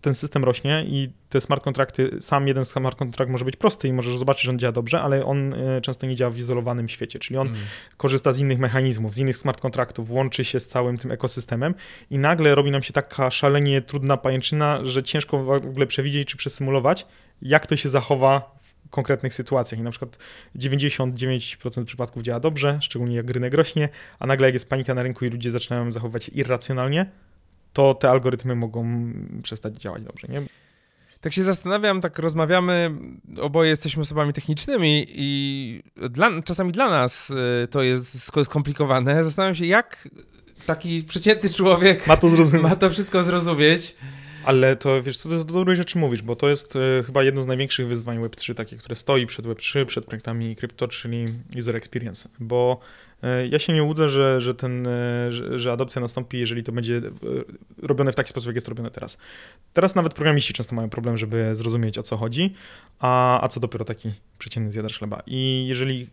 ten 0.00 0.14
system 0.14 0.44
rośnie 0.44 0.84
i 0.88 1.10
te 1.28 1.40
smart 1.40 1.64
kontrakty, 1.64 2.16
sam 2.20 2.48
jeden 2.48 2.64
smart 2.64 2.98
kontrakt 2.98 3.30
może 3.30 3.44
być 3.44 3.56
prosty 3.56 3.88
i 3.88 3.92
możesz 3.92 4.18
zobaczyć, 4.18 4.42
że 4.42 4.50
on 4.50 4.58
działa 4.58 4.72
dobrze, 4.72 5.00
ale 5.00 5.24
on 5.24 5.54
często 5.82 6.06
nie 6.06 6.16
działa 6.16 6.30
w 6.30 6.38
izolowanym 6.38 6.88
świecie, 6.88 7.18
czyli 7.18 7.38
on 7.38 7.48
mm. 7.48 7.60
korzysta 7.96 8.32
z 8.32 8.38
innych 8.38 8.58
mechanizmów, 8.58 9.14
z 9.14 9.18
innych 9.18 9.36
smart 9.36 9.60
kontraktów, 9.60 10.10
łączy 10.10 10.44
się 10.44 10.60
z 10.60 10.66
całym 10.66 10.98
tym 10.98 11.12
ekosystemem 11.12 11.74
i 12.10 12.18
nagle 12.28 12.54
robi 12.54 12.70
nam 12.70 12.82
się 12.82 12.92
taka 12.92 13.30
szalenie 13.30 13.82
trudna 13.82 14.16
pajęczyna, 14.16 14.80
że 14.84 15.02
ciężko 15.02 15.38
w 15.38 15.50
ogóle 15.50 15.86
przewidzieć 15.86 16.28
czy 16.28 16.36
przesymulować, 16.36 17.06
jak 17.42 17.66
to 17.66 17.76
się 17.76 17.88
zachowa 17.88 18.56
konkretnych 18.90 19.34
sytuacjach. 19.34 19.80
I 19.80 19.82
na 19.82 19.90
przykład 19.90 20.18
99% 20.56 21.84
przypadków 21.84 22.22
działa 22.22 22.40
dobrze, 22.40 22.78
szczególnie 22.82 23.16
jak 23.16 23.30
rynek 23.30 23.54
rośnie, 23.54 23.88
a 24.18 24.26
nagle 24.26 24.46
jak 24.46 24.54
jest 24.54 24.68
panika 24.68 24.94
na 24.94 25.02
rynku 25.02 25.24
i 25.24 25.28
ludzie 25.28 25.50
zaczynają 25.50 25.92
zachowywać 25.92 26.24
się 26.24 26.32
irracjonalnie, 26.32 27.06
to 27.72 27.94
te 27.94 28.10
algorytmy 28.10 28.54
mogą 28.54 29.12
przestać 29.42 29.74
działać 29.74 30.04
dobrze. 30.04 30.26
Nie? 30.30 30.42
Tak 31.20 31.32
się 31.32 31.42
zastanawiam, 31.42 32.00
tak 32.00 32.18
rozmawiamy, 32.18 32.90
oboje 33.40 33.70
jesteśmy 33.70 34.02
osobami 34.02 34.32
technicznymi 34.32 35.06
i 35.08 35.82
dla, 36.10 36.42
czasami 36.42 36.72
dla 36.72 36.90
nas 36.90 37.30
y, 37.30 37.68
to 37.70 37.82
jest 37.82 38.32
skomplikowane. 38.44 39.24
Zastanawiam 39.24 39.54
się, 39.54 39.66
jak 39.66 40.08
taki 40.66 41.02
przeciętny 41.02 41.50
człowiek 41.50 42.06
ma 42.06 42.16
to, 42.16 42.28
ma 42.62 42.76
to 42.76 42.90
wszystko 42.90 43.22
zrozumieć. 43.22 43.96
Ale 44.46 44.76
to 44.76 45.02
wiesz, 45.02 45.16
co 45.16 45.28
to 45.28 45.34
jest 45.34 45.46
do 45.46 45.54
dobrej 45.54 45.76
rzeczy 45.76 45.98
mówisz, 45.98 46.22
bo 46.22 46.36
to 46.36 46.48
jest 46.48 46.76
y, 46.76 47.02
chyba 47.06 47.22
jedno 47.22 47.42
z 47.42 47.46
największych 47.46 47.88
wyzwań 47.88 48.18
Web3, 48.18 48.54
takie, 48.54 48.76
które 48.76 48.96
stoi 48.96 49.26
przed 49.26 49.46
Web3, 49.46 49.84
przed 49.84 50.04
projektami 50.04 50.56
krypto, 50.56 50.88
czyli 50.88 51.24
user 51.58 51.76
experience. 51.76 52.28
Bo 52.40 52.80
y, 53.24 53.48
ja 53.48 53.58
się 53.58 53.72
nie 53.72 53.82
łudzę, 53.82 54.08
że, 54.08 54.40
że, 54.40 54.54
ten, 54.54 54.86
y, 54.86 55.32
że, 55.32 55.58
że, 55.58 55.72
adopcja 55.72 56.00
nastąpi, 56.00 56.38
jeżeli 56.38 56.62
to 56.62 56.72
będzie 56.72 57.02
robione 57.82 58.12
w 58.12 58.14
taki 58.14 58.30
sposób, 58.30 58.46
jak 58.46 58.54
jest 58.54 58.68
robione 58.68 58.90
teraz. 58.90 59.18
Teraz 59.72 59.94
nawet 59.94 60.14
programiści 60.14 60.52
często 60.52 60.74
mają 60.74 60.90
problem, 60.90 61.16
żeby 61.16 61.54
zrozumieć, 61.54 61.98
o 61.98 62.02
co 62.02 62.16
chodzi, 62.16 62.54
a, 62.98 63.44
a 63.44 63.48
co 63.48 63.60
dopiero 63.60 63.84
taki 63.84 64.12
przeciętny 64.38 64.72
zjadacz 64.72 64.98
chleba. 64.98 65.22
I 65.26 65.66
jeżeli 65.68 66.06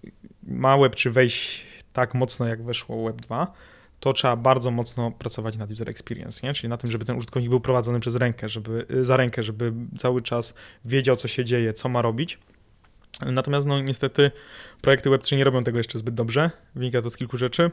ma 0.43 0.77
Web3 0.77 1.09
wejść 1.09 1.65
tak 1.93 2.13
mocno, 2.13 2.47
jak 2.47 2.63
weszło 2.63 3.09
Web2, 3.09 3.47
to 4.03 4.13
trzeba 4.13 4.35
bardzo 4.35 4.71
mocno 4.71 5.11
pracować 5.11 5.57
nad 5.57 5.71
user 5.71 5.89
experience, 5.89 6.47
nie? 6.47 6.53
czyli 6.53 6.69
na 6.69 6.77
tym, 6.77 6.91
żeby 6.91 7.05
ten 7.05 7.17
użytkownik 7.17 7.49
był 7.49 7.59
prowadzony 7.59 7.99
przez 7.99 8.15
rękę, 8.15 8.49
żeby, 8.49 8.85
y, 8.91 9.05
za 9.05 9.17
rękę, 9.17 9.43
żeby 9.43 9.73
cały 9.97 10.21
czas 10.21 10.53
wiedział, 10.85 11.15
co 11.15 11.27
się 11.27 11.45
dzieje, 11.45 11.73
co 11.73 11.89
ma 11.89 12.01
robić. 12.01 12.39
Natomiast 13.25 13.67
no, 13.67 13.81
niestety 13.81 14.31
projekty 14.81 15.09
Web3 15.09 15.37
nie 15.37 15.43
robią 15.43 15.63
tego 15.63 15.77
jeszcze 15.77 15.97
zbyt 15.99 16.13
dobrze. 16.15 16.51
Wynika 16.75 17.01
to 17.01 17.09
z 17.09 17.17
kilku 17.17 17.37
rzeczy. 17.37 17.71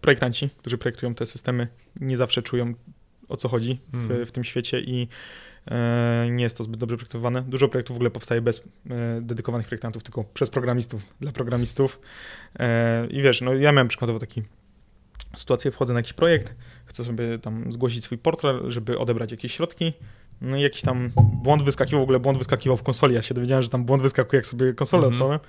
projektanci, 0.00 0.50
którzy 0.58 0.78
projektują 0.78 1.14
te 1.14 1.26
systemy, 1.26 1.68
nie 2.00 2.16
zawsze 2.16 2.42
czują 2.42 2.74
o 3.28 3.36
co 3.36 3.48
chodzi 3.48 3.80
w, 3.92 3.96
Mhm. 3.96 4.26
w 4.26 4.32
tym 4.32 4.44
świecie 4.44 4.80
i 4.80 5.08
e, 5.66 6.28
nie 6.30 6.44
jest 6.44 6.56
to 6.58 6.62
zbyt 6.64 6.80
dobrze 6.80 6.96
projektowane. 6.96 7.42
Dużo 7.42 7.68
projektów 7.68 7.94
w 7.94 7.98
ogóle 7.98 8.10
powstaje 8.10 8.40
bez 8.40 8.58
e, 8.90 9.20
dedykowanych 9.20 9.66
projektantów, 9.66 10.02
tylko 10.02 10.24
przez 10.24 10.50
programistów, 10.50 11.02
dla 11.20 11.32
programistów. 11.32 12.00
E, 12.58 13.06
I 13.06 13.22
wiesz, 13.22 13.40
no 13.40 13.54
ja 13.54 13.72
miałem 13.72 13.88
przykładowo 13.88 14.18
taki 14.18 14.42
sytuację, 15.36 15.70
wchodzę 15.70 15.92
na 15.92 15.98
jakiś 15.98 16.12
projekt, 16.12 16.54
chcę 16.86 17.04
sobie 17.04 17.38
tam 17.38 17.72
zgłosić 17.72 18.04
swój 18.04 18.18
portfel, 18.18 18.70
żeby 18.70 18.98
odebrać 18.98 19.30
jakieś 19.30 19.52
środki, 19.52 19.92
no 20.40 20.56
i 20.56 20.62
jakiś 20.62 20.82
tam 20.82 21.10
błąd 21.16 21.62
wyskakiwał, 21.62 22.00
w 22.00 22.02
ogóle 22.02 22.20
błąd 22.20 22.38
wyskakiwał 22.38 22.76
w 22.76 22.82
konsoli, 22.82 23.14
ja 23.14 23.22
się 23.22 23.34
dowiedziałem, 23.34 23.62
że 23.62 23.68
tam 23.68 23.84
błąd 23.84 24.02
wyskakuje, 24.02 24.38
jak 24.38 24.46
sobie 24.46 24.74
konsolę 24.74 25.06
odpałem, 25.06 25.32
no 25.32 25.40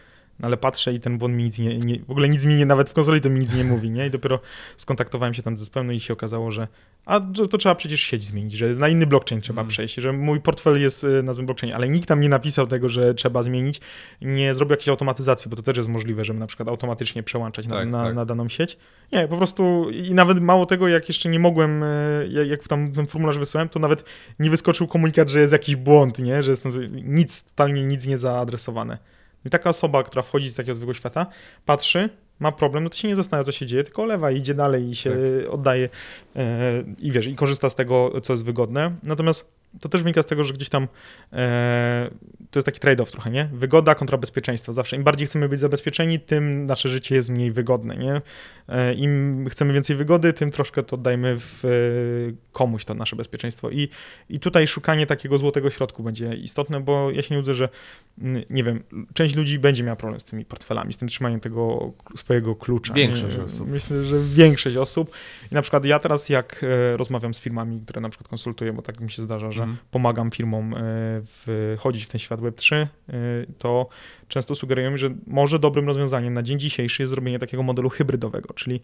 ale 0.41 0.57
patrzę 0.57 0.93
i 0.93 0.99
ten 0.99 1.17
błąd 1.17 1.35
mi 1.35 1.43
nic 1.43 1.59
nie, 1.59 1.77
nie, 1.79 1.99
w 1.99 2.11
ogóle 2.11 2.29
nic 2.29 2.45
mi 2.45 2.55
nie, 2.55 2.65
nawet 2.65 2.89
w 2.89 2.93
konsoli 2.93 3.21
to 3.21 3.29
mi 3.29 3.39
nic 3.39 3.53
nie 3.53 3.63
mówi, 3.63 3.89
nie? 3.91 4.07
I 4.07 4.09
dopiero 4.09 4.39
skontaktowałem 4.77 5.33
się 5.33 5.43
tam 5.43 5.57
z 5.57 5.59
zespołem, 5.59 5.87
no 5.87 5.93
i 5.93 5.99
się 5.99 6.13
okazało, 6.13 6.51
że 6.51 6.67
a 7.05 7.19
to, 7.19 7.47
to 7.47 7.57
trzeba 7.57 7.75
przecież 7.75 8.01
sieć 8.01 8.23
zmienić, 8.23 8.53
że 8.53 8.67
na 8.69 8.89
inny 8.89 9.07
blockchain 9.07 9.41
trzeba 9.41 9.61
Mhm. 9.61 9.69
przejść, 9.69 9.95
że 9.95 10.13
mój 10.13 10.41
portfel 10.41 10.81
jest 10.81 11.03
y, 11.03 11.23
na 11.23 11.33
złym 11.33 11.45
blockchainie, 11.45 11.75
ale 11.75 11.89
nikt 11.89 12.07
tam 12.07 12.21
nie 12.21 12.29
napisał 12.29 12.67
tego, 12.67 12.89
że 12.89 13.13
trzeba 13.13 13.43
zmienić, 13.43 13.81
nie 14.21 14.55
zrobił 14.55 14.71
jakiejś 14.71 14.89
automatyzacji, 14.89 15.49
bo 15.49 15.55
to 15.55 15.61
też 15.61 15.77
jest 15.77 15.89
możliwe, 15.89 16.25
żeby 16.25 16.39
na 16.39 16.47
przykład 16.47 16.69
automatycznie 16.69 17.23
przełączać 17.23 17.67
na, 17.67 17.75
Tak, 17.75 17.89
na, 17.89 18.03
tak. 18.03 18.15
na 18.15 18.25
daną 18.25 18.49
sieć. 18.49 18.77
Nie, 19.11 19.27
po 19.27 19.37
prostu 19.37 19.89
i 19.89 20.13
nawet 20.13 20.39
mało 20.41 20.65
tego, 20.65 20.87
jak 20.87 21.07
jeszcze 21.07 21.29
nie 21.29 21.39
mogłem, 21.39 21.83
y, 21.83 22.29
jak, 22.31 22.47
jak 22.47 22.67
tam 22.67 22.91
ten 22.91 23.07
formularz 23.07 23.37
wysłałem, 23.37 23.69
to 23.69 23.79
nawet 23.79 24.03
nie 24.39 24.49
wyskoczył 24.49 24.87
komunikat, 24.87 25.29
że 25.29 25.39
jest 25.39 25.53
jakiś 25.53 25.75
błąd, 25.75 26.19
nie? 26.19 26.43
Że 26.43 26.51
jest 26.51 26.63
tam 26.63 26.71
nic, 26.91 27.43
totalnie 27.43 27.83
nic 27.83 28.07
nie 28.07 28.17
zaadresowane. 28.17 28.97
I 29.45 29.49
taka 29.49 29.69
osoba, 29.69 30.03
która 30.03 30.21
wchodzi 30.21 30.49
z 30.49 30.55
takiego 30.55 30.73
zwykłego 30.75 30.93
świata, 30.97 31.25
patrzy, 31.65 32.09
ma 32.39 32.51
problem, 32.51 32.83
no 32.83 32.89
to 32.89 32.95
się 32.97 33.07
nie 33.07 33.15
zastanawia, 33.15 33.43
co 33.45 33.51
się 33.51 33.65
dzieje, 33.65 33.83
tylko 33.83 34.03
olewa 34.03 34.31
i 34.31 34.37
idzie 34.37 34.53
dalej 34.53 34.89
i 34.89 34.95
się 34.95 35.09
Tak. 35.43 35.53
oddaje 35.53 35.89
e, 36.35 36.83
i 36.99 37.11
wiesz, 37.11 37.27
i 37.27 37.35
korzysta 37.35 37.69
z 37.69 37.75
tego, 37.75 38.21
co 38.21 38.33
jest 38.33 38.45
wygodne. 38.45 38.95
Natomiast 39.03 39.51
to 39.81 39.89
też 39.89 40.03
wynika 40.03 40.23
z 40.23 40.25
tego, 40.25 40.43
że 40.43 40.53
gdzieś 40.53 40.69
tam 40.69 40.87
e, 41.33 42.09
to 42.51 42.59
jest 42.59 42.65
taki 42.65 42.79
trade-off 42.79 43.11
trochę, 43.11 43.31
nie? 43.31 43.49
Wygoda 43.53 43.95
kontra 43.95 44.17
bezpieczeństwo. 44.17 44.73
Zawsze 44.73 44.95
im 44.95 45.03
bardziej 45.03 45.27
chcemy 45.27 45.49
być 45.49 45.59
zabezpieczeni, 45.59 46.19
tym 46.19 46.65
nasze 46.65 46.89
życie 46.89 47.15
jest 47.15 47.29
mniej 47.29 47.51
wygodne, 47.51 47.97
nie? 47.97 48.21
E, 48.67 48.93
Im 48.93 49.45
chcemy 49.49 49.73
więcej 49.73 49.95
wygody, 49.95 50.33
tym 50.33 50.51
troszkę 50.51 50.83
to 50.83 50.97
dajmy 50.97 51.35
w, 51.39 51.65
e, 51.65 51.69
komuś 52.51 52.85
to 52.85 52.93
nasze 52.93 53.15
bezpieczeństwo. 53.15 53.69
I, 53.69 53.89
I 54.29 54.39
tutaj 54.39 54.67
szukanie 54.67 55.05
takiego 55.05 55.37
złotego 55.37 55.69
środku 55.69 56.03
będzie 56.03 56.33
istotne, 56.33 56.79
bo 56.79 57.11
ja 57.11 57.21
się 57.21 57.35
nie 57.35 57.37
łudzę, 57.37 57.55
że 57.55 57.69
mm, 58.21 58.43
nie 58.49 58.63
wiem, 58.63 58.83
część 59.13 59.35
ludzi 59.35 59.59
będzie 59.59 59.83
miała 59.83 59.95
problem 59.95 60.19
z 60.19 60.25
tymi 60.25 60.45
portfelami, 60.45 60.93
z 60.93 60.97
tym 60.97 61.07
trzymaniem 61.07 61.39
tego 61.39 61.93
swojego 62.15 62.55
klucza. 62.55 62.93
Większość 62.93 63.37
nie? 63.37 63.43
osób. 63.43 63.69
Myślę, 63.69 64.03
że 64.03 64.19
większość 64.19 64.77
osób. 64.77 65.11
I 65.51 65.55
na 65.55 65.61
przykład 65.61 65.85
ja 65.85 65.99
teraz 65.99 66.29
jak 66.29 66.63
e, 66.63 66.97
rozmawiam 66.97 67.33
z 67.33 67.39
firmami, 67.39 67.81
które 67.81 68.01
na 68.01 68.09
przykład 68.09 68.27
konsultuję, 68.27 68.73
bo 68.73 68.81
tak 68.81 68.99
mi 68.99 69.11
się 69.11 69.21
zdarza, 69.21 69.51
że 69.51 69.58
Mhm. 69.63 69.77
pomagam 69.91 70.31
firmom 70.31 70.73
e, 70.73 70.77
wchodzić 71.77 72.05
w 72.05 72.09
ten 72.11 72.19
świat 72.19 72.39
Web3, 72.39 72.75
e, 72.75 72.87
to 73.57 73.89
często 74.27 74.55
sugerują 74.55 74.91
mi, 74.91 74.97
że 74.97 75.09
może 75.27 75.59
dobrym 75.59 75.87
rozwiązaniem 75.87 76.33
na 76.33 76.43
dzień 76.43 76.59
dzisiejszy 76.59 77.03
jest 77.03 77.09
zrobienie 77.09 77.39
takiego 77.39 77.63
modelu 77.63 77.89
hybrydowego, 77.89 78.53
czyli 78.53 78.81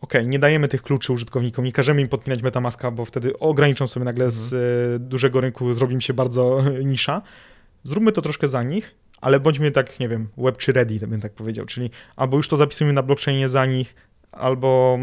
okej, 0.00 0.28
nie 0.28 0.38
dajemy 0.38 0.68
tych 0.68 0.82
kluczy 0.82 1.12
użytkownikom, 1.12 1.64
nie 1.64 1.72
każemy 1.72 2.00
im 2.00 2.08
podpinać 2.08 2.42
Metamaska, 2.42 2.90
bo 2.90 3.04
wtedy 3.04 3.38
ograniczą 3.38 3.88
sobie 3.88 4.04
nagle 4.04 4.30
z 4.30 4.52
e, 4.52 4.98
dużego 4.98 5.40
rynku, 5.40 5.74
zrobi 5.74 5.94
im 5.94 6.00
się 6.00 6.14
bardzo 6.14 6.64
nisza. 6.84 7.22
Zróbmy 7.82 8.12
to 8.12 8.22
troszkę 8.22 8.48
za 8.48 8.62
nich, 8.62 8.94
ale 9.20 9.40
bądźmy 9.40 9.70
tak, 9.70 10.00
nie 10.00 10.08
wiem, 10.08 10.28
Web3 10.38 10.72
ready, 10.72 11.06
bym 11.06 11.20
tak 11.20 11.32
powiedział, 11.32 11.66
czyli 11.66 11.90
albo 12.16 12.36
już 12.36 12.48
to 12.48 12.56
zapisujmy 12.56 12.92
na 12.92 13.02
blockchainie 13.02 13.48
za 13.48 13.66
nich, 13.66 13.94
albo 14.32 14.98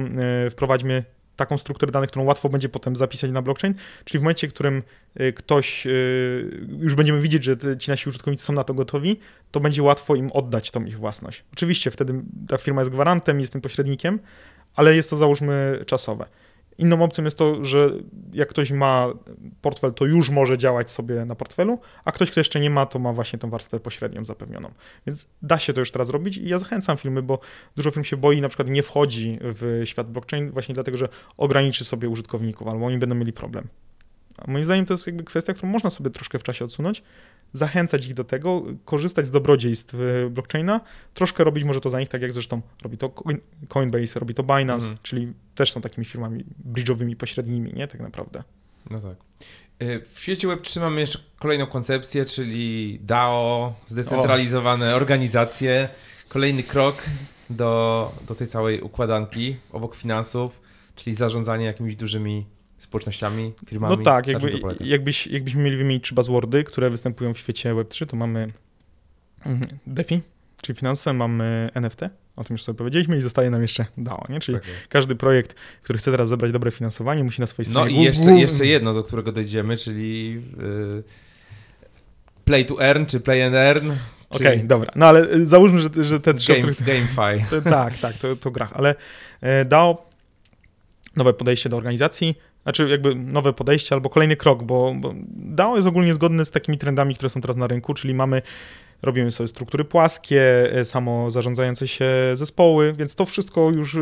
e, 0.45 0.49
wprowadźmy 0.49 1.03
taką 1.41 1.57
strukturę 1.57 1.91
danych, 1.91 2.09
którą 2.09 2.25
łatwo 2.25 2.49
będzie 2.49 2.69
potem 2.69 2.95
zapisać 2.95 3.31
na 3.31 3.41
blockchain, 3.41 3.73
czyli 4.05 4.19
w 4.19 4.21
momencie, 4.21 4.47
w 4.47 4.53
którym 4.53 4.83
y, 5.21 5.33
ktoś, 5.33 5.87
y, 5.87 6.67
już 6.79 6.95
będziemy 6.95 7.21
widzieć, 7.21 7.43
że 7.43 7.57
ci 7.77 7.91
nasi 7.91 8.09
użytkownicy 8.09 8.45
są 8.45 8.53
na 8.53 8.63
to 8.63 8.73
gotowi, 8.73 9.19
to 9.51 9.59
będzie 9.59 9.83
łatwo 9.83 10.15
im 10.15 10.31
oddać 10.31 10.71
tą 10.71 10.85
ich 10.85 10.97
własność. 10.97 11.43
Oczywiście 11.53 11.91
wtedy 11.91 12.13
ta 12.47 12.57
firma 12.57 12.81
jest 12.81 12.91
gwarantem, 12.91 13.39
jest 13.39 13.51
tym 13.51 13.61
pośrednikiem, 13.61 14.19
ale 14.75 14.95
jest 14.95 15.09
to 15.09 15.17
załóżmy 15.17 15.83
czasowe. 15.85 16.25
Inną 16.81 17.03
opcją 17.03 17.23
jest 17.23 17.37
to, 17.37 17.65
że 17.65 17.89
jak 18.33 18.49
ktoś 18.49 18.71
ma 18.71 19.07
portfel, 19.61 19.93
to 19.93 20.05
już 20.05 20.29
może 20.29 20.57
działać 20.57 20.91
sobie 20.91 21.25
na 21.25 21.35
portfelu, 21.35 21.79
a 22.05 22.11
ktoś, 22.11 22.31
kto 22.31 22.39
jeszcze 22.39 22.59
nie 22.59 22.69
ma, 22.69 22.85
to 22.85 22.99
ma 22.99 23.13
właśnie 23.13 23.39
tą 23.39 23.49
warstwę 23.49 23.79
pośrednią 23.79 24.25
zapewnioną. 24.25 24.71
Więc 25.07 25.27
da 25.41 25.59
się 25.59 25.73
to 25.73 25.79
już 25.79 25.91
teraz 25.91 26.09
robić 26.09 26.37
i 26.37 26.49
ja 26.49 26.59
zachęcam 26.59 26.97
firmy, 26.97 27.21
bo 27.21 27.39
dużo 27.75 27.91
firm 27.91 28.03
się 28.03 28.17
boi, 28.17 28.41
na 28.41 28.47
przykład 28.49 28.69
nie 28.69 28.83
wchodzi 28.83 29.39
w 29.41 29.81
świat 29.85 30.11
blockchain 30.11 30.51
właśnie 30.51 30.75
dlatego, 30.75 30.97
że 30.97 31.09
ograniczy 31.37 31.85
sobie 31.85 32.09
użytkowników 32.09 32.67
albo 32.67 32.85
oni 32.85 32.97
będą 32.97 33.15
mieli 33.15 33.33
problem. 33.33 33.67
A 34.37 34.51
moim 34.51 34.63
zdaniem 34.63 34.85
to 34.85 34.93
jest 34.93 35.07
jakby 35.07 35.23
kwestia, 35.23 35.53
którą 35.53 35.69
można 35.69 35.89
sobie 35.89 36.09
troszkę 36.09 36.39
w 36.39 36.43
czasie 36.43 36.65
odsunąć, 36.65 37.03
zachęcać 37.53 38.07
ich 38.07 38.13
do 38.13 38.23
tego, 38.23 38.63
korzystać 38.85 39.25
z 39.27 39.31
dobrodziejstw 39.31 39.93
y, 39.93 40.29
blockchaina, 40.29 40.81
troszkę 41.13 41.43
robić 41.43 41.63
może 41.63 41.81
to 41.81 41.89
za 41.89 41.99
nich, 41.99 42.09
tak 42.09 42.21
jak 42.21 42.33
zresztą 42.33 42.61
robi 42.83 42.97
to 42.97 43.09
Coin- 43.09 43.39
Coinbase, 43.69 44.19
robi 44.19 44.33
to 44.33 44.43
Binance, 44.43 44.85
Mhm. 44.85 44.97
czyli 45.03 45.33
też 45.55 45.71
są 45.71 45.81
takimi 45.81 46.05
firmami 46.05 46.45
bridge'owymi, 46.73 47.15
pośrednimi, 47.15 47.73
nie, 47.73 47.87
tak 47.87 48.01
naprawdę. 48.01 48.43
No 48.89 48.99
tak. 49.01 49.15
Y, 49.83 50.01
W 50.13 50.19
świecie 50.19 50.47
Web3 50.47 50.79
mamy 50.81 51.01
jeszcze 51.01 51.19
kolejną 51.39 51.65
koncepcję, 51.67 52.25
czyli 52.25 52.99
DAO, 53.03 53.73
zdecentralizowane 53.87 54.95
organizacje. 54.95 55.89
Kolejny 56.29 56.63
krok 56.63 57.03
do, 57.49 58.11
do 58.27 58.35
tej 58.35 58.47
całej 58.47 58.81
układanki 58.81 59.55
obok 59.71 59.95
finansów, 59.95 60.61
czyli 60.95 61.13
zarządzanie 61.15 61.65
jakimiś 61.65 61.95
dużymi 61.95 62.45
społecznościami, 62.83 63.53
firmami. 63.67 63.97
No 63.97 64.03
tak, 64.03 64.27
jakby, 64.27 64.51
jakbyś, 64.79 65.27
jakbyśmy 65.27 65.63
mieli 65.63 65.77
wymienić 65.77 66.03
trzy 66.03 66.15
buzzwordy, 66.15 66.63
które 66.63 66.89
występują 66.89 67.33
w 67.33 67.37
świecie 67.37 67.73
Web3, 67.73 68.05
to 68.05 68.17
mamy 68.17 68.47
mhm, 69.45 69.79
DeFi, 69.87 70.21
czyli 70.61 70.79
finanse, 70.79 71.13
mamy 71.13 71.69
NFT, 71.73 72.01
o 72.35 72.43
tym 72.43 72.53
już 72.53 72.63
sobie 72.63 72.77
powiedzieliśmy 72.77 73.17
i 73.17 73.21
zostaje 73.21 73.49
nam 73.49 73.61
jeszcze 73.61 73.85
DAO, 73.97 74.25
nie? 74.29 74.39
czyli 74.39 74.59
Tak 74.59 74.67
każdy 74.89 75.15
projekt, 75.15 75.55
który 75.81 75.99
chce 75.99 76.11
teraz 76.11 76.29
zebrać 76.29 76.51
dobre 76.51 76.71
finansowanie, 76.71 77.23
musi 77.23 77.41
na 77.41 77.47
swojej 77.47 77.73
No 77.73 77.79
stronie... 77.79 77.91
i 77.91 77.95
głów- 77.95 78.05
jeszcze, 78.05 78.31
jeszcze 78.31 78.65
jedno, 78.65 78.93
do 78.93 79.03
którego 79.03 79.31
dojdziemy, 79.31 79.77
czyli 79.77 80.41
y, 80.99 81.03
play 82.45 82.65
to 82.65 82.83
earn, 82.83 83.05
czy 83.05 83.19
play 83.19 83.43
and 83.43 83.55
earn. 83.55 83.91
Okej, 84.29 84.63
dobra, 84.63 84.91
no 84.95 85.05
ale 85.05 85.33
y, 85.33 85.45
załóżmy, 85.45 85.81
że, 85.81 85.89
że 86.01 86.19
te 86.19 86.33
trzy, 86.33 86.53
Game, 86.53 86.71
których... 86.71 86.83
GameFi. 86.83 87.45
Tak, 87.69 87.97
tak, 87.97 88.13
to, 88.17 88.35
to 88.35 88.51
gra, 88.51 88.69
ale 88.73 88.95
e, 89.41 89.65
DAO, 89.65 90.09
nowe 91.15 91.33
podejście 91.33 91.69
do 91.69 91.77
organizacji, 91.77 92.35
znaczy 92.63 92.89
jakby 92.89 93.15
nowe 93.15 93.53
podejście 93.53 93.95
albo 93.95 94.09
kolejny 94.09 94.35
krok, 94.35 94.63
bo, 94.63 94.93
bo 94.95 95.13
DAO 95.33 95.75
jest 95.75 95.87
ogólnie 95.87 96.13
zgodny 96.13 96.45
z 96.45 96.51
takimi 96.51 96.77
trendami, 96.77 97.15
które 97.15 97.29
są 97.29 97.41
teraz 97.41 97.57
na 97.57 97.67
rynku, 97.67 97.93
czyli 97.93 98.13
mamy, 98.13 98.41
robimy 99.01 99.31
sobie 99.31 99.47
struktury 99.47 99.85
płaskie, 99.85 100.73
e, 100.73 100.85
samo 100.85 101.31
zarządzające 101.31 101.87
się 101.87 102.05
zespoły, 102.33 102.93
więc 102.93 103.15
to 103.15 103.25
wszystko 103.25 103.69
już 103.69 103.95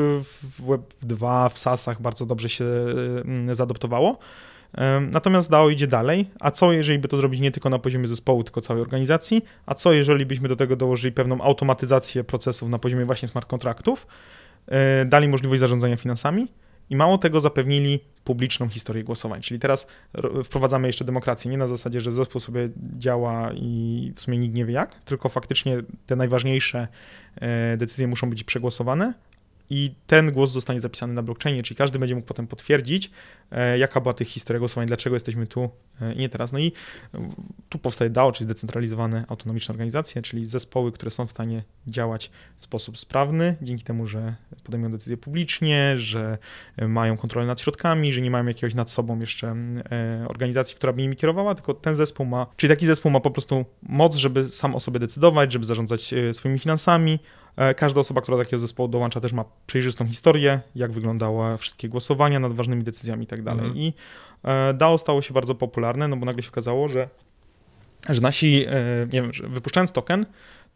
w 0.43 0.61
Web2, 0.61 1.49
w 1.49 1.57
SaaSach 1.57 2.01
bardzo 2.01 2.25
dobrze 2.25 2.49
się 2.49 2.65
zaadoptowało. 3.53 4.17
Em, 4.73 5.11
Natomiast 5.11 5.51
DAO 5.51 5.69
idzie 5.69 5.87
dalej, 5.87 6.29
a 6.39 6.51
co 6.51 6.71
jeżeli 6.71 6.99
by 6.99 7.07
to 7.07 7.17
zrobić 7.17 7.39
nie 7.39 7.51
tylko 7.51 7.69
na 7.69 7.79
poziomie 7.79 8.07
zespołu, 8.07 8.43
tylko 8.43 8.61
całej 8.61 8.81
organizacji, 8.81 9.45
a 9.65 9.75
co 9.75 9.93
jeżeli 9.93 10.25
byśmy 10.25 10.47
do 10.47 10.55
tego 10.55 10.75
dołożyli 10.75 11.11
pewną 11.11 11.41
automatyzację 11.41 12.23
procesów 12.23 12.69
na 12.69 12.79
poziomie 12.79 13.05
właśnie 13.05 13.27
smart 13.27 13.47
kontraktów, 13.49 14.07
e, 14.67 15.05
dali 15.05 15.27
możliwość 15.27 15.59
zarządzania 15.59 15.97
finansami 15.97 16.47
i 16.89 16.95
mało 16.95 17.17
tego 17.17 17.41
zapewnili 17.41 17.99
publiczną 18.23 18.69
historię 18.69 19.03
głosowań. 19.03 19.41
Czyli 19.41 19.59
teraz 19.59 19.87
ro- 20.13 20.43
wprowadzamy 20.43 20.87
jeszcze 20.87 21.05
demokrację, 21.05 21.51
nie 21.51 21.57
na 21.57 21.67
zasadzie, 21.67 22.01
że 22.01 22.11
zespół 22.11 22.41
sobie 22.41 22.69
działa 22.97 23.51
i 23.53 24.11
w 24.15 24.21
sumie 24.21 24.37
nikt 24.37 24.55
nie 24.55 24.65
wie 24.65 24.73
jak, 24.73 24.95
tylko 24.95 25.29
faktycznie 25.29 25.77
te 26.05 26.15
najważniejsze 26.15 26.87
e, 27.35 27.77
decyzje 27.77 28.07
muszą 28.07 28.29
być 28.29 28.43
przegłosowane 28.43 29.13
i 29.69 29.95
ten 30.07 30.31
głos 30.31 30.51
zostanie 30.51 30.81
zapisany 30.81 31.13
na 31.13 31.23
blockchainie, 31.23 31.63
czyli 31.63 31.77
każdy 31.77 31.99
będzie 31.99 32.15
mógł 32.15 32.27
potem 32.27 32.47
potwierdzić, 32.47 33.11
e, 33.51 33.77
jaka 33.77 34.01
była 34.01 34.13
tych 34.13 34.27
historia 34.27 34.59
głosowań, 34.59 34.87
dlaczego 34.87 35.15
jesteśmy 35.15 35.47
tu 35.47 35.69
e, 36.01 36.13
i 36.13 36.17
nie 36.17 36.29
teraz. 36.29 36.53
No 36.53 36.59
i 36.59 36.71
e, 37.13 37.29
tu 37.69 37.79
powstaje 37.79 38.09
DAO, 38.09 38.31
czyli 38.31 38.45
zdecentralizowane 38.45 39.25
autonomiczne 39.27 39.71
organizacje, 39.71 40.21
czyli 40.21 40.45
zespoły, 40.45 40.91
które 40.91 41.11
są 41.11 41.27
w 41.27 41.31
stanie 41.31 41.63
działać 41.87 42.31
w 42.59 42.63
sposób 42.63 42.97
sprawny, 42.97 43.55
dzięki 43.61 43.83
temu, 43.83 44.07
że 44.07 44.35
podejmują 44.63 44.91
decyzje 44.91 45.17
publicznie, 45.17 45.93
że 45.97 46.37
e, 46.77 46.87
mają 46.87 47.17
kontrolę 47.17 47.47
nad 47.47 47.61
środkami, 47.61 48.13
że 48.13 48.21
nie 48.21 48.31
mają 48.31 48.45
jakiegoś 48.45 48.73
nad 48.73 48.91
sobą 48.91 49.19
jeszcze 49.19 49.55
organizacji, 50.27 50.75
która 50.75 50.93
by 50.93 51.01
nimi 51.01 51.15
kierowała, 51.15 51.55
tylko 51.55 51.73
ten 51.73 51.95
zespół 51.95 52.25
ma, 52.25 52.47
czyli 52.57 52.73
taki 52.73 52.85
zespół 52.85 53.11
ma 53.11 53.19
po 53.19 53.31
prostu 53.31 53.65
moc, 53.83 54.15
żeby 54.15 54.49
sam 54.49 54.75
o 54.75 54.79
sobie 54.79 54.99
decydować, 54.99 55.53
żeby 55.53 55.65
zarządzać 55.65 56.13
swoimi 56.31 56.59
finansami. 56.59 57.19
E, 57.59 57.73
Każda 57.73 57.99
osoba, 57.99 58.21
która 58.21 58.37
do 58.37 58.43
takiego 58.43 58.59
zespołu 58.59 58.89
dołącza, 58.89 59.19
też 59.19 59.33
ma 59.33 59.45
przejrzystą 59.67 60.07
historię, 60.07 60.61
jak 60.75 60.91
wyglądały 60.91 61.57
wszystkie 61.57 61.89
głosowania 61.89 62.39
nad 62.39 62.53
ważnymi 62.53 62.83
decyzjami 62.83 63.23
i 63.23 63.27
tak. 63.27 63.39
Mhm. 63.39 63.75
I 63.75 63.93
e, 64.43 64.73
DAO 64.73 64.97
stało 64.97 65.21
się 65.21 65.33
bardzo 65.33 65.55
popularne, 65.55 66.07
no 66.07 66.17
bo 66.17 66.25
nagle 66.25 66.43
się 66.43 66.49
okazało, 66.49 66.87
że, 66.87 67.09
że 68.09 68.21
nasi, 68.21 68.65
e, 68.67 68.73
nie 69.13 69.21
wiem, 69.21 69.33
że 69.33 69.47
wypuszczając 69.47 69.91
token, 69.91 70.25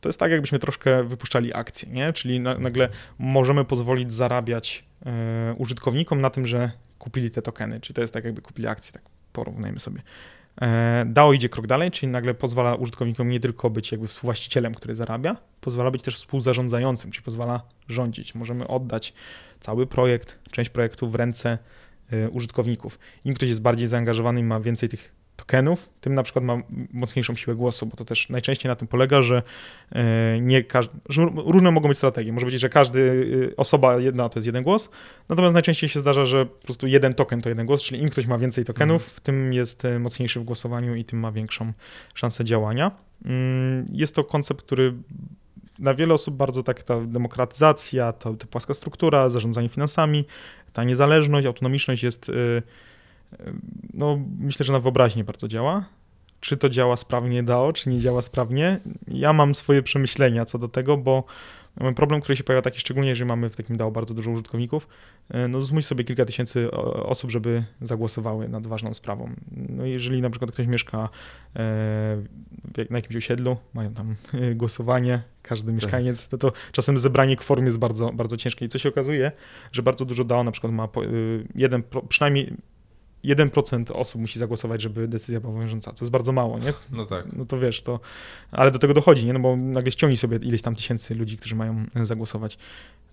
to 0.02 0.10
jest 0.10 0.20
tak, 0.20 0.32
jakbyśmy 0.32 0.60
troszkę 0.60 1.04
wypuszczali 1.04 1.54
akcje, 1.54 1.90
nie? 1.90 2.14
Czyli 2.14 2.40
na, 2.40 2.58
nagle 2.58 2.90
możemy 3.20 3.66
pozwolić 3.66 4.14
zarabiać 4.14 4.86
użytkownikom 5.58 6.22
na 6.22 6.30
tym, 6.30 6.48
że 6.48 6.72
kupili 7.00 7.32
te 7.32 7.42
tokeny, 7.42 7.80
czyli 7.82 7.96
to 7.96 8.02
jest 8.02 8.14
tak, 8.14 8.24
jakby 8.24 8.42
kupili 8.42 8.68
akcje, 8.68 8.94
tak 8.94 9.02
porównajmy 9.34 9.80
sobie. 9.80 10.02
E, 10.62 11.06
DAO 11.08 11.34
idzie 11.34 11.50
krok 11.50 11.68
dalej, 11.68 11.92
czyli 11.92 12.12
nagle 12.12 12.34
pozwala 12.34 12.76
użytkownikom 12.76 13.30
nie 13.30 13.40
tylko 13.40 13.70
być 13.70 13.92
jakby 13.92 14.08
współwłaścicielem, 14.08 14.76
który 14.76 14.96
zarabia, 14.96 15.38
pozwala 15.62 15.92
być 15.92 16.02
też 16.02 16.16
współzarządzającym, 16.16 17.12
czyli 17.12 17.26
pozwala 17.26 17.62
rządzić. 17.88 18.36
Możemy 18.36 18.68
oddać 18.68 19.14
cały 19.60 19.88
projekt, 19.88 20.40
część 20.52 20.70
projektu 20.70 21.10
w 21.10 21.16
ręce 21.16 21.58
e, 22.12 22.30
użytkowników. 22.30 23.00
Im 23.26 23.34
ktoś 23.34 23.50
jest 23.50 23.62
bardziej 23.62 23.88
zaangażowany 23.88 24.40
i 24.40 24.44
ma 24.44 24.60
więcej 24.60 24.90
tych 24.90 25.23
tokenów, 25.44 25.90
tym 26.02 26.14
na 26.16 26.24
przykład 26.24 26.46
ma 26.46 26.58
mocniejszą 26.94 27.36
siłę 27.36 27.56
głosu, 27.56 27.86
bo 27.86 27.96
to 27.96 28.06
też 28.06 28.30
najczęściej 28.30 28.70
na 28.70 28.76
tym 28.76 28.88
polega, 28.88 29.22
że 29.22 29.44
e, 29.92 30.40
nie 30.42 30.64
każdy, 30.64 30.94
że 31.10 31.26
różne 31.36 31.72
mogą 31.72 31.88
być 31.88 31.98
strategie. 31.98 32.34
Może 32.34 32.46
być, 32.46 32.60
że 32.60 32.70
każdy 32.70 33.26
e, 33.52 33.56
osoba 33.56 34.00
jedna 34.00 34.30
to 34.30 34.40
jest 34.40 34.48
jeden 34.48 34.64
głos, 34.64 34.90
natomiast 35.30 35.54
najczęściej 35.54 35.90
się 35.90 36.00
zdarza, 36.00 36.26
że 36.26 36.46
po 36.46 36.64
prostu 36.64 36.88
jeden 36.88 37.14
token 37.14 37.42
to 37.42 37.50
jeden 37.50 37.66
głos, 37.66 37.84
czyli 37.84 38.02
im 38.02 38.10
ktoś 38.10 38.28
ma 38.28 38.38
więcej 38.38 38.66
tokenów, 38.66 39.02
mm. 39.02 39.20
tym 39.24 39.54
jest 39.54 39.86
e, 39.86 40.00
mocniejszy 40.00 40.40
w 40.40 40.44
głosowaniu 40.44 40.96
i 40.96 41.06
tym 41.06 41.20
ma 41.20 41.32
większą 41.32 41.74
szansę 42.14 42.46
działania. 42.46 42.92
Mm, 43.26 43.86
jest 43.92 44.16
to 44.16 44.24
koncept, 44.24 44.62
który 44.62 44.94
dla 45.80 45.94
wiele 45.94 46.14
osób 46.14 46.36
bardzo 46.36 46.64
tak 46.64 46.84
ta 46.84 47.02
demokratyzacja, 47.02 48.14
ta, 48.14 48.34
ta 48.34 48.48
płaska 48.48 48.74
struktura, 48.74 49.30
zarządzanie 49.30 49.70
finansami, 49.70 50.26
ta 50.74 50.84
niezależność, 50.84 51.48
autonomiczność 51.48 52.04
jest 52.04 52.32
no 53.94 54.20
myślę, 54.40 54.66
że 54.66 54.74
na 54.74 54.80
wyobraźnię 54.80 55.24
bardzo 55.24 55.48
działa. 55.48 55.86
Czy 56.40 56.58
to 56.58 56.70
działa 56.70 56.98
sprawnie 56.98 57.44
DAO, 57.44 57.74
czy 57.74 57.90
nie 57.90 58.00
działa 58.00 58.22
sprawnie? 58.22 58.80
Ja 59.08 59.34
mam 59.34 59.56
swoje 59.56 59.82
przemyślenia 59.82 60.46
co 60.46 60.60
do 60.60 60.68
tego, 60.68 60.98
bo 60.98 61.24
problem, 61.96 62.22
który 62.22 62.36
się 62.36 62.44
pojawia 62.44 62.62
taki 62.62 62.80
szczególnie, 62.80 63.10
jeżeli 63.10 63.28
mamy 63.28 63.50
w 63.50 63.56
takim 63.56 63.78
DAO 63.78 63.92
bardzo 63.92 64.14
dużo 64.14 64.32
użytkowników, 64.32 64.88
e, 65.30 65.48
no 65.48 65.62
zmuś 65.62 65.86
sobie 65.86 66.04
kilka 66.04 66.26
tysięcy 66.26 66.72
osób, 66.72 67.32
żeby 67.32 67.64
zagłosowały 67.82 68.50
nad 68.50 68.68
ważną 68.68 68.94
sprawą. 68.94 69.30
No 69.52 69.86
jeżeli 69.86 70.22
na 70.22 70.30
przykład 70.30 70.52
ktoś 70.52 70.68
mieszka 70.68 71.10
e, 71.56 72.24
na 72.90 72.98
jakimś 72.98 73.16
osiedlu, 73.16 73.58
mają 73.74 73.94
tam 73.94 74.16
głosowanie, 74.56 75.22
każdy 75.42 75.66
tak. 75.66 75.76
mieszkaniec, 75.76 76.28
to, 76.28 76.38
to 76.38 76.52
czasem 76.72 76.98
zebranie 76.98 77.36
kworum 77.36 77.66
jest 77.66 77.80
bardzo, 77.80 78.12
bardzo 78.14 78.38
ciężkie. 78.38 78.66
I 78.66 78.70
co 78.70 78.78
się 78.78 78.90
okazuje, 78.90 79.32
że 79.72 79.84
bardzo 79.84 80.06
dużo 80.06 80.24
DAO 80.24 80.44
na 80.44 80.52
przykład 80.52 80.74
ma 80.74 80.88
jeden, 81.56 81.84
przynajmniej 82.10 82.54
1% 83.26 83.92
osób 83.94 84.22
musi 84.22 84.40
zagłosować, 84.40 84.82
żeby 84.82 85.08
decyzja 85.08 85.40
była 85.40 85.52
obowiązująca, 85.52 85.94
co 85.94 86.06
jest 86.06 86.12
bardzo 86.12 86.32
mało, 86.32 86.60
nie? 86.60 86.74
No 86.92 87.06
tak. 87.06 87.26
No 87.34 87.46
to 87.46 87.60
wiesz, 87.60 87.82
to, 87.82 88.00
ale 88.52 88.72
do 88.72 88.80
tego 88.80 88.94
dochodzi, 88.94 89.26
nie? 89.26 89.34
No 89.34 89.40
bo 89.40 89.56
nagle 89.58 89.92
ściągnij 89.92 90.18
sobie 90.18 90.38
ileś 90.38 90.62
tam 90.62 90.76
tysięcy 90.76 91.16
ludzi, 91.16 91.38
którzy 91.38 91.56
mają 91.56 91.86
e, 91.96 92.06
zagłosować. 92.06 92.58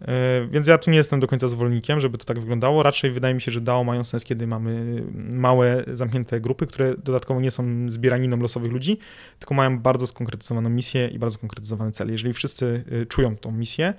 Yy, 0.01 0.07
więc 0.51 0.66
ja 0.66 0.78
tu 0.78 0.91
nie 0.91 0.97
jestem 0.97 1.20
do 1.20 1.27
końca 1.27 1.49
zwolennikiem, 1.49 2.01
żeby 2.01 2.19
to 2.19 2.24
tak 2.24 2.41
wyglądało. 2.41 2.82
Raczej 2.82 3.11
wydaje 3.11 3.35
mi 3.35 3.41
się, 3.41 3.51
że 3.51 3.61
DAO 3.61 3.85
mają 3.85 4.05
sens, 4.05 4.24
kiedy 4.24 4.47
mamy 4.47 5.03
małe, 5.32 5.85
zamknięte 5.95 6.41
grupy, 6.41 6.66
które 6.66 6.95
dodatkowo 6.97 7.41
nie 7.41 7.51
są 7.51 7.91
zbieraniną 7.91 8.37
losowych 8.37 8.73
ludzi, 8.73 8.99
tylko 9.39 9.55
mają 9.55 9.78
bardzo 9.78 10.07
skonkretyzowaną 10.07 10.70
misję 10.70 11.09
i 11.09 11.19
bardzo 11.19 11.39
skonkretyzowany 11.39 11.93
cel. 11.93 12.11
Jeżeli 12.11 12.35
wszyscy 12.35 12.85
e, 13.03 13.07
czują 13.07 13.37
tą 13.37 13.53
misję 13.53 13.95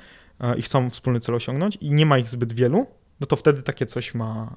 i 0.58 0.62
chcą 0.62 0.90
wspólny 0.90 1.20
cel 1.20 1.36
osiągnąć 1.36 1.78
i 1.82 1.92
nie 1.92 2.06
ma 2.06 2.18
ich 2.18 2.28
zbyt 2.28 2.54
wielu, 2.54 2.88
no 3.22 3.27
to 3.27 3.35
wtedy 3.35 3.64
takie 3.64 3.85
coś 3.85 4.14
ma, 4.14 4.56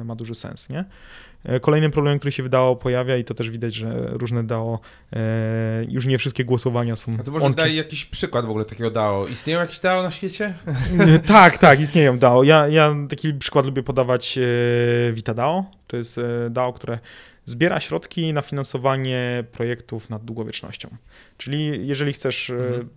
e, 0.00 0.04
ma 0.04 0.14
duży 0.14 0.34
sens, 0.34 0.68
nie? 0.68 0.84
E, 1.44 1.60
kolejnym 1.60 1.90
problemem, 1.90 2.18
który 2.18 2.32
się 2.32 2.42
wydało 2.42 2.76
pojawia 2.76 3.16
i 3.16 3.24
to 3.24 3.34
też 3.34 3.50
widać, 3.50 3.74
że 3.74 4.06
różne 4.06 4.44
DAO, 4.44 4.80
e, 5.12 5.84
już 5.88 6.06
nie 6.06 6.18
wszystkie 6.18 6.44
głosowania 6.44 6.96
są... 6.96 7.12
A 7.20 7.22
to 7.22 7.30
może 7.30 7.50
daj 7.50 7.76
jakiś 7.76 8.04
przykład 8.04 8.46
w 8.46 8.50
ogóle 8.50 8.64
takiego 8.64 8.90
DAO. 8.90 9.26
Istnieją 9.26 9.60
jakieś 9.60 9.80
DAO 9.80 10.02
na 10.02 10.10
świecie? 10.10 10.54
tak, 11.26 11.58
tak, 11.58 11.80
istnieją 11.80 12.18
DAO. 12.18 12.42
Ja, 12.42 12.68
ja 12.68 12.94
taki 13.08 13.34
przykład 13.34 13.66
lubię 13.66 13.82
podawać 13.82 14.38
VitaDAO. 15.12 15.64
To 15.86 15.96
jest 15.96 16.20
DAO, 16.50 16.72
które 16.72 16.98
zbiera 17.44 17.80
środki 17.80 18.32
na 18.32 18.42
finansowanie 18.42 19.44
projektów 19.52 20.10
nad 20.10 20.24
długowiecznością. 20.24 20.88
Czyli 21.38 21.86
jeżeli 21.86 22.12
chcesz 22.12 22.50
mhm 22.50 22.88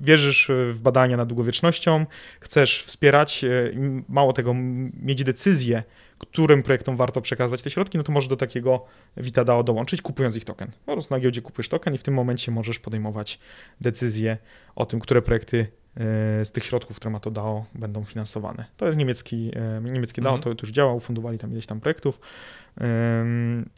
wierzysz 0.00 0.50
w 0.72 0.82
badania 0.82 1.16
nad 1.16 1.28
długowiecznością, 1.28 2.06
chcesz 2.40 2.84
wspierać, 2.84 3.44
e, 3.44 3.70
mało 4.08 4.32
tego, 4.32 4.54
mieć 4.94 5.24
decyzję, 5.24 5.82
którym 6.22 6.62
projektom 6.62 6.96
warto 6.96 7.20
przekazać 7.20 7.62
te 7.62 7.70
środki, 7.70 7.98
no 7.98 8.04
to 8.04 8.12
możesz 8.12 8.28
do 8.28 8.36
takiego 8.36 8.84
VitaDAO 9.16 9.62
dołączyć, 9.62 10.02
kupując 10.02 10.36
ich 10.36 10.44
token. 10.44 10.70
Po 10.86 10.92
prostu 10.92 11.14
na 11.14 11.20
giełdzie 11.20 11.42
kupujesz 11.42 11.68
token 11.68 11.94
i 11.94 11.98
w 11.98 12.02
tym 12.02 12.14
momencie 12.14 12.52
możesz 12.52 12.78
podejmować 12.78 13.38
decyzję 13.80 14.38
o 14.74 14.86
tym, 14.86 15.00
które 15.00 15.22
projekty 15.22 15.58
e, 15.96 16.44
z 16.44 16.52
tych 16.52 16.64
środków, 16.64 16.96
które 16.96 17.10
ma 17.10 17.20
to 17.20 17.30
DAO, 17.30 17.64
będą 17.74 18.04
finansowane. 18.04 18.64
To 18.76 18.86
jest 18.86 18.98
niemiecki, 18.98 19.50
e, 19.56 19.80
niemieckie 19.82 20.22
DAO, 20.22 20.34
mhm. 20.34 20.42
to, 20.42 20.60
to 20.60 20.66
już 20.66 20.74
działa, 20.74 20.92
ufundowali 20.92 21.38
tam 21.38 21.52
ileś 21.52 21.66
tam 21.66 21.80
projektów. 21.80 22.20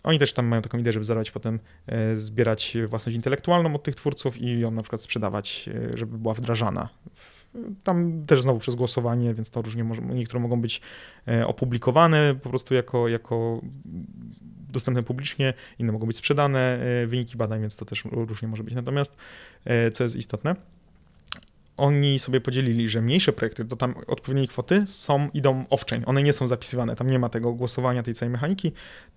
Oni 0.02 0.18
też 0.18 0.32
tam 0.32 0.46
mają 0.46 0.62
taką 0.62 0.78
ideę, 0.78 0.92
żeby 0.92 1.04
zarabiać 1.04 1.30
potem, 1.30 1.60
e, 1.86 2.16
zbierać 2.16 2.76
własność 2.88 3.16
intelektualną 3.16 3.74
od 3.74 3.82
tych 3.82 3.94
twórców 3.94 4.36
i 4.36 4.60
ją 4.60 4.70
na 4.70 4.82
przykład 4.82 5.02
sprzedawać, 5.02 5.70
e, 5.92 5.98
żeby 5.98 6.18
była 6.18 6.34
wdrażana. 6.34 6.88
Tam 7.84 8.26
też 8.26 8.42
znowu 8.42 8.58
przez 8.58 8.74
głosowanie, 8.74 9.34
więc 9.34 9.50
to 9.50 9.62
różnie 9.62 9.84
może, 9.84 10.02
niektóre 10.02 10.40
mogą 10.40 10.60
być 10.60 10.80
e, 11.28 11.46
opublikowane 11.46 12.34
po 12.42 12.50
prostu 12.50 12.74
jako, 12.74 13.08
jako 13.08 13.60
dostępne 14.70 15.02
publicznie, 15.02 15.54
inne 15.78 15.92
mogą 15.92 16.06
być 16.06 16.16
sprzedane, 16.16 16.78
wyniki 17.06 17.36
badań, 17.36 17.60
więc 17.60 17.76
to 17.76 17.84
też 17.84 18.04
różnie 18.04 18.48
może 18.48 18.64
być. 18.64 18.74
Natomiast, 18.74 19.16
co 19.92 20.04
jest 20.04 20.16
istotne, 20.16 20.56
oni 21.76 22.18
sobie 22.18 22.40
podzielili, 22.40 22.88
że 22.88 23.02
mniejsze 23.02 23.32
projekty 23.32 23.64
do 23.64 23.76
tam 23.76 23.94
odpowiedniej 24.06 24.48
kwoty 24.48 24.84
są, 24.86 25.28
idą 25.34 25.64
off-chain, 25.70 26.02
one 26.06 26.22
nie 26.22 26.32
są 26.32 26.48
zapisywane, 26.48 26.96
tam 26.96 27.10
nie 27.10 27.18
ma 27.18 27.28
tego 27.28 27.52
głosowania, 27.52 28.02
tej 28.02 28.14
całej 28.14 28.32
mechaniki, 28.32 28.72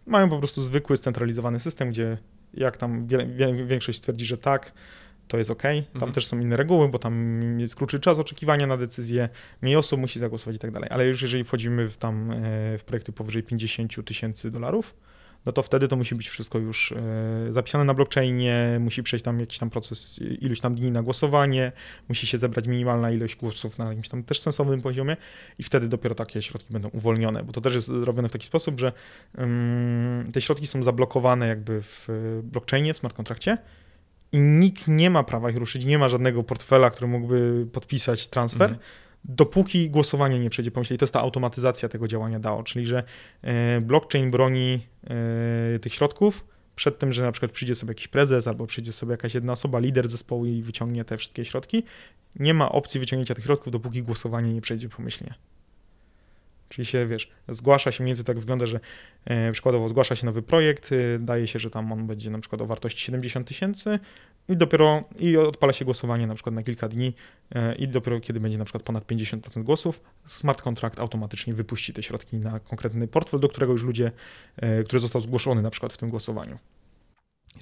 mają 0.05 0.29
po 0.29 0.39
prostu 0.39 0.61
zwykły, 0.61 0.97
scentralizowany 0.97 1.59
system, 1.59 1.89
gdzie 1.89 2.17
jak 2.53 2.77
tam 2.77 3.07
wie, 3.07 3.25
wie, 3.25 3.65
większość 3.65 3.97
stwierdzi, 3.97 4.25
że 4.25 4.37
tak, 4.37 4.71
to 5.27 5.37
jest 5.37 5.51
ok. 5.51 5.61
Tam 5.61 5.83
mhm. 5.93 6.11
też 6.11 6.27
są 6.27 6.39
inne 6.39 6.57
reguły, 6.57 6.89
bo 6.89 6.99
tam 6.99 7.59
jest 7.59 7.75
krótszy 7.75 7.99
czas 7.99 8.19
oczekiwania 8.19 8.67
na 8.67 8.77
decyzję, 8.77 9.29
mniej 9.61 9.75
osób 9.75 9.99
musi 9.99 10.19
zagłosować 10.19 10.55
i 10.55 10.59
tak 10.59 10.71
dalej. 10.71 10.89
Ale 10.91 11.07
już 11.07 11.21
jeżeli 11.21 11.43
wchodzimy 11.43 11.89
w 11.89 11.97
tam 11.97 12.31
e, 12.31 12.77
w 12.77 12.83
projekty 12.83 13.11
powyżej 13.11 13.43
50 13.43 14.05
tysięcy 14.05 14.51
dolarów, 14.51 14.95
no 15.47 15.53
to 15.53 15.63
wtedy 15.63 15.87
to 15.87 15.95
musi 15.95 16.15
być 16.15 16.29
wszystko 16.29 16.59
już 16.59 16.91
e, 16.91 17.53
zapisane 17.53 17.85
na 17.85 17.93
blockchainie, 17.93 18.77
musi 18.79 19.03
przejść 19.03 19.25
tam 19.25 19.39
jakiś 19.39 19.59
tam 19.59 19.69
proces 19.69 20.19
iluś 20.41 20.59
tam 20.59 20.75
dni 20.75 20.91
na 20.91 21.03
głosowanie, 21.03 21.71
musi 22.09 22.27
się 22.27 22.37
zebrać 22.37 22.67
minimalna 22.67 23.11
ilość 23.11 23.35
głosów 23.35 23.77
na 23.77 23.85
jakimś 23.85 24.09
tam 24.09 24.23
też 24.23 24.39
sensownym 24.39 24.81
poziomie 24.81 25.17
i 25.59 25.63
wtedy 25.63 25.87
dopiero 25.87 26.15
takie 26.15 26.41
środki 26.41 26.73
będą 26.73 26.89
uwolnione, 26.89 27.43
bo 27.43 27.53
to 27.53 27.61
też 27.61 27.75
jest 27.75 27.89
robione 27.89 28.29
w 28.29 28.31
taki 28.31 28.45
sposób, 28.45 28.79
że 28.79 28.91
te 30.33 30.41
środki 30.41 30.67
są 30.67 30.83
zablokowane 30.83 31.47
jakby 31.47 31.81
w 31.81 32.07
blockchainie, 32.43 32.93
w 32.93 32.97
smart 32.97 33.15
kontrakcie 33.15 33.57
i 34.31 34.39
nikt 34.39 34.87
nie 34.87 35.09
ma 35.09 35.23
prawa 35.23 35.49
ich 35.49 35.57
ruszyć, 35.57 35.85
nie 35.85 35.97
ma 35.97 36.09
żadnego 36.09 36.43
portfela, 36.43 36.89
który 36.89 37.07
mógłby 37.07 37.67
podpisać 37.71 38.27
transfer, 38.27 38.69
mhm 38.69 39.06
dopóki 39.27 39.89
głosowanie 39.89 40.39
nie 40.39 40.49
przejdzie 40.49 40.71
pomyśleć. 40.71 40.99
To 40.99 41.03
jest 41.03 41.13
ta 41.13 41.19
automatyzacja 41.19 41.89
tego 41.89 42.07
działania 42.07 42.39
DAO, 42.39 42.63
czyli 42.63 42.85
że 42.85 43.03
e, 43.41 43.81
blockchain 43.81 44.31
broni 44.31 44.87
e, 45.03 45.79
tych 45.79 45.93
środków 45.93 46.45
przed 46.75 46.99
tym, 46.99 47.13
że 47.13 47.23
na 47.23 47.31
przykład 47.31 47.51
przyjdzie 47.51 47.75
sobie 47.75 47.91
jakiś 47.91 48.07
prezes 48.07 48.47
albo 48.47 48.67
przyjdzie 48.67 48.91
sobie 48.91 49.11
jakaś 49.11 49.35
jedna 49.35 49.53
osoba, 49.53 49.79
lider 49.79 50.07
zespołu 50.07 50.45
i 50.45 50.61
wyciągnie 50.61 51.05
te 51.05 51.17
wszystkie 51.17 51.45
środki. 51.45 51.83
Nie 52.35 52.53
ma 52.53 52.71
opcji 52.71 52.99
wyciągnięcia 52.99 53.35
tych 53.35 53.43
środków, 53.43 53.73
dopóki 53.73 54.03
głosowanie 54.03 54.53
nie 54.53 54.61
przejdzie 54.61 54.89
pomyślnie. 54.89 55.33
Czyli 56.69 56.85
się, 56.85 57.07
wiesz, 57.07 57.31
zgłasza 57.49 57.91
się, 57.91 58.03
mniej 58.03 58.11
więcej 58.11 58.25
tak 58.25 58.39
wygląda, 58.39 58.65
że 58.65 58.79
e, 59.25 59.51
przykładowo 59.51 59.89
zgłasza 59.89 60.15
się 60.15 60.25
nowy 60.25 60.41
projekt, 60.41 60.91
e, 60.91 61.19
daje 61.19 61.47
się, 61.47 61.59
że 61.59 61.69
tam 61.69 61.91
on 61.91 62.07
będzie 62.07 62.29
na 62.29 62.39
przykład 62.39 62.61
o 62.61 62.65
wartości 62.65 63.01
70 63.01 63.47
tysięcy 63.47 63.99
i 64.49 64.57
dopiero 64.57 65.03
i 65.19 65.37
odpala 65.37 65.73
się 65.73 65.85
głosowanie 65.85 66.27
na 66.27 66.35
przykład 66.35 66.55
na 66.55 66.63
kilka 66.63 66.87
dni 66.87 67.13
e, 67.51 67.75
i 67.75 67.87
dopiero 67.87 68.19
kiedy 68.19 68.39
będzie 68.39 68.57
na 68.57 68.65
przykład 68.65 68.83
ponad 68.83 69.05
50% 69.05 69.63
głosów, 69.63 70.01
smart 70.25 70.61
contract 70.61 70.99
automatycznie 70.99 71.53
wypuści 71.53 71.93
te 71.93 72.03
środki 72.03 72.37
na 72.37 72.59
konkretny 72.59 73.07
portfel, 73.07 73.39
do 73.39 73.49
którego 73.49 73.73
już 73.73 73.83
ludzie, 73.83 74.11
e, 74.57 74.83
który 74.83 74.99
został 74.99 75.21
zgłoszony 75.21 75.61
na 75.61 75.69
przykład 75.69 75.93
w 75.93 75.97
tym 75.97 76.09
głosowaniu. 76.09 76.57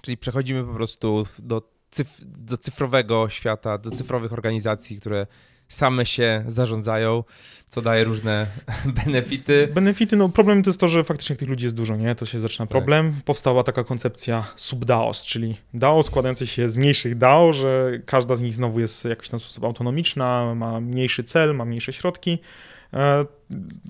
Czyli 0.02 0.18
przechodzimy 0.18 0.64
po 0.64 0.74
prostu 0.74 1.26
do, 1.40 1.62
cyf 1.92 2.18
do 2.22 2.58
cyfrowego 2.58 3.30
świata, 3.30 3.78
do 3.78 3.92
cyfrowych 3.92 4.34
organizacji, 4.34 5.00
które 5.00 5.28
same 5.70 6.06
się 6.06 6.44
zarządzają, 6.48 7.24
co 7.70 7.82
daje 7.82 8.04
różne 8.04 8.48
benefity. 9.06 9.68
Benefity, 9.74 10.18
no 10.18 10.30
problem 10.30 10.64
to 10.64 10.70
jest 10.70 10.80
to, 10.80 10.88
że 10.88 11.04
faktycznie 11.04 11.36
tych 11.36 11.50
ludzi 11.50 11.66
jest 11.66 11.76
dużo, 11.76 11.96
nie? 11.96 12.16
To 12.16 12.26
się 12.26 12.40
zaczyna 12.40 12.66
tak. 12.66 12.72
problem. 12.72 13.14
Tak. 13.14 13.24
Powstała 13.24 13.64
taka 13.64 13.84
koncepcja 13.84 14.46
subDAOs, 14.56 15.26
czyli 15.26 15.58
DAO 15.74 16.04
składające 16.04 16.48
się 16.48 16.70
z 16.70 16.78
mniejszych 16.78 17.18
DAO, 17.18 17.54
że 17.54 18.00
każda 18.06 18.36
z 18.36 18.42
nich 18.42 18.54
znowu 18.54 18.80
jest 18.80 19.02
w 19.02 19.06
jakiś 19.06 19.30
tam 19.30 19.40
sposób 19.40 19.64
autonomiczna, 19.64 20.56
ma 20.56 20.82
mniejszy 20.82 21.24
cel, 21.24 21.56
ma 21.56 21.66
mniejsze 21.66 21.94
środki. 21.94 22.40
E, 22.94 23.26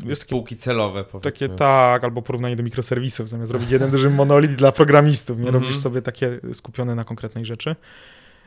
jest 0.06 0.22
Spółki 0.22 0.58
celowe, 0.58 1.04
powiedzmy. 1.04 1.32
Takie 1.32 1.50
tak, 1.50 2.04
albo 2.04 2.22
porównanie 2.22 2.56
do 2.56 2.64
mikroserwisów, 2.64 3.30
zamiast 3.30 3.52
robić 3.52 3.72
jeden 3.72 3.92
duży 3.92 4.10
monolit 4.10 4.56
dla 4.56 4.72
programistów, 4.72 5.38
nie? 5.38 5.46
Mhm. 5.46 5.64
Robisz 5.64 5.78
sobie 5.78 6.02
takie 6.02 6.40
skupione 6.54 6.96
na 6.96 7.04
konkretnej 7.04 7.46
rzeczy. 7.46 7.76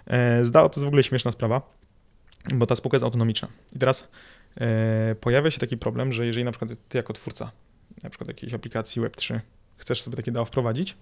E, 0.06 0.44
z 0.44 0.50
DAO 0.50 0.68
to 0.68 0.80
jest 0.80 0.84
w 0.84 0.88
ogóle 0.88 1.02
śmieszna 1.02 1.32
sprawa, 1.32 1.62
bo 2.54 2.66
ta 2.66 2.76
spółka 2.76 2.96
jest 2.96 3.04
autonomiczna. 3.04 3.48
I 3.76 3.78
teraz 3.78 4.08
e, 4.60 5.14
pojawia 5.14 5.50
się 5.50 5.58
taki 5.58 5.76
problem, 5.76 6.12
że 6.12 6.26
jeżeli 6.26 6.44
na 6.44 6.50
przykład 6.50 6.70
ty 6.88 6.98
jako 6.98 7.12
twórca 7.12 7.52
na 8.02 8.10
przykład 8.10 8.28
jakiejś 8.28 8.54
aplikacji 8.54 9.02
Web3 9.02 9.40
chcesz 9.76 10.02
sobie 10.02 10.16
takie 10.16 10.32
DAO 10.32 10.44
wprowadzić, 10.44 10.96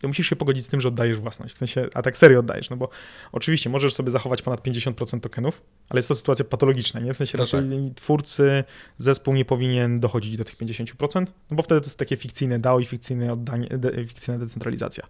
to 0.00 0.08
musisz 0.08 0.28
się 0.28 0.36
pogodzić 0.36 0.64
z 0.64 0.68
tym, 0.68 0.80
że 0.80 0.88
oddajesz 0.88 1.16
własność. 1.16 1.54
W 1.54 1.58
sensie, 1.58 1.88
a 1.94 2.02
tak 2.02 2.16
serio 2.16 2.40
oddajesz, 2.40 2.70
no 2.70 2.76
bo 2.76 2.88
oczywiście 3.32 3.70
możesz 3.70 3.94
sobie 3.94 4.10
zachować 4.10 4.42
ponad 4.42 4.60
50% 4.60 5.20
tokenów, 5.20 5.62
ale 5.88 5.98
jest 5.98 6.08
to 6.08 6.14
sytuacja 6.14 6.44
patologiczna, 6.44 7.00
nie? 7.00 7.14
W 7.14 7.16
sensie 7.16 7.38
no 7.38 7.44
raczej 7.44 7.60
tak. 7.60 7.94
twórcy, 7.94 8.64
zespół 8.98 9.34
nie 9.34 9.44
powinien 9.44 10.00
dochodzić 10.00 10.36
do 10.36 10.44
tych 10.44 10.56
50%, 10.56 11.26
no 11.50 11.56
bo 11.56 11.62
wtedy 11.62 11.80
to 11.80 11.86
jest 11.86 11.98
takie 11.98 12.16
fikcyjne 12.16 12.58
DAO 12.58 12.80
i 12.80 12.84
fikcyjne 12.84 13.32
oddanie, 13.32 13.68
de, 13.68 14.06
fikcyjna 14.06 14.38
decentralizacja. 14.38 15.04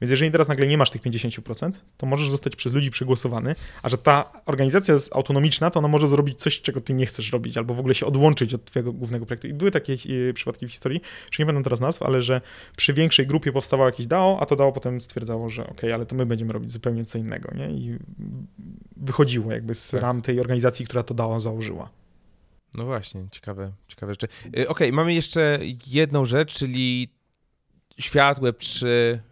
Więc 0.00 0.10
jeżeli 0.10 0.30
teraz 0.30 0.48
nagle 0.48 0.66
nie 0.66 0.78
masz 0.78 0.90
tych 0.90 1.02
50%, 1.02 1.72
to 1.96 2.06
możesz 2.06 2.30
zostać 2.30 2.56
przez 2.56 2.72
ludzi 2.72 2.90
przegłosowany, 2.90 3.54
a 3.82 3.88
że 3.88 3.98
ta 3.98 4.32
organizacja 4.46 4.94
jest 4.94 5.16
autonomiczna, 5.16 5.70
to 5.70 5.78
ona 5.78 5.88
może 5.88 6.08
zrobić 6.08 6.38
coś, 6.38 6.60
czego 6.60 6.80
ty 6.80 6.94
nie 6.94 7.06
chcesz 7.06 7.32
robić, 7.32 7.56
albo 7.56 7.74
w 7.74 7.80
ogóle 7.80 7.94
się 7.94 8.06
odłączyć 8.06 8.54
od 8.54 8.64
twojego 8.64 8.92
głównego 8.92 9.26
projektu. 9.26 9.48
I 9.48 9.54
były 9.54 9.70
takie 9.70 9.96
e, 10.28 10.32
przypadki 10.32 10.66
w 10.66 10.70
historii, 10.70 11.00
już 11.26 11.38
nie 11.38 11.46
będę 11.46 11.62
teraz 11.62 11.80
nazw, 11.80 12.02
ale 12.02 12.22
że 12.22 12.40
przy 12.76 12.92
większej 12.92 13.26
grupie 13.26 13.52
powstawało 13.52 13.88
jakieś 13.88 14.06
DAO, 14.06 14.38
a 14.40 14.46
to 14.46 14.56
DAO 14.56 14.72
potem 14.72 15.00
stwierdzało, 15.00 15.50
że 15.50 15.66
ok, 15.66 15.84
ale 15.94 16.06
to 16.06 16.16
my 16.16 16.26
będziemy 16.26 16.52
robić 16.52 16.72
zupełnie 16.72 17.04
co 17.04 17.18
innego, 17.18 17.54
nie? 17.54 17.70
I 17.70 17.98
wychodziło 18.96 19.52
jakby 19.52 19.74
z 19.74 19.90
tak. 19.90 20.02
ram 20.02 20.22
tej 20.22 20.40
organizacji, 20.40 20.86
która 20.86 21.02
to 21.02 21.14
DAO 21.14 21.40
założyła. 21.40 21.90
No 22.74 22.84
właśnie, 22.84 23.26
ciekawe, 23.30 23.72
ciekawe 23.88 24.12
rzeczy. 24.12 24.28
E, 24.44 24.48
okej, 24.48 24.66
okay, 24.68 24.92
mamy 24.92 25.14
jeszcze 25.14 25.58
jedną 25.86 26.24
rzecz, 26.24 26.54
czyli 26.54 27.08
świat 27.98 28.40
Web3 28.40 28.86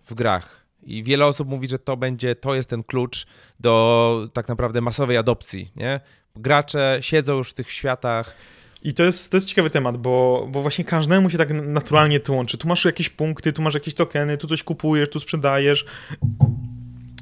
w 0.04 0.14
grach. 0.14 0.57
I 0.82 1.02
wiele 1.02 1.26
osób 1.26 1.48
mówi, 1.48 1.68
że 1.68 1.78
to 1.78 1.96
będzie, 1.96 2.34
to 2.34 2.54
jest 2.54 2.70
ten 2.70 2.82
klucz 2.82 3.26
do 3.60 4.28
tak 4.32 4.48
naprawdę 4.48 4.80
masowej 4.80 5.16
adopcji, 5.16 5.72
nie? 5.76 6.00
Gracze 6.36 6.98
siedzą 7.00 7.36
już 7.36 7.50
w 7.50 7.54
tych 7.54 7.70
światach. 7.70 8.34
I 8.82 8.94
to 8.94 9.02
jest, 9.02 9.30
to 9.30 9.36
jest 9.36 9.48
ciekawy 9.48 9.70
temat, 9.70 9.96
bo, 9.96 10.48
bo 10.50 10.62
właśnie 10.62 10.84
każdemu 10.84 11.30
się 11.30 11.38
tak 11.38 11.50
naturalnie 11.50 12.20
to 12.20 12.32
łączy. 12.32 12.58
Tu 12.58 12.68
masz 12.68 12.84
jakieś 12.84 13.08
punkty, 13.08 13.52
tu 13.52 13.62
masz 13.62 13.74
jakieś 13.74 13.94
tokeny, 13.94 14.38
tu 14.38 14.46
coś 14.46 14.62
kupujesz, 14.62 15.10
tu 15.10 15.20
sprzedajesz. 15.20 15.84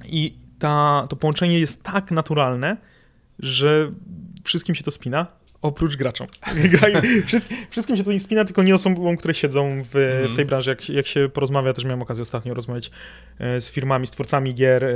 I 0.04 0.34
ta, 0.58 1.06
to 1.10 1.16
połączenie 1.16 1.58
jest 1.58 1.82
tak 1.82 2.10
naturalne, 2.10 2.76
że 3.38 3.92
wszystkim 4.44 4.74
się 4.74 4.84
to 4.84 4.90
spina 4.90 5.26
oprócz 5.66 5.96
graczom. 5.96 6.26
Wszystkim 7.70 7.96
się 7.96 8.04
to 8.04 8.12
nie 8.12 8.20
spina, 8.20 8.44
tylko 8.44 8.62
nie 8.62 8.74
osobom, 8.74 9.16
które 9.16 9.34
siedzą 9.34 9.82
w, 9.82 9.96
mm. 9.96 10.18
w 10.18 10.20
tej 10.20 10.30
mhm. 10.30 10.48
branży. 10.48 10.70
Jak, 10.70 10.88
jak 10.88 11.06
się 11.06 11.28
porozmawia, 11.28 11.72
też 11.72 11.84
miałem 11.84 12.02
okazję 12.02 12.22
ostatnio 12.22 12.54
rozmawiać 12.54 12.90
e, 13.38 13.60
z 13.60 13.70
firmami, 13.70 14.06
z 14.06 14.10
twórcami 14.10 14.54
gier 14.54 14.86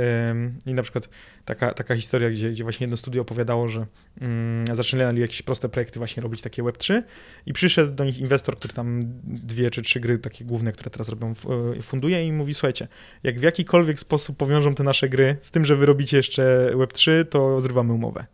i 0.65 0.73
na 0.73 0.83
przykład 0.83 1.09
taka, 1.45 1.73
taka 1.73 1.95
historia, 1.95 2.29
gdzie, 2.29 2.51
gdzie 2.51 2.63
właśnie 2.63 2.83
jedno 2.83 2.97
studio 2.97 3.21
opowiadało, 3.21 3.67
że 3.67 3.85
mm, 4.21 4.75
zaczynali 4.75 5.21
jakieś 5.21 5.41
proste 5.41 5.69
projekty 5.69 5.99
właśnie 5.99 6.23
robić 6.23 6.41
takie 6.41 6.63
Web3 6.63 7.01
i 7.45 7.53
przyszedł 7.53 7.93
do 7.93 8.03
nich 8.03 8.19
inwestor, 8.19 8.57
który 8.57 8.73
tam 8.73 9.03
dwie 9.23 9.71
czy 9.71 9.81
trzy 9.81 9.99
gry 9.99 10.17
takie 10.17 10.45
główne, 10.45 10.71
które 10.71 10.89
teraz 10.89 11.09
robią, 11.09 11.33
e, 11.77 11.81
funduje 11.81 12.27
i 12.27 12.31
mówi, 12.31 12.53
słuchajcie, 12.53 12.87
jak 13.23 13.39
w 13.39 13.43
jakikolwiek 13.43 13.99
sposób 13.99 14.37
powiążą 14.37 14.75
te 14.75 14.83
nasze 14.83 15.09
gry 15.09 15.37
z 15.41 15.51
tym, 15.51 15.65
że 15.65 15.75
wy 15.75 15.85
robicie 15.85 16.17
jeszcze 16.17 16.71
Web3, 16.73 17.25
to 17.25 17.61
zrywamy 17.61 17.93
umowę. 17.93 18.25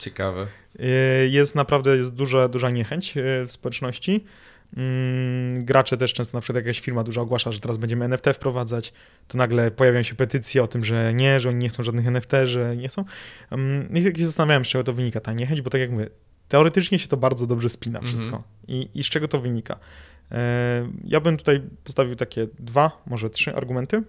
Ciekawe. 0.00 0.46
E, 0.78 0.86
jest 1.28 1.54
naprawdę 1.54 1.96
jest 1.96 2.14
duża, 2.14 2.48
duża 2.48 2.70
niechęć 2.70 3.16
e, 3.16 3.22
w 3.46 3.52
społeczności. 3.52 4.24
Mm, 4.76 5.64
gracze 5.64 5.96
też 5.96 6.12
często, 6.12 6.36
na 6.36 6.40
przykład 6.40 6.64
jakaś 6.64 6.80
firma 6.80 7.04
duża 7.04 7.20
ogłasza, 7.20 7.52
że 7.52 7.60
teraz 7.60 7.78
będziemy 7.78 8.04
NFT 8.04 8.26
wprowadzać, 8.34 8.92
to 9.28 9.38
nagle 9.38 9.70
pojawiają 9.70 10.02
się 10.02 10.14
petycje 10.14 10.62
o 10.62 10.66
tym, 10.66 10.84
że 10.84 11.14
nie, 11.14 11.40
że 11.40 11.48
oni 11.48 11.58
nie 11.58 11.68
chcą 11.68 11.82
żadnych 11.82 12.06
NFT, 12.06 12.32
że 12.44 12.76
nie 12.76 12.88
chcą. 12.88 13.04
Mm, 13.50 13.96
I 13.96 14.04
tak 14.04 14.18
się 14.18 14.26
zastanawiałem, 14.26 14.64
z 14.64 14.68
czego 14.68 14.84
to 14.84 14.92
wynika 14.92 15.20
ta 15.20 15.32
niechęć, 15.32 15.62
bo 15.62 15.70
tak 15.70 15.80
jak 15.80 15.90
mówię, 15.90 16.06
teoretycznie 16.48 16.98
się 16.98 17.08
to 17.08 17.16
bardzo 17.16 17.46
dobrze 17.46 17.68
spina 17.68 17.98
mhm. 17.98 18.06
wszystko. 18.06 18.36
Mm 18.36 18.42
-hmm. 18.42 18.88
I, 18.94 18.98
I 18.98 19.04
z 19.04 19.06
czego 19.06 19.28
to 19.28 19.40
wynika? 19.40 19.78
E, 20.32 20.88
ja 21.04 21.20
bym 21.20 21.36
tutaj 21.36 21.62
postawił 21.84 22.16
takie 22.16 22.46
dwa, 22.58 23.02
może 23.06 23.30
trzy 23.30 23.54
argumenty. 23.54 24.02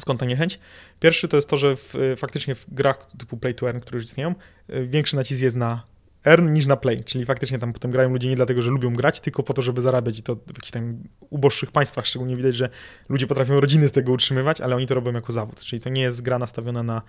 Skąd 0.00 0.20
ta 0.20 0.26
niechęć? 0.26 0.58
Pierwszy 1.00 1.28
to 1.28 1.36
jest 1.36 1.48
to, 1.48 1.56
że 1.56 1.76
w, 1.76 1.94
faktycznie 2.16 2.54
w 2.54 2.74
grach 2.74 3.06
typu 3.18 3.36
play 3.36 3.54
to 3.54 3.66
earn, 3.66 3.80
które 3.80 3.96
już 3.96 4.04
istnieją, 4.04 4.34
y, 4.70 4.86
większy 4.86 5.16
nacisk 5.16 5.42
jest 5.42 5.56
na 5.56 5.82
earn 6.24 6.52
niż 6.52 6.66
na 6.66 6.76
play, 6.76 7.04
czyli 7.04 7.24
faktycznie 7.24 7.58
tam 7.58 7.72
potem 7.72 7.90
grają 7.90 8.10
ludzie 8.10 8.28
nie 8.28 8.36
dlatego, 8.36 8.62
że 8.62 8.70
lubią 8.70 8.92
grać, 8.94 9.20
tylko 9.20 9.42
po 9.42 9.54
to, 9.54 9.62
żeby 9.62 9.80
zarabiać 9.80 10.18
i 10.18 10.22
to 10.22 10.36
w 10.36 10.48
jakichś 10.48 10.70
tam 10.70 11.02
uboższych 11.30 11.72
państwach 11.72 12.06
szczególnie 12.06 12.36
widać, 12.36 12.54
że 12.54 12.68
ludzie 13.08 13.26
potrafią 13.26 13.60
rodziny 13.60 13.88
z 13.88 13.92
tego 13.92 14.12
utrzymywać, 14.12 14.60
ale 14.60 14.76
oni 14.76 14.86
to 14.86 14.94
robią 14.94 15.12
jako 15.12 15.32
zawód, 15.32 15.60
czyli 15.60 15.80
to 15.80 15.90
nie 15.90 16.02
jest 16.02 16.22
gra 16.22 16.38
nastawiona 16.38 16.82
na 16.82 17.02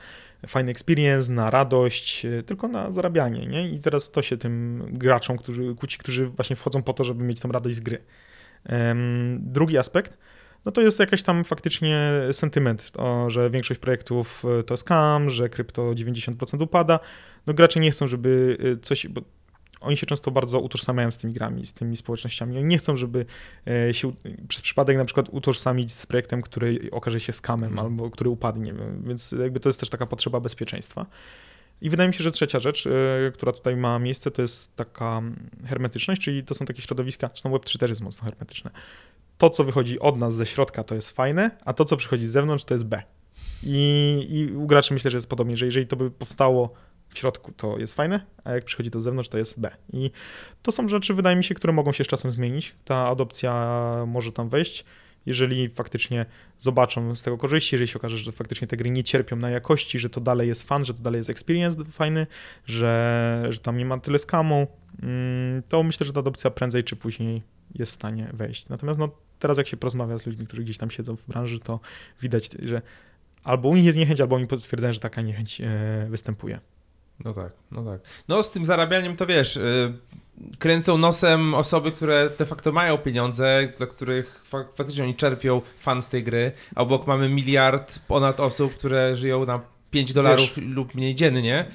fajny 0.47 0.71
experience, 0.71 1.31
na 1.31 1.49
radość, 1.49 2.25
y, 2.25 2.43
tylko 2.43 2.67
na 2.67 2.91
zarabianie, 2.91 3.45
nie? 3.45 3.69
I 3.69 3.79
teraz 3.79 4.11
to 4.11 4.21
się 4.21 4.37
tym 4.37 4.85
graczom, 4.91 5.37
którzy, 5.37 5.75
kłóci, 5.75 5.97
którzy 5.97 6.25
właśnie 6.25 6.55
wchodzą 6.55 6.83
po 6.83 6.93
to, 6.93 7.03
żeby 7.03 7.23
mieć 7.23 7.39
tą 7.39 7.51
radość 7.51 7.75
z 7.75 7.79
gry. 7.79 7.97
Um, 8.69 9.39
drugi 9.41 9.77
aspekt, 9.77 10.17
no 10.65 10.71
to 10.71 10.81
jest 10.81 10.99
jakaś 10.99 11.23
tam 11.23 11.43
faktycznie 11.43 12.11
sentyment, 12.31 12.91
to, 12.91 13.29
że 13.29 13.49
większość 13.49 13.79
projektów 13.79 14.43
e, 14.59 14.63
to 14.63 14.77
scam, 14.77 15.29
że 15.29 15.49
krypto 15.49 15.81
90% 15.81 16.63
upada. 16.63 16.99
No 17.47 17.53
gracze 17.53 17.79
nie 17.79 17.91
chcą, 17.91 18.07
żeby 18.07 18.57
e, 18.59 18.77
coś, 18.77 19.07
bo 19.07 19.21
oni 19.81 19.97
się 19.97 20.05
często 20.05 20.31
bardzo 20.31 20.59
utożsamiają 20.59 21.11
z 21.11 21.17
tymi 21.17 21.33
grami, 21.33 21.65
z 21.65 21.73
tymi 21.73 21.97
społecznościami. 21.97 22.57
Oni 22.57 22.67
nie 22.67 22.77
chcą, 22.77 22.95
żeby 22.95 23.25
e, 23.67 23.93
się 23.93 24.13
przez 24.47 24.61
przypadek 24.61 24.97
na 24.97 25.05
przykład 25.05 25.29
utożsamić 25.31 25.93
z 25.93 26.05
projektem, 26.05 26.41
który 26.41 26.89
okaże 26.91 27.19
się 27.19 27.33
skamem 27.33 27.71
mm. 27.71 27.85
albo 27.85 28.09
który 28.09 28.29
upadnie, 28.29 28.73
więc 29.03 29.31
jakby 29.31 29.59
to 29.59 29.69
jest 29.69 29.79
też 29.79 29.89
taka 29.89 30.05
potrzeba 30.05 30.39
bezpieczeństwa. 30.39 31.05
I 31.81 31.89
wydaje 31.89 32.07
mi 32.07 32.13
się, 32.13 32.23
że 32.23 32.31
trzecia 32.31 32.59
rzecz, 32.59 32.87
która 33.33 33.51
tutaj 33.51 33.75
ma 33.75 33.99
miejsce, 33.99 34.31
to 34.31 34.41
jest 34.41 34.75
taka 34.75 35.21
hermetyczność, 35.65 36.21
czyli 36.21 36.43
to 36.43 36.55
są 36.55 36.65
takie 36.65 36.81
środowiska, 36.81 37.27
zresztą 37.27 37.51
Web3 37.51 37.77
też 37.77 37.89
jest 37.89 38.01
mocno 38.01 38.25
hermetyczne 38.25 38.71
to, 39.43 39.49
co 39.49 39.63
wychodzi 39.63 39.99
od 39.99 40.17
nas 40.17 40.35
ze 40.35 40.45
środka, 40.45 40.83
to 40.83 40.95
jest 40.95 41.11
fajne, 41.11 41.51
a 41.65 41.73
to, 41.73 41.85
co 41.85 41.97
przychodzi 41.97 42.27
z 42.27 42.31
zewnątrz, 42.31 42.63
to 42.63 42.73
jest 42.73 42.85
B. 42.85 43.03
I, 43.63 44.27
I 44.29 44.55
u 44.55 44.67
graczy 44.67 44.93
myślę, 44.93 45.11
że 45.11 45.17
jest 45.17 45.29
podobnie, 45.29 45.57
że 45.57 45.65
jeżeli 45.65 45.87
to 45.87 45.95
by 45.95 46.11
powstało 46.11 46.73
w 47.09 47.17
środku, 47.17 47.51
to 47.57 47.79
jest 47.79 47.93
fajne, 47.93 48.25
a 48.43 48.51
jak 48.51 48.65
przychodzi 48.65 48.91
to 48.91 49.01
z 49.01 49.03
zewnątrz, 49.03 49.29
to 49.29 49.37
jest 49.37 49.59
B. 49.59 49.71
I 49.93 50.11
to 50.61 50.71
są 50.71 50.87
rzeczy, 50.87 51.13
wydaje 51.13 51.35
mi 51.35 51.43
się, 51.43 51.55
które 51.55 51.73
mogą 51.73 51.91
się 51.91 52.03
z 52.03 52.07
czasem 52.07 52.31
zmienić. 52.31 52.75
Ta 52.85 53.07
adopcja 53.07 54.03
może 54.07 54.31
tam 54.31 54.49
wejść, 54.49 54.85
jeżeli 55.25 55.69
faktycznie 55.69 56.25
zobaczą 56.59 57.15
z 57.15 57.23
tego 57.23 57.37
korzyści, 57.37 57.75
jeżeli 57.75 57.87
się 57.87 57.99
okaże, 57.99 58.17
że 58.17 58.31
faktycznie 58.31 58.67
te 58.67 58.77
gry 58.77 58.89
nie 58.89 59.03
cierpią 59.03 59.35
na 59.35 59.49
jakości, 59.49 59.99
że 59.99 60.09
to 60.09 60.21
dalej 60.21 60.47
jest 60.47 60.63
fan, 60.63 60.85
że 60.85 60.93
to 60.93 61.01
dalej 61.01 61.19
jest 61.19 61.29
experience 61.29 61.85
fajny, 61.91 62.27
że, 62.65 63.47
że 63.49 63.59
tam 63.59 63.77
nie 63.77 63.85
ma 63.85 63.99
tyle 63.99 64.19
skamu, 64.19 64.67
mm, 65.01 65.63
to 65.63 65.83
myślę, 65.83 66.05
że 66.05 66.13
ta 66.13 66.19
adopcja 66.19 66.49
prędzej 66.49 66.83
czy 66.83 66.95
później 66.95 67.41
jest 67.75 67.91
w 67.91 67.95
stanie 67.95 68.29
wejść. 68.33 68.69
Natomiast 68.69 68.99
no, 68.99 69.09
teraz 69.43 69.57
jak 69.57 69.67
się 69.67 69.77
porozmawia 69.77 70.17
z 70.17 70.25
ludźmi, 70.25 70.45
którzy 70.47 70.63
gdzieś 70.63 70.77
tam 70.77 70.91
siedzą 70.91 71.15
w 71.15 71.27
branży, 71.27 71.59
to 71.59 71.79
widać, 72.21 72.49
że 72.59 72.81
albo 73.43 73.69
u 73.69 73.75
nich 73.75 73.85
jest 73.85 73.97
niechęć, 73.97 74.21
albo 74.21 74.35
oni 74.35 74.47
potwierdzają, 74.47 74.93
że 74.93 74.99
taka 74.99 75.21
niechęć 75.21 75.61
e, 75.61 76.07
występuje. 76.09 76.59
No 77.25 77.33
tak, 77.33 77.51
no 77.71 77.83
tak. 77.83 78.01
No 78.27 78.43
z 78.43 78.51
tym 78.51 78.65
zarabianiem 78.65 79.15
to 79.15 79.25
wiesz, 79.25 79.55
yy, 79.55 79.93
kręcą 80.59 80.97
nosem 80.97 81.55
osoby, 81.55 81.91
które 81.91 82.29
de 82.39 82.45
facto 82.45 82.71
mają 82.71 82.97
pieniądze, 82.97 83.73
dla 83.77 83.87
których 83.87 84.41
fak 84.45 84.67
faktycznie 84.75 85.03
oni 85.03 85.15
czerpią 85.15 85.61
fan 85.77 86.01
z 86.01 86.09
tej 86.09 86.23
gry, 86.23 86.51
a 86.75 86.81
obok 86.81 87.07
mamy 87.07 87.29
miliard 87.29 87.99
ponad 88.07 88.39
osób, 88.39 88.73
które 88.73 89.15
żyją 89.15 89.45
na 89.45 89.61
5 89.93 90.13
dolarów 90.13 90.57
lub 90.57 90.95
mniej 90.95 91.15
dziennie 91.15 91.65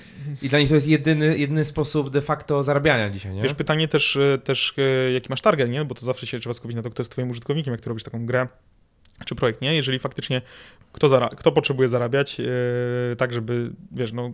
i 0.43 0.49
dla 0.49 0.59
nich 0.59 0.69
to 0.69 0.75
jest 0.75 0.87
jedyny, 0.87 1.39
jedyny 1.39 1.65
sposób 1.65 2.11
de 2.11 2.23
facto 2.23 2.63
zarabiania 2.63 3.11
dzisiaj, 3.11 3.35
nie? 3.35 3.43
Wiesz, 3.43 3.55
pytanie 3.55 3.89
też, 3.89 4.17
e, 4.17 4.39
też 4.39 4.75
e, 4.79 5.13
jaki 5.13 5.27
masz 5.31 5.41
target, 5.41 5.71
nie? 5.71 5.85
Bo 5.85 5.95
to 5.95 6.07
zawsze 6.07 6.27
się 6.27 6.39
trzeba 6.39 6.53
skupić 6.53 6.77
na 6.77 6.83
to, 6.83 6.91
kto 6.91 7.01
jest 7.01 7.13
twoim 7.13 7.31
użytkownikiem, 7.31 7.73
jak 7.73 7.81
ty 7.81 7.89
robisz 7.89 8.05
taką 8.05 8.27
grę 8.27 8.49
czy 9.25 9.35
projekt, 9.35 9.61
nie? 9.61 9.75
Jeżeli 9.75 9.99
faktycznie 9.99 10.43
kto, 10.93 11.29
kto 11.37 11.53
potrzebuje 11.53 11.89
zarabiać, 11.89 12.39
yy, 12.39 12.47
tak 13.19 13.33
żeby, 13.33 13.71
wiesz, 13.93 14.13
no 14.13 14.33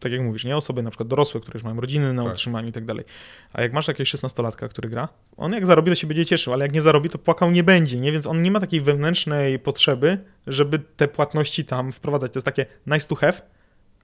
tak 0.00 0.12
jak 0.12 0.20
mówisz, 0.20 0.44
nie 0.44 0.56
osoby 0.56 0.82
na 0.82 0.90
przykład 0.90 1.08
dorosłe, 1.08 1.40
które 1.40 1.56
już 1.56 1.64
mają 1.64 1.80
rodziny 1.80 2.12
na 2.12 2.24
tak. 2.24 2.32
utrzymaniu 2.32 2.68
i 2.68 2.72
tak 2.72 2.84
dalej. 2.84 3.04
A 3.52 3.62
jak 3.62 3.72
masz 3.72 3.88
jakiegoś 3.88 4.14
16-latka, 4.14 4.68
który 4.68 4.88
gra, 4.88 5.08
on 5.36 5.52
jak 5.52 5.66
zarobi, 5.66 5.90
to 5.90 5.94
się 5.94 6.06
będzie 6.06 6.26
cieszył, 6.26 6.52
ale 6.52 6.64
jak 6.64 6.72
nie 6.72 6.82
zarobi, 6.82 7.08
to 7.08 7.18
płakał 7.18 7.50
nie 7.50 7.64
będzie, 7.64 8.00
nie? 8.00 8.12
Więc 8.12 8.26
on 8.26 8.42
nie 8.42 8.50
ma 8.50 8.60
takiej 8.60 8.80
wewnętrznej 8.80 9.58
potrzeby, 9.58 10.18
żeby 10.46 10.78
te 10.78 11.08
płatności 11.08 11.64
tam 11.64 11.92
wprowadzać. 11.92 12.32
To 12.32 12.38
jest 12.38 12.44
takie 12.44 12.66
nice 12.86 13.08
to 13.08 13.14
have, 13.14 13.42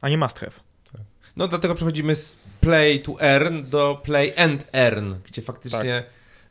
a 0.01 0.09
nie 0.09 0.19
must 0.19 0.39
have. 0.39 0.53
Tak. 0.93 1.01
No 1.37 1.49
dlatego 1.49 1.75
przechodzimy 1.75 2.15
z 2.15 2.39
play 2.61 3.01
to 3.03 3.21
earn 3.21 3.63
do 3.71 4.01
play 4.05 4.33
and 4.37 4.67
earn, 4.73 5.15
gdzie 5.25 5.43
faktycznie 5.43 6.05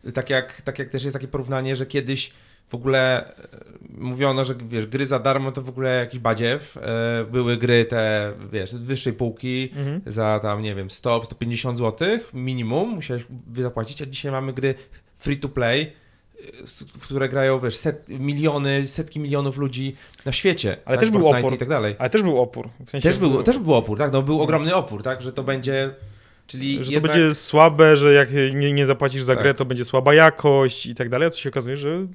tak. 0.03 0.13
tak, 0.13 0.29
jak, 0.29 0.61
tak 0.61 0.79
jak 0.79 0.89
też 0.89 1.03
jest 1.03 1.13
takie 1.13 1.27
porównanie, 1.27 1.75
że 1.75 1.85
kiedyś 1.85 2.31
w 2.69 2.75
ogóle 2.75 3.33
e, 3.37 3.47
mówiono, 3.97 4.43
że 4.43 4.55
wiesz, 4.69 4.87
gry 4.87 5.05
za 5.05 5.19
darmo 5.19 5.51
to 5.51 5.61
w 5.61 5.69
ogóle 5.69 5.99
jakiś 5.99 6.19
badziew. 6.19 6.77
E, 6.77 7.25
były 7.31 7.57
gry 7.57 7.85
te, 7.85 8.33
wiesz, 8.51 8.71
z 8.71 8.81
wyższej 8.81 9.13
półki 9.13 9.69
mhm. 9.75 10.01
za 10.05 10.39
tam, 10.39 10.61
nie 10.61 10.75
wiem, 10.75 10.89
100, 10.89 11.23
150 11.23 11.77
zł 11.77 12.07
minimum 12.33 12.89
musiałeś 12.89 13.25
zapłacić, 13.57 14.01
a 14.01 14.05
dzisiaj 14.05 14.31
mamy 14.31 14.53
gry 14.53 14.75
free 15.15 15.37
to 15.37 15.49
play 15.49 15.91
w 16.87 17.03
które 17.03 17.29
grają, 17.29 17.59
wiesz, 17.59 17.75
set, 17.75 18.09
miliony, 18.09 18.87
setki 18.87 19.19
milionów 19.19 19.57
ludzi 19.57 19.95
na 20.25 20.31
świecie. 20.31 20.77
Ale 20.85 20.97
tak? 20.97 21.03
też 21.03 21.11
był 21.11 21.21
Fortnite 21.21 21.47
opór. 21.47 21.55
I 21.55 21.59
tak 21.59 21.69
dalej. 21.69 21.95
Ale 21.99 22.09
też 22.09 22.23
był 22.23 22.41
opór. 22.41 22.69
W 22.85 22.89
sensie, 22.89 23.09
Też 23.09 23.17
był, 23.17 23.43
też 23.43 23.59
był 23.59 23.73
opór, 23.73 23.97
tak? 23.97 24.11
No 24.13 24.21
był 24.21 24.41
ogromny 24.41 24.75
opór, 24.75 25.03
tak? 25.03 25.21
Że 25.21 25.33
to 25.33 25.43
będzie... 25.43 25.93
Czyli 26.47 26.77
że 26.83 26.83
to 26.83 26.91
jednak- 26.91 27.11
będzie 27.11 27.35
słabe, 27.35 27.97
że 27.97 28.13
jak 28.13 28.29
nie, 28.53 28.73
nie 28.73 28.85
zapłacisz 28.85 29.23
za 29.23 29.33
Tak. 29.33 29.43
grę, 29.43 29.53
to 29.53 29.65
będzie 29.65 29.85
słaba 29.85 30.13
jakość 30.13 30.85
i 30.85 30.95
tak 30.95 31.09
dalej, 31.09 31.27
a 31.27 31.31
co 31.31 31.39
się 31.39 31.49
okazuje, 31.49 31.77
że 31.77 32.07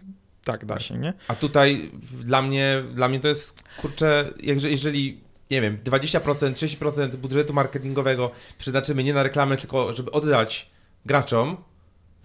tak, 0.45 0.65
da 0.67 0.79
się, 0.81 0.99
nie? 0.99 1.13
A 1.29 1.35
tutaj 1.35 1.91
dla 2.25 2.43
mnie, 2.43 2.83
dla 2.95 3.09
mnie 3.09 3.21
to 3.21 3.29
jest, 3.29 3.63
kurczę, 3.81 4.31
jeżeli, 4.43 4.71
jeżeli 4.73 5.21
nie 5.51 5.61
wiem, 5.61 5.79
20%, 5.85 6.53
30% 6.53 7.17
budżetu 7.17 7.53
marketingowego 7.53 8.31
przeznaczymy 8.59 9.05
nie 9.05 9.15
na 9.15 9.23
reklamę, 9.23 9.57
tylko 9.57 9.93
żeby 9.93 10.11
oddać 10.11 10.71
graczom, 11.07 11.57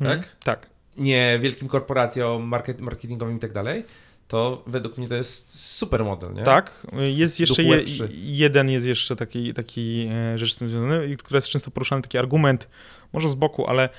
Mhm. 0.02 0.20
tak? 0.22 0.36
Tak. 0.44 0.70
Nie 0.98 1.40
wielkim 1.42 1.68
korporacjom 1.68 2.44
market, 2.44 2.82
marketingowym 2.82 3.38
i 3.38 3.40
tak 3.40 3.54
dalej, 3.54 3.84
to 4.28 4.64
według 4.68 4.98
mnie 4.98 5.08
to 5.08 5.16
jest 5.16 5.66
super 5.76 6.04
model, 6.06 6.34
nie? 6.34 6.44
Tak, 6.44 6.88
jest 6.94 7.40
jeszcze 7.40 7.64
je, 7.64 7.78
Web3. 7.78 8.08
jeden 8.14 8.70
jest 8.70 8.86
jeszcze 8.86 9.16
taki, 9.16 9.54
taki 9.54 10.08
e, 10.12 10.38
rzecz 10.38 10.54
z 10.54 10.58
tym 10.58 10.70
związany, 10.70 11.18
która 11.18 11.38
jest 11.38 11.48
często 11.48 11.72
poruszany, 11.72 12.02
taki 12.02 12.18
argument, 12.18 12.68
może 13.14 13.30
z 13.30 13.36
boku, 13.36 13.68
ale 13.68 13.84
e, 13.84 13.90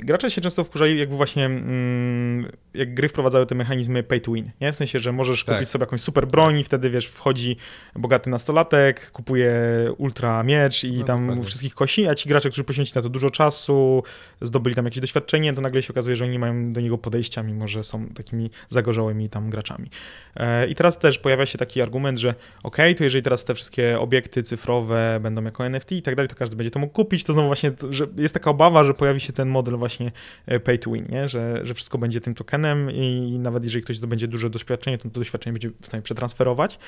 gracze 0.00 0.30
się 0.30 0.40
często 0.40 0.64
wkurzali, 0.64 0.98
jakby 0.98 1.16
właśnie 1.16 1.44
mm, 1.46 2.52
jak 2.74 2.94
gry 2.94 3.08
wprowadzały 3.08 3.46
te 3.46 3.54
mechanizmy 3.54 4.02
pay 4.02 4.20
to 4.20 4.32
win, 4.32 4.50
nie? 4.60 4.72
W 4.72 4.76
sensie, 4.76 4.98
że 5.00 5.12
możesz 5.12 5.44
Tak. 5.44 5.54
kupić 5.54 5.68
sobie 5.68 5.82
jakąś 5.82 6.00
super 6.00 6.26
broń 6.26 6.58
i 6.58 6.64
wtedy, 6.64 6.90
wiesz, 6.90 7.06
wchodzi 7.06 7.56
bogaty 7.94 8.30
nastolatek, 8.30 9.10
kupuje 9.10 9.52
ultra 9.98 10.42
miecz 10.42 10.84
i 10.84 10.92
No, 10.98 11.04
tam 11.04 11.20
dokładnie. 11.20 11.44
wszystkich 11.44 11.74
kosi, 11.74 12.08
a 12.08 12.14
ci 12.14 12.28
gracze, 12.28 12.48
którzy 12.48 12.64
poświęcili 12.64 12.96
na 12.96 13.02
to 13.02 13.08
dużo 13.08 13.30
czasu, 13.30 14.02
zdobyli 14.40 14.76
tam 14.76 14.84
jakieś 14.84 15.00
doświadczenie, 15.00 15.52
to 15.52 15.60
nagle 15.60 15.82
się 15.82 15.92
okazuje, 15.92 16.16
że 16.16 16.24
oni 16.24 16.32
nie 16.32 16.38
mają 16.38 16.72
do 16.72 16.80
niego 16.80 16.98
podejścia, 16.98 17.42
mimo 17.42 17.68
że 17.68 17.82
są 17.84 18.06
takimi 18.08 18.50
zagorzałymi 18.68 19.28
tam 19.28 19.50
graczami. 19.50 19.90
E, 20.36 20.66
I 20.68 20.74
teraz 20.74 20.98
też 20.98 21.18
pojawia 21.18 21.46
się 21.46 21.58
taki 21.58 21.82
argument, 21.82 22.18
że 22.18 22.34
ok, 22.62 22.76
to 22.96 23.04
jeżeli 23.04 23.22
teraz 23.22 23.44
te 23.44 23.54
wszystkie 23.54 24.00
obiekty 24.00 24.42
cyfrowe 24.42 25.18
będą 25.22 25.44
jako 25.44 25.66
NFT 25.66 25.92
i 25.92 26.02
tak 26.02 26.14
dalej, 26.14 26.28
to 26.28 26.34
każdy 26.36 26.56
będzie 26.56 26.70
to 26.70 26.78
mógł 26.78 26.92
kupić, 26.92 27.24
to 27.24 27.32
znowu 27.32 27.46
właśnie, 27.48 27.72
że 27.90 28.06
jest 28.16 28.34
taka 28.34 28.50
obawa, 28.50 28.84
że 28.84 28.94
pojawi 28.94 29.20
się 29.20 29.32
ten 29.36 29.48
model 29.48 29.76
właśnie 29.76 30.12
e, 30.46 30.60
pay 30.60 30.78
to 30.78 30.90
win, 30.90 31.06
nie? 31.08 31.28
Że, 31.28 31.60
że 31.62 31.74
wszystko 31.74 31.98
będzie 31.98 32.20
tym 32.20 32.34
tokenem 32.34 32.90
i 32.90 33.36
nawet 33.38 33.64
jeżeli 33.64 33.82
ktoś 33.82 33.96
zdobędzie 33.96 34.28
duże 34.28 34.50
doświadczenie, 34.50 34.98
to 34.98 35.10
to 35.10 35.20
doświadczenie 35.20 35.52
będzie 35.52 35.70
w 35.80 35.86
stanie 35.86 36.02
przetransferować. 36.02 36.78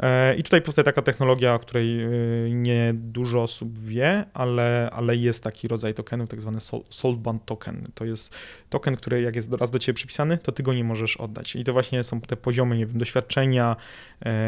E, 0.00 0.34
I 0.34 0.42
tutaj 0.42 0.62
powstaje 0.62 0.84
taka 0.84 1.02
technologia, 1.02 1.54
o 1.54 1.58
której 1.58 2.02
e, 2.02 2.08
nie 2.50 2.92
dużo 2.94 3.42
osób 3.42 3.78
wie, 3.78 4.24
ale, 4.34 4.90
ale 4.92 5.16
jest 5.16 5.44
taki 5.44 5.68
rodzaj 5.68 5.94
tokenów, 5.94 6.28
tak 6.28 6.40
zwany 6.40 6.60
sol- 6.60 6.84
Saltbound 6.90 7.44
token. 7.44 7.88
To 7.94 8.04
jest 8.04 8.34
token, 8.70 8.96
który 8.96 9.22
jak 9.22 9.36
jest 9.36 9.52
raz 9.52 9.70
do 9.70 9.78
ciebie 9.78 9.94
przypisany, 9.94 10.38
to 10.38 10.52
ty 10.52 10.62
go 10.62 10.74
nie 10.74 10.84
możesz 10.84 11.16
oddać. 11.16 11.56
I 11.56 11.64
to 11.64 11.72
właśnie 11.72 12.04
są 12.04 12.20
te 12.20 12.36
poziomy, 12.36 12.76
nie 12.76 12.86
wiem, 12.86 12.98
doświadczenia, 12.98 13.76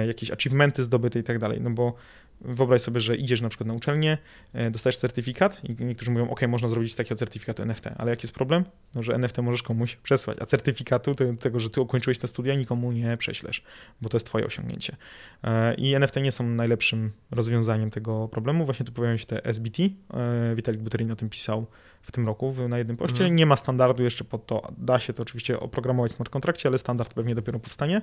jakieś 0.06 0.30
achievementy 0.30 0.84
zdobyte 0.84 1.18
i 1.18 1.22
tak 1.22 1.38
dalej. 1.38 1.60
No 1.60 1.70
bo 1.70 1.94
wyobraź 2.40 2.82
sobie, 2.82 3.00
że 3.00 3.16
idziesz 3.16 3.40
na 3.40 3.48
przykład 3.48 3.66
na 3.66 3.74
uczelnię, 3.74 4.18
e, 4.52 4.70
dostajesz 4.70 4.96
certyfikat 4.96 5.64
i 5.64 5.84
niektórzy 5.84 6.10
mówią, 6.10 6.30
ok, 6.30 6.40
można 6.48 6.68
zrobić 6.68 6.94
takiego 6.94 7.16
certyfikatu 7.16 7.62
NFT, 7.62 7.86
ale 7.96 8.10
jaki 8.10 8.26
jest 8.26 8.34
problem? 8.34 8.64
No, 8.94 9.02
że 9.02 9.14
NFT 9.14 9.38
możesz 9.38 9.62
komuś 9.62 9.96
przesłać, 9.96 10.38
a 10.40 10.46
certyfikatu 10.46 11.14
tego, 11.40 11.58
że 11.60 11.70
ty 11.70 11.80
ukończyłeś 11.80 12.18
te 12.18 12.28
studia, 12.28 12.54
nikomu 12.54 12.92
nie 12.92 13.16
prześlesz, 13.16 13.62
bo 14.00 14.08
to 14.08 14.16
jest 14.16 14.26
twoje 14.26 14.46
osiągnięcie. 14.46 14.96
E, 15.44 15.74
I 15.74 15.94
NFT 15.94 16.16
nie 16.16 16.32
są 16.32 16.44
najlepszym 16.44 17.12
rozwiązaniem 17.30 17.90
tego 17.90 18.28
problemu. 18.28 18.64
Właśnie 18.64 18.86
tu 18.86 18.92
pojawiają 18.92 19.16
się 19.16 19.26
te 19.26 19.44
SBT. 19.44 19.82
e, 19.82 20.54
Witalik 20.54 20.80
Buterin 20.80 21.10
o 21.10 21.16
tym 21.16 21.28
pisał 21.28 21.66
w 22.02 22.12
tym 22.12 22.26
roku 22.26 22.54
na 22.68 22.78
jednym 22.78 22.96
poście. 22.96 23.18
Mhm. 23.18 23.36
Nie 23.36 23.46
ma 23.46 23.56
standardu 23.56 24.02
jeszcze 24.02 24.24
pod 24.24 24.46
to. 24.46 24.72
Da 24.78 24.98
się 24.98 25.12
to 25.12 25.22
oczywiście 25.22 25.60
oprogramować 25.60 26.12
w 26.12 26.14
smart 26.14 26.30
kontrakcie, 26.30 26.68
ale 26.68 26.78
standard 26.78 27.14
pewnie 27.14 27.34
dopiero 27.34 27.58
powstanie. 27.58 28.02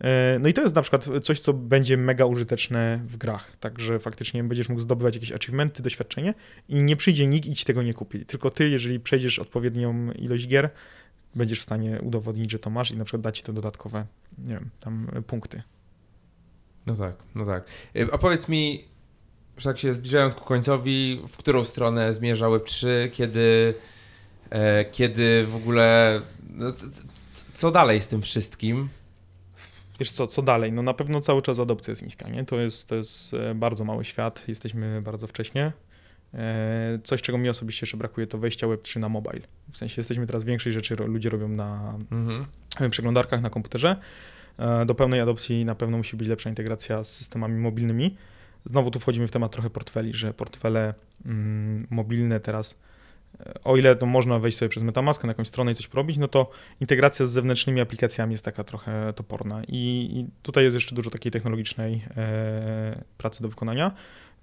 E, 0.00 0.38
No 0.40 0.48
i 0.48 0.52
to 0.52 0.62
jest 0.62 0.74
na 0.74 0.82
przykład 0.82 1.08
coś, 1.22 1.40
co 1.40 1.52
będzie 1.52 1.96
mega 1.96 2.26
użyteczne 2.26 3.00
w 3.06 3.16
grach. 3.16 3.56
Także 3.56 3.98
faktycznie 3.98 4.44
będziesz 4.44 4.68
mógł 4.68 4.80
zdobywać 4.80 5.14
jakieś 5.14 5.32
achievementy, 5.32 5.82
doświadczenie 5.82 6.34
i 6.68 6.82
nie 6.82 6.96
przyjdzie 6.96 7.26
nikt 7.26 7.46
i 7.46 7.54
ci 7.54 7.64
tego 7.64 7.82
nie 7.82 7.94
kupi. 7.94 8.26
Tylko 8.26 8.50
ty, 8.50 8.68
jeżeli 8.68 9.00
przejdziesz 9.00 9.38
odpowiednią 9.38 10.12
ilość 10.12 10.48
gier, 10.48 10.70
będziesz 11.34 11.60
w 11.60 11.62
stanie 11.62 12.00
udowodnić, 12.02 12.50
że 12.50 12.58
to 12.58 12.70
masz 12.70 12.90
i 12.90 12.96
na 12.96 13.04
przykład 13.04 13.22
dać 13.22 13.38
ci 13.38 13.42
to 13.42 13.52
dodatkowe, 13.52 14.06
nie 14.38 14.54
wiem, 14.54 14.70
tam 14.80 15.08
e, 15.12 15.22
punkty. 15.22 15.62
No 16.86 16.96
tak, 16.96 17.14
no 17.34 17.46
tak. 17.46 17.64
Y, 17.96 18.12
A 18.12 18.18
powiedz 18.18 18.48
mi, 18.48 18.84
że 19.56 19.70
tak 19.70 19.78
się 19.78 19.92
zbliżając 19.92 20.34
ku 20.34 20.44
końcowi, 20.44 21.22
w 21.28 21.36
którą 21.36 21.64
stronę 21.64 22.14
zmierza 22.14 22.46
Web3, 22.46 22.86
kiedy, 23.12 23.74
e, 24.50 24.84
kiedy 24.84 25.46
w 25.46 25.56
ogóle, 25.56 26.20
no, 26.50 26.66
co 27.54 27.70
dalej 27.70 28.00
z 28.00 28.08
tym 28.08 28.22
wszystkim? 28.22 28.88
Wiesz 30.00 30.12
co, 30.12 30.26
co 30.26 30.42
dalej? 30.42 30.72
No 30.72 30.82
na 30.82 30.94
pewno 30.94 31.20
cały 31.20 31.42
czas 31.42 31.58
adopcja 31.58 31.92
jest 31.92 32.02
niska, 32.02 32.28
nie? 32.28 32.44
To 32.44 32.60
jest, 32.60 32.88
to 32.88 32.94
jest 32.96 33.34
e, 33.34 33.54
bardzo 33.54 33.84
mały 33.84 34.04
świat, 34.04 34.44
jesteśmy 34.48 35.02
bardzo 35.02 35.26
wcześnie. 35.26 35.72
E, 36.34 36.98
Coś, 37.04 37.22
czego 37.22 37.38
mi 37.38 37.48
osobiście 37.48 37.84
jeszcze 37.86 37.96
brakuje, 37.96 38.26
to 38.26 38.38
wejścia 38.38 38.66
Web3 38.66 39.00
na 39.00 39.08
mobile. 39.08 39.40
W 39.72 39.76
sensie 39.76 39.94
jesteśmy 40.00 40.26
teraz 40.26 40.44
większej 40.44 40.72
rzeczy 40.72 40.96
ludzie 40.96 41.30
robią 41.30 41.48
na 41.48 41.98
Mhm. 42.10 42.46
przeglądarkach, 42.90 43.42
na 43.42 43.50
komputerze. 43.50 43.96
E, 44.58 44.86
Do 44.86 44.94
pełnej 44.94 45.20
adopcji 45.20 45.64
na 45.64 45.74
pewno 45.74 45.96
musi 45.96 46.16
być 46.16 46.28
lepsza 46.28 46.48
integracja 46.50 47.04
z 47.04 47.12
systemami 47.12 47.60
mobilnymi. 47.60 48.16
Znowu 48.64 48.90
tu 48.90 49.00
wchodzimy 49.00 49.28
w 49.28 49.30
temat 49.30 49.52
trochę 49.52 49.70
portfeli, 49.70 50.14
że 50.14 50.34
portfele 50.34 50.94
mm, 51.26 51.86
mobilne 51.90 52.40
teraz, 52.40 52.78
o 53.64 53.76
ile 53.76 53.96
to 53.96 54.06
można 54.06 54.38
wejść 54.38 54.58
sobie 54.58 54.68
przez 54.68 54.82
Metamask 54.82 55.24
na 55.24 55.28
jakąś 55.30 55.48
stronę 55.48 55.70
i 55.72 55.74
coś 55.74 55.86
porobić, 55.88 56.18
no 56.18 56.28
to 56.28 56.50
integracja 56.80 57.26
z 57.26 57.30
zewnętrznymi 57.30 57.80
aplikacjami 57.80 58.32
jest 58.32 58.44
taka 58.44 58.64
trochę 58.64 59.12
toporna. 59.12 59.62
I, 59.68 60.10
i 60.12 60.26
tutaj 60.42 60.64
jest 60.64 60.74
jeszcze 60.74 60.94
dużo 60.94 61.10
takiej 61.10 61.32
technologicznej 61.32 62.04
e, 62.16 63.02
pracy 63.18 63.42
do 63.42 63.48
wykonania. 63.48 63.92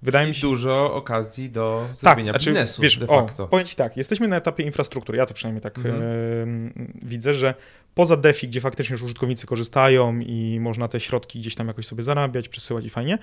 Wydaje 0.02 0.28
mi 0.28 0.34
się, 0.34 0.40
Dużo 0.40 0.94
okazji 0.94 1.50
do 1.50 1.86
zrobienia 1.94 2.32
znaczy, 2.32 2.50
biznesu 2.50 2.82
wiesz, 2.82 2.96
de 2.98 3.06
o, 3.06 3.26
facto. 3.26 3.46
powiem 3.48 3.66
ci 3.66 3.76
tak, 3.76 3.96
jesteśmy 3.96 4.28
na 4.28 4.36
etapie 4.36 4.64
infrastruktury, 4.64 5.18
ja 5.18 5.26
to 5.26 5.34
przynajmniej 5.34 5.62
tak 5.62 5.78
Mhm. 5.78 6.02
e, 6.02 7.06
widzę, 7.08 7.34
że 7.34 7.54
poza 7.94 8.16
DeFi, 8.16 8.48
gdzie 8.48 8.60
faktycznie 8.60 8.94
już 8.94 9.02
użytkownicy 9.02 9.46
korzystają 9.46 10.18
i 10.20 10.58
można 10.60 10.88
te 10.88 11.00
środki 11.00 11.38
gdzieś 11.38 11.54
tam 11.54 11.68
jakoś 11.68 11.86
sobie 11.86 12.02
zarabiać, 12.02 12.48
przesyłać 12.48 12.84
i 12.84 12.90
fajnie, 12.90 13.18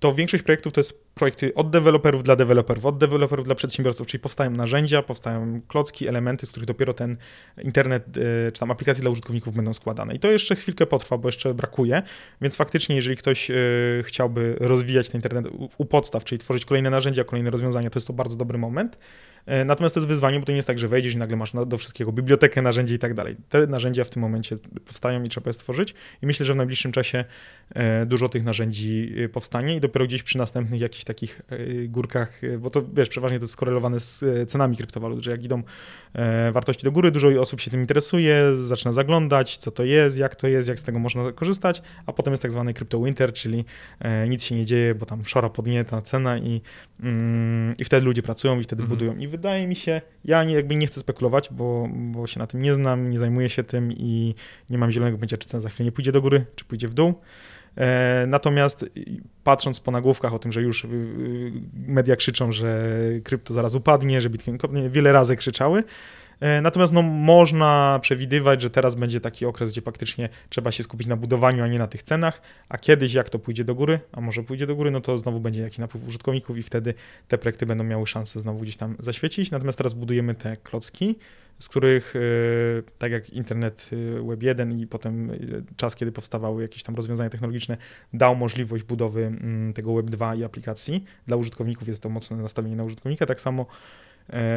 to 0.00 0.14
większość 0.14 0.42
projektów 0.42 0.72
to 0.72 0.80
jest 0.80 1.04
projekty 1.14 1.54
od 1.54 1.70
deweloperów 1.70 2.22
dla 2.22 2.36
deweloperów, 2.36 2.86
od 2.86 2.98
deweloperów 2.98 3.44
dla 3.44 3.54
przedsiębiorców, 3.54 4.06
czyli 4.06 4.20
powstają 4.20 4.50
narzędzia, 4.50 5.02
powstają 5.02 5.60
klocki, 5.68 6.08
elementy, 6.08 6.46
z 6.46 6.50
których 6.50 6.66
dopiero 6.66 6.94
ten 6.94 7.16
internet 7.62 8.04
e, 8.08 8.52
czy 8.52 8.60
tam 8.60 8.70
aplikacje 8.70 9.02
dla 9.02 9.10
użytkowników 9.10 9.54
będą 9.54 9.72
składane. 9.72 10.14
I 10.14 10.18
to 10.18 10.30
jeszcze 10.30 10.56
chwilkę 10.56 10.86
potrwa, 10.86 11.18
bo 11.18 11.28
jeszcze 11.28 11.54
brakuje, 11.54 12.02
więc 12.40 12.56
faktycznie 12.56 12.96
jeżeli 12.96 13.16
ktoś 13.16 13.50
e, 13.50 13.54
chciałby 14.02 14.56
rozwijać 14.60 15.08
ten 15.08 15.18
internet 15.18 15.46
u, 15.46 15.68
u 15.78 15.84
podstaw, 15.84 16.24
czyli 16.24 16.38
tworzyć 16.38 16.64
kolejne 16.64 16.90
narzędzia, 16.90 17.24
kolejne 17.24 17.50
rozwiązania, 17.50 17.90
to 17.90 17.98
jest 17.98 18.06
to 18.06 18.12
bardzo 18.12 18.36
dobry 18.36 18.58
moment. 18.58 18.96
E, 19.46 19.64
Natomiast 19.64 19.94
to 19.94 20.00
jest 20.00 20.08
wyzwanie, 20.08 20.40
bo 20.40 20.46
to 20.46 20.52
nie 20.52 20.56
jest 20.56 20.68
tak, 20.68 20.78
że 20.78 20.88
wejdziesz 20.88 21.14
i 21.14 21.16
nagle 21.16 21.36
masz 21.36 21.52
do 21.66 21.76
wszystkiego 21.76 22.12
bibliotekę 22.12 22.62
narzędzi 22.62 22.94
i 22.94 22.98
tak 22.98 23.14
dalej. 23.14 23.36
Te 23.48 23.66
narzędzia 23.66 24.04
w 24.04 24.10
tym 24.10 24.22
momencie 24.22 24.56
powstają 24.86 25.22
i 25.24 25.28
trzeba 25.28 25.48
je 25.48 25.52
stworzyć 25.52 25.94
i 26.22 26.26
myślę, 26.26 26.46
że 26.46 26.52
w 26.52 26.56
najbliższym 26.56 26.92
czasie 26.92 27.24
e, 27.74 28.06
dużo 28.06 28.28
tych 28.28 28.44
narzędzi 28.44 29.12
e, 29.24 29.28
powstanie 29.28 29.76
i 29.76 29.80
dopiero 29.80 30.06
gdzieś 30.06 30.22
przy 30.22 30.38
następnych 30.38 30.80
jakichś 30.80 31.04
takich 31.04 31.42
górkach, 31.88 32.40
bo 32.58 32.70
to 32.70 32.82
wiesz, 32.94 33.08
przeważnie 33.08 33.38
to 33.38 33.42
jest 33.42 33.52
skorelowane 33.52 34.00
z 34.00 34.24
cenami 34.50 34.76
kryptowalut, 34.76 35.20
że 35.20 35.30
jak 35.30 35.44
idą 35.44 35.62
wartości 36.52 36.84
do 36.84 36.92
góry, 36.92 37.10
dużo 37.10 37.28
osób 37.40 37.60
się 37.60 37.70
tym 37.70 37.80
interesuje, 37.80 38.56
zaczyna 38.56 38.92
zaglądać, 38.92 39.56
co 39.56 39.70
to 39.70 39.84
jest, 39.84 40.18
jak 40.18 40.36
to 40.36 40.48
jest, 40.48 40.68
jak 40.68 40.80
z 40.80 40.82
tego 40.82 40.98
można 40.98 41.32
korzystać, 41.32 41.82
a 42.06 42.12
potem 42.12 42.32
jest 42.32 42.42
tak 42.42 42.52
zwany 42.52 42.74
crypto 42.74 43.02
winter, 43.02 43.32
czyli 43.32 43.64
nic 44.28 44.44
się 44.44 44.54
nie 44.54 44.66
dzieje, 44.66 44.94
bo 44.94 45.06
tam 45.06 45.24
szora 45.24 45.48
podnieta 45.50 46.02
cena 46.02 46.38
i, 46.38 46.60
mm, 47.00 47.74
i 47.78 47.84
wtedy 47.84 48.06
ludzie 48.06 48.22
pracują 48.22 48.60
i 48.60 48.64
wtedy 48.64 48.82
Mhm. 48.82 48.98
budują. 48.98 49.16
I 49.16 49.31
wydaje 49.32 49.66
mi 49.66 49.76
się, 49.76 50.00
ja 50.24 50.44
nie, 50.44 50.54
jakby 50.54 50.76
nie 50.76 50.86
chcę 50.86 51.00
spekulować, 51.00 51.48
bo, 51.50 51.88
bo 51.92 52.26
się 52.26 52.38
na 52.38 52.46
tym 52.46 52.62
nie 52.62 52.74
znam, 52.74 53.10
nie 53.10 53.18
zajmuję 53.18 53.48
się 53.48 53.64
tym 53.64 53.92
i 53.92 54.34
nie 54.70 54.78
mam 54.78 54.90
zielonego 54.90 55.18
pojęcia, 55.18 55.36
czy 55.36 55.48
cena 55.48 55.60
za 55.60 55.68
chwilę 55.68 55.84
nie 55.84 55.92
pójdzie 55.92 56.12
do 56.12 56.22
góry, 56.22 56.46
czy 56.56 56.64
pójdzie 56.64 56.88
w 56.88 56.94
dół. 56.94 57.14
E, 57.76 58.24
Natomiast 58.26 58.84
patrząc 59.44 59.80
po 59.80 59.90
nagłówkach 59.90 60.34
o 60.34 60.38
tym, 60.38 60.52
że 60.52 60.62
już 60.62 60.84
y, 60.84 60.88
y, 60.88 61.52
media 61.86 62.16
krzyczą, 62.16 62.52
że 62.52 62.88
krypto 63.24 63.54
zaraz 63.54 63.74
upadnie, 63.74 64.20
że 64.20 64.30
Bitcoin 64.30 64.58
wiele 64.90 65.12
razy 65.12 65.36
krzyczały. 65.36 65.84
E, 66.40 66.60
Natomiast 66.60 66.92
no, 66.92 67.02
można 67.02 67.98
przewidywać, 68.02 68.62
że 68.62 68.70
teraz 68.70 68.94
będzie 68.94 69.20
taki 69.20 69.46
okres, 69.46 69.70
gdzie 69.70 69.80
faktycznie 69.80 70.28
trzeba 70.48 70.72
się 70.72 70.82
skupić 70.82 71.08
na 71.08 71.16
budowaniu, 71.16 71.64
a 71.64 71.66
nie 71.66 71.78
na 71.78 71.86
tych 71.86 72.02
cenach, 72.02 72.42
a 72.68 72.78
kiedyś 72.78 73.14
jak 73.14 73.30
to 73.30 73.38
pójdzie 73.38 73.64
do 73.64 73.74
góry, 73.74 74.00
a 74.12 74.20
może 74.20 74.42
pójdzie 74.42 74.66
do 74.66 74.76
góry, 74.76 74.90
no 74.90 75.00
to 75.00 75.18
znowu 75.18 75.40
będzie 75.40 75.62
jakiś 75.62 75.78
napływ 75.78 76.08
użytkowników 76.08 76.58
i 76.58 76.62
wtedy 76.62 76.94
te 77.28 77.38
projekty 77.38 77.66
będą 77.66 77.84
miały 77.84 78.06
szansę 78.06 78.40
znowu 78.40 78.58
gdzieś 78.58 78.76
tam 78.76 78.96
zaświecić. 78.98 79.50
Natomiast 79.50 79.78
teraz 79.78 79.94
budujemy 79.94 80.34
te 80.34 80.56
klocki, 80.56 81.16
z 81.58 81.68
których, 81.68 82.14
e, 82.16 82.20
tak 82.98 83.12
jak 83.12 83.30
internet 83.30 83.90
e, 83.92 84.22
Web 84.22 84.42
1 84.42 84.80
i 84.80 84.86
potem 84.86 85.30
czas, 85.76 85.96
kiedy 85.96 86.12
powstawały 86.12 86.62
jakieś 86.62 86.82
tam 86.82 86.94
rozwiązania 86.94 87.30
technologiczne, 87.30 87.76
dał 88.12 88.36
możliwość 88.36 88.84
budowy 88.84 89.26
mm, 89.26 89.72
tego 89.72 89.94
Web 89.94 90.06
2 90.06 90.34
i 90.34 90.44
aplikacji. 90.44 91.04
Dla 91.26 91.36
użytkowników 91.36 91.88
jest 91.88 92.02
to 92.02 92.08
mocne 92.08 92.36
nastawienie 92.36 92.76
na 92.76 92.84
użytkownika. 92.84 93.26
Tak 93.26 93.40
samo 93.40 93.66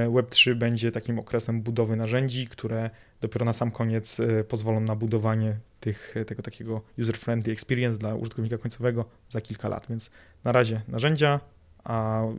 Web3 0.09 0.55
będzie 0.55 0.91
takim 0.91 1.19
okresem 1.19 1.61
budowy 1.61 1.95
narzędzi, 1.95 2.47
które 2.47 2.89
dopiero 3.21 3.45
na 3.45 3.53
sam 3.53 3.71
koniec 3.71 4.19
e, 4.19 4.43
pozwolą 4.43 4.79
na 4.79 4.95
budowanie 4.95 5.57
tych, 5.79 6.15
tego 6.27 6.41
takiego 6.41 6.81
user-friendly 6.97 7.51
experience 7.51 7.99
dla 7.99 8.15
użytkownika 8.15 8.57
końcowego 8.57 9.05
za 9.29 9.41
kilka 9.41 9.69
lat. 9.69 9.87
Więc 9.89 10.11
na 10.43 10.51
razie 10.51 10.81
narzędzia, 10.87 11.39
a 11.83 12.23
y, 12.23 12.29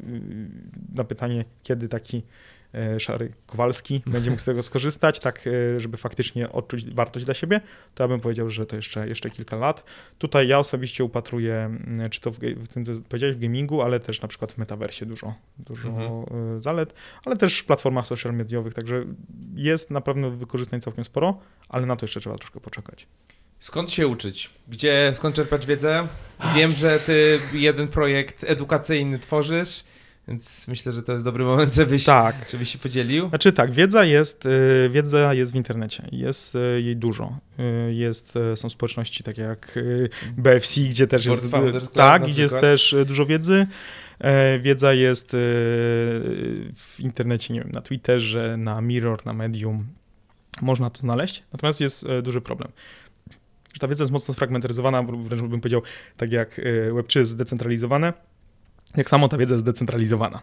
na 0.94 1.04
pytanie, 1.04 1.44
kiedy 1.62 1.88
taki 1.88 2.18
E, 2.18 2.22
Szary 2.98 3.32
Kowalski 3.46 4.02
będzie 4.06 4.30
mógł 4.30 4.42
z 4.42 4.44
tego 4.44 4.62
skorzystać, 4.62 5.20
tak 5.20 5.44
e, 5.46 5.80
żeby 5.80 5.96
faktycznie 5.96 6.52
odczuć 6.52 6.94
wartość 6.94 7.24
dla 7.24 7.34
siebie, 7.34 7.60
to 7.94 8.04
ja 8.04 8.08
bym 8.08 8.20
powiedział, 8.20 8.50
że 8.50 8.66
to 8.66 8.76
jeszcze, 8.76 9.08
jeszcze 9.08 9.30
kilka 9.30 9.56
lat. 9.56 9.84
Tutaj 10.18 10.48
ja 10.48 10.58
osobiście 10.58 11.04
upatruję, 11.04 11.78
czy 12.10 12.20
to 12.20 12.30
w, 12.30 12.38
w 12.38 12.68
tym, 12.68 12.86
co 12.86 12.92
powiedziałeś, 13.08 13.36
w 13.36 13.40
gamingu, 13.40 13.82
ale 13.82 14.00
też 14.00 14.22
na 14.22 14.28
przykład 14.28 14.52
w 14.52 14.58
metaversie 14.58 15.06
dużo, 15.06 15.34
dużo 15.58 15.88
mhm. 15.88 16.56
E, 16.56 16.62
zalet, 16.62 16.94
ale 17.24 17.36
też 17.36 17.58
w 17.58 17.64
platformach 17.64 18.06
social 18.06 18.34
mediowych, 18.34 18.74
także 18.74 19.04
jest 19.54 19.90
na 19.90 20.00
pewno 20.00 20.30
wykorzystań 20.30 20.80
całkiem 20.80 21.04
sporo, 21.04 21.40
ale 21.68 21.86
na 21.86 21.96
to 21.96 22.04
jeszcze 22.04 22.20
trzeba 22.20 22.36
troszkę 22.36 22.60
poczekać. 22.60 23.06
Skąd 23.60 23.90
się 23.90 24.08
uczyć? 24.08 24.50
Gdzie, 24.68 25.12
skąd 25.14 25.36
czerpać 25.36 25.66
wiedzę? 25.66 26.08
Wiem, 26.54 26.72
że 26.72 26.98
ty 26.98 27.38
jeden 27.52 27.88
projekt 27.88 28.44
edukacyjny 28.44 29.18
tworzysz. 29.18 29.84
Więc 30.28 30.68
myślę, 30.68 30.92
że 30.92 31.02
to 31.02 31.12
jest 31.12 31.24
dobry 31.24 31.44
moment, 31.44 31.74
żebyś, 31.82 32.04
tak. 32.04 32.48
żebyś 32.52 32.72
się 32.72 32.78
podzielił. 32.78 33.28
Znaczy 33.28 33.52
tak, 33.52 33.72
wiedza 33.72 34.04
jest, 34.04 34.46
y, 34.46 34.90
wiedza 34.92 35.34
jest 35.34 35.52
w 35.52 35.54
internecie, 35.54 36.08
jest 36.12 36.54
y, 36.54 36.82
jej 36.82 36.96
dużo. 36.96 37.38
Y, 37.88 37.94
jest, 37.94 38.34
są 38.56 38.68
społeczności 38.68 39.24
takie 39.24 39.42
jak 39.42 39.78
BFC, 40.36 40.80
gdzie 40.80 41.06
też 41.06 41.28
Board 41.40 41.74
jest, 41.74 41.92
tak, 41.92 42.26
gdzie 42.26 42.42
jest 42.42 42.60
też 42.60 42.96
dużo 43.06 43.26
wiedzy. 43.26 43.66
E, 44.18 44.58
wiedza 44.58 44.92
jest 44.92 45.30
w 46.74 46.96
internecie, 46.98 47.54
nie 47.54 47.60
wiem, 47.60 47.70
na 47.72 47.82
Twitterze, 47.82 48.56
na 48.56 48.80
Mirror, 48.80 49.26
na 49.26 49.32
Medium. 49.32 49.86
Można 50.62 50.90
to 50.90 51.00
znaleźć, 51.00 51.42
natomiast 51.52 51.80
jest 51.80 52.06
duży 52.22 52.40
problem 52.40 52.72
że 53.72 53.80
ta 53.80 53.88
wiedza 53.88 54.04
jest 54.04 54.12
mocno 54.12 54.34
sfragmentaryzowana, 54.34 55.02
wręcz 55.02 55.42
bym 55.42 55.60
powiedział, 55.60 55.82
tak 56.16 56.32
jak 56.32 56.60
Web3 56.92 57.18
jest 57.18 57.30
zdecentralizowane, 57.30 58.12
jak 58.96 59.10
samo 59.10 59.28
ta 59.28 59.38
wiedza 59.38 59.54
jest 59.54 59.64
zdecentralizowana. 59.64 60.42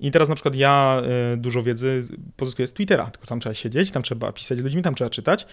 I 0.00 0.10
teraz 0.10 0.28
na 0.28 0.34
przykład 0.34 0.54
ja 0.54 1.02
y, 1.34 1.36
dużo 1.36 1.62
wiedzy 1.62 2.00
pozyskuję 2.36 2.66
z 2.66 2.72
Twittera, 2.72 3.06
tylko 3.06 3.26
tam 3.26 3.40
trzeba 3.40 3.54
siedzieć, 3.54 3.90
tam 3.90 4.02
trzeba 4.02 4.32
pisać 4.32 4.58
z 4.58 4.60
ludźmi, 4.60 4.82
tam 4.82 4.94
trzeba 4.94 5.10
czytać 5.10 5.46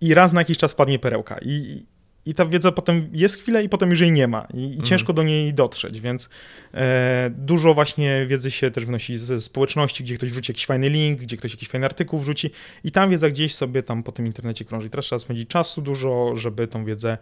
i 0.00 0.14
raz 0.14 0.32
na 0.32 0.40
jakiś 0.40 0.58
czas 0.58 0.72
wpadnie 0.72 0.98
perełka. 0.98 1.38
I, 1.42 1.84
i 2.26 2.34
ta 2.34 2.46
wiedza 2.46 2.72
potem 2.72 3.08
jest 3.12 3.38
chwilę 3.38 3.64
i 3.64 3.68
potem 3.68 3.90
już 3.90 4.00
jej 4.00 4.12
nie 4.12 4.28
ma 4.28 4.46
i, 4.54 4.60
i 4.60 4.64
mhm. 4.64 4.82
ciężko 4.82 5.12
do 5.12 5.22
niej 5.22 5.54
dotrzeć, 5.54 6.00
więc 6.00 6.28
e, 6.74 7.30
dużo 7.38 7.74
właśnie 7.74 8.26
wiedzy 8.26 8.50
się 8.50 8.70
też 8.70 8.84
wnosi 8.84 9.16
ze 9.16 9.40
społeczności, 9.40 10.04
gdzie 10.04 10.16
ktoś 10.16 10.30
wrzuci 10.30 10.52
jakiś 10.52 10.66
fajny 10.66 10.88
link, 10.88 11.20
gdzie 11.20 11.36
ktoś 11.36 11.50
jakiś 11.50 11.68
fajny 11.68 11.86
artykuł 11.86 12.18
wrzuci 12.18 12.50
i 12.84 12.92
tam 12.92 13.10
wiedza 13.10 13.30
gdzieś 13.30 13.54
sobie 13.54 13.82
tam 13.82 14.02
po 14.02 14.12
tym 14.12 14.26
internecie 14.26 14.64
krąży. 14.64 14.86
I 14.86 14.90
teraz 14.90 15.04
trzeba 15.04 15.18
spędzić 15.18 15.48
czasu 15.48 15.82
dużo, 15.82 16.36
żeby 16.36 16.66
tą 16.68 16.84
wiedzę 16.84 17.18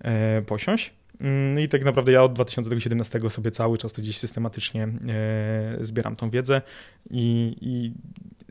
e, 0.00 0.42
posiąść. 0.42 0.92
Mm, 1.20 1.58
I 1.60 1.68
tak 1.68 1.84
naprawdę 1.84 2.12
ja 2.12 2.22
od 2.22 2.32
2017 2.32 3.20
sobie 3.28 3.50
cały 3.50 3.78
czas 3.78 3.92
to 3.92 4.02
gdzieś 4.02 4.18
systematycznie 4.18 4.88
e, 5.08 5.76
zbieram 5.80 6.16
tą 6.16 6.30
wiedzę 6.30 6.62
i, 7.10 7.56
i 7.60 7.92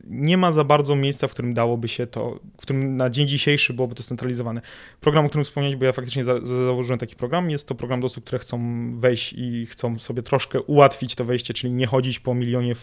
nie 0.05 0.37
ma 0.37 0.51
za 0.51 0.63
bardzo 0.63 0.95
miejsca, 0.95 1.27
w 1.27 1.31
którym 1.31 1.53
dałoby 1.53 1.87
się 1.87 2.07
to, 2.07 2.39
w 2.57 2.61
którym 2.61 2.97
na 2.97 3.09
dzień 3.09 3.27
dzisiejszy 3.27 3.73
byłoby 3.73 3.95
to 3.95 4.03
scentralizowane. 4.03 4.61
Program, 5.01 5.25
o 5.25 5.29
którym 5.29 5.43
wspomnieć, 5.43 5.75
bo 5.75 5.85
ja 5.85 5.93
faktycznie 5.93 6.23
za, 6.23 6.45
założyłem 6.45 6.99
taki 6.99 7.15
program, 7.15 7.49
jest 7.49 7.67
to 7.67 7.75
program 7.75 7.99
do 7.99 8.05
osób, 8.05 8.23
które 8.23 8.39
chcą 8.39 8.59
wejść 8.99 9.33
i 9.33 9.65
chcą 9.65 9.99
sobie 9.99 10.21
troszkę 10.21 10.61
ułatwić 10.61 11.15
to 11.15 11.25
wejście, 11.25 11.53
czyli 11.53 11.73
nie 11.73 11.85
chodzić 11.85 12.19
po 12.19 12.33
milionie 12.33 12.73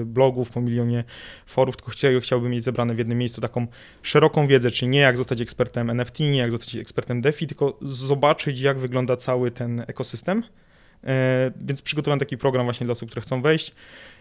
y, 0.00 0.04
blogów, 0.04 0.50
po 0.50 0.60
milionie 0.60 1.04
forów, 1.46 1.76
tylko 1.76 1.90
chciał, 1.90 2.20
chciałbym 2.20 2.50
mieć 2.50 2.64
zebrane 2.64 2.94
w 2.94 2.98
jednym 2.98 3.18
miejscu 3.18 3.40
taką 3.40 3.66
szeroką 4.02 4.46
wiedzę, 4.46 4.70
czyli 4.70 4.88
nie 4.88 4.98
jak 4.98 5.16
zostać 5.16 5.40
ekspertem 5.40 5.90
NFT, 5.90 6.20
nie 6.20 6.38
jak 6.38 6.50
zostać 6.50 6.76
ekspertem 6.76 7.20
DeFi, 7.20 7.46
tylko 7.46 7.78
zobaczyć, 7.82 8.60
jak 8.60 8.78
wygląda 8.78 9.16
cały 9.16 9.50
ten 9.50 9.84
ekosystem. 9.86 10.42
E, 11.04 11.50
więc 11.60 11.82
przygotowałem 11.82 12.18
taki 12.18 12.38
program 12.38 12.66
właśnie 12.66 12.84
dla 12.84 12.92
osób, 12.92 13.10
które 13.10 13.22
chcą 13.22 13.42
wejść. 13.42 13.74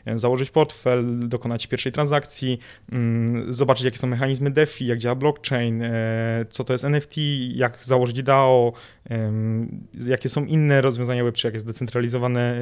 E, 0.06 0.20
założyć 0.20 0.52
portfel, 0.52 1.30
dokonać 1.30 1.68
pierwszej 1.68 1.92
transakcji, 1.92 2.60
mm, 2.92 3.54
zobaczyć 3.54 3.86
jakie 3.86 3.98
są 3.98 4.08
mechanizmy 4.08 4.52
DeFi, 4.52 4.86
jak 4.86 5.00
działa 5.00 5.16
blockchain, 5.16 5.82
e, 5.82 6.46
co 6.50 6.64
to 6.64 6.74
jest 6.74 6.86
NFT, 6.86 7.18
jak 7.56 7.86
założyć 7.86 8.24
DAO, 8.24 8.74
jakie 10.06 10.30
są 10.30 10.46
inne 10.46 10.82
rozwiązania 10.82 11.24
Web3, 11.24 11.46
jak 11.46 11.54
jest 11.54 11.66
zdecentralizowane 11.66 12.56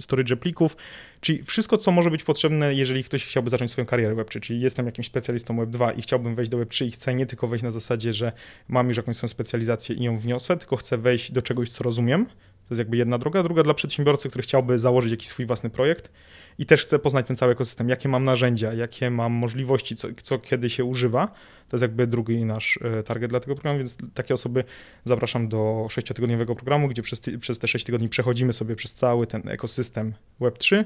storage 0.00 0.36
plików, 0.36 0.76
czyli 1.20 1.42
wszystko, 1.42 1.76
co 1.76 1.90
może 1.90 2.10
być 2.10 2.22
potrzebne, 2.22 2.74
jeżeli 2.74 3.04
ktoś 3.04 3.26
chciałby 3.26 3.50
zacząć 3.50 3.70
swoją 3.70 3.86
karierę 3.86 4.14
Web3, 4.14 4.40
czyli 4.40 4.60
jestem 4.60 4.86
jakimś 4.86 5.06
specjalistą 5.06 5.56
Web2 5.56 5.98
i 5.98 6.02
chciałbym 6.02 6.34
wejść 6.34 6.50
do 6.50 6.58
Web3 6.58 6.86
i 6.86 6.90
chcę 6.90 7.14
nie 7.14 7.26
tylko 7.26 7.46
wejść 7.46 7.62
na 7.62 7.70
zasadzie, 7.70 8.12
że 8.12 8.32
mam 8.68 8.88
już 8.88 8.96
jakąś 8.96 9.16
swoją 9.16 9.28
specjalizację 9.28 9.96
i 9.96 10.04
ją 10.04 10.18
wniosę, 10.18 10.56
tylko 10.56 10.76
chcę 10.76 10.98
wejść 10.98 11.32
do 11.32 11.42
czegoś, 11.42 11.68
co 11.68 11.84
rozumiem, 11.84 12.26
to 12.68 12.74
jest 12.74 12.78
jakby 12.78 12.96
jedna 12.96 13.18
droga. 13.18 13.42
Druga 13.42 13.62
dla 13.62 13.74
przedsiębiorcy, 13.74 14.28
który 14.28 14.42
chciałby 14.42 14.78
założyć 14.78 15.10
jakiś 15.10 15.28
swój 15.28 15.46
własny 15.46 15.70
projekt 15.70 16.12
i 16.58 16.66
też 16.66 16.82
chce 16.82 16.98
poznać 16.98 17.26
ten 17.26 17.36
cały 17.36 17.52
ekosystem, 17.52 17.88
jakie 17.88 18.08
mam 18.08 18.24
narzędzia, 18.24 18.72
jakie 18.72 19.10
mam 19.10 19.32
możliwości, 19.32 19.96
co, 19.96 20.08
co 20.22 20.38
kiedy 20.38 20.70
się 20.70 20.84
używa. 20.84 21.26
To 21.68 21.76
jest 21.76 21.82
jakby 21.82 22.06
drugi 22.06 22.44
nasz 22.44 22.78
e, 22.82 23.02
target 23.02 23.30
dla 23.30 23.40
tego 23.40 23.54
programu, 23.54 23.78
więc 23.78 23.96
takie 24.14 24.34
osoby 24.34 24.64
zapraszam 25.04 25.48
do 25.48 25.86
sześciotygodniowego 25.90 26.54
programu, 26.54 26.88
gdzie 26.88 27.02
przez, 27.02 27.22
przez 27.40 27.58
te 27.58 27.68
sześć 27.68 27.84
tygodni 27.84 28.08
przechodzimy 28.08 28.52
sobie 28.52 28.76
przez 28.76 28.94
cały 28.94 29.26
ten 29.26 29.48
ekosystem 29.48 30.14
Web3 30.40 30.84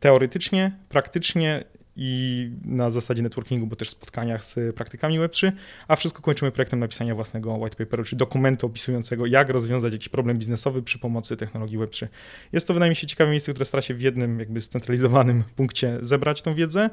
teoretycznie, 0.00 0.76
praktycznie 0.88 1.64
i 2.00 2.50
na 2.64 2.90
zasadzie 2.90 3.22
networkingu, 3.22 3.66
bo 3.66 3.76
też 3.76 3.90
spotkaniach 3.90 4.44
z 4.44 4.76
praktykami 4.76 5.20
Web3, 5.20 5.52
a 5.88 5.96
wszystko 5.96 6.22
kończymy 6.22 6.52
projektem 6.52 6.80
napisania 6.80 7.14
własnego 7.14 7.54
white 7.54 7.76
paperu, 7.76 8.04
czy 8.04 8.16
dokumentu 8.16 8.66
opisującego, 8.66 9.26
jak 9.26 9.50
rozwiązać 9.50 9.92
jakiś 9.92 10.08
problem 10.08 10.38
biznesowy 10.38 10.82
przy 10.82 10.98
pomocy 10.98 11.36
technologii 11.36 11.78
Web3. 11.78 12.06
Jest 12.52 12.66
to, 12.68 12.74
wydaje 12.74 12.90
mi 12.90 12.96
się, 12.96 13.06
ciekawe 13.06 13.30
miejsce, 13.30 13.52
które 13.52 13.66
stara 13.66 13.82
się 13.82 13.94
w 13.94 14.00
jednym 14.00 14.40
jakby 14.40 14.60
scentralizowanym 14.60 15.44
punkcie 15.56 15.98
zebrać 16.00 16.42
tą 16.42 16.54
wiedzę, 16.54 16.90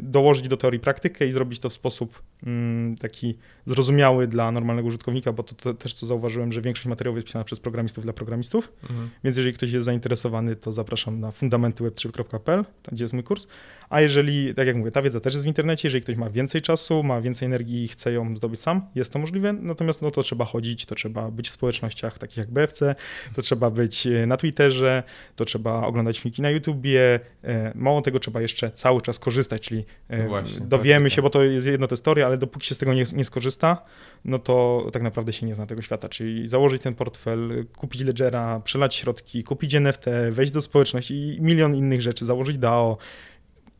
dołożyć 0.00 0.48
do 0.48 0.56
teorii 0.56 0.80
praktykę 0.80 1.26
i 1.26 1.32
zrobić 1.32 1.60
to 1.60 1.70
w 1.70 1.72
sposób 1.72 2.22
mm, 2.46 2.96
taki 2.96 3.38
zrozumiały 3.66 4.26
dla 4.26 4.52
normalnego 4.52 4.88
użytkownika, 4.88 5.32
bo 5.32 5.42
to, 5.42 5.54
to, 5.54 5.74
też 5.74 5.94
co 5.94 6.06
zauważyłem, 6.06 6.52
że 6.52 6.60
większość 6.60 6.86
materiałów 6.86 7.16
jest 7.16 7.26
pisana 7.26 7.44
przez 7.44 7.60
programistów 7.60 8.04
dla 8.04 8.12
programistów, 8.12 8.72
mhm. 8.82 9.10
więc 9.24 9.36
jeżeli 9.36 9.54
ktoś 9.54 9.72
jest 9.72 9.84
zainteresowany, 9.84 10.56
to 10.56 10.72
zapraszam 10.72 11.20
na 11.20 11.30
fundamentyweb3.pl, 11.30 12.64
tam 12.64 12.92
gdzie 12.92 13.04
jest 13.04 13.14
mój 13.14 13.22
kurs, 13.22 13.46
a 13.90 14.00
jeżeli, 14.00 14.54
tak 14.54 14.66
jak 14.66 14.76
mówię, 14.76 14.90
ta 14.90 15.02
wiedza 15.02 15.20
też 15.20 15.34
jest 15.34 15.44
w 15.44 15.48
internecie, 15.48 15.88
jeżeli 15.88 16.02
ktoś 16.02 16.16
ma 16.16 16.30
więcej 16.30 16.62
czasu, 16.62 17.02
ma 17.02 17.20
więcej 17.20 17.46
energii 17.46 17.84
i 17.84 17.88
chce 17.88 18.12
ją 18.12 18.36
zdobyć 18.36 18.60
sam, 18.60 18.82
jest 18.94 19.12
to 19.12 19.18
możliwe, 19.18 19.52
natomiast 19.52 20.02
no 20.02 20.10
to 20.10 20.22
trzeba 20.22 20.44
chodzić, 20.44 20.86
to 20.86 20.94
trzeba 20.94 21.30
być 21.30 21.48
w 21.48 21.52
społecznościach 21.52 22.18
takich 22.18 22.36
jak 22.36 22.50
BFC, 22.50 22.94
to 23.34 23.42
trzeba 23.42 23.70
być 23.70 24.06
e, 24.06 24.26
na 24.26 24.36
Twitterze, 24.36 25.02
to 25.36 25.44
trzeba 25.44 25.86
oglądać 25.86 26.18
filmiki 26.18 26.42
na 26.42 26.50
YouTubie, 26.50 27.20
e, 27.44 27.72
mało 27.74 28.02
tego 28.02 28.18
trzeba 28.18 28.40
jeszcze 28.40 28.70
cały 28.70 29.00
czas 29.00 29.18
korzystać, 29.18 29.62
czyli 29.62 29.84
e, 30.08 30.22
no 30.22 30.28
właśnie, 30.28 30.66
dowiemy 30.66 31.10
się, 31.10 31.22
bo 31.22 31.30
to 31.30 31.42
jest 31.42 31.66
jedno 31.66 31.86
to 31.86 31.96
teoria, 31.96 32.26
ale 32.26 32.38
dopóki 32.38 32.66
się 32.66 32.74
z 32.74 32.78
tego 32.78 32.94
nie, 32.94 33.04
nie 33.14 33.24
skorzysta, 33.24 33.82
no 34.24 34.38
to 34.38 34.86
tak 34.92 35.02
naprawdę 35.02 35.32
się 35.32 35.46
nie 35.46 35.54
zna 35.54 35.66
tego 35.66 35.82
świata, 35.82 36.08
czyli 36.08 36.48
założyć 36.48 36.82
ten 36.82 36.94
portfel, 36.94 37.66
kupić 37.76 38.02
Ledgera, 38.02 38.60
przelać 38.60 38.94
środki, 38.94 39.44
kupić 39.44 39.74
NFT, 39.74 40.04
wejść 40.30 40.52
do 40.52 40.62
społeczności 40.62 41.14
i 41.14 41.40
milion 41.40 41.74
innych 41.74 42.02
rzeczy, 42.02 42.24
założyć 42.24 42.58
DAO, 42.58 42.98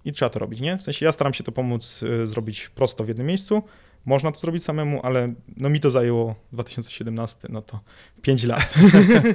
i 0.06 0.12
trzeba 0.12 0.28
to 0.28 0.38
robić, 0.38 0.60
nie? 0.60 0.78
W 0.78 0.82
sensie 0.82 1.06
ja 1.06 1.12
staram 1.12 1.34
się 1.34 1.44
to 1.44 1.52
pomóc 1.52 2.02
y, 2.02 2.26
zrobić 2.26 2.68
prosto 2.68 3.04
w 3.04 3.08
jednym 3.08 3.26
miejscu. 3.26 3.62
Można 4.04 4.32
to 4.32 4.40
zrobić 4.40 4.64
samemu, 4.64 5.00
ale 5.02 5.34
no 5.56 5.68
mi 5.68 5.80
to 5.80 5.90
zajęło 5.90 6.34
2017, 6.52 7.48
no 7.50 7.62
to 7.62 7.80
5 8.22 8.44
lat. 8.44 8.74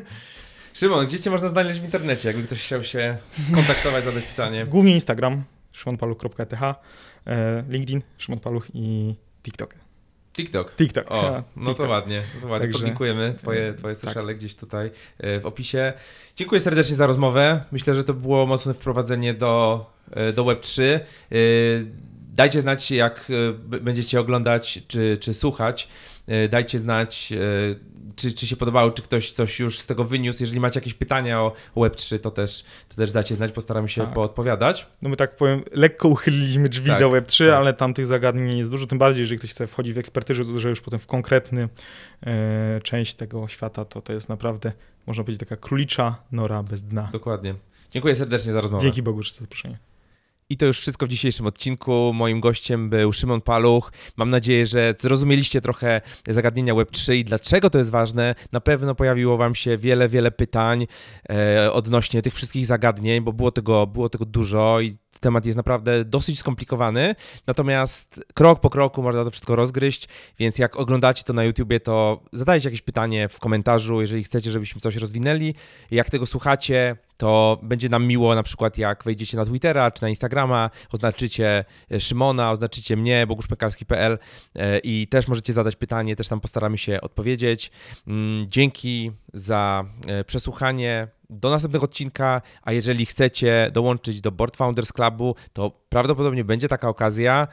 Szymon, 0.74 1.06
gdzie 1.06 1.20
cię 1.20 1.30
można 1.30 1.48
znaleźć 1.50 1.80
w 1.80 1.84
internecie, 1.84 2.28
jakby 2.28 2.44
ktoś 2.44 2.62
chciał 2.62 2.84
się 2.84 3.18
skontaktować, 3.32 4.04
zadać 4.04 4.24
pytanie? 4.24 4.66
Głównie 4.66 4.94
Instagram, 4.94 5.44
szymonpaluch.th, 5.72 6.76
e, 7.28 7.64
LinkedIn, 7.70 8.02
Szymon 8.18 8.40
Paluch 8.40 8.68
i 8.74 9.16
TikTok. 9.44 9.76
TikTok. 10.34 10.76
TikTok. 10.76 11.12
O, 11.12 11.44
no 11.56 11.70
TikTok. 11.72 11.86
to 11.86 11.92
ładnie, 11.92 12.24
to 12.42 12.48
ładnie. 12.48 12.66
Także... 12.66 12.80
Podlinkujemy 12.80 13.34
twoje, 13.38 13.74
twoje 13.74 13.96
tak. 13.96 14.02
sociale 14.02 14.28
tak. 14.28 14.38
gdzieś 14.38 14.56
tutaj 14.56 14.90
e, 15.18 15.40
w 15.40 15.46
opisie. 15.46 15.94
Dziękuję 16.36 16.62
serdecznie 16.62 16.96
za 16.96 17.08
rozmowę. 17.08 17.66
Myślę, 17.72 17.94
że 17.94 18.04
to 18.04 18.14
było 18.14 18.46
mocne 18.46 18.74
wprowadzenie 18.74 19.34
do, 19.34 19.86
do 20.36 20.46
Web3. 20.46 20.84
E, 20.84 21.00
dajcie 22.34 22.62
znać, 22.62 22.92
jak 22.92 23.32
będziecie 23.82 24.20
oglądać 24.20 24.80
czy, 24.88 25.18
czy 25.22 25.34
słuchać. 25.34 25.88
Dajcie 26.50 26.80
znać, 26.80 27.34
czy, 28.16 28.34
czy 28.34 28.48
się 28.48 28.56
podobało, 28.56 28.92
czy 28.92 29.02
ktoś 29.02 29.32
coś 29.32 29.60
już 29.60 29.80
z 29.80 29.86
tego 29.86 30.04
wyniósł. 30.04 30.44
Jeżeli 30.44 30.60
macie 30.60 30.80
jakieś 30.80 30.94
pytania 30.94 31.42
o 31.42 31.54
Web3, 31.76 32.20
to 32.20 32.32
też, 32.32 32.64
to 32.90 32.96
też 32.96 33.12
dacie 33.12 33.36
znać, 33.36 33.52
postaramy 33.52 33.90
się 33.90 34.02
tak. 34.02 34.14
poodpowiadać. 34.14 34.88
No 35.02 35.10
my 35.10 35.16
tak 35.16 35.36
powiem, 35.36 35.64
lekko 35.72 36.08
uchyliliśmy 36.08 36.70
drzwi 36.70 36.90
tak, 36.90 37.00
do 37.00 37.10
Web3, 37.10 37.48
tak. 37.48 37.56
ale 37.56 37.74
tam 37.74 37.94
tych 37.94 38.06
zagadnień 38.06 38.46
nie 38.46 38.58
jest 38.58 38.72
dużo, 38.72 38.88
tym 38.88 38.98
bardziej, 38.98 39.22
jeżeli 39.22 39.38
ktoś 39.38 39.52
chce 39.52 39.68
wchodzić 39.68 39.94
w 39.94 39.98
ekspertyzę, 39.98 40.46
to 40.46 40.60
że 40.60 40.70
już 40.70 40.82
potem 40.82 41.00
w 41.00 41.08
konkretny 41.08 41.70
e, 42.24 42.82
część 42.84 43.14
tego 43.14 43.48
świata, 43.48 43.86
to 43.86 44.02
to 44.02 44.14
jest 44.14 44.30
naprawdę, 44.30 44.72
można 45.08 45.24
powiedzieć, 45.24 45.40
taka 45.40 45.56
królicza 45.56 46.16
nora 46.32 46.64
bez 46.64 46.84
dna. 46.84 47.10
Dokładnie. 47.12 47.56
Dziękuję 47.92 48.16
serdecznie 48.16 48.52
za 48.52 48.62
rozmowę. 48.62 48.84
Dzięki 48.84 49.04
Bogu 49.04 49.24
za 49.24 49.32
zaproszenie. 49.32 49.91
I 50.52 50.58
to 50.58 50.66
już 50.66 50.80
wszystko 50.80 51.06
w 51.06 51.10
dzisiejszym 51.10 51.48
odcinku. 51.48 52.12
Moim 52.14 52.40
gościem 52.40 52.90
był 52.90 53.14
Szymon 53.14 53.42
Paluch. 53.42 53.92
Mam 54.18 54.30
nadzieję, 54.30 54.66
że 54.66 54.96
zrozumieliście 55.00 55.62
trochę 55.62 56.02
zagadnienia 56.30 56.74
Web3 56.74 57.16
i 57.16 57.24
dlaczego 57.24 57.70
to 57.70 57.78
jest 57.78 57.92
ważne. 57.92 58.36
Na 58.52 58.62
pewno 58.62 58.96
pojawiło 58.96 59.38
Wam 59.38 59.56
się 59.56 59.78
wiele, 59.78 60.10
wiele 60.10 60.32
pytań 60.32 60.88
e, 61.30 61.74
odnośnie 61.74 62.22
tych 62.22 62.34
wszystkich 62.34 62.66
zagadnień, 62.66 63.22
bo 63.22 63.34
było 63.34 63.52
tego, 63.52 63.88
było 63.88 64.10
tego 64.10 64.26
dużo 64.26 64.82
i 64.82 64.98
temat 65.20 65.46
jest 65.46 65.58
naprawdę 65.58 66.06
dosyć 66.06 66.40
skomplikowany, 66.40 67.16
natomiast 67.48 68.24
krok 68.34 68.60
po 68.60 68.70
kroku 68.70 69.04
można 69.04 69.24
to 69.24 69.32
wszystko 69.32 69.56
rozgryźć, 69.56 70.08
więc 70.40 70.58
jak 70.58 70.76
oglądacie 70.76 71.24
to 71.24 71.34
na 71.34 71.44
YouTubie, 71.44 71.80
to 71.80 72.24
zadajcie 72.34 72.68
jakieś 72.68 72.82
pytanie 72.82 73.30
w 73.30 73.40
komentarzu, 73.40 74.02
jeżeli 74.02 74.24
chcecie, 74.24 74.52
żebyśmy 74.52 74.82
coś 74.82 74.96
rozwinęli. 74.96 75.56
Jak 75.92 76.10
tego 76.10 76.26
słuchacie, 76.26 76.98
to 77.22 77.60
będzie 77.64 77.90
nam 77.90 78.08
miło 78.08 78.36
na 78.36 78.44
przykład 78.44 78.78
jak 78.78 79.04
wejdziecie 79.04 79.38
na 79.38 79.46
Twittera 79.46 79.92
czy 79.92 80.02
na 80.02 80.10
Instagrama, 80.10 80.70
oznaczycie 80.92 81.66
e, 81.92 82.00
Szymona, 82.00 82.52
oznaczycie 82.52 82.98
mnie, 82.98 83.28
boguszpekarski.pl 83.28 84.18
e, 84.56 84.80
i 84.80 85.08
też 85.08 85.28
możecie 85.28 85.54
zadać 85.54 85.76
pytanie, 85.76 86.16
też 86.16 86.28
tam 86.28 86.40
postaramy 86.40 86.78
się 86.78 87.02
odpowiedzieć. 87.02 87.72
Mm, 88.08 88.46
dzięki 88.50 89.12
za 89.34 89.86
e, 90.08 90.24
przesłuchanie 90.24 91.08
do 91.30 91.50
następnego 91.50 91.86
odcinka, 91.86 92.42
a 92.64 92.72
jeżeli 92.72 93.06
chcecie 93.06 93.70
dołączyć 93.74 94.22
do 94.22 94.32
Board 94.32 94.58
Founders 94.58 94.94
Clubu, 94.94 95.36
to 95.54 95.72
prawdopodobnie 95.90 96.44
będzie 96.44 96.68
taka 96.68 96.90
okazja. 96.90 97.48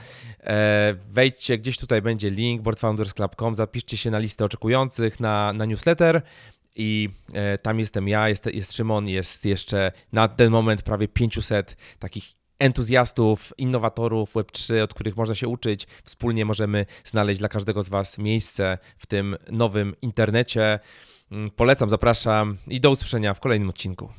Wejdźcie, 1.10 1.58
gdzieś 1.58 1.78
tutaj 1.78 2.02
będzie 2.02 2.30
link 2.30 2.62
boardfoundersclub.com, 2.62 3.54
zapiszcie 3.54 3.96
się 3.96 4.10
na 4.10 4.18
listę 4.18 4.44
oczekujących 4.44 5.20
na, 5.20 5.52
na 5.52 5.64
newsletter 5.64 6.22
i 6.78 7.08
e, 7.32 7.58
tam 7.58 7.78
jestem 7.78 8.08
ja, 8.08 8.28
jest, 8.28 8.46
jest 8.46 8.72
Szymon, 8.72 9.08
jest 9.08 9.44
jeszcze 9.44 9.92
na 10.12 10.28
ten 10.28 10.50
moment 10.50 10.82
prawie 10.82 11.08
500 11.08 11.76
takich 11.98 12.38
entuzjastów, 12.58 13.52
innowatorów 13.58 14.34
Web3, 14.34 14.82
od 14.82 14.94
których 14.94 15.16
można 15.16 15.34
się 15.34 15.48
uczyć. 15.48 15.86
Wspólnie 16.04 16.44
możemy 16.44 16.86
znaleźć 17.04 17.38
dla 17.38 17.48
każdego 17.48 17.82
z 17.82 17.88
Was 17.88 18.18
miejsce 18.18 18.78
w 18.98 19.06
tym 19.06 19.36
nowym 19.50 19.94
internecie. 20.02 20.78
Mm, 21.32 21.50
polecam, 21.50 21.90
zapraszam 21.90 22.56
i 22.68 22.80
do 22.80 22.90
usłyszenia 22.90 23.34
w 23.34 23.40
kolejnym 23.40 23.68
odcinku. 23.68 24.12